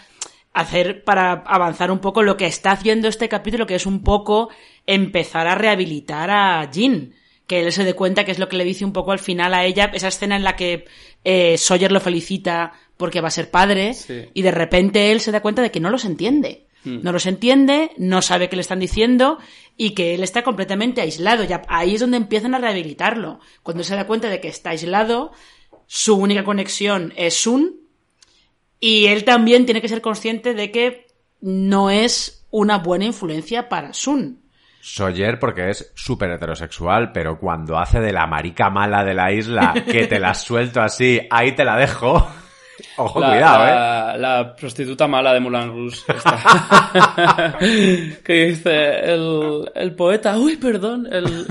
hacer, 0.52 1.04
para 1.04 1.32
avanzar 1.46 1.90
un 1.90 1.98
poco 1.98 2.22
lo 2.22 2.36
que 2.36 2.46
está 2.46 2.72
haciendo 2.72 3.08
este 3.08 3.28
capítulo, 3.28 3.66
que 3.66 3.74
es 3.74 3.86
un 3.86 4.02
poco 4.02 4.50
empezar 4.86 5.46
a 5.46 5.54
rehabilitar 5.54 6.30
a 6.30 6.70
Jean. 6.70 7.14
Que 7.46 7.60
él 7.60 7.72
se 7.72 7.84
dé 7.84 7.94
cuenta 7.94 8.24
que 8.24 8.32
es 8.32 8.38
lo 8.38 8.48
que 8.48 8.56
le 8.56 8.64
dice 8.64 8.86
un 8.86 8.94
poco 8.94 9.12
al 9.12 9.18
final 9.18 9.52
a 9.52 9.64
ella, 9.64 9.90
esa 9.92 10.08
escena 10.08 10.36
en 10.36 10.44
la 10.44 10.56
que 10.56 10.86
eh, 11.24 11.56
Sawyer 11.58 11.90
lo 11.90 12.00
felicita 12.00 12.72
porque 12.96 13.20
va 13.20 13.28
a 13.28 13.32
ser 13.32 13.50
padre, 13.50 13.94
Sí. 13.94 14.28
y 14.34 14.42
de 14.42 14.50
repente 14.50 15.10
él 15.10 15.20
se 15.20 15.32
da 15.32 15.40
cuenta 15.42 15.62
de 15.62 15.70
que 15.70 15.80
no 15.80 15.90
los 15.90 16.04
entiende. 16.04 16.66
No 16.86 17.12
los 17.12 17.24
entiende, 17.24 17.92
no 17.96 18.20
sabe 18.20 18.50
qué 18.50 18.56
le 18.56 18.60
están 18.60 18.78
diciendo 18.78 19.38
y 19.78 19.92
que 19.94 20.14
él 20.14 20.22
está 20.22 20.42
completamente 20.44 21.00
aislado. 21.00 21.42
Ya 21.42 21.62
ahí 21.68 21.94
es 21.94 22.00
donde 22.02 22.18
empiezan 22.18 22.54
a 22.54 22.58
rehabilitarlo. 22.58 23.40
Cuando 23.62 23.82
se 23.84 23.96
da 23.96 24.06
cuenta 24.06 24.28
de 24.28 24.38
que 24.38 24.48
está 24.48 24.68
aislado, 24.68 25.32
su 25.86 26.14
única 26.14 26.44
conexión 26.44 27.14
es 27.16 27.36
Sun 27.40 27.76
y 28.80 29.06
él 29.06 29.24
también 29.24 29.64
tiene 29.64 29.80
que 29.80 29.88
ser 29.88 30.02
consciente 30.02 30.52
de 30.52 30.70
que 30.70 31.06
no 31.40 31.88
es 31.88 32.44
una 32.50 32.76
buena 32.76 33.06
influencia 33.06 33.70
para 33.70 33.94
Sun. 33.94 34.42
Sawyer 34.84 35.38
porque 35.38 35.70
es 35.70 35.92
súper 35.94 36.30
heterosexual, 36.32 37.10
pero 37.10 37.38
cuando 37.38 37.78
hace 37.78 38.00
de 38.00 38.12
la 38.12 38.26
marica 38.26 38.68
mala 38.68 39.02
de 39.02 39.14
la 39.14 39.32
isla, 39.32 39.72
que 39.72 40.06
te 40.06 40.18
la 40.18 40.34
suelto 40.34 40.82
así, 40.82 41.22
ahí 41.30 41.52
te 41.52 41.64
la 41.64 41.78
dejo. 41.78 42.28
Ojo, 42.96 43.18
la, 43.20 43.30
cuidado, 43.30 43.64
eh. 43.64 44.18
la, 44.18 44.54
prostituta 44.54 45.06
mala 45.06 45.32
de 45.32 45.40
Moulin 45.40 45.68
Rouge. 45.68 46.00
esta. 46.08 47.56
que 48.24 48.32
dice 48.46 49.00
el, 49.00 49.70
el 49.74 49.94
poeta. 49.94 50.36
Uy, 50.36 50.56
perdón. 50.56 51.08
El... 51.10 51.46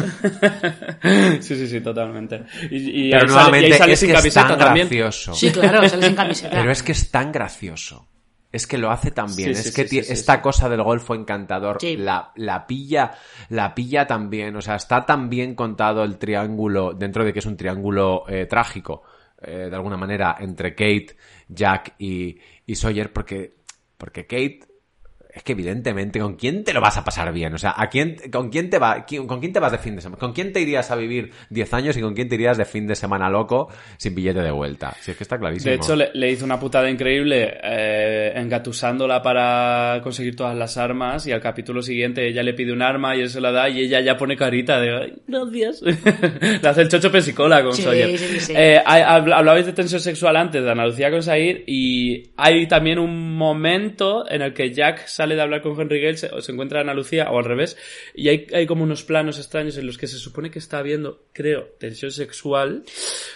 sí, 1.42 1.56
sí, 1.56 1.68
sí, 1.68 1.82
totalmente. 1.82 2.44
Y, 2.70 3.08
y 3.08 3.12
Pero 3.12 3.24
ahí 3.24 3.30
sale, 3.30 3.62
y 3.62 3.64
ahí 3.64 3.70
nuevamente 3.72 3.78
sale 3.78 3.94
es 3.94 4.00
sin 4.00 4.10
que 4.10 4.14
es 4.14 4.22
camiseta 4.22 4.48
tan 4.50 4.58
también. 4.60 4.88
gracioso. 4.88 5.34
Sí, 5.34 5.52
claro, 5.52 5.90
sale 5.90 6.06
sin 6.06 6.16
camiseta. 6.16 6.56
Pero 6.56 6.72
es 6.72 6.84
que 6.84 6.92
es 6.92 7.10
tan 7.10 7.32
gracioso. 7.32 8.08
Es 8.54 8.66
que 8.68 8.78
lo 8.78 8.90
hace 8.92 9.12
tan 9.12 9.36
bien. 9.36 9.54
Sí, 9.56 9.62
sí, 9.64 9.70
es 9.70 9.76
que 9.76 9.82
sí, 9.84 9.88
sí, 9.90 9.98
ti- 10.00 10.04
sí, 10.06 10.14
esta 10.14 10.36
sí. 10.36 10.42
cosa 10.42 10.70
del 10.70 10.82
golfo 10.84 11.16
encantador 11.16 11.78
Sí. 11.82 11.98
la, 11.98 12.32
la 12.36 12.66
pilla, 12.66 13.12
la 13.50 13.76
pilla 13.76 14.08
tan 14.08 14.30
bien. 14.30 14.56
O 14.56 14.62
sea, 14.62 14.76
está 14.76 15.06
tan 15.06 15.30
bien 15.30 15.56
contado 15.56 16.04
el 16.04 16.18
triángulo, 16.18 16.94
dentro 16.94 17.26
de 17.26 17.34
que 17.34 17.40
es 17.40 17.46
un 17.46 17.58
triángulo 17.58 18.24
eh, 18.30 18.46
trágico, 18.46 19.04
eh, 19.42 19.68
de 19.70 19.76
alguna 19.76 19.98
manera, 19.98 20.38
entre 20.40 20.76
Kate, 20.76 21.18
Jack 21.50 21.96
y, 21.98 22.38
y 22.66 22.76
Sawyer, 22.76 23.12
porque, 23.12 23.56
porque 23.98 24.26
Kate 24.28 24.60
es 25.36 25.42
que 25.44 25.54
evidentemente, 25.54 26.20
¿con 26.20 26.36
quién 26.36 26.64
te 26.64 26.74
lo 26.74 26.82
vas 26.82 26.96
a 26.98 27.04
pasar 27.04 27.32
bien? 27.34 27.54
O 27.54 27.58
sea, 27.58 27.74
¿a 27.76 27.88
quién, 27.90 28.18
¿con 28.32 28.50
quién 28.50 28.70
te 28.70 28.78
va, 28.78 29.04
quién- 29.06 29.26
con 29.26 29.40
quién 29.40 29.52
te 29.52 29.60
vas 29.60 29.72
de 29.72 29.78
fin 29.80 29.96
de 29.96 30.02
semana? 30.02 30.20
¿Con 30.20 30.32
quién 30.34 30.54
te 30.54 30.62
irías 30.62 30.92
a 30.92 30.96
vivir 30.96 31.32
10 31.50 31.74
años 31.74 31.98
y 31.98 32.02
con 32.02 32.14
quién 32.14 32.30
te 32.30 32.36
irías 32.36 32.58
de 32.58 32.66
fin 32.66 32.86
de 32.86 32.96
semana 32.96 33.30
loco 33.30 33.70
sin 33.98 34.14
billete 34.14 34.42
de 34.42 34.52
vuelta? 34.52 34.96
Si 35.02 35.12
es 35.12 35.18
que 35.18 35.24
está 35.24 35.40
clarísimo. 35.40 35.70
De 35.72 35.78
hecho, 35.78 35.96
le, 35.96 36.12
le 36.14 36.30
hizo 36.32 36.46
una 36.46 36.60
putada 36.60 36.90
increíble 36.90 37.58
eh, 37.64 38.34
engatusándola 38.36 39.22
para 39.22 40.00
conseguir 40.04 40.36
todas 40.36 40.56
las 40.56 40.78
armas 40.78 41.26
y 41.26 41.32
al 41.32 41.42
capítulo 41.42 41.82
siguiente 41.82 42.28
ella 42.28 42.44
le 42.44 42.54
pide 42.54 42.72
un 42.72 42.82
arma 42.82 43.16
y 43.16 43.22
él 43.22 43.30
se 43.30 43.42
la 43.42 43.52
da 43.52 43.70
y 43.70 43.80
ella 43.80 44.02
ya 44.02 44.16
pone 44.18 44.36
carita 44.38 44.80
de 44.80 44.96
"Ay, 44.96 45.14
gracias. 45.28 45.82
le 46.62 46.70
hace 46.70 46.82
el 46.82 46.90
chocho 46.90 47.12
pesicola 47.12 47.64
con 47.64 47.74
Sí, 47.74 47.82
Sawyer. 47.82 48.18
sí, 48.18 48.28
sí, 48.28 48.40
sí. 48.40 48.54
Eh, 48.56 48.80
hablabais 48.86 49.66
de 49.66 49.74
tensión 49.74 50.00
sexual 50.02 50.36
antes 50.36 50.64
de 50.64 50.70
Ana 50.72 50.86
Lucía 50.86 51.10
con 51.10 51.24
Said 51.24 51.62
y 51.66 52.32
hay 52.38 52.68
también 52.68 53.00
un 53.00 53.36
momento 53.36 54.30
en 54.30 54.42
el 54.42 54.54
que 54.54 54.72
Jack 54.72 55.08
sale 55.24 55.36
de 55.36 55.42
hablar 55.42 55.62
con 55.62 55.80
Henry 55.80 56.02
Gale 56.02 56.18
se, 56.18 56.28
o 56.28 56.42
se 56.42 56.52
encuentra 56.52 56.82
Ana 56.82 56.94
Lucía 56.94 57.32
o 57.32 57.38
al 57.40 57.46
revés 57.46 57.78
y 58.14 58.28
hay, 58.28 58.48
hay 58.54 58.66
como 58.66 58.84
unos 58.84 59.04
planos 59.04 59.38
extraños 59.38 59.78
en 59.78 59.88
los 59.88 59.98
que 59.98 60.08
se 60.08 60.18
supone 60.18 60.52
que 60.52 60.60
está 60.60 60.80
habiendo, 60.80 61.24
creo, 61.32 61.70
tensión 61.80 62.12
sexual 62.12 62.84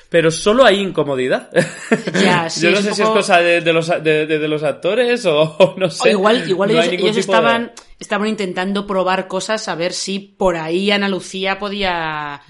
pero 0.09 0.31
solo 0.31 0.65
hay 0.65 0.79
incomodidad. 0.79 1.49
Ya, 2.21 2.49
sí, 2.49 2.61
Yo 2.61 2.71
no 2.71 2.77
sé 2.81 2.93
si 2.93 3.01
es 3.01 3.09
cosa 3.09 3.37
de, 3.39 3.61
de 3.61 3.73
los, 3.73 3.87
de, 4.03 4.25
de- 4.25 4.47
los 4.47 4.63
actores 4.63 5.25
o, 5.25 5.41
o 5.59 5.75
no 5.77 5.85
O 5.87 5.89
sé. 5.89 6.11
igual, 6.11 6.49
igual 6.49 6.73
No 6.73 6.81
hay 6.81 6.95
ellos, 6.95 7.17
estaban, 7.17 7.71
estaban 7.99 8.27
intentando 8.27 8.85
probar 8.85 9.27
cosas 9.27 9.67
a 9.67 9.75
ver 9.75 9.93
si 9.93 10.19
por 10.19 10.55
ahí 10.57 10.91
Ana 10.91 11.07
Lucía 11.09 11.57
podía, 11.59 12.41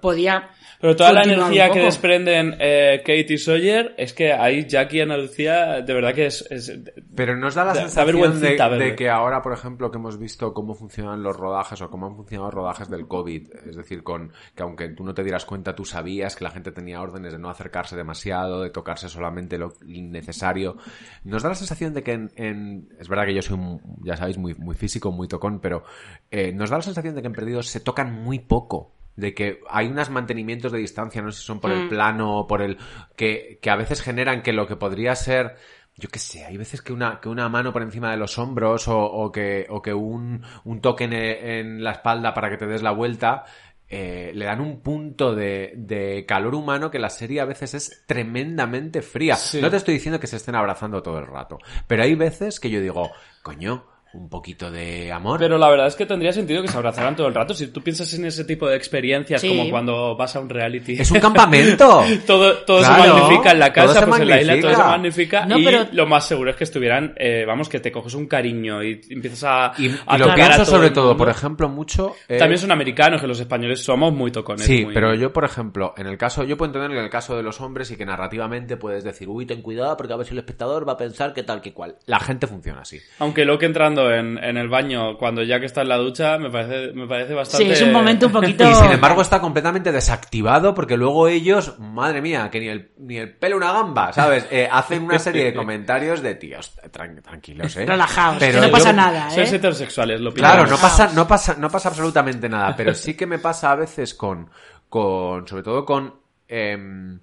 podía 0.00 0.50
Pero 0.84 0.96
toda 0.96 1.12
la 1.14 1.22
energía 1.46 1.64
que 1.72 1.78
desprenden 1.86 2.56
eh, 2.60 2.98
Kate 2.98 3.26
y 3.32 3.38
Sawyer 3.38 3.94
es 3.96 4.12
que 4.12 4.34
ahí 4.34 4.66
Jackie 4.66 4.98
y 4.98 5.00
Ana 5.00 5.16
Lucía 5.16 5.80
de 5.80 5.94
verdad 5.94 6.12
que 6.12 6.26
es... 6.26 6.46
es- 6.50 6.78
Pero 7.16 7.34
nos 7.38 7.54
da 7.54 7.64
la 7.64 7.72
sensación 7.80 8.04
de, 8.50 8.56
que 8.94 9.08
ahora, 9.08 9.40
por 9.40 9.54
ejemplo, 9.54 9.90
que 9.90 9.96
hemos 9.96 10.18
visto 10.18 10.52
cómo 10.52 10.74
funcionan 10.74 11.22
los 11.22 11.34
rodajes 11.38 11.80
o 11.80 11.88
cómo 11.88 12.06
han 12.06 12.16
funcionado 12.16 12.48
los 12.48 12.54
rodajes 12.54 12.90
del 12.90 13.08
COVID, 13.08 13.48
es 13.66 13.76
decir, 13.76 14.02
con 14.02 14.30
que 14.54 14.62
aunque 14.62 14.90
tú 14.90 15.04
no 15.04 15.14
te 15.14 15.22
dieras 15.22 15.46
cuenta, 15.46 15.74
tú 15.74 15.86
sabías 15.86 16.36
que 16.36 16.44
la 16.44 16.50
gente 16.50 16.70
tenía 16.70 17.00
órdenes 17.00 17.32
de 17.32 17.38
no 17.38 17.48
acercarse 17.48 17.96
demasiado, 17.96 18.60
de 18.62 18.68
tocarse 18.68 19.08
solamente 19.08 19.56
lo 19.56 19.72
necesario. 19.86 20.76
Nos 21.24 21.42
da 21.42 21.48
la 21.48 21.54
sensación 21.54 21.94
de 21.94 22.02
que 22.02 22.12
en, 22.12 22.30
en- 22.36 22.88
es 23.00 23.08
verdad 23.08 23.24
que 23.24 23.34
yo 23.34 23.40
soy, 23.40 23.56
un- 23.58 23.80
ya 24.04 24.18
sabéis, 24.18 24.36
muy, 24.36 24.54
muy 24.54 24.74
físico, 24.74 25.10
muy 25.12 25.28
tocón, 25.28 25.60
pero 25.60 25.82
eh, 26.30 26.52
nos 26.52 26.68
da 26.68 26.76
la 26.76 26.82
sensación 26.82 27.14
de 27.14 27.22
que 27.22 27.28
en 27.28 27.32
Perdidos 27.32 27.68
se 27.68 27.80
tocan 27.80 28.12
muy 28.12 28.38
poco. 28.38 28.92
De 29.16 29.32
que 29.32 29.60
hay 29.68 29.86
unos 29.86 30.10
mantenimientos 30.10 30.72
de 30.72 30.78
distancia, 30.78 31.22
no 31.22 31.30
sé 31.30 31.40
si 31.40 31.46
son 31.46 31.60
por 31.60 31.70
el 31.70 31.88
plano 31.88 32.38
o 32.38 32.46
por 32.46 32.62
el. 32.62 32.78
Que, 33.16 33.58
que 33.62 33.70
a 33.70 33.76
veces 33.76 34.02
generan 34.02 34.42
que 34.42 34.52
lo 34.52 34.66
que 34.66 34.76
podría 34.76 35.14
ser 35.14 35.56
yo 35.96 36.08
qué 36.08 36.18
sé, 36.18 36.44
hay 36.44 36.56
veces 36.56 36.82
que 36.82 36.92
una, 36.92 37.20
que 37.20 37.28
una 37.28 37.48
mano 37.48 37.72
por 37.72 37.82
encima 37.82 38.10
de 38.10 38.16
los 38.16 38.36
hombros 38.36 38.88
o, 38.88 38.98
o 38.98 39.30
que, 39.30 39.66
o 39.70 39.80
que 39.80 39.94
un, 39.94 40.42
un 40.64 40.80
toque 40.80 41.04
en, 41.04 41.12
en 41.12 41.84
la 41.84 41.92
espalda 41.92 42.34
para 42.34 42.50
que 42.50 42.56
te 42.56 42.66
des 42.66 42.82
la 42.82 42.90
vuelta 42.90 43.44
eh, 43.88 44.32
le 44.34 44.46
dan 44.46 44.60
un 44.60 44.80
punto 44.80 45.34
de, 45.34 45.72
de 45.76 46.24
calor 46.26 46.54
humano 46.54 46.90
que 46.90 46.98
la 46.98 47.10
serie 47.10 47.40
a 47.40 47.44
veces 47.44 47.74
es 47.74 48.02
tremendamente 48.06 49.02
fría. 49.02 49.36
Sí. 49.36 49.60
No 49.60 49.70
te 49.70 49.76
estoy 49.76 49.94
diciendo 49.94 50.18
que 50.18 50.26
se 50.26 50.36
estén 50.36 50.56
abrazando 50.56 51.02
todo 51.02 51.18
el 51.18 51.26
rato, 51.26 51.58
pero 51.86 52.02
hay 52.02 52.14
veces 52.14 52.58
que 52.58 52.70
yo 52.70 52.80
digo, 52.80 53.10
coño, 53.42 53.86
un 54.14 54.28
poquito 54.28 54.70
de 54.70 55.12
amor. 55.12 55.38
Pero 55.38 55.58
la 55.58 55.68
verdad 55.68 55.86
es 55.88 55.96
que 55.96 56.06
tendría 56.06 56.32
sentido 56.32 56.62
que 56.62 56.68
se 56.68 56.76
abrazaran 56.76 57.16
todo 57.16 57.26
el 57.26 57.34
rato. 57.34 57.52
Si 57.54 57.66
tú 57.68 57.82
piensas 57.82 58.12
en 58.14 58.24
ese 58.26 58.44
tipo 58.44 58.68
de 58.68 58.76
experiencias, 58.76 59.40
Sí. 59.40 59.48
como 59.48 59.68
cuando 59.70 60.16
vas 60.16 60.34
a 60.36 60.40
un 60.40 60.48
reality. 60.48 60.92
Es 61.00 61.10
un 61.10 61.20
campamento. 61.20 62.02
todo 62.26 62.58
todo 62.58 62.78
Claro, 62.78 63.02
se 63.04 63.10
magnifica 63.20 63.50
en 63.52 63.58
la 63.58 63.72
todo 63.72 63.86
casa, 63.86 64.00
se 64.00 64.06
pues 64.06 64.20
en 64.20 64.28
la 64.28 64.40
isla 64.40 64.60
todo 64.60 64.70
se 64.70 64.76
magnifica. 64.82 65.46
No, 65.46 65.58
y 65.58 65.64
pero- 65.64 65.86
lo 65.92 66.06
más 66.06 66.26
seguro 66.26 66.50
es 66.50 66.56
que 66.56 66.64
estuvieran, 66.64 67.14
eh, 67.16 67.44
vamos, 67.46 67.68
que 67.68 67.80
te 67.80 67.90
coges 67.92 68.14
un 68.14 68.26
cariño 68.26 68.82
y 68.82 69.00
empiezas 69.10 69.44
a. 69.44 69.72
Y, 69.78 69.88
lo 69.88 69.96
a 70.30 70.34
pienso 70.34 70.56
todo 70.62 70.64
sobre 70.66 70.90
todo, 70.90 71.16
por 71.16 71.28
ejemplo, 71.28 71.68
mucho... 71.68 72.14
eh, 72.28 72.38
También 72.38 72.58
son 72.58 72.70
americanos, 72.72 73.20
que 73.20 73.26
los 73.26 73.40
españoles 73.40 73.82
somos 73.82 74.12
muy 74.12 74.30
tocones. 74.30 74.64
Sí, 74.64 74.84
muy- 74.84 74.94
pero 74.94 75.14
yo, 75.14 75.32
por 75.32 75.44
ejemplo, 75.44 75.94
en 75.96 76.06
el 76.06 76.16
caso, 76.16 76.44
yo 76.44 76.56
puedo 76.56 76.68
entender 76.70 76.90
que 76.92 76.98
en 76.98 77.04
el 77.04 77.10
caso 77.10 77.36
de 77.36 77.42
los 77.42 77.60
hombres 77.60 77.90
y 77.90 77.96
que 77.96 78.06
narrativamente 78.06 78.76
puedes 78.76 79.04
decir, 79.04 79.28
uy, 79.28 79.46
ten 79.46 79.62
cuidado 79.62 79.96
porque 79.96 80.12
a 80.12 80.16
ver 80.16 80.26
si 80.26 80.32
el 80.32 80.38
espectador 80.38 80.88
va 80.88 80.92
a 80.92 80.96
pensar 80.96 81.32
que 81.32 81.42
tal 81.42 81.60
que 81.60 81.72
cual. 81.72 81.96
La 82.06 82.20
gente 82.20 82.46
funciona 82.46 82.82
así. 82.82 82.98
Aunque 83.18 83.44
lo 83.44 83.58
que 83.58 83.66
entrando 83.66 84.03
en, 84.12 84.36
en 84.42 84.56
el 84.56 84.68
baño 84.68 85.16
cuando 85.18 85.42
Jack 85.42 85.62
está 85.64 85.82
en 85.82 85.88
la 85.88 85.96
ducha 85.96 86.38
me 86.38 86.50
parece, 86.50 86.92
me 86.92 87.06
parece 87.06 87.34
bastante. 87.34 87.66
Sí, 87.66 87.72
es 87.72 87.82
un 87.82 87.92
momento 87.92 88.26
un 88.26 88.32
poquito... 88.32 88.68
Y 88.68 88.74
sin 88.74 88.90
embargo 88.90 89.22
está 89.22 89.40
completamente 89.40 89.92
desactivado 89.92 90.74
porque 90.74 90.96
luego 90.96 91.28
ellos, 91.28 91.78
madre 91.78 92.20
mía, 92.22 92.48
que 92.50 92.60
ni 92.60 92.68
el, 92.68 92.90
ni 92.98 93.16
el 93.18 93.34
pelo 93.36 93.56
una 93.56 93.72
gamba, 93.72 94.12
¿sabes? 94.12 94.46
Eh, 94.54 94.68
hacen 94.70 95.02
una 95.02 95.18
serie 95.18 95.44
de 95.44 95.54
comentarios 95.54 96.22
de 96.22 96.34
tíos, 96.36 96.76
tran- 96.92 97.22
tranquilos, 97.22 97.76
¿eh? 97.76 97.86
Relajaos, 97.86 98.36
Pero 98.38 98.60
que 98.60 98.66
no 98.66 98.72
pasa 98.72 98.92
nada, 98.92 99.30
Sois 99.30 99.52
¿eh? 99.52 99.56
heterosexuales, 99.56 100.20
lo 100.20 100.32
Claro, 100.32 100.64
pillamos. 100.64 100.70
no 100.70 100.76
pasa, 100.88 101.10
no 101.14 101.26
pasa, 101.26 101.56
no 101.58 101.68
pasa 101.70 101.88
absolutamente 101.88 102.48
nada, 102.48 102.74
pero 102.76 102.94
sí 102.94 103.14
que 103.14 103.26
me 103.26 103.38
pasa 103.38 103.72
a 103.72 103.74
veces 103.76 104.14
con, 104.14 104.48
con, 104.88 105.46
sobre 105.48 105.62
todo 105.62 105.84
con, 105.84 106.14
em, 106.46 107.18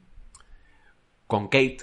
con 1.27 1.47
Kate, 1.47 1.77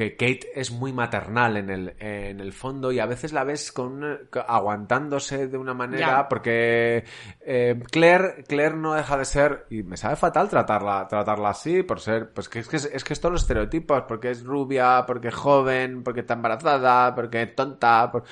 que 0.00 0.16
Kate 0.16 0.50
es 0.54 0.70
muy 0.70 0.94
maternal 0.94 1.58
en 1.58 1.68
el, 1.68 1.94
en 1.98 2.40
el 2.40 2.54
fondo 2.54 2.90
y 2.90 2.98
a 3.00 3.04
veces 3.04 3.34
la 3.34 3.44
ves 3.44 3.70
con, 3.70 4.02
aguantándose 4.48 5.46
de 5.46 5.58
una 5.58 5.74
manera 5.74 6.06
porque 6.28 7.04
eh, 7.40 7.78
Claire, 7.90 8.44
Claire 8.48 8.76
no 8.76 8.94
deja 8.94 9.18
de 9.18 9.24
ser, 9.26 9.66
y 9.68 9.82
me 9.82 9.98
sabe 9.98 10.16
fatal 10.16 10.48
tratarla, 10.48 11.06
tratarla 11.06 11.50
así 11.50 11.82
por 11.82 12.00
ser, 12.00 12.30
pues 12.32 12.48
que 12.48 12.60
es 12.60 12.68
que 12.68 12.76
es, 12.76 12.86
es 12.86 13.04
que 13.04 13.12
es 13.12 13.20
todos 13.20 13.32
los 13.32 13.42
estereotipos, 13.42 14.04
porque 14.08 14.30
es 14.30 14.42
rubia, 14.42 15.04
porque 15.06 15.28
es 15.28 15.34
joven, 15.34 16.02
porque 16.02 16.20
está 16.20 16.32
embarazada, 16.34 17.14
porque 17.14 17.42
es 17.42 17.54
tonta, 17.54 18.10
por- 18.10 18.24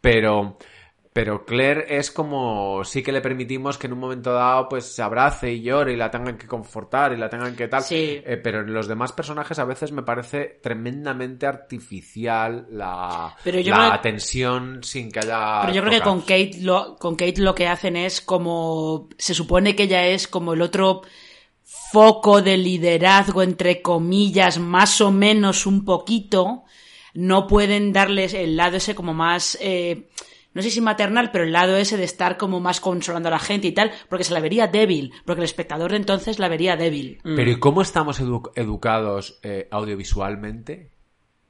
pero, 0.00 0.58
pero 1.16 1.46
Claire 1.46 1.86
es 1.96 2.10
como, 2.10 2.84
sí 2.84 3.02
que 3.02 3.10
le 3.10 3.22
permitimos 3.22 3.78
que 3.78 3.86
en 3.86 3.94
un 3.94 4.00
momento 4.00 4.34
dado 4.34 4.68
pues 4.68 4.84
se 4.84 5.00
abrace 5.00 5.50
y 5.50 5.62
llore 5.62 5.94
y 5.94 5.96
la 5.96 6.10
tengan 6.10 6.36
que 6.36 6.46
confortar 6.46 7.14
y 7.14 7.16
la 7.16 7.30
tengan 7.30 7.56
que 7.56 7.68
tal. 7.68 7.82
Sí. 7.82 8.20
Eh, 8.22 8.38
pero 8.44 8.60
en 8.60 8.74
los 8.74 8.86
demás 8.86 9.12
personajes 9.12 9.58
a 9.58 9.64
veces 9.64 9.92
me 9.92 10.02
parece 10.02 10.60
tremendamente 10.62 11.46
artificial 11.46 12.66
la, 12.70 13.34
Pero 13.42 13.60
yo 13.60 13.70
la 13.74 13.88
creo- 13.88 14.00
tensión 14.02 14.82
sin 14.84 15.10
que 15.10 15.20
haya... 15.20 15.62
Pero 15.62 15.72
yo 15.72 15.80
creo 15.82 15.92
que 15.94 16.00
con. 16.02 16.20
Kate, 16.20 16.58
lo, 16.60 16.96
con 16.96 17.16
Kate 17.16 17.40
lo 17.40 17.54
que 17.54 17.66
hacen 17.66 17.96
es 17.96 18.20
como. 18.20 19.08
Se 19.16 19.32
supone 19.32 19.74
que 19.74 19.84
ella 19.84 20.06
es 20.06 20.28
como 20.28 20.52
el 20.52 20.60
otro 20.60 21.00
foco 21.92 22.42
de 22.42 22.58
liderazgo, 22.58 23.42
entre 23.42 23.80
comillas, 23.80 24.58
más 24.58 25.00
o 25.00 25.10
menos 25.10 25.64
un 25.64 25.82
poquito. 25.86 26.64
No 27.14 27.46
pueden 27.46 27.94
darles 27.94 28.34
el 28.34 28.56
lado 28.56 28.76
ese 28.76 28.94
como 28.94 29.14
más. 29.14 29.56
eh, 29.62 30.08
no 30.56 30.62
sé 30.62 30.70
si 30.70 30.80
maternal, 30.80 31.30
pero 31.30 31.44
el 31.44 31.52
lado 31.52 31.76
ese 31.76 31.96
de 31.96 32.04
estar 32.04 32.36
como 32.38 32.58
más 32.58 32.80
controlando 32.80 33.28
a 33.28 33.32
la 33.32 33.38
gente 33.38 33.68
y 33.68 33.72
tal, 33.72 33.92
porque 34.08 34.24
se 34.24 34.34
la 34.34 34.40
vería 34.40 34.66
débil, 34.66 35.12
porque 35.24 35.40
el 35.42 35.44
espectador 35.44 35.92
de 35.92 35.98
entonces 35.98 36.38
la 36.40 36.48
vería 36.48 36.76
débil. 36.76 37.20
Pero 37.22 37.50
¿y 37.50 37.58
cómo 37.60 37.82
estamos 37.82 38.20
edu- 38.20 38.50
educados 38.56 39.38
eh, 39.44 39.68
audiovisualmente? 39.70 40.90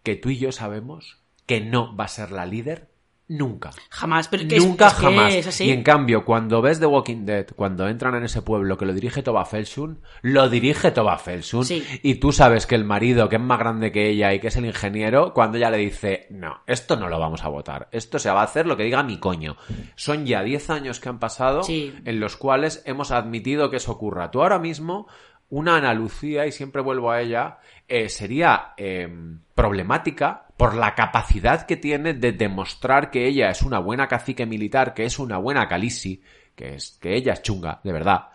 Que 0.03 0.17
tú 0.17 0.31
y 0.31 0.39
yo 0.39 0.53
sabemos 0.53 1.19
que 1.47 1.61
no 1.61 1.97
va 1.97 2.05
a 2.05 2.09
ser 2.09 2.33
la 2.33 2.47
líder 2.47 2.89
nunca. 3.29 3.71
Jamás, 3.91 4.29
pero 4.29 4.47
que 4.47 4.57
es- 4.57 4.65
Nunca 4.67 4.87
es 4.89 4.95
que 4.95 5.03
jamás. 5.03 5.35
es 5.35 5.47
así. 5.49 5.65
Y 5.65 5.71
en 5.71 5.83
cambio, 5.83 6.25
cuando 6.25 6.63
ves 6.63 6.79
The 6.81 6.87
Walking 6.87 7.25
Dead, 7.25 7.47
cuando 7.57 7.89
entran 7.89 8.15
en 8.15 8.25
ese 8.25 8.43
pueblo 8.43 8.77
que 8.79 8.87
lo 8.87 8.93
dirige 8.95 9.23
Toba 9.23 9.45
Felsun, 9.45 10.01
lo 10.23 10.49
dirige 10.49 10.91
Toba 10.93 11.19
Felsun. 11.19 11.65
Sí. 11.65 11.85
Y 12.03 12.17
tú 12.17 12.33
sabes 12.33 12.67
que 12.67 12.75
el 12.77 12.85
marido, 12.85 13.29
que 13.29 13.37
es 13.37 13.43
más 13.43 13.59
grande 13.59 13.91
que 13.93 14.09
ella 14.09 14.33
y 14.33 14.39
que 14.41 14.49
es 14.49 14.57
el 14.57 14.67
ingeniero, 14.67 15.33
cuando 15.35 15.59
ella 15.59 15.71
le 15.71 15.79
dice, 15.79 16.27
no, 16.31 16.61
esto 16.67 16.97
no 16.97 17.09
lo 17.09 17.19
vamos 17.19 17.43
a 17.45 17.49
votar. 17.49 17.89
Esto 17.93 18.19
se 18.19 18.31
va 18.31 18.41
a 18.41 18.45
hacer 18.45 18.67
lo 18.67 18.77
que 18.77 18.85
diga 18.85 19.03
mi 19.03 19.19
coño. 19.19 19.57
Son 19.97 20.25
ya 20.27 20.43
10 20.43 20.71
años 20.71 21.01
que 21.01 21.09
han 21.09 21.19
pasado 21.19 21.63
Sí. 21.63 21.95
en 22.05 22.21
los 22.21 22.37
cuales 22.37 22.83
hemos 22.87 23.11
admitido 23.11 23.71
que 23.71 23.79
eso 23.79 23.93
ocurra. 23.93 24.31
Tú 24.31 24.43
ahora 24.43 24.59
mismo, 24.59 25.09
una 25.49 25.77
Ana 25.77 25.95
Lucía, 25.95 26.47
y 26.47 26.53
siempre 26.53 26.83
vuelvo 26.83 27.11
a 27.11 27.21
ella, 27.21 27.59
eh, 27.89 28.09
sería 28.09 28.73
eh, 28.77 29.09
problemática 29.55 30.46
por 30.57 30.75
la 30.75 30.95
capacidad 30.95 31.67
que 31.67 31.77
tiene 31.77 32.15
de 32.15 32.33
demostrar 32.33 33.11
que 33.11 33.27
ella 33.27 33.51
es 33.51 33.63
una 33.63 33.79
buena 33.79 34.09
cacique 34.09 34.47
militar, 34.47 34.95
que 34.95 35.05
es 35.05 35.19
una 35.19 35.39
buena 35.39 35.69
calisi, 35.69 36.23
que 36.55 36.75
es 36.75 36.99
que 37.01 37.15
ella 37.15 37.35
es 37.35 37.43
chunga, 37.43 37.81
de 37.85 37.93
verdad. 37.93 38.29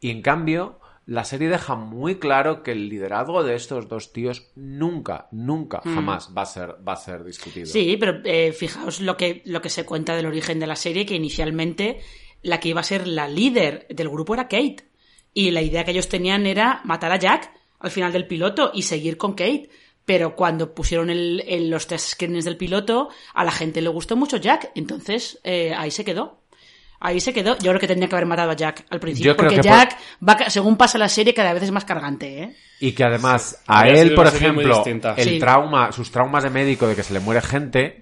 Y 0.00 0.10
en 0.10 0.22
cambio, 0.22 0.80
la 1.06 1.24
serie 1.24 1.48
deja 1.48 1.74
muy 1.74 2.16
claro 2.16 2.62
que 2.62 2.72
el 2.72 2.88
liderazgo 2.88 3.42
de 3.42 3.54
estos 3.54 3.88
dos 3.88 4.12
tíos 4.12 4.50
nunca, 4.54 5.28
nunca, 5.30 5.80
jamás 5.82 6.32
va 6.36 6.42
a 6.42 6.46
ser, 6.46 6.76
va 6.86 6.94
a 6.94 6.96
ser 6.96 7.24
discutido. 7.24 7.66
Sí, 7.66 7.96
pero 7.98 8.20
eh, 8.24 8.52
fijaos 8.52 9.00
lo 9.00 9.16
que, 9.16 9.42
lo 9.44 9.60
que 9.60 9.68
se 9.68 9.84
cuenta 9.84 10.16
del 10.16 10.26
origen 10.26 10.58
de 10.58 10.66
la 10.66 10.76
serie, 10.76 11.04
que 11.04 11.14
inicialmente 11.14 12.00
la 12.42 12.60
que 12.60 12.68
iba 12.68 12.80
a 12.80 12.84
ser 12.84 13.06
la 13.06 13.28
líder 13.28 13.86
del 13.90 14.08
grupo 14.08 14.34
era 14.34 14.48
Kate. 14.48 14.88
Y 15.34 15.50
la 15.50 15.62
idea 15.62 15.84
que 15.84 15.92
ellos 15.92 16.08
tenían 16.08 16.46
era 16.46 16.82
matar 16.84 17.12
a 17.12 17.18
Jack 17.18 17.52
al 17.78 17.90
final 17.90 18.12
del 18.12 18.26
piloto 18.26 18.70
y 18.72 18.82
seguir 18.82 19.16
con 19.16 19.32
Kate. 19.32 19.70
Pero 20.04 20.34
cuando 20.34 20.74
pusieron 20.74 21.10
el, 21.10 21.44
el- 21.46 21.70
los 21.70 21.86
test 21.86 22.10
screenings 22.14 22.44
del 22.44 22.56
piloto, 22.56 23.08
a 23.34 23.44
la 23.44 23.52
gente 23.52 23.80
le 23.80 23.88
gustó 23.88 24.16
mucho 24.16 24.36
Jack. 24.36 24.70
Entonces, 24.74 25.38
eh, 25.44 25.72
ahí 25.76 25.90
se 25.90 26.04
quedó. 26.04 26.40
Ahí 27.04 27.18
se 27.20 27.32
quedó. 27.32 27.56
Yo 27.58 27.70
creo 27.72 27.80
que 27.80 27.88
tendría 27.88 28.08
que 28.08 28.14
haber 28.14 28.26
matado 28.26 28.50
a 28.52 28.56
Jack 28.56 28.84
al 28.90 29.00
principio. 29.00 29.32
Yo 29.32 29.36
creo 29.36 29.50
porque 29.50 29.62
que 29.62 29.68
por- 29.68 29.78
Jack, 29.78 29.98
va, 30.28 30.36
ca- 30.36 30.50
según 30.50 30.76
pasa 30.76 30.98
la 30.98 31.08
serie, 31.08 31.34
cada 31.34 31.52
vez 31.52 31.62
es 31.64 31.70
más 31.72 31.84
cargante, 31.84 32.42
¿eh? 32.42 32.56
Y 32.80 32.92
que 32.92 33.04
además, 33.04 33.60
a 33.66 33.80
Habría 33.80 34.02
él, 34.02 34.14
por 34.14 34.26
ejemplo, 34.26 34.84
el 35.16 35.28
Sí. 35.28 35.38
trauma, 35.38 35.90
sus 35.92 36.10
traumas 36.10 36.42
de 36.44 36.50
médico 36.50 36.86
de 36.86 36.94
que 36.96 37.02
se 37.02 37.12
le 37.12 37.20
muere 37.20 37.40
gente, 37.42 38.01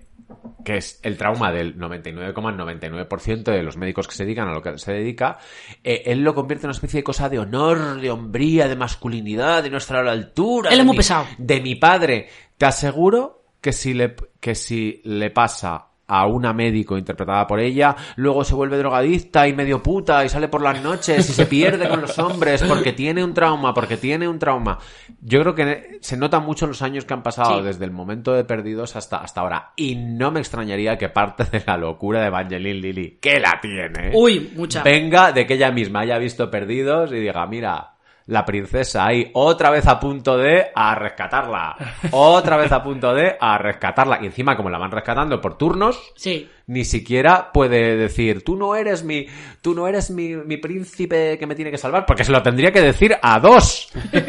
que 0.64 0.76
es 0.78 1.00
el 1.02 1.16
trauma 1.16 1.52
del 1.52 1.76
99,99% 1.78 3.44
de 3.44 3.62
los 3.62 3.76
médicos 3.76 4.08
que 4.08 4.14
se 4.14 4.24
dedican 4.24 4.48
a 4.48 4.52
lo 4.52 4.62
que 4.62 4.78
se 4.78 4.92
dedica, 4.92 5.38
eh, 5.84 6.02
él 6.06 6.20
lo 6.22 6.34
convierte 6.34 6.64
en 6.66 6.68
una 6.68 6.74
especie 6.74 6.98
de 7.00 7.04
cosa 7.04 7.28
de 7.28 7.38
honor, 7.38 8.00
de 8.00 8.10
hombría, 8.10 8.68
de 8.68 8.76
masculinidad, 8.76 9.62
de 9.62 9.70
nuestra 9.70 10.00
altura. 10.10 10.70
Él 10.70 10.80
es 10.80 10.86
muy 10.86 10.94
mi- 10.94 10.98
pesado. 10.98 11.26
De 11.38 11.60
mi 11.60 11.74
padre. 11.76 12.28
Te 12.58 12.66
aseguro 12.66 13.44
que 13.60 13.72
si 13.72 13.94
le, 13.94 14.14
que 14.40 14.54
si 14.54 15.00
le 15.04 15.30
pasa 15.30 15.86
a 16.10 16.26
una 16.26 16.52
médico 16.52 16.98
interpretada 16.98 17.46
por 17.46 17.60
ella, 17.60 17.94
luego 18.16 18.42
se 18.44 18.54
vuelve 18.54 18.76
drogadicta 18.78 19.46
y 19.46 19.52
medio 19.54 19.80
puta 19.82 20.24
y 20.24 20.28
sale 20.28 20.48
por 20.48 20.60
las 20.60 20.82
noches 20.82 21.30
y 21.30 21.32
se 21.32 21.46
pierde 21.46 21.88
con 21.88 22.00
los 22.00 22.18
hombres 22.18 22.62
porque 22.64 22.92
tiene 22.92 23.22
un 23.22 23.32
trauma, 23.32 23.72
porque 23.72 23.96
tiene 23.96 24.26
un 24.26 24.38
trauma. 24.40 24.78
Yo 25.20 25.40
creo 25.40 25.54
que 25.54 25.98
se 26.00 26.16
nota 26.16 26.40
mucho 26.40 26.66
los 26.66 26.82
años 26.82 27.04
que 27.04 27.14
han 27.14 27.22
pasado 27.22 27.58
Sí. 27.58 27.64
desde 27.64 27.84
el 27.84 27.92
momento 27.92 28.32
de 28.32 28.44
Perdidos 28.44 28.96
hasta, 28.96 29.18
hasta 29.18 29.40
ahora. 29.40 29.72
Y 29.76 29.94
no 29.94 30.30
me 30.32 30.40
extrañaría 30.40 30.98
que 30.98 31.08
parte 31.08 31.44
de 31.44 31.62
la 31.66 31.76
locura 31.76 32.20
de 32.20 32.26
Evangeline 32.26 32.80
Lilly, 32.80 33.18
que 33.20 33.38
la 33.38 33.60
tiene, 33.62 34.10
Uy, 34.14 34.50
mucha. 34.56 34.82
venga 34.82 35.30
de 35.32 35.46
que 35.46 35.54
ella 35.54 35.70
misma 35.70 36.00
haya 36.00 36.18
visto 36.18 36.50
Perdidos 36.50 37.12
y 37.12 37.16
diga, 37.20 37.46
mira, 37.46 37.94
la 38.30 38.44
princesa 38.44 39.04
ahí 39.06 39.30
otra 39.34 39.70
vez 39.70 39.86
a 39.86 39.98
punto 40.00 40.38
de 40.38 40.66
a 40.74 40.94
rescatarla. 40.94 41.76
Otra 42.12 42.56
vez 42.56 42.72
a 42.72 42.82
punto 42.82 43.12
de 43.14 43.36
a 43.40 43.58
rescatarla. 43.58 44.18
Y 44.22 44.26
encima, 44.26 44.56
como 44.56 44.70
la 44.70 44.78
van 44.78 44.90
rescatando 44.90 45.40
por 45.40 45.58
turnos, 45.58 46.12
Sí. 46.16 46.48
ni 46.66 46.84
siquiera 46.84 47.50
puede 47.52 47.96
decir, 47.96 48.42
tú 48.44 48.56
no 48.56 48.74
eres 48.76 49.02
mi, 49.04 49.26
tú 49.60 49.74
no 49.74 49.86
eres 49.88 50.10
mi, 50.10 50.34
mi 50.36 50.56
príncipe 50.56 51.36
que 51.38 51.46
me 51.46 51.54
tiene 51.54 51.70
que 51.70 51.78
salvar, 51.78 52.06
porque 52.06 52.24
se 52.24 52.32
lo 52.32 52.42
tendría 52.42 52.72
que 52.72 52.80
decir 52.80 53.16
a 53.20 53.38
dos. 53.40 53.90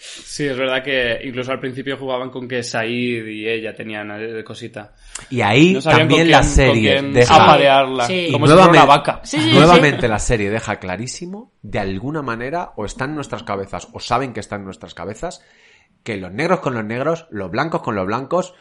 Sí, 0.00 0.46
es 0.46 0.56
verdad 0.56 0.82
que 0.84 1.18
incluso 1.24 1.50
al 1.50 1.58
principio 1.58 1.96
jugaban 1.96 2.30
con 2.30 2.46
que 2.46 2.62
Said 2.62 3.26
y 3.26 3.48
ella 3.48 3.74
tenían 3.74 4.08
eh, 4.12 4.44
cosita. 4.44 4.94
Y 5.28 5.40
ahí 5.40 5.72
No 5.72 5.82
también 5.82 6.20
con 6.22 6.30
la 6.30 6.42
serie 6.44 6.94
con 6.94 7.02
quién 7.02 7.14
deja, 7.14 7.44
aparearla. 7.44 8.06
Sí. 8.06 8.26
Y 8.28 8.32
Como 8.32 8.46
si 8.46 8.52
fuera 8.52 8.68
una 8.68 8.84
vaca. 8.84 9.20
Sí, 9.24 9.40
sí, 9.40 9.52
nuevamente 9.52 10.06
la 10.06 10.20
serie 10.20 10.50
deja 10.50 10.76
clarísimo, 10.76 11.52
de 11.62 11.80
alguna 11.80 12.22
manera, 12.22 12.74
o 12.76 12.84
está 12.84 13.06
en 13.06 13.16
nuestras 13.16 13.42
cabezas, 13.42 13.88
o 13.92 13.98
saben 13.98 14.32
que 14.32 14.40
está 14.40 14.54
en 14.54 14.64
nuestras 14.64 14.94
cabezas, 14.94 15.44
que 16.04 16.16
los 16.16 16.32
negros 16.32 16.60
con 16.60 16.74
los 16.74 16.84
negros, 16.84 17.26
los 17.30 17.50
blancos 17.50 17.82
con 17.82 17.96
los 17.96 18.06
blancos, 18.06 18.54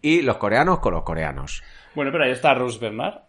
y 0.00 0.22
los 0.22 0.36
coreanos 0.36 0.78
con 0.78 0.94
los 0.94 1.02
coreanos. 1.02 1.62
Bueno, 1.94 2.12
pero 2.12 2.24
ahí 2.24 2.30
está 2.30 2.54
Rose 2.54 2.78
Bernard. 2.78 3.23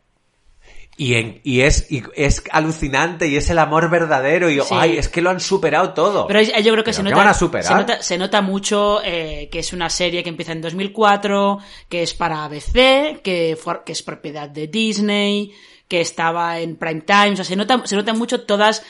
Y, 0.97 1.15
en- 1.15 1.41
y 1.43 1.59
es, 1.61 1.91
y 1.91 2.03
es 2.15 2.41
alucinante, 2.51 3.27
y 3.27 3.35
es 3.35 3.49
el 3.49 3.59
amor 3.59 3.89
verdadero, 3.89 4.49
y 4.49 4.61
Sí. 4.61 4.67
ay, 4.71 4.97
es 4.97 5.09
que 5.09 5.21
lo 5.21 5.29
han 5.29 5.41
superado 5.41 5.93
todo. 5.93 6.25
Pero 6.27 6.41
yo 6.41 6.71
creo 6.71 6.83
que 6.85 6.93
se 6.93 7.01
¿Pero 7.03 7.09
qué 7.09 7.15
nota, 7.15 7.15
van 7.23 7.27
a 7.27 7.33
superar? 7.33 7.65
se 7.67 7.73
nota, 7.75 8.01
se 8.01 8.17
nota 8.17 8.41
mucho 8.41 9.01
eh, 9.03 9.49
que 9.51 9.59
es 9.59 9.73
una 9.73 9.89
serie 9.89 10.23
que 10.23 10.29
empieza 10.29 10.53
en 10.53 10.61
2004, 10.61 11.59
que 11.89 12.01
es 12.03 12.13
para 12.13 12.45
ABC, 12.45 13.21
que, 13.21 13.57
que 13.85 13.91
es 13.91 14.03
propiedad 14.03 14.47
de 14.49 14.67
Disney, 14.67 15.51
que 15.89 15.99
estaba 15.99 16.59
en 16.59 16.77
prime 16.77 17.01
time. 17.01 17.31
O 17.31 17.35
sea, 17.35 17.45
se 17.45 17.57
nota, 17.57 17.81
se 17.85 17.95
nota 17.97 18.13
mucho 18.13 18.43
todas, 18.45 18.81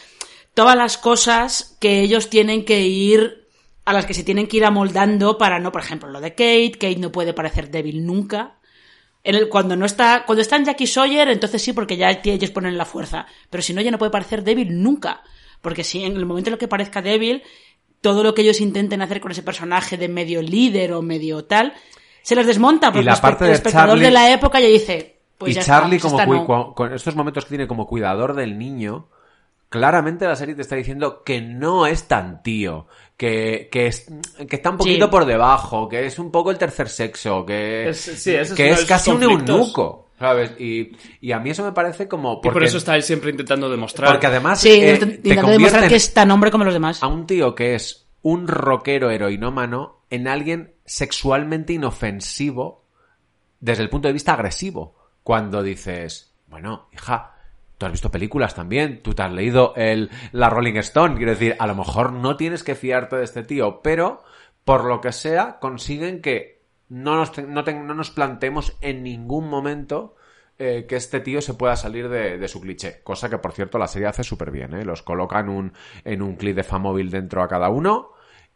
todas 0.53 0.77
las 0.77 0.97
cosas 0.99 1.75
que 1.81 2.01
ellos 2.01 2.29
tienen 2.29 2.65
que 2.65 2.81
ir, 2.81 3.47
a 3.83 3.93
las 3.93 4.05
que 4.05 4.13
se 4.13 4.23
tienen 4.23 4.47
que 4.47 4.57
ir 4.57 4.65
amoldando 4.65 5.37
para 5.39 5.59
no, 5.59 5.71
por 5.71 5.81
ejemplo, 5.81 6.09
lo 6.09 6.21
de 6.21 6.31
Kate. 6.31 6.73
Kate 6.73 6.97
no 6.97 7.11
puede 7.11 7.33
parecer 7.33 7.71
débil 7.71 8.05
nunca. 8.05 8.57
En 9.25 9.35
el- 9.35 9.49
cuando 9.49 9.75
no 9.75 9.85
está, 9.85 10.23
cuando 10.25 10.41
está 10.41 10.55
en 10.55 10.65
Jackie 10.65 10.87
Sawyer, 10.87 11.27
entonces 11.29 11.61
sí, 11.61 11.73
porque 11.73 11.97
ya 11.97 12.09
ellos 12.11 12.51
ponen 12.51 12.77
la 12.77 12.85
fuerza. 12.85 13.25
Pero 13.49 13.61
si 13.63 13.73
no, 13.73 13.81
ella 13.81 13.91
no 13.91 13.97
puede 13.97 14.11
parecer 14.11 14.43
débil 14.43 14.81
nunca. 14.81 15.21
Porque 15.61 15.83
si 15.83 16.03
en 16.03 16.15
el 16.15 16.25
momento 16.25 16.49
en 16.49 16.53
el 16.53 16.59
que 16.59 16.67
parezca 16.67 17.01
débil, 17.01 17.41
todo 18.01 18.23
lo 18.23 18.33
que 18.35 18.43
ellos 18.43 18.61
intenten 18.61 19.01
hacer 19.01 19.19
con 19.19 19.31
ese 19.31 19.41
personaje 19.41 19.97
de 19.97 20.07
medio 20.07 20.41
líder 20.41 20.93
o 20.93 21.01
medio 21.01 21.43
tal, 21.45 21.73
se 22.21 22.35
les 22.35 22.45
desmonta. 22.45 22.91
Porque 22.91 23.03
la 23.03 23.11
el 23.13 23.17
espe- 23.17 23.21
parte 23.21 23.45
el 23.45 23.51
espectador 23.51 23.97
Charlie- 23.97 24.05
de 24.05 24.11
la 24.11 24.31
época 24.31 24.59
ya 24.59 24.67
dice, 24.67 25.19
pues 25.39 25.51
y 25.51 25.55
ya 25.55 25.63
Charlie, 25.63 25.95
está, 25.97 26.09
como 26.25 26.33
no. 26.47 26.73
con 26.75 26.93
estos 26.93 27.15
momentos 27.15 27.45
que 27.45 27.49
tiene 27.49 27.67
como 27.67 27.87
cuidador 27.87 28.35
del 28.35 28.59
niño, 28.59 29.07
claramente 29.75 30.25
la 30.25 30.35
serie 30.37 30.55
te 30.55 30.61
está 30.61 30.75
diciendo 30.77 31.21
que 31.23 31.41
no 31.41 31.85
es 31.85 32.07
tan 32.07 32.41
tío, 32.41 32.87
que, 33.17 33.67
que, 33.69 33.87
es, 33.87 34.07
que 34.49 34.55
está 34.55 34.69
un 34.69 34.77
poquito 34.77 35.05
Sí. 35.07 35.11
por 35.11 35.25
debajo, 35.25 35.89
que 35.89 36.05
es 36.05 36.17
un 36.17 36.31
poco 36.31 36.49
el 36.51 36.57
tercer 36.57 36.87
sexo, 36.87 37.45
que 37.45 37.89
Es- 37.89 37.99
sí, 37.99 38.31
ese 38.33 38.41
es 38.41 38.53
que 38.53 38.69
es 38.71 38.85
casi 38.85 39.11
un 39.11 39.21
eunuco, 39.23 40.07
¿sabes? 40.17 40.51
Y, 40.59 40.95
y 41.19 41.31
a 41.33 41.39
mí 41.39 41.49
eso 41.49 41.63
me 41.65 41.73
parece 41.73 42.07
como... 42.07 42.39
Y 42.41 42.49
por 42.49 42.63
eso 42.63 42.77
está 42.77 42.95
él 42.95 43.03
siempre 43.03 43.31
intentando 43.31 43.69
demostrar. 43.69 44.11
porque 44.11 44.27
además 44.27 44.61
Sí, 44.61 44.69
eh, 44.69 44.93
intentando 44.93 45.47
te 45.47 45.51
demostrar 45.51 45.87
que 45.89 45.95
es 45.95 46.13
tan 46.13 46.31
hombre 46.31 46.51
como 46.51 46.63
los 46.63 46.73
demás. 46.73 47.03
a 47.03 47.07
un 47.07 47.27
tío 47.27 47.53
que 47.53 47.75
es 47.75 48.07
un 48.21 48.47
rockero 48.47 49.09
heroinómano 49.11 50.05
en 50.09 50.27
alguien 50.29 50.73
sexualmente 50.85 51.73
inofensivo 51.73 52.85
desde 53.59 53.83
el 53.83 53.89
punto 53.89 54.07
de 54.07 54.13
vista 54.13 54.33
agresivo. 54.33 54.95
Cuando 55.23 55.63
dices, 55.63 56.33
bueno, 56.47 56.87
hija, 56.93 57.34
tú 57.85 57.87
has 57.87 57.91
visto 57.93 58.09
películas 58.11 58.55
también, 58.55 59.03
tú 59.03 59.13
te 59.13 59.21
has 59.21 59.31
leído 59.31 59.73
el, 59.75 60.09
la 60.31 60.49
Rolling 60.49 60.77
Stone, 60.77 61.15
quiero 61.17 61.31
decir, 61.31 61.55
a 61.59 61.67
lo 61.67 61.75
mejor 61.75 62.11
no 62.13 62.35
tienes 62.35 62.63
que 62.63 62.73
fiarte 62.73 63.15
de 63.17 63.23
este 63.23 63.43
tío, 63.43 63.81
pero 63.83 64.23
por 64.63 64.85
lo 64.85 65.01
que 65.01 65.11
sea, 65.11 65.59
consiguen 65.59 66.21
que 66.21 66.63
no 66.89 67.15
nos, 67.15 67.31
te- 67.31 67.43
no 67.43 67.63
te- 67.63 67.73
no 67.75 67.93
nos 67.93 68.09
planteemos 68.09 68.75
en 68.81 69.03
ningún 69.03 69.47
momento 69.49 70.15
eh, 70.57 70.85
que 70.89 70.95
este 70.95 71.19
tío 71.19 71.41
se 71.41 71.53
pueda 71.53 71.75
salir 71.75 72.09
de, 72.09 72.37
de 72.39 72.47
su 72.47 72.59
cliché. 72.61 73.01
Cosa 73.03 73.29
que, 73.29 73.37
por 73.37 73.51
cierto, 73.51 73.77
la 73.77 73.87
serie 73.87 74.07
hace 74.07 74.23
súper 74.23 74.49
bien. 74.51 74.73
¿eh? 74.73 74.83
Los 74.85 75.03
coloca 75.03 75.39
en 75.39 75.49
un, 75.49 75.73
en 76.03 76.21
un 76.23 76.35
clic 76.37 76.55
de 76.55 76.63
Famóvil 76.63 77.11
dentro 77.11 77.43
a 77.43 77.47
cada 77.47 77.69
uno 77.69 78.11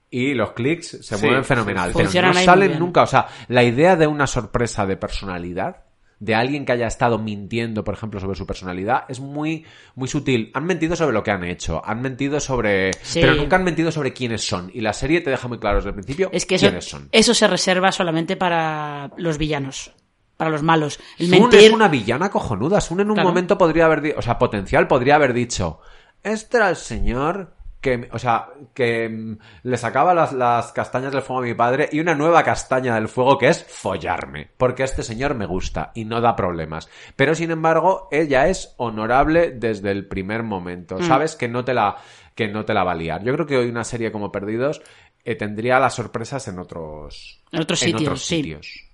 y 0.10 0.34
los 0.34 0.54
clics 0.54 1.06
se 1.06 1.18
Sí, 1.18 1.26
mueven 1.26 1.44
fenomenal. 1.46 1.92
Pero 1.94 2.06
no 2.06 2.34
salen 2.46 2.80
nunca. 2.80 3.04
O 3.04 3.08
sea, 3.08 3.28
la 3.50 3.64
idea 3.64 3.96
de 3.96 4.08
una 4.08 4.26
sorpresa 4.28 4.86
de 4.88 4.98
personalidad 4.98 5.84
de 6.20 6.36
alguien 6.36 6.66
que 6.66 6.74
haya 6.74 6.86
estado 6.88 7.18
mintiendo, 7.18 7.84
por 7.86 7.94
ejemplo, 7.94 8.20
sobre 8.20 8.36
su 8.38 8.46
personalidad, 8.46 9.06
es 9.08 9.20
muy, 9.22 9.66
muy 9.96 10.08
sutil. 10.10 10.52
Han 10.54 10.66
mentido 10.66 10.96
sobre 10.98 11.14
lo 11.14 11.24
que 11.24 11.32
han 11.32 11.44
hecho, 11.46 11.82
han 11.86 12.02
mentido 12.02 12.40
sobre... 12.42 12.92
Sí. 13.02 13.22
Pero 13.22 13.36
nunca 13.36 13.56
han 13.56 13.64
mentido 13.64 13.90
sobre 13.92 14.12
quiénes 14.12 14.46
son. 14.46 14.70
Y 14.74 14.82
la 14.82 14.92
serie 14.94 15.22
te 15.22 15.30
deja 15.30 15.48
muy 15.48 15.60
claro 15.60 15.78
desde 15.78 15.90
el 15.90 15.96
principio 15.96 16.30
Es 16.34 16.46
que 16.46 16.56
eso, 16.56 16.66
quiénes 16.68 16.86
son. 16.90 17.08
eso 17.12 17.34
se 17.34 17.48
reserva 17.48 17.92
solamente 17.94 18.36
para 18.36 19.12
los 19.18 19.38
villanos, 19.38 19.94
para 20.36 20.50
los 20.50 20.62
malos. 20.62 21.00
El 21.18 21.30
Sun 21.30 21.40
mentir, 21.40 21.60
es 21.62 21.72
una 21.72 21.88
villana 21.88 22.30
cojonuda. 22.30 22.82
Sun 22.82 23.00
en 23.00 23.08
un 23.10 23.14
Claro. 23.16 23.30
momento 23.30 23.58
podría 23.58 23.86
haber, 23.86 24.16
o 24.18 24.22
sea, 24.22 24.38
potencial 24.38 24.88
podría 24.88 25.16
haber 25.16 25.32
dicho, 25.34 25.80
este 26.22 26.58
era 26.58 26.70
el 26.70 26.76
señor 26.76 27.56
que, 27.82 28.10
o 28.12 28.20
sea, 28.20 28.50
que 28.74 29.08
mm, 29.08 29.38
le 29.64 29.78
sacaba 29.78 30.14
las, 30.14 30.34
las 30.34 30.72
castañas 30.72 31.12
del 31.12 31.22
fuego 31.22 31.42
a 31.42 31.46
mi 31.46 31.54
padre 31.54 31.90
y 31.92 32.00
una 32.00 32.16
nueva 32.16 32.44
castaña 32.44 32.96
del 32.96 33.08
fuego 33.08 33.38
que 33.38 33.48
es 33.48 33.64
follarme, 33.64 34.50
porque 34.58 34.84
este 34.84 35.04
señor 35.04 35.36
me 35.36 35.46
gusta 35.46 35.92
y 35.96 36.06
no 36.06 36.22
da 36.22 36.36
problemas. 36.36 36.90
Pero 37.16 37.36
sin 37.36 37.52
embargo, 37.52 38.08
ella 38.12 38.48
es 38.48 38.74
honorable 38.78 39.52
desde 39.52 39.92
el 39.92 40.08
primer 40.08 40.44
momento. 40.44 40.98
Mm. 40.98 41.04
Sabes 41.04 41.36
que 41.36 41.48
no 41.48 41.64
te 41.64 41.74
la, 41.74 41.98
que 42.36 42.48
no 42.48 42.66
te 42.66 42.74
la 42.74 42.84
va 42.84 42.92
a 42.92 42.96
liar. 42.96 43.24
Yo 43.24 43.34
creo 43.34 43.46
que 43.46 43.58
hoy 43.58 43.70
una 43.70 43.84
serie 43.84 44.12
como 44.12 44.32
Perdidos 44.32 44.82
eh, 45.24 45.36
tendría 45.36 45.80
las 45.80 45.96
sorpresas 45.96 46.48
en 46.48 46.60
otros, 46.60 47.42
En 47.52 47.62
otros 47.62 47.82
en 47.84 47.88
sitios, 47.88 48.02
otros 48.02 48.26
sí. 48.26 48.89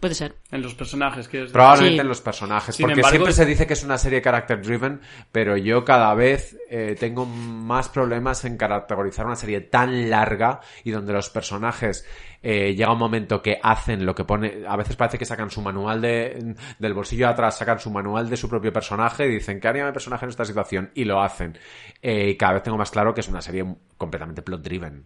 Puede 0.00 0.14
ser. 0.14 0.36
En 0.50 0.62
los 0.62 0.74
personajes, 0.74 1.30
decir? 1.30 1.52
Probablemente 1.52 1.96
Sí. 1.96 2.00
en 2.00 2.08
los 2.08 2.20
personajes, 2.20 2.74
Sin 2.74 2.84
porque 2.84 3.00
embargo- 3.00 3.10
siempre 3.10 3.32
se 3.32 3.44
dice 3.46 3.66
que 3.66 3.74
es 3.74 3.84
una 3.84 3.98
serie 3.98 4.22
character 4.22 4.60
driven, 4.62 5.00
pero 5.30 5.56
yo 5.56 5.84
cada 5.84 6.12
vez 6.14 6.56
eh, 6.70 6.96
tengo 6.98 7.26
más 7.26 7.88
problemas 7.88 8.44
en 8.44 8.56
caracterizar 8.56 9.26
una 9.26 9.36
serie 9.36 9.60
tan 9.60 10.08
larga 10.10 10.60
y 10.84 10.90
donde 10.90 11.12
los 11.12 11.30
personajes 11.30 12.04
eh, 12.42 12.74
llega 12.74 12.90
un 12.92 12.98
momento 12.98 13.42
que 13.42 13.58
hacen 13.62 14.06
lo 14.06 14.14
que 14.14 14.24
pone, 14.24 14.64
a 14.66 14.74
veces 14.76 14.96
parece 14.96 15.18
que 15.18 15.26
sacan 15.26 15.50
su 15.50 15.60
manual 15.60 16.00
de, 16.00 16.54
del 16.78 16.94
bolsillo 16.94 17.26
de 17.26 17.32
atrás, 17.32 17.58
sacan 17.58 17.78
su 17.80 17.90
manual 17.90 18.30
de 18.30 18.36
su 18.38 18.48
propio 18.48 18.72
personaje 18.72 19.26
y 19.26 19.30
dicen, 19.32 19.60
¿qué 19.60 19.68
haría 19.68 19.84
mi 19.84 19.92
personaje 19.92 20.24
en 20.24 20.30
esta 20.30 20.46
situación? 20.46 20.90
Y 20.94 21.04
lo 21.04 21.20
hacen. 21.20 21.58
Eh, 22.00 22.30
y 22.30 22.36
cada 22.36 22.54
vez 22.54 22.62
tengo 22.62 22.78
más 22.78 22.90
claro 22.90 23.12
que 23.12 23.20
es 23.20 23.28
una 23.28 23.42
serie 23.42 23.66
completamente 23.98 24.40
plot 24.40 24.62
driven. 24.62 25.04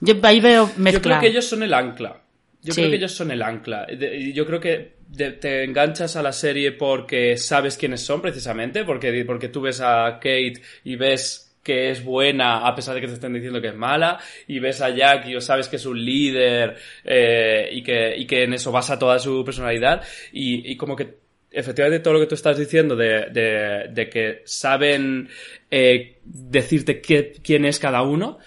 Yo 0.00 0.14
ahí 0.22 0.40
veo 0.40 0.68
Yo 0.68 0.72
mezcla. 0.78 1.00
creo 1.02 1.20
que 1.20 1.26
ellos 1.26 1.48
son 1.48 1.62
el 1.64 1.74
ancla. 1.74 2.20
Yo 2.62 2.72
Sí. 2.74 2.80
creo 2.82 2.90
que 2.90 2.96
ellos 2.96 3.12
son 3.12 3.30
el 3.30 3.42
ancla. 3.42 3.86
Yo 4.34 4.46
creo 4.46 4.60
que 4.60 4.92
te 5.40 5.64
enganchas 5.64 6.16
a 6.16 6.22
la 6.22 6.32
serie 6.32 6.72
porque 6.72 7.36
sabes 7.36 7.76
quiénes 7.76 8.02
son 8.02 8.20
precisamente, 8.20 8.84
porque, 8.84 9.24
porque 9.24 9.48
tú 9.48 9.62
ves 9.62 9.80
a 9.80 10.14
Kate 10.20 10.54
y 10.84 10.96
ves 10.96 11.46
que 11.62 11.90
es 11.90 12.02
buena 12.04 12.66
a 12.66 12.74
pesar 12.74 12.94
de 12.94 13.00
que 13.02 13.06
te 13.06 13.14
estén 13.14 13.34
diciendo 13.34 13.60
que 13.60 13.68
es 13.68 13.74
mala, 13.74 14.18
y 14.46 14.58
ves 14.60 14.80
a 14.80 14.88
Jack 14.90 15.26
y 15.26 15.38
sabes 15.42 15.68
que 15.68 15.76
es 15.76 15.84
un 15.84 16.02
líder 16.02 16.76
eh, 17.04 17.68
y, 17.72 17.82
que, 17.82 18.16
y 18.16 18.26
que 18.26 18.44
en 18.44 18.54
eso 18.54 18.72
basa 18.72 18.98
toda 18.98 19.18
su 19.18 19.44
personalidad, 19.44 20.02
y, 20.32 20.70
y 20.72 20.76
como 20.76 20.96
que 20.96 21.18
efectivamente 21.50 22.00
todo 22.00 22.14
lo 22.14 22.20
que 22.20 22.26
tú 22.26 22.34
estás 22.34 22.56
diciendo 22.58 22.96
de, 22.96 23.26
de, 23.30 23.88
de 23.90 24.08
que 24.08 24.40
saben 24.44 25.28
eh, 25.70 26.18
decirte 26.24 27.00
qué- 27.02 27.32
quién 27.42 27.64
es 27.66 27.78
cada 27.78 28.02
uno, 28.02 28.38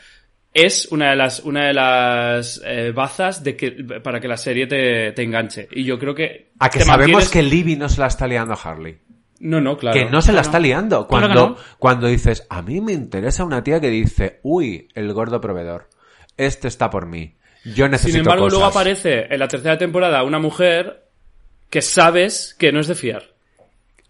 es 0.53 0.87
una 0.91 1.09
de 1.11 1.15
las, 1.15 1.39
una 1.41 1.65
de 1.67 1.73
las 1.73 2.61
eh, 2.65 2.91
bazas 2.91 3.43
de 3.43 3.55
que, 3.57 3.71
para 4.03 4.19
que 4.19 4.27
la 4.27 4.37
serie 4.37 4.67
te, 4.67 5.11
te 5.13 5.23
enganche. 5.23 5.67
Y 5.71 5.83
yo 5.83 5.97
creo 5.97 6.13
que... 6.13 6.51
A 6.59 6.69
que 6.69 6.81
sabemos 6.81 7.23
mantienes- 7.23 7.31
que 7.31 7.41
Libby 7.43 7.75
no 7.75 7.89
se 7.89 7.99
la 8.01 8.07
está 8.07 8.27
liando 8.27 8.53
a 8.53 8.57
Harley. 8.57 8.97
No, 9.39 9.59
no, 9.59 9.77
claro. 9.77 9.97
que 9.99 10.05
no 10.09 10.21
se 10.21 10.31
la 10.31 10.35
Claro. 10.41 10.45
está 10.47 10.59
liando. 10.59 11.07
Cuando, 11.07 11.33
no. 11.49 11.57
cuando 11.79 12.07
dices, 12.07 12.45
a 12.49 12.61
mí 12.61 12.79
me 12.81 12.93
interesa 12.93 13.43
una 13.43 13.63
tía 13.63 13.81
que 13.81 13.89
dice, 13.89 14.39
uy, 14.43 14.87
el 14.93 15.11
gordo 15.11 15.41
proveedor, 15.41 15.89
este 16.37 16.67
está 16.69 16.89
por 16.89 17.07
mí. 17.07 17.35
Yo 17.65 17.89
necesito 17.89 18.11
Sin 18.13 18.19
embargo, 18.21 18.47
luego 18.47 18.65
aparece 18.65 19.25
en 19.33 19.39
la 19.39 19.47
tercera 19.47 19.77
temporada 19.77 20.23
una 20.23 20.39
mujer 20.39 21.07
que 21.69 21.81
sabes 21.81 22.55
que 22.57 22.71
no 22.71 22.79
es 22.79 22.87
de 22.87 22.95
fiar. 22.95 23.32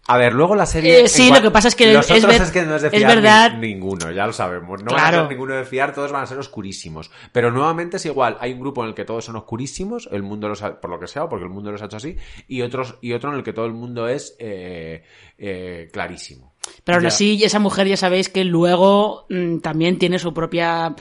A 0.06 0.18
ver, 0.18 0.34
luego 0.34 0.54
la 0.54 0.66
serie. 0.66 1.00
Eh, 1.04 1.08
sí, 1.08 1.30
lo 1.32 1.40
que 1.40 1.50
pasa 1.50 1.68
es 1.68 1.74
que 1.74 1.92
los 1.92 2.04
es 2.04 2.10
otros 2.18 2.26
ver- 2.32 2.42
es 2.42 2.50
que 2.50 2.62
no 2.62 2.76
es 2.76 2.82
de 2.82 2.88
es 2.88 2.94
fiar 2.94 3.14
verdad- 3.16 3.54
ni- 3.58 3.68
ninguno, 3.74 4.10
ya 4.10 4.26
lo 4.26 4.34
sabemos. 4.34 4.82
No 4.82 4.92
van 4.92 5.00
a 5.00 5.08
Claro. 5.08 5.22
ser 5.22 5.30
ninguno 5.30 5.54
de 5.54 5.64
fiar, 5.64 5.94
todos 5.94 6.12
van 6.12 6.24
a 6.24 6.26
ser 6.26 6.38
oscurísimos. 6.38 7.10
Pero 7.32 7.50
nuevamente 7.50 7.96
es 7.96 8.04
igual, 8.04 8.36
hay 8.38 8.52
un 8.52 8.60
grupo 8.60 8.82
en 8.82 8.90
el 8.90 8.94
que 8.94 9.06
todos 9.06 9.24
son 9.24 9.36
oscurísimos, 9.36 10.08
el 10.12 10.22
mundo 10.22 10.46
los 10.48 10.62
ha- 10.62 10.78
por 10.78 10.90
lo 10.90 11.00
que 11.00 11.06
sea, 11.06 11.24
o 11.24 11.28
porque 11.30 11.44
el 11.46 11.50
mundo 11.50 11.72
los 11.72 11.80
ha 11.80 11.86
hecho 11.86 11.96
así, 11.96 12.16
y 12.48 12.60
otros 12.60 12.96
y 13.00 13.14
otro 13.14 13.30
en 13.30 13.36
el 13.36 13.42
que 13.42 13.54
todo 13.54 13.64
el 13.64 13.72
mundo 13.72 14.06
es 14.06 14.36
eh, 14.38 15.04
eh, 15.38 15.88
clarísimo. 15.90 16.52
Pero 16.84 16.96
aún 16.96 17.02
Ya. 17.04 17.08
así, 17.08 17.42
esa 17.42 17.58
mujer 17.58 17.86
ya 17.86 17.96
sabéis 17.96 18.28
que 18.28 18.44
luego 18.44 19.24
mm, 19.30 19.58
también 19.60 19.98
tiene 19.98 20.18
su 20.18 20.34
propia... 20.34 20.94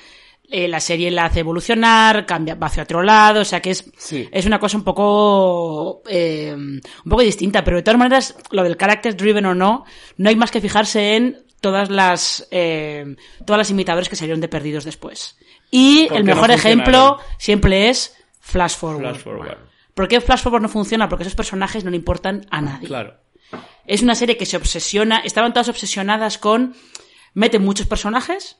eh, 0.55 0.67
la 0.67 0.79
serie 0.79 1.09
la 1.09 1.25
hace 1.25 1.39
evolucionar, 1.39 2.27
cambia, 2.27 2.53
va 2.53 2.67
hacia 2.67 2.83
otro 2.83 3.01
lado, 3.01 3.41
o 3.41 3.45
sea 3.45 3.59
que 3.59 3.71
es, 3.71 3.91
Sí. 3.97 4.29
es 4.31 4.45
una 4.45 4.59
cosa 4.59 4.77
un 4.77 4.83
poco 4.83 6.03
eh, 6.07 6.53
un 6.55 7.09
poco 7.09 7.23
distinta, 7.23 7.63
pero 7.63 7.77
de 7.77 7.83
todas 7.83 7.97
maneras, 7.97 8.35
lo 8.51 8.61
del 8.63 8.77
character 8.77 9.17
driven 9.17 9.47
o 9.47 9.55
no, 9.55 9.83
no 10.17 10.29
hay 10.29 10.35
más 10.35 10.51
que 10.51 10.61
fijarse 10.61 11.15
en 11.15 11.43
todas 11.59 11.89
las 11.89 12.47
eh, 12.51 13.15
todas 13.45 13.57
las 13.57 13.71
imitadores 13.71 14.09
que 14.09 14.15
salieron 14.15 14.41
de 14.41 14.47
perdidos 14.47 14.85
después. 14.85 15.37
Y 15.71 16.07
el 16.13 16.23
no 16.23 16.35
mejor 16.35 16.51
ejemplo 16.51 17.17
siempre 17.39 17.89
es 17.89 18.15
Flash 18.39 18.75
Forward. 18.75 19.01
Flash 19.15 19.23
forward. 19.23 19.57
¿Por 19.95 20.07
qué 20.07 20.21
Flash 20.21 20.41
Forward 20.43 20.61
no 20.61 20.69
funciona? 20.69 21.09
Porque 21.09 21.23
esos 21.23 21.35
personajes 21.35 21.83
no 21.83 21.89
le 21.89 21.97
importan 21.97 22.45
a 22.51 22.61
nadie. 22.61 22.87
Claro. 22.87 23.15
Es 23.85 24.01
una 24.03 24.13
serie 24.15 24.37
que 24.37 24.45
se 24.45 24.57
obsesiona, 24.57 25.19
estaban 25.19 25.51
todas 25.53 25.69
obsesionadas 25.69 26.37
con 26.37 26.75
mete 27.33 27.59
muchos 27.59 27.87
personajes, 27.87 28.59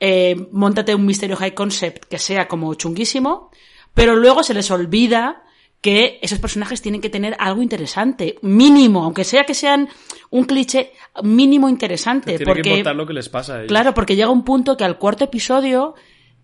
eh, 0.00 0.36
montate 0.52 0.94
un 0.94 1.04
misterio 1.06 1.36
high 1.36 1.54
concept 1.54 2.04
que 2.04 2.18
sea 2.18 2.46
como 2.48 2.74
chunguísimo, 2.74 3.50
pero 3.94 4.16
luego 4.16 4.42
se 4.42 4.54
les 4.54 4.70
olvida 4.70 5.42
que 5.80 6.18
esos 6.22 6.38
personajes 6.40 6.82
tienen 6.82 7.00
que 7.00 7.08
tener 7.08 7.36
algo 7.38 7.62
interesante, 7.62 8.36
mínimo, 8.42 9.04
aunque 9.04 9.22
sea 9.24 9.44
que 9.44 9.54
sean 9.54 9.88
un 10.30 10.44
cliché 10.44 10.92
mínimo 11.22 11.68
interesante, 11.68 12.32
Tiene 12.32 12.38
que 12.38 12.44
porque 12.44 12.68
importar 12.70 12.96
lo 12.96 13.06
que 13.06 13.12
les 13.12 13.28
pasa 13.28 13.54
a 13.54 13.56
ellos. 13.58 13.68
Claro, 13.68 13.94
porque 13.94 14.16
llega 14.16 14.28
un 14.30 14.44
punto 14.44 14.76
que 14.76 14.82
al 14.84 14.98
cuarto 14.98 15.24
episodio, 15.24 15.94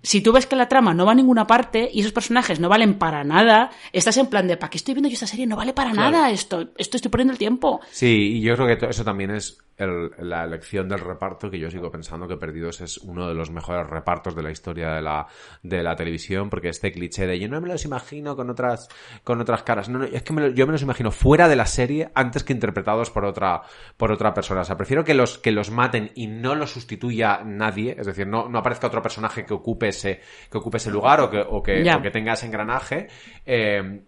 si 0.02 0.20
tú 0.20 0.30
ves 0.32 0.46
que 0.46 0.54
la 0.54 0.68
trama 0.68 0.94
no 0.94 1.04
va 1.04 1.12
a 1.12 1.14
ninguna 1.16 1.48
parte 1.48 1.90
y 1.92 2.00
esos 2.00 2.12
personajes 2.12 2.60
no 2.60 2.68
valen 2.68 2.94
para 2.94 3.24
nada, 3.24 3.70
estás 3.92 4.16
en 4.18 4.26
plan 4.28 4.46
de, 4.46 4.56
¿para 4.56 4.70
qué 4.70 4.76
estoy 4.78 4.94
viendo 4.94 5.08
yo 5.08 5.14
esta 5.14 5.26
serie? 5.26 5.46
No 5.48 5.56
vale 5.56 5.72
para 5.72 5.90
Claro. 5.90 6.12
nada 6.12 6.30
esto, 6.30 6.68
esto 6.78 6.96
estoy 6.96 7.10
perdiendo 7.10 7.32
el 7.32 7.38
tiempo. 7.38 7.80
Sí, 7.90 8.36
y 8.36 8.40
yo 8.40 8.54
creo 8.54 8.78
que 8.78 8.86
eso 8.86 9.02
también 9.04 9.32
es 9.32 9.58
el- 9.76 10.10
la 10.18 10.44
elección 10.44 10.88
del 10.88 11.00
reparto, 11.00 11.50
que 11.50 11.58
yo 11.58 11.70
sigo 11.70 11.90
pensando 11.90 12.28
que 12.28 12.36
Perdidos 12.36 12.80
es 12.80 12.98
uno 12.98 13.28
de 13.28 13.34
los 13.34 13.50
mejores 13.50 13.86
repartos 13.88 14.34
de 14.36 14.42
la 14.42 14.50
historia 14.50 14.90
de 14.94 15.02
la, 15.02 15.26
de 15.62 15.82
la 15.82 15.96
televisión, 15.96 16.50
porque 16.50 16.68
este 16.68 16.92
cliché 16.92 17.26
de 17.26 17.38
yo 17.38 17.48
no 17.48 17.60
me 17.60 17.68
los 17.68 17.84
imagino 17.84 18.36
con 18.36 18.50
otras, 18.50 18.88
con 19.24 19.40
otras 19.40 19.62
caras. 19.62 19.88
No, 19.88 19.98
no, 19.98 20.04
es 20.04 20.22
que 20.22 20.32
me 20.32 20.42
lo- 20.42 20.48
yo 20.54 20.66
me 20.66 20.72
los 20.72 20.82
imagino 20.82 21.10
fuera 21.10 21.48
de 21.48 21.56
la 21.56 21.66
serie 21.66 22.10
antes 22.14 22.44
que 22.44 22.52
interpretados 22.52 23.10
por 23.10 23.24
otra, 23.24 23.62
por 23.96 24.12
otra 24.12 24.32
persona. 24.34 24.60
O 24.60 24.64
sea, 24.64 24.76
prefiero 24.76 25.04
que 25.04 25.14
los, 25.14 25.38
que 25.38 25.50
los 25.52 25.70
maten 25.70 26.10
y 26.14 26.26
no 26.26 26.54
los 26.54 26.70
sustituya 26.72 27.42
nadie, 27.44 27.96
es 27.98 28.06
decir, 28.06 28.26
no, 28.26 28.48
no 28.48 28.58
aparezca 28.58 28.86
otro 28.86 29.02
personaje 29.02 29.44
que 29.44 29.54
ocupe 29.54 29.88
ese, 29.88 30.20
que 30.50 30.58
ocupe 30.58 30.76
ese 30.78 30.90
lugar 30.90 31.20
o 31.20 31.30
que, 31.30 31.44
o 31.46 31.62
que, 31.62 31.82
Ya. 31.84 31.96
o 31.96 32.02
que 32.02 32.10
tenga 32.10 32.32
ese 32.34 32.46
engranaje. 32.46 33.08
eh, 33.46 34.02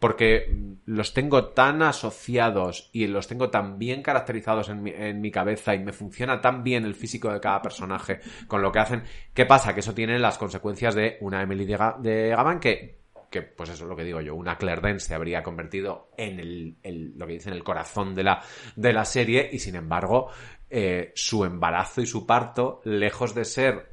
porque 0.00 0.52
los 0.86 1.14
tengo 1.14 1.48
tan 1.50 1.82
asociados 1.82 2.90
y 2.92 3.06
los 3.06 3.28
tengo 3.28 3.50
tan 3.50 3.78
bien 3.78 4.02
caracterizados 4.02 4.68
en 4.70 5.20
mi, 5.20 5.30
cabeza 5.30 5.74
y 5.74 5.78
me 5.78 5.92
funciona 5.92 6.40
tan 6.40 6.64
bien 6.64 6.84
el 6.84 6.94
físico 6.94 7.32
de 7.32 7.38
cada 7.38 7.62
personaje 7.62 8.20
con 8.48 8.62
lo 8.62 8.72
que 8.72 8.78
hacen. 8.80 9.04
¿Qué 9.34 9.46
pasa? 9.46 9.74
Que 9.74 9.80
eso 9.80 9.94
tiene 9.94 10.18
las 10.18 10.38
consecuencias 10.38 10.94
de 10.94 11.18
una 11.20 11.42
Emily 11.42 11.66
de, 11.66 11.78
Ga- 11.78 11.98
de 12.00 12.30
Gavan 12.30 12.58
que, 12.58 12.98
que, 13.30 13.42
pues 13.42 13.68
eso 13.68 13.84
es 13.84 13.88
lo 13.90 13.94
que 13.94 14.04
digo 14.04 14.20
yo, 14.22 14.34
una 14.34 14.56
Claire 14.56 14.80
Dance 14.80 15.06
se 15.06 15.14
habría 15.14 15.42
convertido 15.42 16.10
en 16.16 16.40
el, 16.40 16.76
el- 16.82 17.12
lo 17.18 17.26
que 17.26 17.34
dicen 17.34 17.52
el 17.52 17.62
corazón 17.62 18.14
de 18.14 18.24
la, 18.24 18.42
de 18.74 18.92
la 18.94 19.04
serie 19.04 19.50
y 19.52 19.58
sin 19.58 19.76
embargo 19.76 20.28
eh, 20.70 21.12
su 21.14 21.44
embarazo 21.44 22.00
y 22.00 22.06
su 22.06 22.26
parto, 22.26 22.80
lejos 22.84 23.34
de 23.34 23.44
ser 23.44 23.89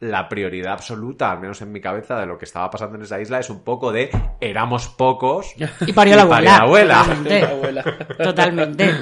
la 0.00 0.28
prioridad 0.28 0.72
absoluta, 0.72 1.30
al 1.30 1.40
menos 1.40 1.60
en 1.62 1.70
mi 1.72 1.80
cabeza, 1.80 2.18
de 2.18 2.26
lo 2.26 2.38
que 2.38 2.46
estaba 2.46 2.70
pasando 2.70 2.96
en 2.96 3.02
esa 3.02 3.20
isla 3.20 3.38
es 3.38 3.50
un 3.50 3.62
poco 3.62 3.92
de 3.92 4.10
éramos 4.40 4.88
pocos 4.88 5.54
Y 5.86 5.92
parió 5.92 6.16
la 6.16 6.24
Y 6.24 6.26
parió 6.26 6.50
abuela. 6.50 7.06
la 7.28 7.48
abuela. 7.50 7.82
Totalmente. 7.84 8.14
Totalmente. 8.24 8.94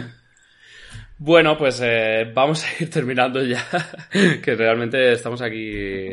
Bueno, 1.18 1.56
pues 1.58 1.80
eh, 1.84 2.30
vamos 2.32 2.64
a 2.64 2.82
ir 2.82 2.90
terminando 2.90 3.42
ya, 3.42 3.64
que 4.42 4.54
realmente 4.54 5.12
estamos 5.12 5.42
aquí... 5.42 6.12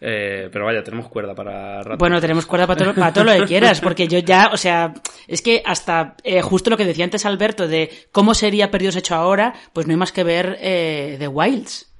eh, 0.00 0.48
pero 0.52 0.64
vaya, 0.64 0.82
tenemos 0.84 1.08
cuerda 1.08 1.34
para 1.34 1.82
rato. 1.82 1.96
Bueno, 1.98 2.20
tenemos 2.20 2.46
cuerda 2.46 2.66
para 2.68 2.84
todo, 2.84 2.94
para 2.94 3.12
todo 3.12 3.24
lo 3.24 3.32
que 3.32 3.46
quieras, 3.46 3.80
porque 3.80 4.06
yo 4.06 4.18
ya, 4.20 4.50
o 4.52 4.56
sea, 4.56 4.94
es 5.26 5.42
que 5.42 5.62
hasta 5.66 6.14
eh, 6.22 6.40
justo 6.40 6.70
lo 6.70 6.76
que 6.76 6.84
decía 6.84 7.04
antes 7.04 7.26
Alberto 7.26 7.66
de 7.66 7.90
cómo 8.12 8.34
sería 8.34 8.70
Perdidos 8.70 8.96
hecho 8.96 9.14
ahora, 9.16 9.54
pues 9.72 9.86
no 9.86 9.92
hay 9.92 9.96
más 9.98 10.12
que 10.12 10.22
ver 10.24 10.56
eh, 10.60 11.16
The 11.18 11.26
Wilds. 11.28 11.91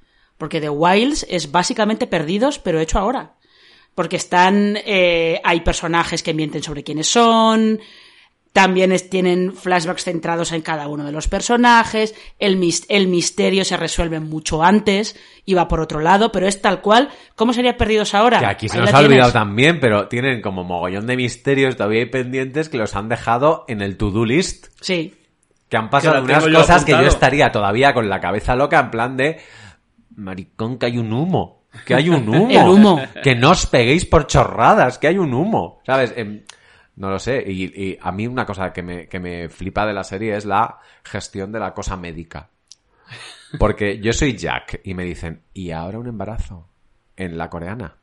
Porque 0.43 0.59
The 0.59 0.67
Wilds 0.69 1.25
es 1.29 1.53
básicamente 1.53 2.05
Perdidos, 2.05 2.59
pero 2.59 2.81
hecho 2.81 2.99
ahora. 2.99 3.35
Porque 3.95 4.17
están, 4.17 4.77
eh, 4.85 5.39
hay 5.41 5.61
personajes 5.61 6.21
que 6.21 6.33
mienten 6.33 6.61
sobre 6.61 6.83
quiénes 6.83 7.07
son, 7.07 7.79
también 8.51 8.91
es- 8.91 9.09
tienen 9.09 9.53
flashbacks 9.53 10.03
centrados 10.03 10.51
en 10.51 10.61
cada 10.61 10.89
uno 10.89 11.05
de 11.05 11.13
los 11.13 11.29
personajes, 11.29 12.13
el, 12.39 12.57
mis- 12.57 12.85
el 12.89 13.07
misterio 13.07 13.63
se 13.63 13.77
resuelve 13.77 14.19
mucho 14.19 14.61
antes 14.63 15.15
y 15.45 15.53
va 15.53 15.69
por 15.69 15.79
otro 15.79 16.01
lado, 16.01 16.33
pero 16.33 16.45
es 16.45 16.61
tal 16.61 16.81
cual. 16.81 17.07
¿Cómo 17.37 17.53
sería 17.53 17.77
Perdidos 17.77 18.13
ahora? 18.13 18.39
Que 18.39 18.45
aquí 18.45 18.67
se 18.67 18.79
Ahí 18.79 18.81
nos 18.83 18.93
ha 18.93 18.97
olvidado 18.99 19.31
tienes. 19.31 19.33
también, 19.33 19.79
pero 19.79 20.09
tienen 20.09 20.41
como 20.41 20.65
mogollón 20.65 21.07
de 21.07 21.15
misterios 21.15 21.77
todavía 21.77 22.01
hay 22.01 22.07
pendientes 22.07 22.67
que 22.67 22.77
los 22.77 22.97
han 22.97 23.07
dejado 23.07 23.63
en 23.69 23.81
el 23.81 23.95
to-do 23.95 24.25
list. 24.25 24.67
Sí. 24.81 25.13
Que 25.69 25.77
han 25.77 25.89
pasado 25.89 26.15
Que 26.15 26.19
la 26.19 26.23
unas 26.25 26.37
tengo 26.43 26.53
yo 26.53 26.59
cosas 26.59 26.83
que 26.83 26.91
yo 26.91 26.99
estaría 27.07 27.51
todavía 27.53 27.93
con 27.93 28.09
la 28.09 28.19
cabeza 28.19 28.57
loca 28.57 28.79
en 28.79 28.91
plan 28.91 29.15
de 29.15 29.39
maricón 30.15 30.77
que 30.77 30.87
hay 30.87 30.97
un 30.97 31.11
humo, 31.11 31.63
que 31.85 31.95
hay 31.95 32.09
un 32.09 32.27
humo. 32.29 32.49
El 32.49 32.67
humo. 32.67 33.01
Que 33.23 33.35
no 33.35 33.51
os 33.51 33.65
peguéis 33.65 34.05
por 34.05 34.27
chorradas, 34.27 34.97
que 34.97 35.07
hay 35.07 35.17
un 35.17 35.33
humo. 35.33 35.81
¿Sabes? 35.85 36.13
Em, 36.15 36.43
no 36.95 37.09
lo 37.09 37.19
sé. 37.19 37.43
Y, 37.45 37.63
y 37.63 37.97
a 38.01 38.11
mí 38.11 38.27
una 38.27 38.45
cosa 38.45 38.71
que 38.71 38.83
me, 38.83 39.07
que 39.07 39.19
me 39.19 39.49
flipa 39.49 39.85
de 39.85 39.93
la 39.93 40.03
serie 40.03 40.35
es 40.35 40.45
la 40.45 40.79
gestión 41.03 41.51
de 41.51 41.59
la 41.59 41.73
cosa 41.73 41.97
médica. 41.97 42.49
Porque 43.59 43.99
yo 43.99 44.13
soy 44.13 44.35
Jack 44.35 44.81
y 44.83 44.93
me 44.93 45.03
dicen, 45.03 45.43
¿y 45.53 45.71
ahora 45.71 45.99
un 45.99 46.07
embarazo? 46.07 46.69
En 47.15 47.37
la 47.37 47.49
coreana. 47.49 47.97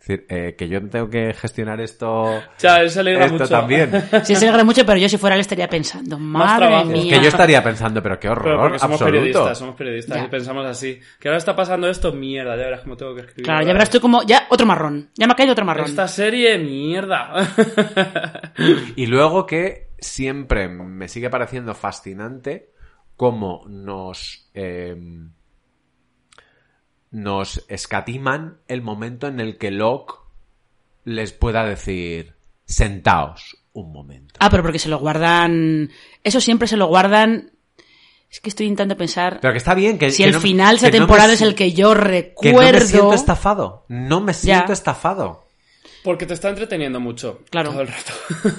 Es 0.00 0.06
decir, 0.08 0.26
eh, 0.30 0.54
que 0.56 0.66
yo 0.66 0.80
tengo 0.88 1.10
que 1.10 1.34
gestionar 1.34 1.78
esto, 1.78 2.40
Ya, 2.58 2.78
él 2.80 2.88
se 2.88 3.00
alegra 3.00 3.26
esto 3.26 3.34
mucho. 3.36 3.48
también. 3.48 3.90
Sí, 4.24 4.34
se 4.34 4.46
alegra 4.46 4.64
mucho, 4.64 4.86
pero 4.86 4.98
yo 4.98 5.10
si 5.10 5.18
fuera 5.18 5.34
él 5.36 5.42
estaría 5.42 5.68
pensando, 5.68 6.18
madre 6.18 6.84
mía. 6.86 7.16
Que 7.18 7.22
yo 7.22 7.28
estaría 7.28 7.62
pensando, 7.62 8.02
pero 8.02 8.18
qué 8.18 8.28
Pero 8.28 8.40
horror 8.40 8.60
porque 8.60 8.78
somos 8.78 8.94
absoluto. 8.94 9.18
periodistas, 9.20 9.58
somos 9.58 9.74
periodistas 9.76 10.16
Ya. 10.16 10.24
y 10.24 10.28
pensamos 10.28 10.64
así. 10.66 10.98
Que 11.20 11.28
ahora 11.28 11.36
está 11.36 11.54
pasando 11.54 11.86
esto, 11.90 12.12
mierda, 12.12 12.56
ya 12.56 12.62
verás 12.64 12.80
cómo 12.80 12.96
tengo 12.96 13.14
que 13.14 13.20
escribir. 13.20 13.44
Claro, 13.44 13.66
ya 13.66 13.72
verás 13.74 13.90
tú 13.90 14.00
como, 14.00 14.22
ya 14.22 14.46
otro 14.48 14.66
marrón. 14.66 15.10
Ya 15.16 15.26
me 15.26 15.34
ha 15.34 15.36
caído 15.36 15.52
otro 15.52 15.66
marrón. 15.66 15.84
Esta 15.84 16.08
serie, 16.08 16.58
mierda. 16.58 17.32
Y 18.96 19.06
luego 19.06 19.44
que 19.46 19.90
siempre 19.98 20.68
me 20.68 21.08
sigue 21.08 21.28
pareciendo 21.30 21.74
fascinante 21.74 22.70
cómo 23.16 23.64
nos 23.68 24.48
eh, 24.54 24.96
nos 27.10 27.64
escatiman 27.68 28.58
el 28.68 28.82
momento 28.82 29.26
en 29.26 29.40
el 29.40 29.58
que 29.58 29.70
Locke 29.70 30.14
les 31.04 31.32
pueda 31.32 31.64
decir 31.64 32.34
sentaos 32.64 33.56
un 33.72 33.92
momento. 33.92 34.34
Ah, 34.38 34.50
pero 34.50 34.62
porque 34.62 34.78
se 34.78 34.88
lo 34.88 34.98
guardan. 34.98 35.90
Eso 36.24 36.40
siempre 36.40 36.68
se 36.68 36.76
lo 36.76 36.86
guardan. 36.86 37.52
Es 38.30 38.40
que 38.40 38.48
estoy 38.48 38.66
intentando 38.66 38.96
pensar. 38.96 39.40
Pero 39.40 39.52
que 39.52 39.58
está 39.58 39.74
bien 39.74 39.98
que 39.98 40.10
si 40.12 40.18
que 40.22 40.28
el 40.28 40.34
no- 40.34 40.40
final 40.40 40.76
de 40.76 40.76
esa 40.76 40.86
no 40.86 40.92
me 40.92 40.98
temporada 40.98 41.32
es 41.32 41.40
el 41.42 41.54
que 41.56 41.72
yo 41.72 41.94
recuerdo. 41.94 42.60
que 42.60 42.66
no 42.66 42.72
me 42.72 42.80
siento 42.86 43.14
estafado, 43.14 43.84
no 43.88 44.20
me 44.20 44.34
siento 44.34 44.68
Ya. 44.68 44.72
estafado. 44.72 45.44
Porque 46.02 46.24
te 46.26 46.34
está 46.34 46.48
entreteniendo 46.48 46.98
mucho. 47.00 47.42
Claro. 47.50 47.72
Todo 47.72 47.82
el 47.82 47.88
rato. 47.88 48.12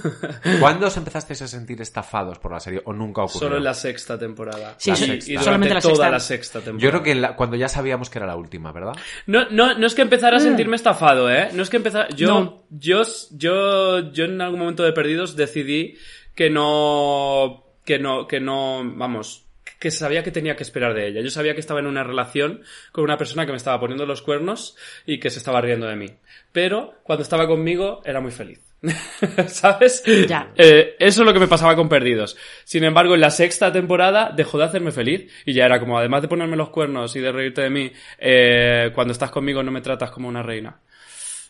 ¿Cuándo 0.59 0.87
os 0.87 0.97
empezasteis 0.97 1.41
a 1.41 1.47
sentir 1.47 1.81
estafados 1.81 2.37
por 2.39 2.51
la 2.51 2.59
serie 2.59 2.81
o 2.85 2.93
nunca 2.93 3.23
ocurrió? 3.23 3.39
Solo 3.39 3.57
en 3.57 3.63
la 3.63 3.73
sexta 3.73 4.17
temporada. 4.19 4.75
Sí, 4.77 4.91
y, 4.91 4.95
so- 4.95 5.05
y 5.05 5.07
durante 5.07 5.43
solamente 5.43 5.73
la 5.75 5.81
toda 5.81 5.93
sexta. 5.95 6.09
la 6.11 6.19
sexta 6.19 6.59
temporada. 6.59 6.81
Yo 6.83 6.89
creo 6.91 7.03
que 7.03 7.15
la- 7.19 7.35
cuando 7.35 7.55
ya 7.55 7.67
sabíamos 7.67 8.09
que 8.09 8.19
era 8.19 8.27
la 8.27 8.35
última, 8.35 8.71
¿verdad? 8.71 8.93
No, 9.25 9.49
no, 9.49 9.73
no 9.77 9.87
es 9.87 9.95
que 9.95 10.01
empezara 10.03 10.37
a 10.37 10.39
sentirme 10.39 10.75
estafado, 10.75 11.31
¿eh? 11.31 11.49
No 11.53 11.63
es 11.63 11.69
que 11.69 11.77
empezara... 11.77 12.07
Yo, 12.09 12.27
Mm. 12.41 12.43
No. 12.43 12.63
yo, 12.69 13.01
yo, 13.31 14.11
yo 14.11 14.25
en 14.25 14.39
algún 14.41 14.59
momento 14.59 14.83
de 14.83 14.93
Perdidos 14.93 15.35
decidí 15.35 15.97
que 16.35 16.49
no... 16.49 17.65
Que 17.85 17.97
no, 17.99 18.27
que 18.27 18.39
no... 18.39 18.81
Vamos... 18.95 19.45
Que 19.79 19.89
sabía 19.89 20.21
que 20.21 20.29
tenía 20.29 20.55
que 20.55 20.61
esperar 20.61 20.93
de 20.93 21.07
ella. 21.07 21.21
Yo 21.21 21.31
sabía 21.31 21.55
que 21.55 21.59
estaba 21.59 21.79
en 21.79 21.87
una 21.87 22.03
relación 22.03 22.61
con 22.91 23.03
una 23.03 23.17
persona 23.17 23.47
que 23.47 23.51
me 23.51 23.57
estaba 23.57 23.79
poniendo 23.79 24.05
los 24.05 24.21
cuernos 24.21 24.75
y 25.07 25.19
que 25.19 25.31
se 25.31 25.39
estaba 25.39 25.59
riendo 25.59 25.87
de 25.87 25.95
mí. 25.95 26.05
Pero 26.51 26.95
cuando 27.03 27.23
estaba 27.23 27.47
conmigo 27.47 28.01
era 28.05 28.19
muy 28.21 28.31
feliz. 28.31 28.59
¿Sabes? 29.47 30.03
Ya. 30.27 30.51
Eh, 30.55 30.95
eso 30.99 31.21
es 31.21 31.25
lo 31.27 31.33
que 31.33 31.39
me 31.39 31.47
pasaba 31.47 31.75
con 31.75 31.87
Perdidos. 31.87 32.35
Sin 32.63 32.83
embargo, 32.83 33.13
en 33.15 33.21
la 33.21 33.29
sexta 33.29 33.71
temporada 33.71 34.31
dejó 34.35 34.57
de 34.57 34.65
hacerme 34.65 34.91
feliz 34.91 35.31
y 35.45 35.53
ya 35.53 35.65
era 35.65 35.79
como, 35.79 35.97
además 35.97 36.23
de 36.23 36.27
ponerme 36.27 36.57
los 36.57 36.69
cuernos 36.69 37.15
y 37.15 37.19
de 37.19 37.31
reírte 37.31 37.61
de 37.61 37.69
mí, 37.69 37.91
eh, 38.17 38.91
cuando 38.95 39.11
estás 39.13 39.29
conmigo 39.31 39.61
no 39.63 39.71
me 39.71 39.81
tratas 39.81 40.11
como 40.11 40.27
una 40.27 40.41
reina. 40.41 40.79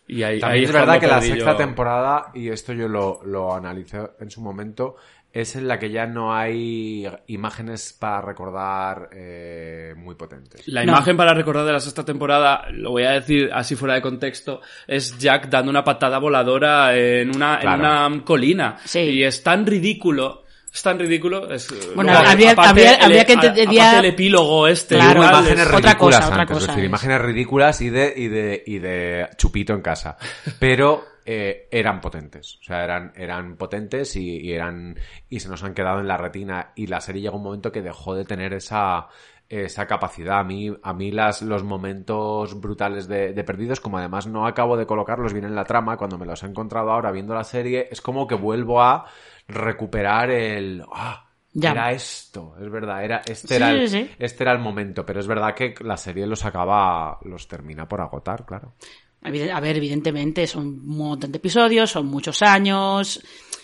Y 0.07 0.23
ahí, 0.23 0.39
También 0.39 0.59
ahí 0.59 0.65
es 0.65 0.71
verdad 0.73 0.99
que 0.99 1.07
la 1.07 1.21
sexta 1.21 1.51
yo- 1.51 1.55
temporada, 1.57 2.31
y 2.33 2.49
esto 2.49 2.73
yo 2.73 2.89
lo, 2.89 3.21
lo 3.23 3.53
analicé 3.55 3.99
en 4.19 4.29
su 4.29 4.41
momento, 4.41 4.97
es 5.33 5.55
en 5.55 5.67
la 5.67 5.79
que 5.79 5.89
ya 5.91 6.05
no 6.07 6.33
hay 6.35 7.07
imágenes 7.27 7.93
para 7.97 8.21
recordar 8.21 9.09
eh, 9.13 9.93
muy 9.95 10.15
potentes. 10.15 10.67
La 10.67 10.83
No. 10.85 10.91
imagen 10.91 11.15
para 11.15 11.33
recordar 11.33 11.65
de 11.65 11.71
la 11.71 11.79
sexta 11.79 12.03
temporada, 12.03 12.65
lo 12.71 12.91
voy 12.91 13.03
a 13.03 13.11
decir 13.11 13.49
así 13.53 13.75
fuera 13.75 13.95
de 13.95 14.01
contexto, 14.01 14.61
es 14.87 15.17
Jack 15.17 15.47
dando 15.49 15.69
una 15.69 15.83
patada 15.83 16.17
voladora 16.19 16.95
en 16.97 17.33
una, 17.35 17.59
en 17.61 17.69
una 17.69 18.23
colina. 18.25 18.77
Sí. 18.83 18.99
Y 18.99 19.23
es 19.23 19.41
tan 19.43 19.65
ridículo. 19.65 20.40
Es 20.73 20.83
tan 20.83 20.97
ridículo. 20.99 21.51
Es, 21.51 21.67
Bueno, 21.95 22.13
luego, 22.13 22.27
habría- 22.29 22.51
aparte 22.51 22.69
habría- 22.69 22.95
el- 22.95 23.03
habría 23.03 23.25
que 23.25 23.33
entender 23.33 23.69
ya- 23.69 23.99
el 23.99 24.05
epílogo 24.05 24.67
este. 24.67 24.95
Claro, 24.95 25.21
igual, 25.23 25.29
imágenes 25.29 25.59
es- 25.59 25.67
otra 25.67 25.77
ridículas 25.91 25.97
cosa, 26.17 26.27
otra 26.29 26.41
antes, 26.41 26.53
cosa 26.53 26.63
es 26.63 26.67
decir, 26.69 26.83
es. 26.83 26.87
imágenes 26.89 27.21
ridículas 27.21 27.81
y 27.81 27.89
de, 27.89 28.13
y 28.15 28.27
de, 28.29 28.63
y 28.65 28.79
de 28.79 29.27
chupito 29.37 29.73
en 29.73 29.81
casa. 29.81 30.17
Pero 30.59 31.03
eh, 31.25 31.67
eran 31.71 31.99
potentes. 32.01 32.57
O 32.61 32.63
sea, 32.63 32.83
eran, 32.83 33.11
eran 33.15 33.57
potentes 33.57 34.15
y, 34.15 34.37
y 34.39 34.53
eran, 34.53 34.97
y 35.29 35.39
se 35.41 35.49
nos 35.49 35.61
han 35.63 35.73
quedado 35.73 35.99
en 35.99 36.07
la 36.07 36.17
retina. 36.17 36.71
Y 36.75 36.87
la 36.87 37.01
serie 37.01 37.21
llegó 37.21 37.37
un 37.37 37.43
momento 37.43 37.71
que 37.71 37.81
dejó 37.81 38.15
de 38.15 38.23
tener 38.25 38.53
esa, 38.53 39.07
esa 39.51 39.85
capacidad. 39.85 40.39
A 40.39 40.43
mí, 40.43 40.73
a 40.81 40.93
mí 40.93 41.11
las, 41.11 41.41
los 41.41 41.63
momentos 41.63 42.59
brutales 42.59 43.07
de, 43.07 43.33
de 43.33 43.43
perdidos, 43.43 43.81
como 43.81 43.97
además 43.97 44.25
no 44.27 44.47
acabo 44.47 44.77
de 44.77 44.85
colocarlos 44.85 45.33
bien 45.33 45.45
en 45.45 45.55
la 45.55 45.65
trama, 45.65 45.97
cuando 45.97 46.17
me 46.17 46.25
los 46.25 46.41
he 46.43 46.47
encontrado 46.47 46.89
ahora 46.91 47.11
viendo 47.11 47.33
la 47.33 47.43
serie, 47.43 47.87
es 47.91 48.01
como 48.01 48.27
que 48.27 48.35
vuelvo 48.35 48.81
a 48.81 49.05
recuperar 49.47 50.31
el, 50.31 50.83
ah, 50.93 51.27
Ya. 51.51 51.71
era 51.71 51.91
esto, 51.91 52.55
es 52.61 52.71
verdad, 52.71 53.03
era, 53.03 53.21
este 53.25 53.47
Sí, 53.49 53.53
era 53.55 53.71
el, 53.71 53.89
sí, 53.89 54.09
este 54.17 54.43
era 54.43 54.53
el 54.53 54.59
momento, 54.59 55.05
pero 55.05 55.19
es 55.19 55.27
verdad 55.27 55.53
que 55.53 55.75
la 55.81 55.97
serie 55.97 56.25
los 56.25 56.45
acaba, 56.45 57.19
los 57.25 57.47
termina 57.47 57.87
por 57.87 57.99
agotar, 57.99 58.45
claro. 58.45 58.75
A 59.23 59.59
ver, 59.59 59.77
evidentemente 59.77 60.47
son 60.47 60.65
un 60.65 60.97
montón 60.97 61.31
de 61.31 61.37
episodios, 61.37 61.91
son 61.91 62.07
muchos 62.07 62.41
años 62.41 63.21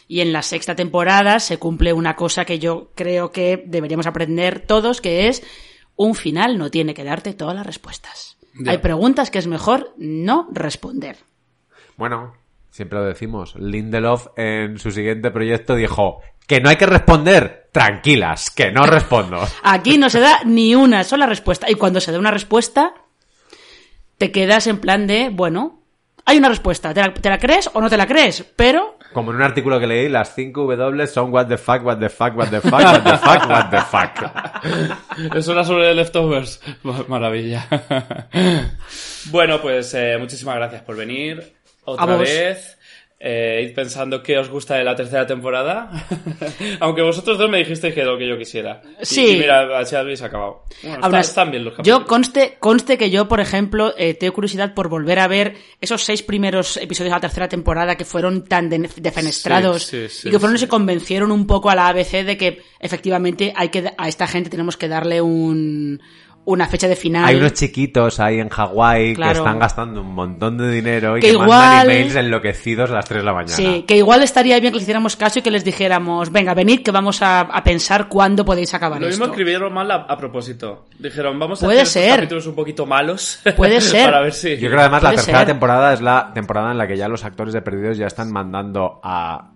y 0.07 0.21
en 0.21 0.31
la 0.31 0.41
sexta 0.43 0.75
temporada 0.75 1.39
se 1.39 1.57
cumple 1.57 1.93
una 1.93 2.15
cosa 2.15 2.45
que 2.45 2.59
yo 2.59 2.91
creo 2.93 3.31
que 3.31 3.63
deberíamos 3.65 4.05
aprender 4.05 4.65
todos, 4.67 5.01
que 5.01 5.27
es 5.27 5.43
un 5.97 6.15
final 6.15 6.57
no 6.57 6.71
tiene 6.71 6.93
que 6.93 7.03
darte 7.03 7.33
todas 7.33 7.55
las 7.55 7.65
respuestas. 7.65 8.37
Ya. 8.53 8.71
Hay 8.71 8.77
preguntas 8.77 9.29
que 9.29 9.39
es 9.39 9.47
mejor 9.47 9.93
no 9.97 10.47
responder. 10.51 11.17
Bueno, 11.97 12.35
siempre 12.69 12.99
lo 12.99 13.05
decimos, 13.05 13.55
Lindelof 13.55 14.27
en 14.37 14.79
su 14.79 14.91
siguiente 14.91 15.31
proyecto 15.31 15.75
dijo 15.75 16.21
que 16.47 16.61
no 16.61 16.69
hay 16.69 16.77
que 16.77 16.85
responder, 16.85 17.69
tranquilas, 17.71 18.49
que 18.51 18.71
no 18.71 18.83
respondo. 18.83 19.45
Aquí 19.63 19.97
no 19.97 20.09
se 20.09 20.21
da 20.21 20.39
ni 20.45 20.75
una 20.75 21.03
sola 21.03 21.25
respuesta 21.25 21.69
y 21.69 21.75
cuando 21.75 21.99
se 21.99 22.11
da 22.11 22.19
una 22.19 22.31
respuesta 22.31 22.93
te 24.17 24.31
quedas 24.31 24.67
en 24.67 24.79
plan 24.79 25.05
de, 25.07 25.29
bueno, 25.29 25.81
hay 26.25 26.37
una 26.37 26.49
respuesta, 26.49 26.93
¿te 26.93 27.01
la, 27.01 27.13
te 27.13 27.29
la 27.29 27.37
crees 27.37 27.69
o 27.73 27.81
no 27.81 27.89
te 27.89 27.97
la 27.97 28.07
crees? 28.07 28.43
Pero 28.55 28.96
Como 29.17 29.31
en 29.31 29.37
un 29.37 29.41
artículo 29.41 29.79
que 29.79 29.87
leí, 29.87 30.09
las 30.09 30.35
5 30.35 30.75
W 30.75 31.07
son 31.07 31.33
what 31.33 31.47
the 31.47 31.57
fuck, 31.57 31.83
what 31.83 31.97
the 31.97 32.07
fuck, 32.07 32.37
what 32.37 32.49
the 32.49 32.61
fuck, 32.61 32.73
what 32.73 33.01
the 33.03 33.17
fuck, 33.17 33.49
what 33.49 33.69
the 33.71 33.81
fuck. 33.81 35.33
Es 35.35 35.47
una 35.47 35.63
sobre 35.63 35.91
Leftovers. 35.95 36.61
Ma- 36.83 37.03
Maravilla. 37.07 37.65
bueno, 39.31 39.59
pues 39.59 39.91
eh, 39.95 40.17
muchísimas 40.19 40.57
gracias 40.57 40.83
por 40.83 40.95
venir. 40.97 41.51
Otra 41.85 42.15
vez. 42.17 42.76
Eh, 43.19 43.65
id 43.67 43.73
pensando 43.73 44.21
qué 44.21 44.37
os 44.37 44.47
gusta 44.47 44.75
de 44.75 44.83
la 44.83 44.95
tercera 44.95 45.25
temporada. 45.25 45.89
Aunque 46.79 47.01
vosotros 47.01 47.37
dos 47.39 47.49
me 47.49 47.57
dijisteis 47.57 47.93
que 47.95 48.03
lo 48.03 48.15
que 48.15 48.27
yo 48.27 48.37
quisiera. 48.37 48.81
Y- 49.01 49.05
Sí. 49.05 49.27
Y, 49.31 49.37
mira, 49.39 49.79
así 49.79 49.95
habéis 49.95 50.21
acabado. 50.21 50.63
Bueno, 50.83 50.97
Aún 50.97 51.15
está- 51.15 51.19
están 51.21 51.49
bien 51.51 51.63
los 51.65 51.73
capítulos. 51.73 51.99
Yo 52.01 52.05
conste, 52.05 52.57
conste 52.59 52.95
que 52.97 53.09
yo, 53.09 53.27
por 53.27 53.39
ejemplo, 53.39 53.93
eh, 53.97 54.13
tengo 54.13 54.33
curiosidad 54.33 54.75
por 54.75 54.87
volver 54.87 55.17
a 55.17 55.27
ver 55.27 55.55
esos 55.81 56.03
seis 56.03 56.21
primeros 56.21 56.77
episodios 56.77 57.09
de 57.11 57.15
la 57.15 57.21
tercera 57.21 57.49
temporada 57.49 57.95
que 57.95 58.05
fueron 58.05 58.43
tan 58.45 58.69
de- 58.69 58.87
defenestrados 58.97 59.83
Sí, 59.83 60.07
sí, 60.07 60.19
sí, 60.21 60.27
y 60.27 60.31
que 60.31 60.39
fueron 60.39 60.57
que 60.59 60.67
convencieron 60.67 61.31
un 61.31 61.47
poco 61.47 61.71
a 61.71 61.75
la 61.75 61.87
ABC 61.87 62.23
de 62.23 62.37
que 62.37 62.61
efectivamente 62.79 63.51
hay 63.55 63.69
que 63.69 63.93
a 63.97 64.07
esta 64.07 64.27
gente 64.27 64.51
tenemos 64.51 64.77
que 64.77 64.87
darle 64.87 65.21
un 65.21 65.99
una 66.47 66.65
fecha 66.67 66.87
de 66.87 66.95
final. 66.95 67.25
Hay 67.25 67.35
unos 67.35 67.53
chiquitos 67.53 68.19
ahí 68.21 68.39
en 68.39 68.47
Hawái 68.47 69.15
Claro. 69.15 69.33
que 69.33 69.37
están 69.39 69.59
gastando 69.59 69.99
un 70.01 70.15
montón 70.15 70.57
de 70.57 70.71
dinero 70.71 71.17
y 71.17 71.21
Que 71.21 71.27
que, 71.27 71.33
igual- 71.33 71.49
mandan 71.49 71.91
emails 71.91 72.15
enloquecidos 72.15 72.89
a 72.89 72.93
las 72.95 73.05
3 73.05 73.21
de 73.21 73.25
la 73.25 73.33
mañana. 73.33 73.53
Sí, 73.55 73.83
que 73.85 73.97
igual 73.97 74.23
estaría 74.23 74.57
bien 74.61 74.71
que 74.71 74.77
les 74.77 74.83
hiciéramos 74.83 75.17
caso 75.17 75.39
y 75.39 75.41
que 75.41 75.51
les 75.51 75.65
dijéramos, 75.65 76.31
venga, 76.31 76.53
venid 76.53 76.81
que 76.83 76.91
vamos 76.91 77.21
a, 77.21 77.41
a 77.41 77.63
pensar 77.63 78.07
cuándo 78.07 78.45
podéis 78.45 78.73
acabar 78.73 79.01
Lo 79.01 79.07
mismo 79.07 79.25
esto. 79.25 79.33
escribieron 79.33 79.73
mal 79.73 79.91
a, 79.91 79.95
a 79.95 80.17
propósito. 80.17 80.85
Dijeron, 80.97 81.37
vamos 81.37 81.61
a 81.61 81.65
Puede 81.65 81.81
hacer 81.81 82.03
ser. 82.03 82.15
capítulos 82.15 82.47
un 82.47 82.55
poquito 82.55 82.85
malos. 82.85 83.39
Puede 83.57 83.81
ser. 83.81 84.05
para 84.05 84.21
ver 84.21 84.33
si... 84.33 84.55
Yo 84.57 84.69
creo 84.69 84.79
además 84.79 85.03
la 85.03 85.11
tercera 85.11 85.39
ser. 85.39 85.47
temporada 85.47 85.93
es 85.93 86.01
la 86.01 86.31
temporada 86.33 86.71
en 86.71 86.77
la 86.77 86.87
que 86.87 86.95
ya 86.95 87.09
los 87.09 87.25
actores 87.25 87.53
de 87.53 87.61
Perdidos 87.61 87.97
ya 87.97 88.07
están 88.07 88.31
mandando 88.31 89.01
a 89.03 89.51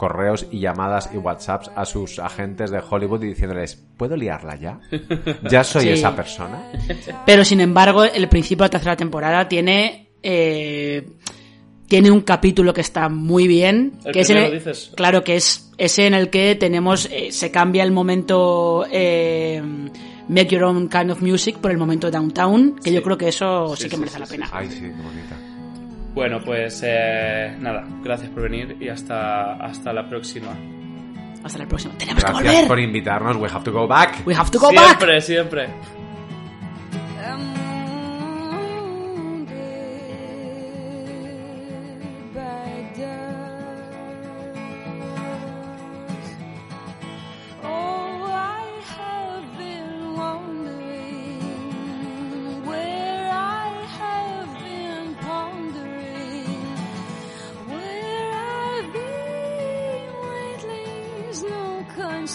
correos 0.00 0.46
y 0.50 0.60
llamadas 0.60 1.10
y 1.12 1.18
whatsapps 1.18 1.70
a 1.76 1.84
sus 1.84 2.18
agentes 2.18 2.70
de 2.70 2.80
Hollywood 2.88 3.22
y 3.22 3.26
diciéndoles, 3.28 3.76
¿puedo 3.98 4.16
liarla 4.16 4.56
ya? 4.56 4.80
¿Ya 5.50 5.62
soy 5.62 5.82
Sí. 5.82 5.88
esa 5.90 6.16
persona? 6.16 6.58
Pero 7.26 7.44
sin 7.44 7.60
embargo, 7.60 8.04
el 8.04 8.26
principio 8.30 8.62
de 8.62 8.68
la 8.68 8.70
tercera 8.70 8.96
temporada 8.96 9.46
tiene. 9.46 10.08
eh, 10.22 11.06
tiene 11.86 12.10
un 12.10 12.20
capítulo 12.20 12.72
que 12.72 12.80
está 12.82 13.08
muy 13.08 13.46
bien. 13.48 13.94
¿El 14.04 14.12
que 14.12 14.20
es 14.20 14.28
dices? 14.28 14.92
Claro, 14.96 15.22
que 15.24 15.34
es 15.36 15.72
ese 15.76 16.06
en 16.06 16.14
el 16.14 16.30
que 16.30 16.54
tenemos. 16.54 17.06
eh, 17.10 17.30
se 17.32 17.50
cambia 17.50 17.82
el 17.82 17.90
momento. 17.92 18.86
eh, 18.90 19.60
Make 20.28 20.46
Your 20.54 20.62
Own 20.64 20.88
Kind 20.88 21.10
of 21.10 21.20
Music 21.20 21.58
por 21.58 21.72
el 21.72 21.76
momento 21.78 22.08
Downtown, 22.10 22.76
que 22.82 22.92
yo 22.92 23.02
creo 23.02 23.18
que 23.18 23.28
eso 23.28 23.74
sí, 23.76 23.82
Sí, 23.84 23.88
que 23.90 23.96
merece 23.96 24.14
sí, 24.16 24.20
la 24.20 24.26
sí, 24.26 24.32
pena. 24.34 24.48
Ay, 24.52 24.68
sí, 24.70 24.80
qué 24.80 25.02
bonita. 25.02 25.36
Bueno, 26.14 26.40
pues 26.44 26.82
eh, 26.84 27.56
nada, 27.60 27.84
gracias 28.02 28.30
por 28.30 28.42
venir 28.42 28.76
y 28.80 28.88
hasta, 28.88 29.54
hasta 29.54 29.92
la 29.92 30.08
próxima. 30.08 30.48
Hasta 31.44 31.58
la 31.58 31.66
próxima. 31.66 31.94
Tenemos 31.96 32.22
que 32.22 32.30
Gracias 32.30 32.52
volver. 32.52 32.68
por 32.68 32.80
invitarnos. 32.80 33.36
We 33.36 33.48
have 33.48 33.64
to 33.64 33.72
go 33.72 33.86
back. 33.86 34.22
We 34.26 34.34
have 34.34 34.50
to 34.50 34.58
go 34.58 34.72
back. 34.74 34.98
siempre, 34.98 35.20
siempre. 35.20 35.68
Oh, 37.24 37.59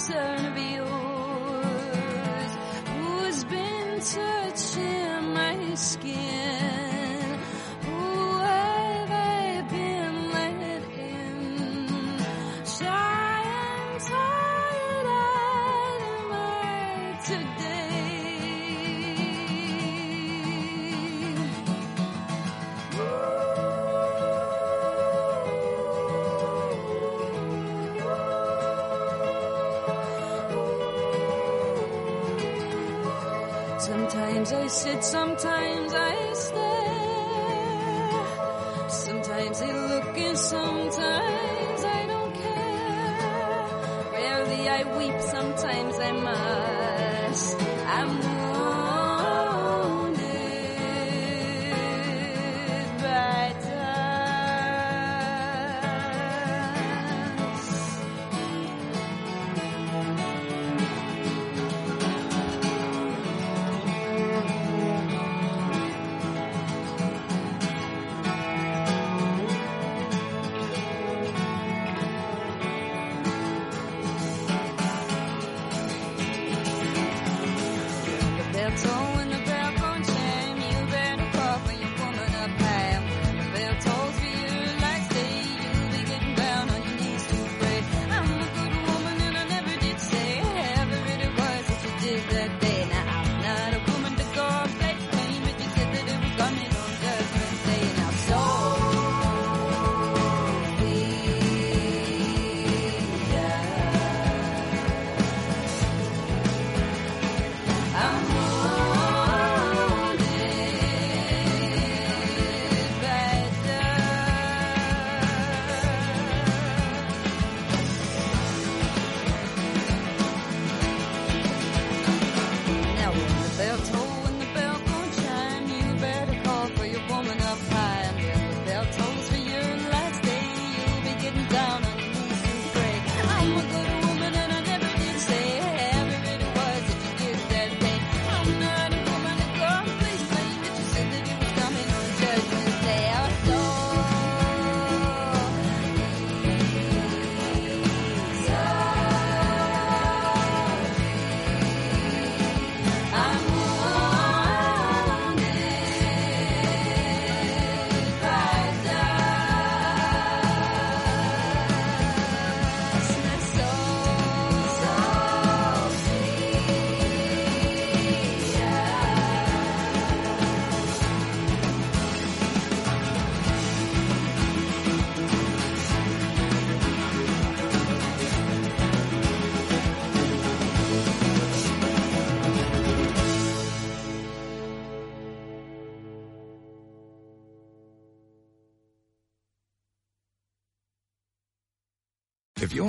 concern 0.06 0.46
of 0.46 0.58
yours. 0.58 2.52
Who's 2.96 3.44
been 3.46 4.00
touching 4.00 5.34
my 5.34 5.76
skin? 5.76 6.35
sometimes 35.04 35.95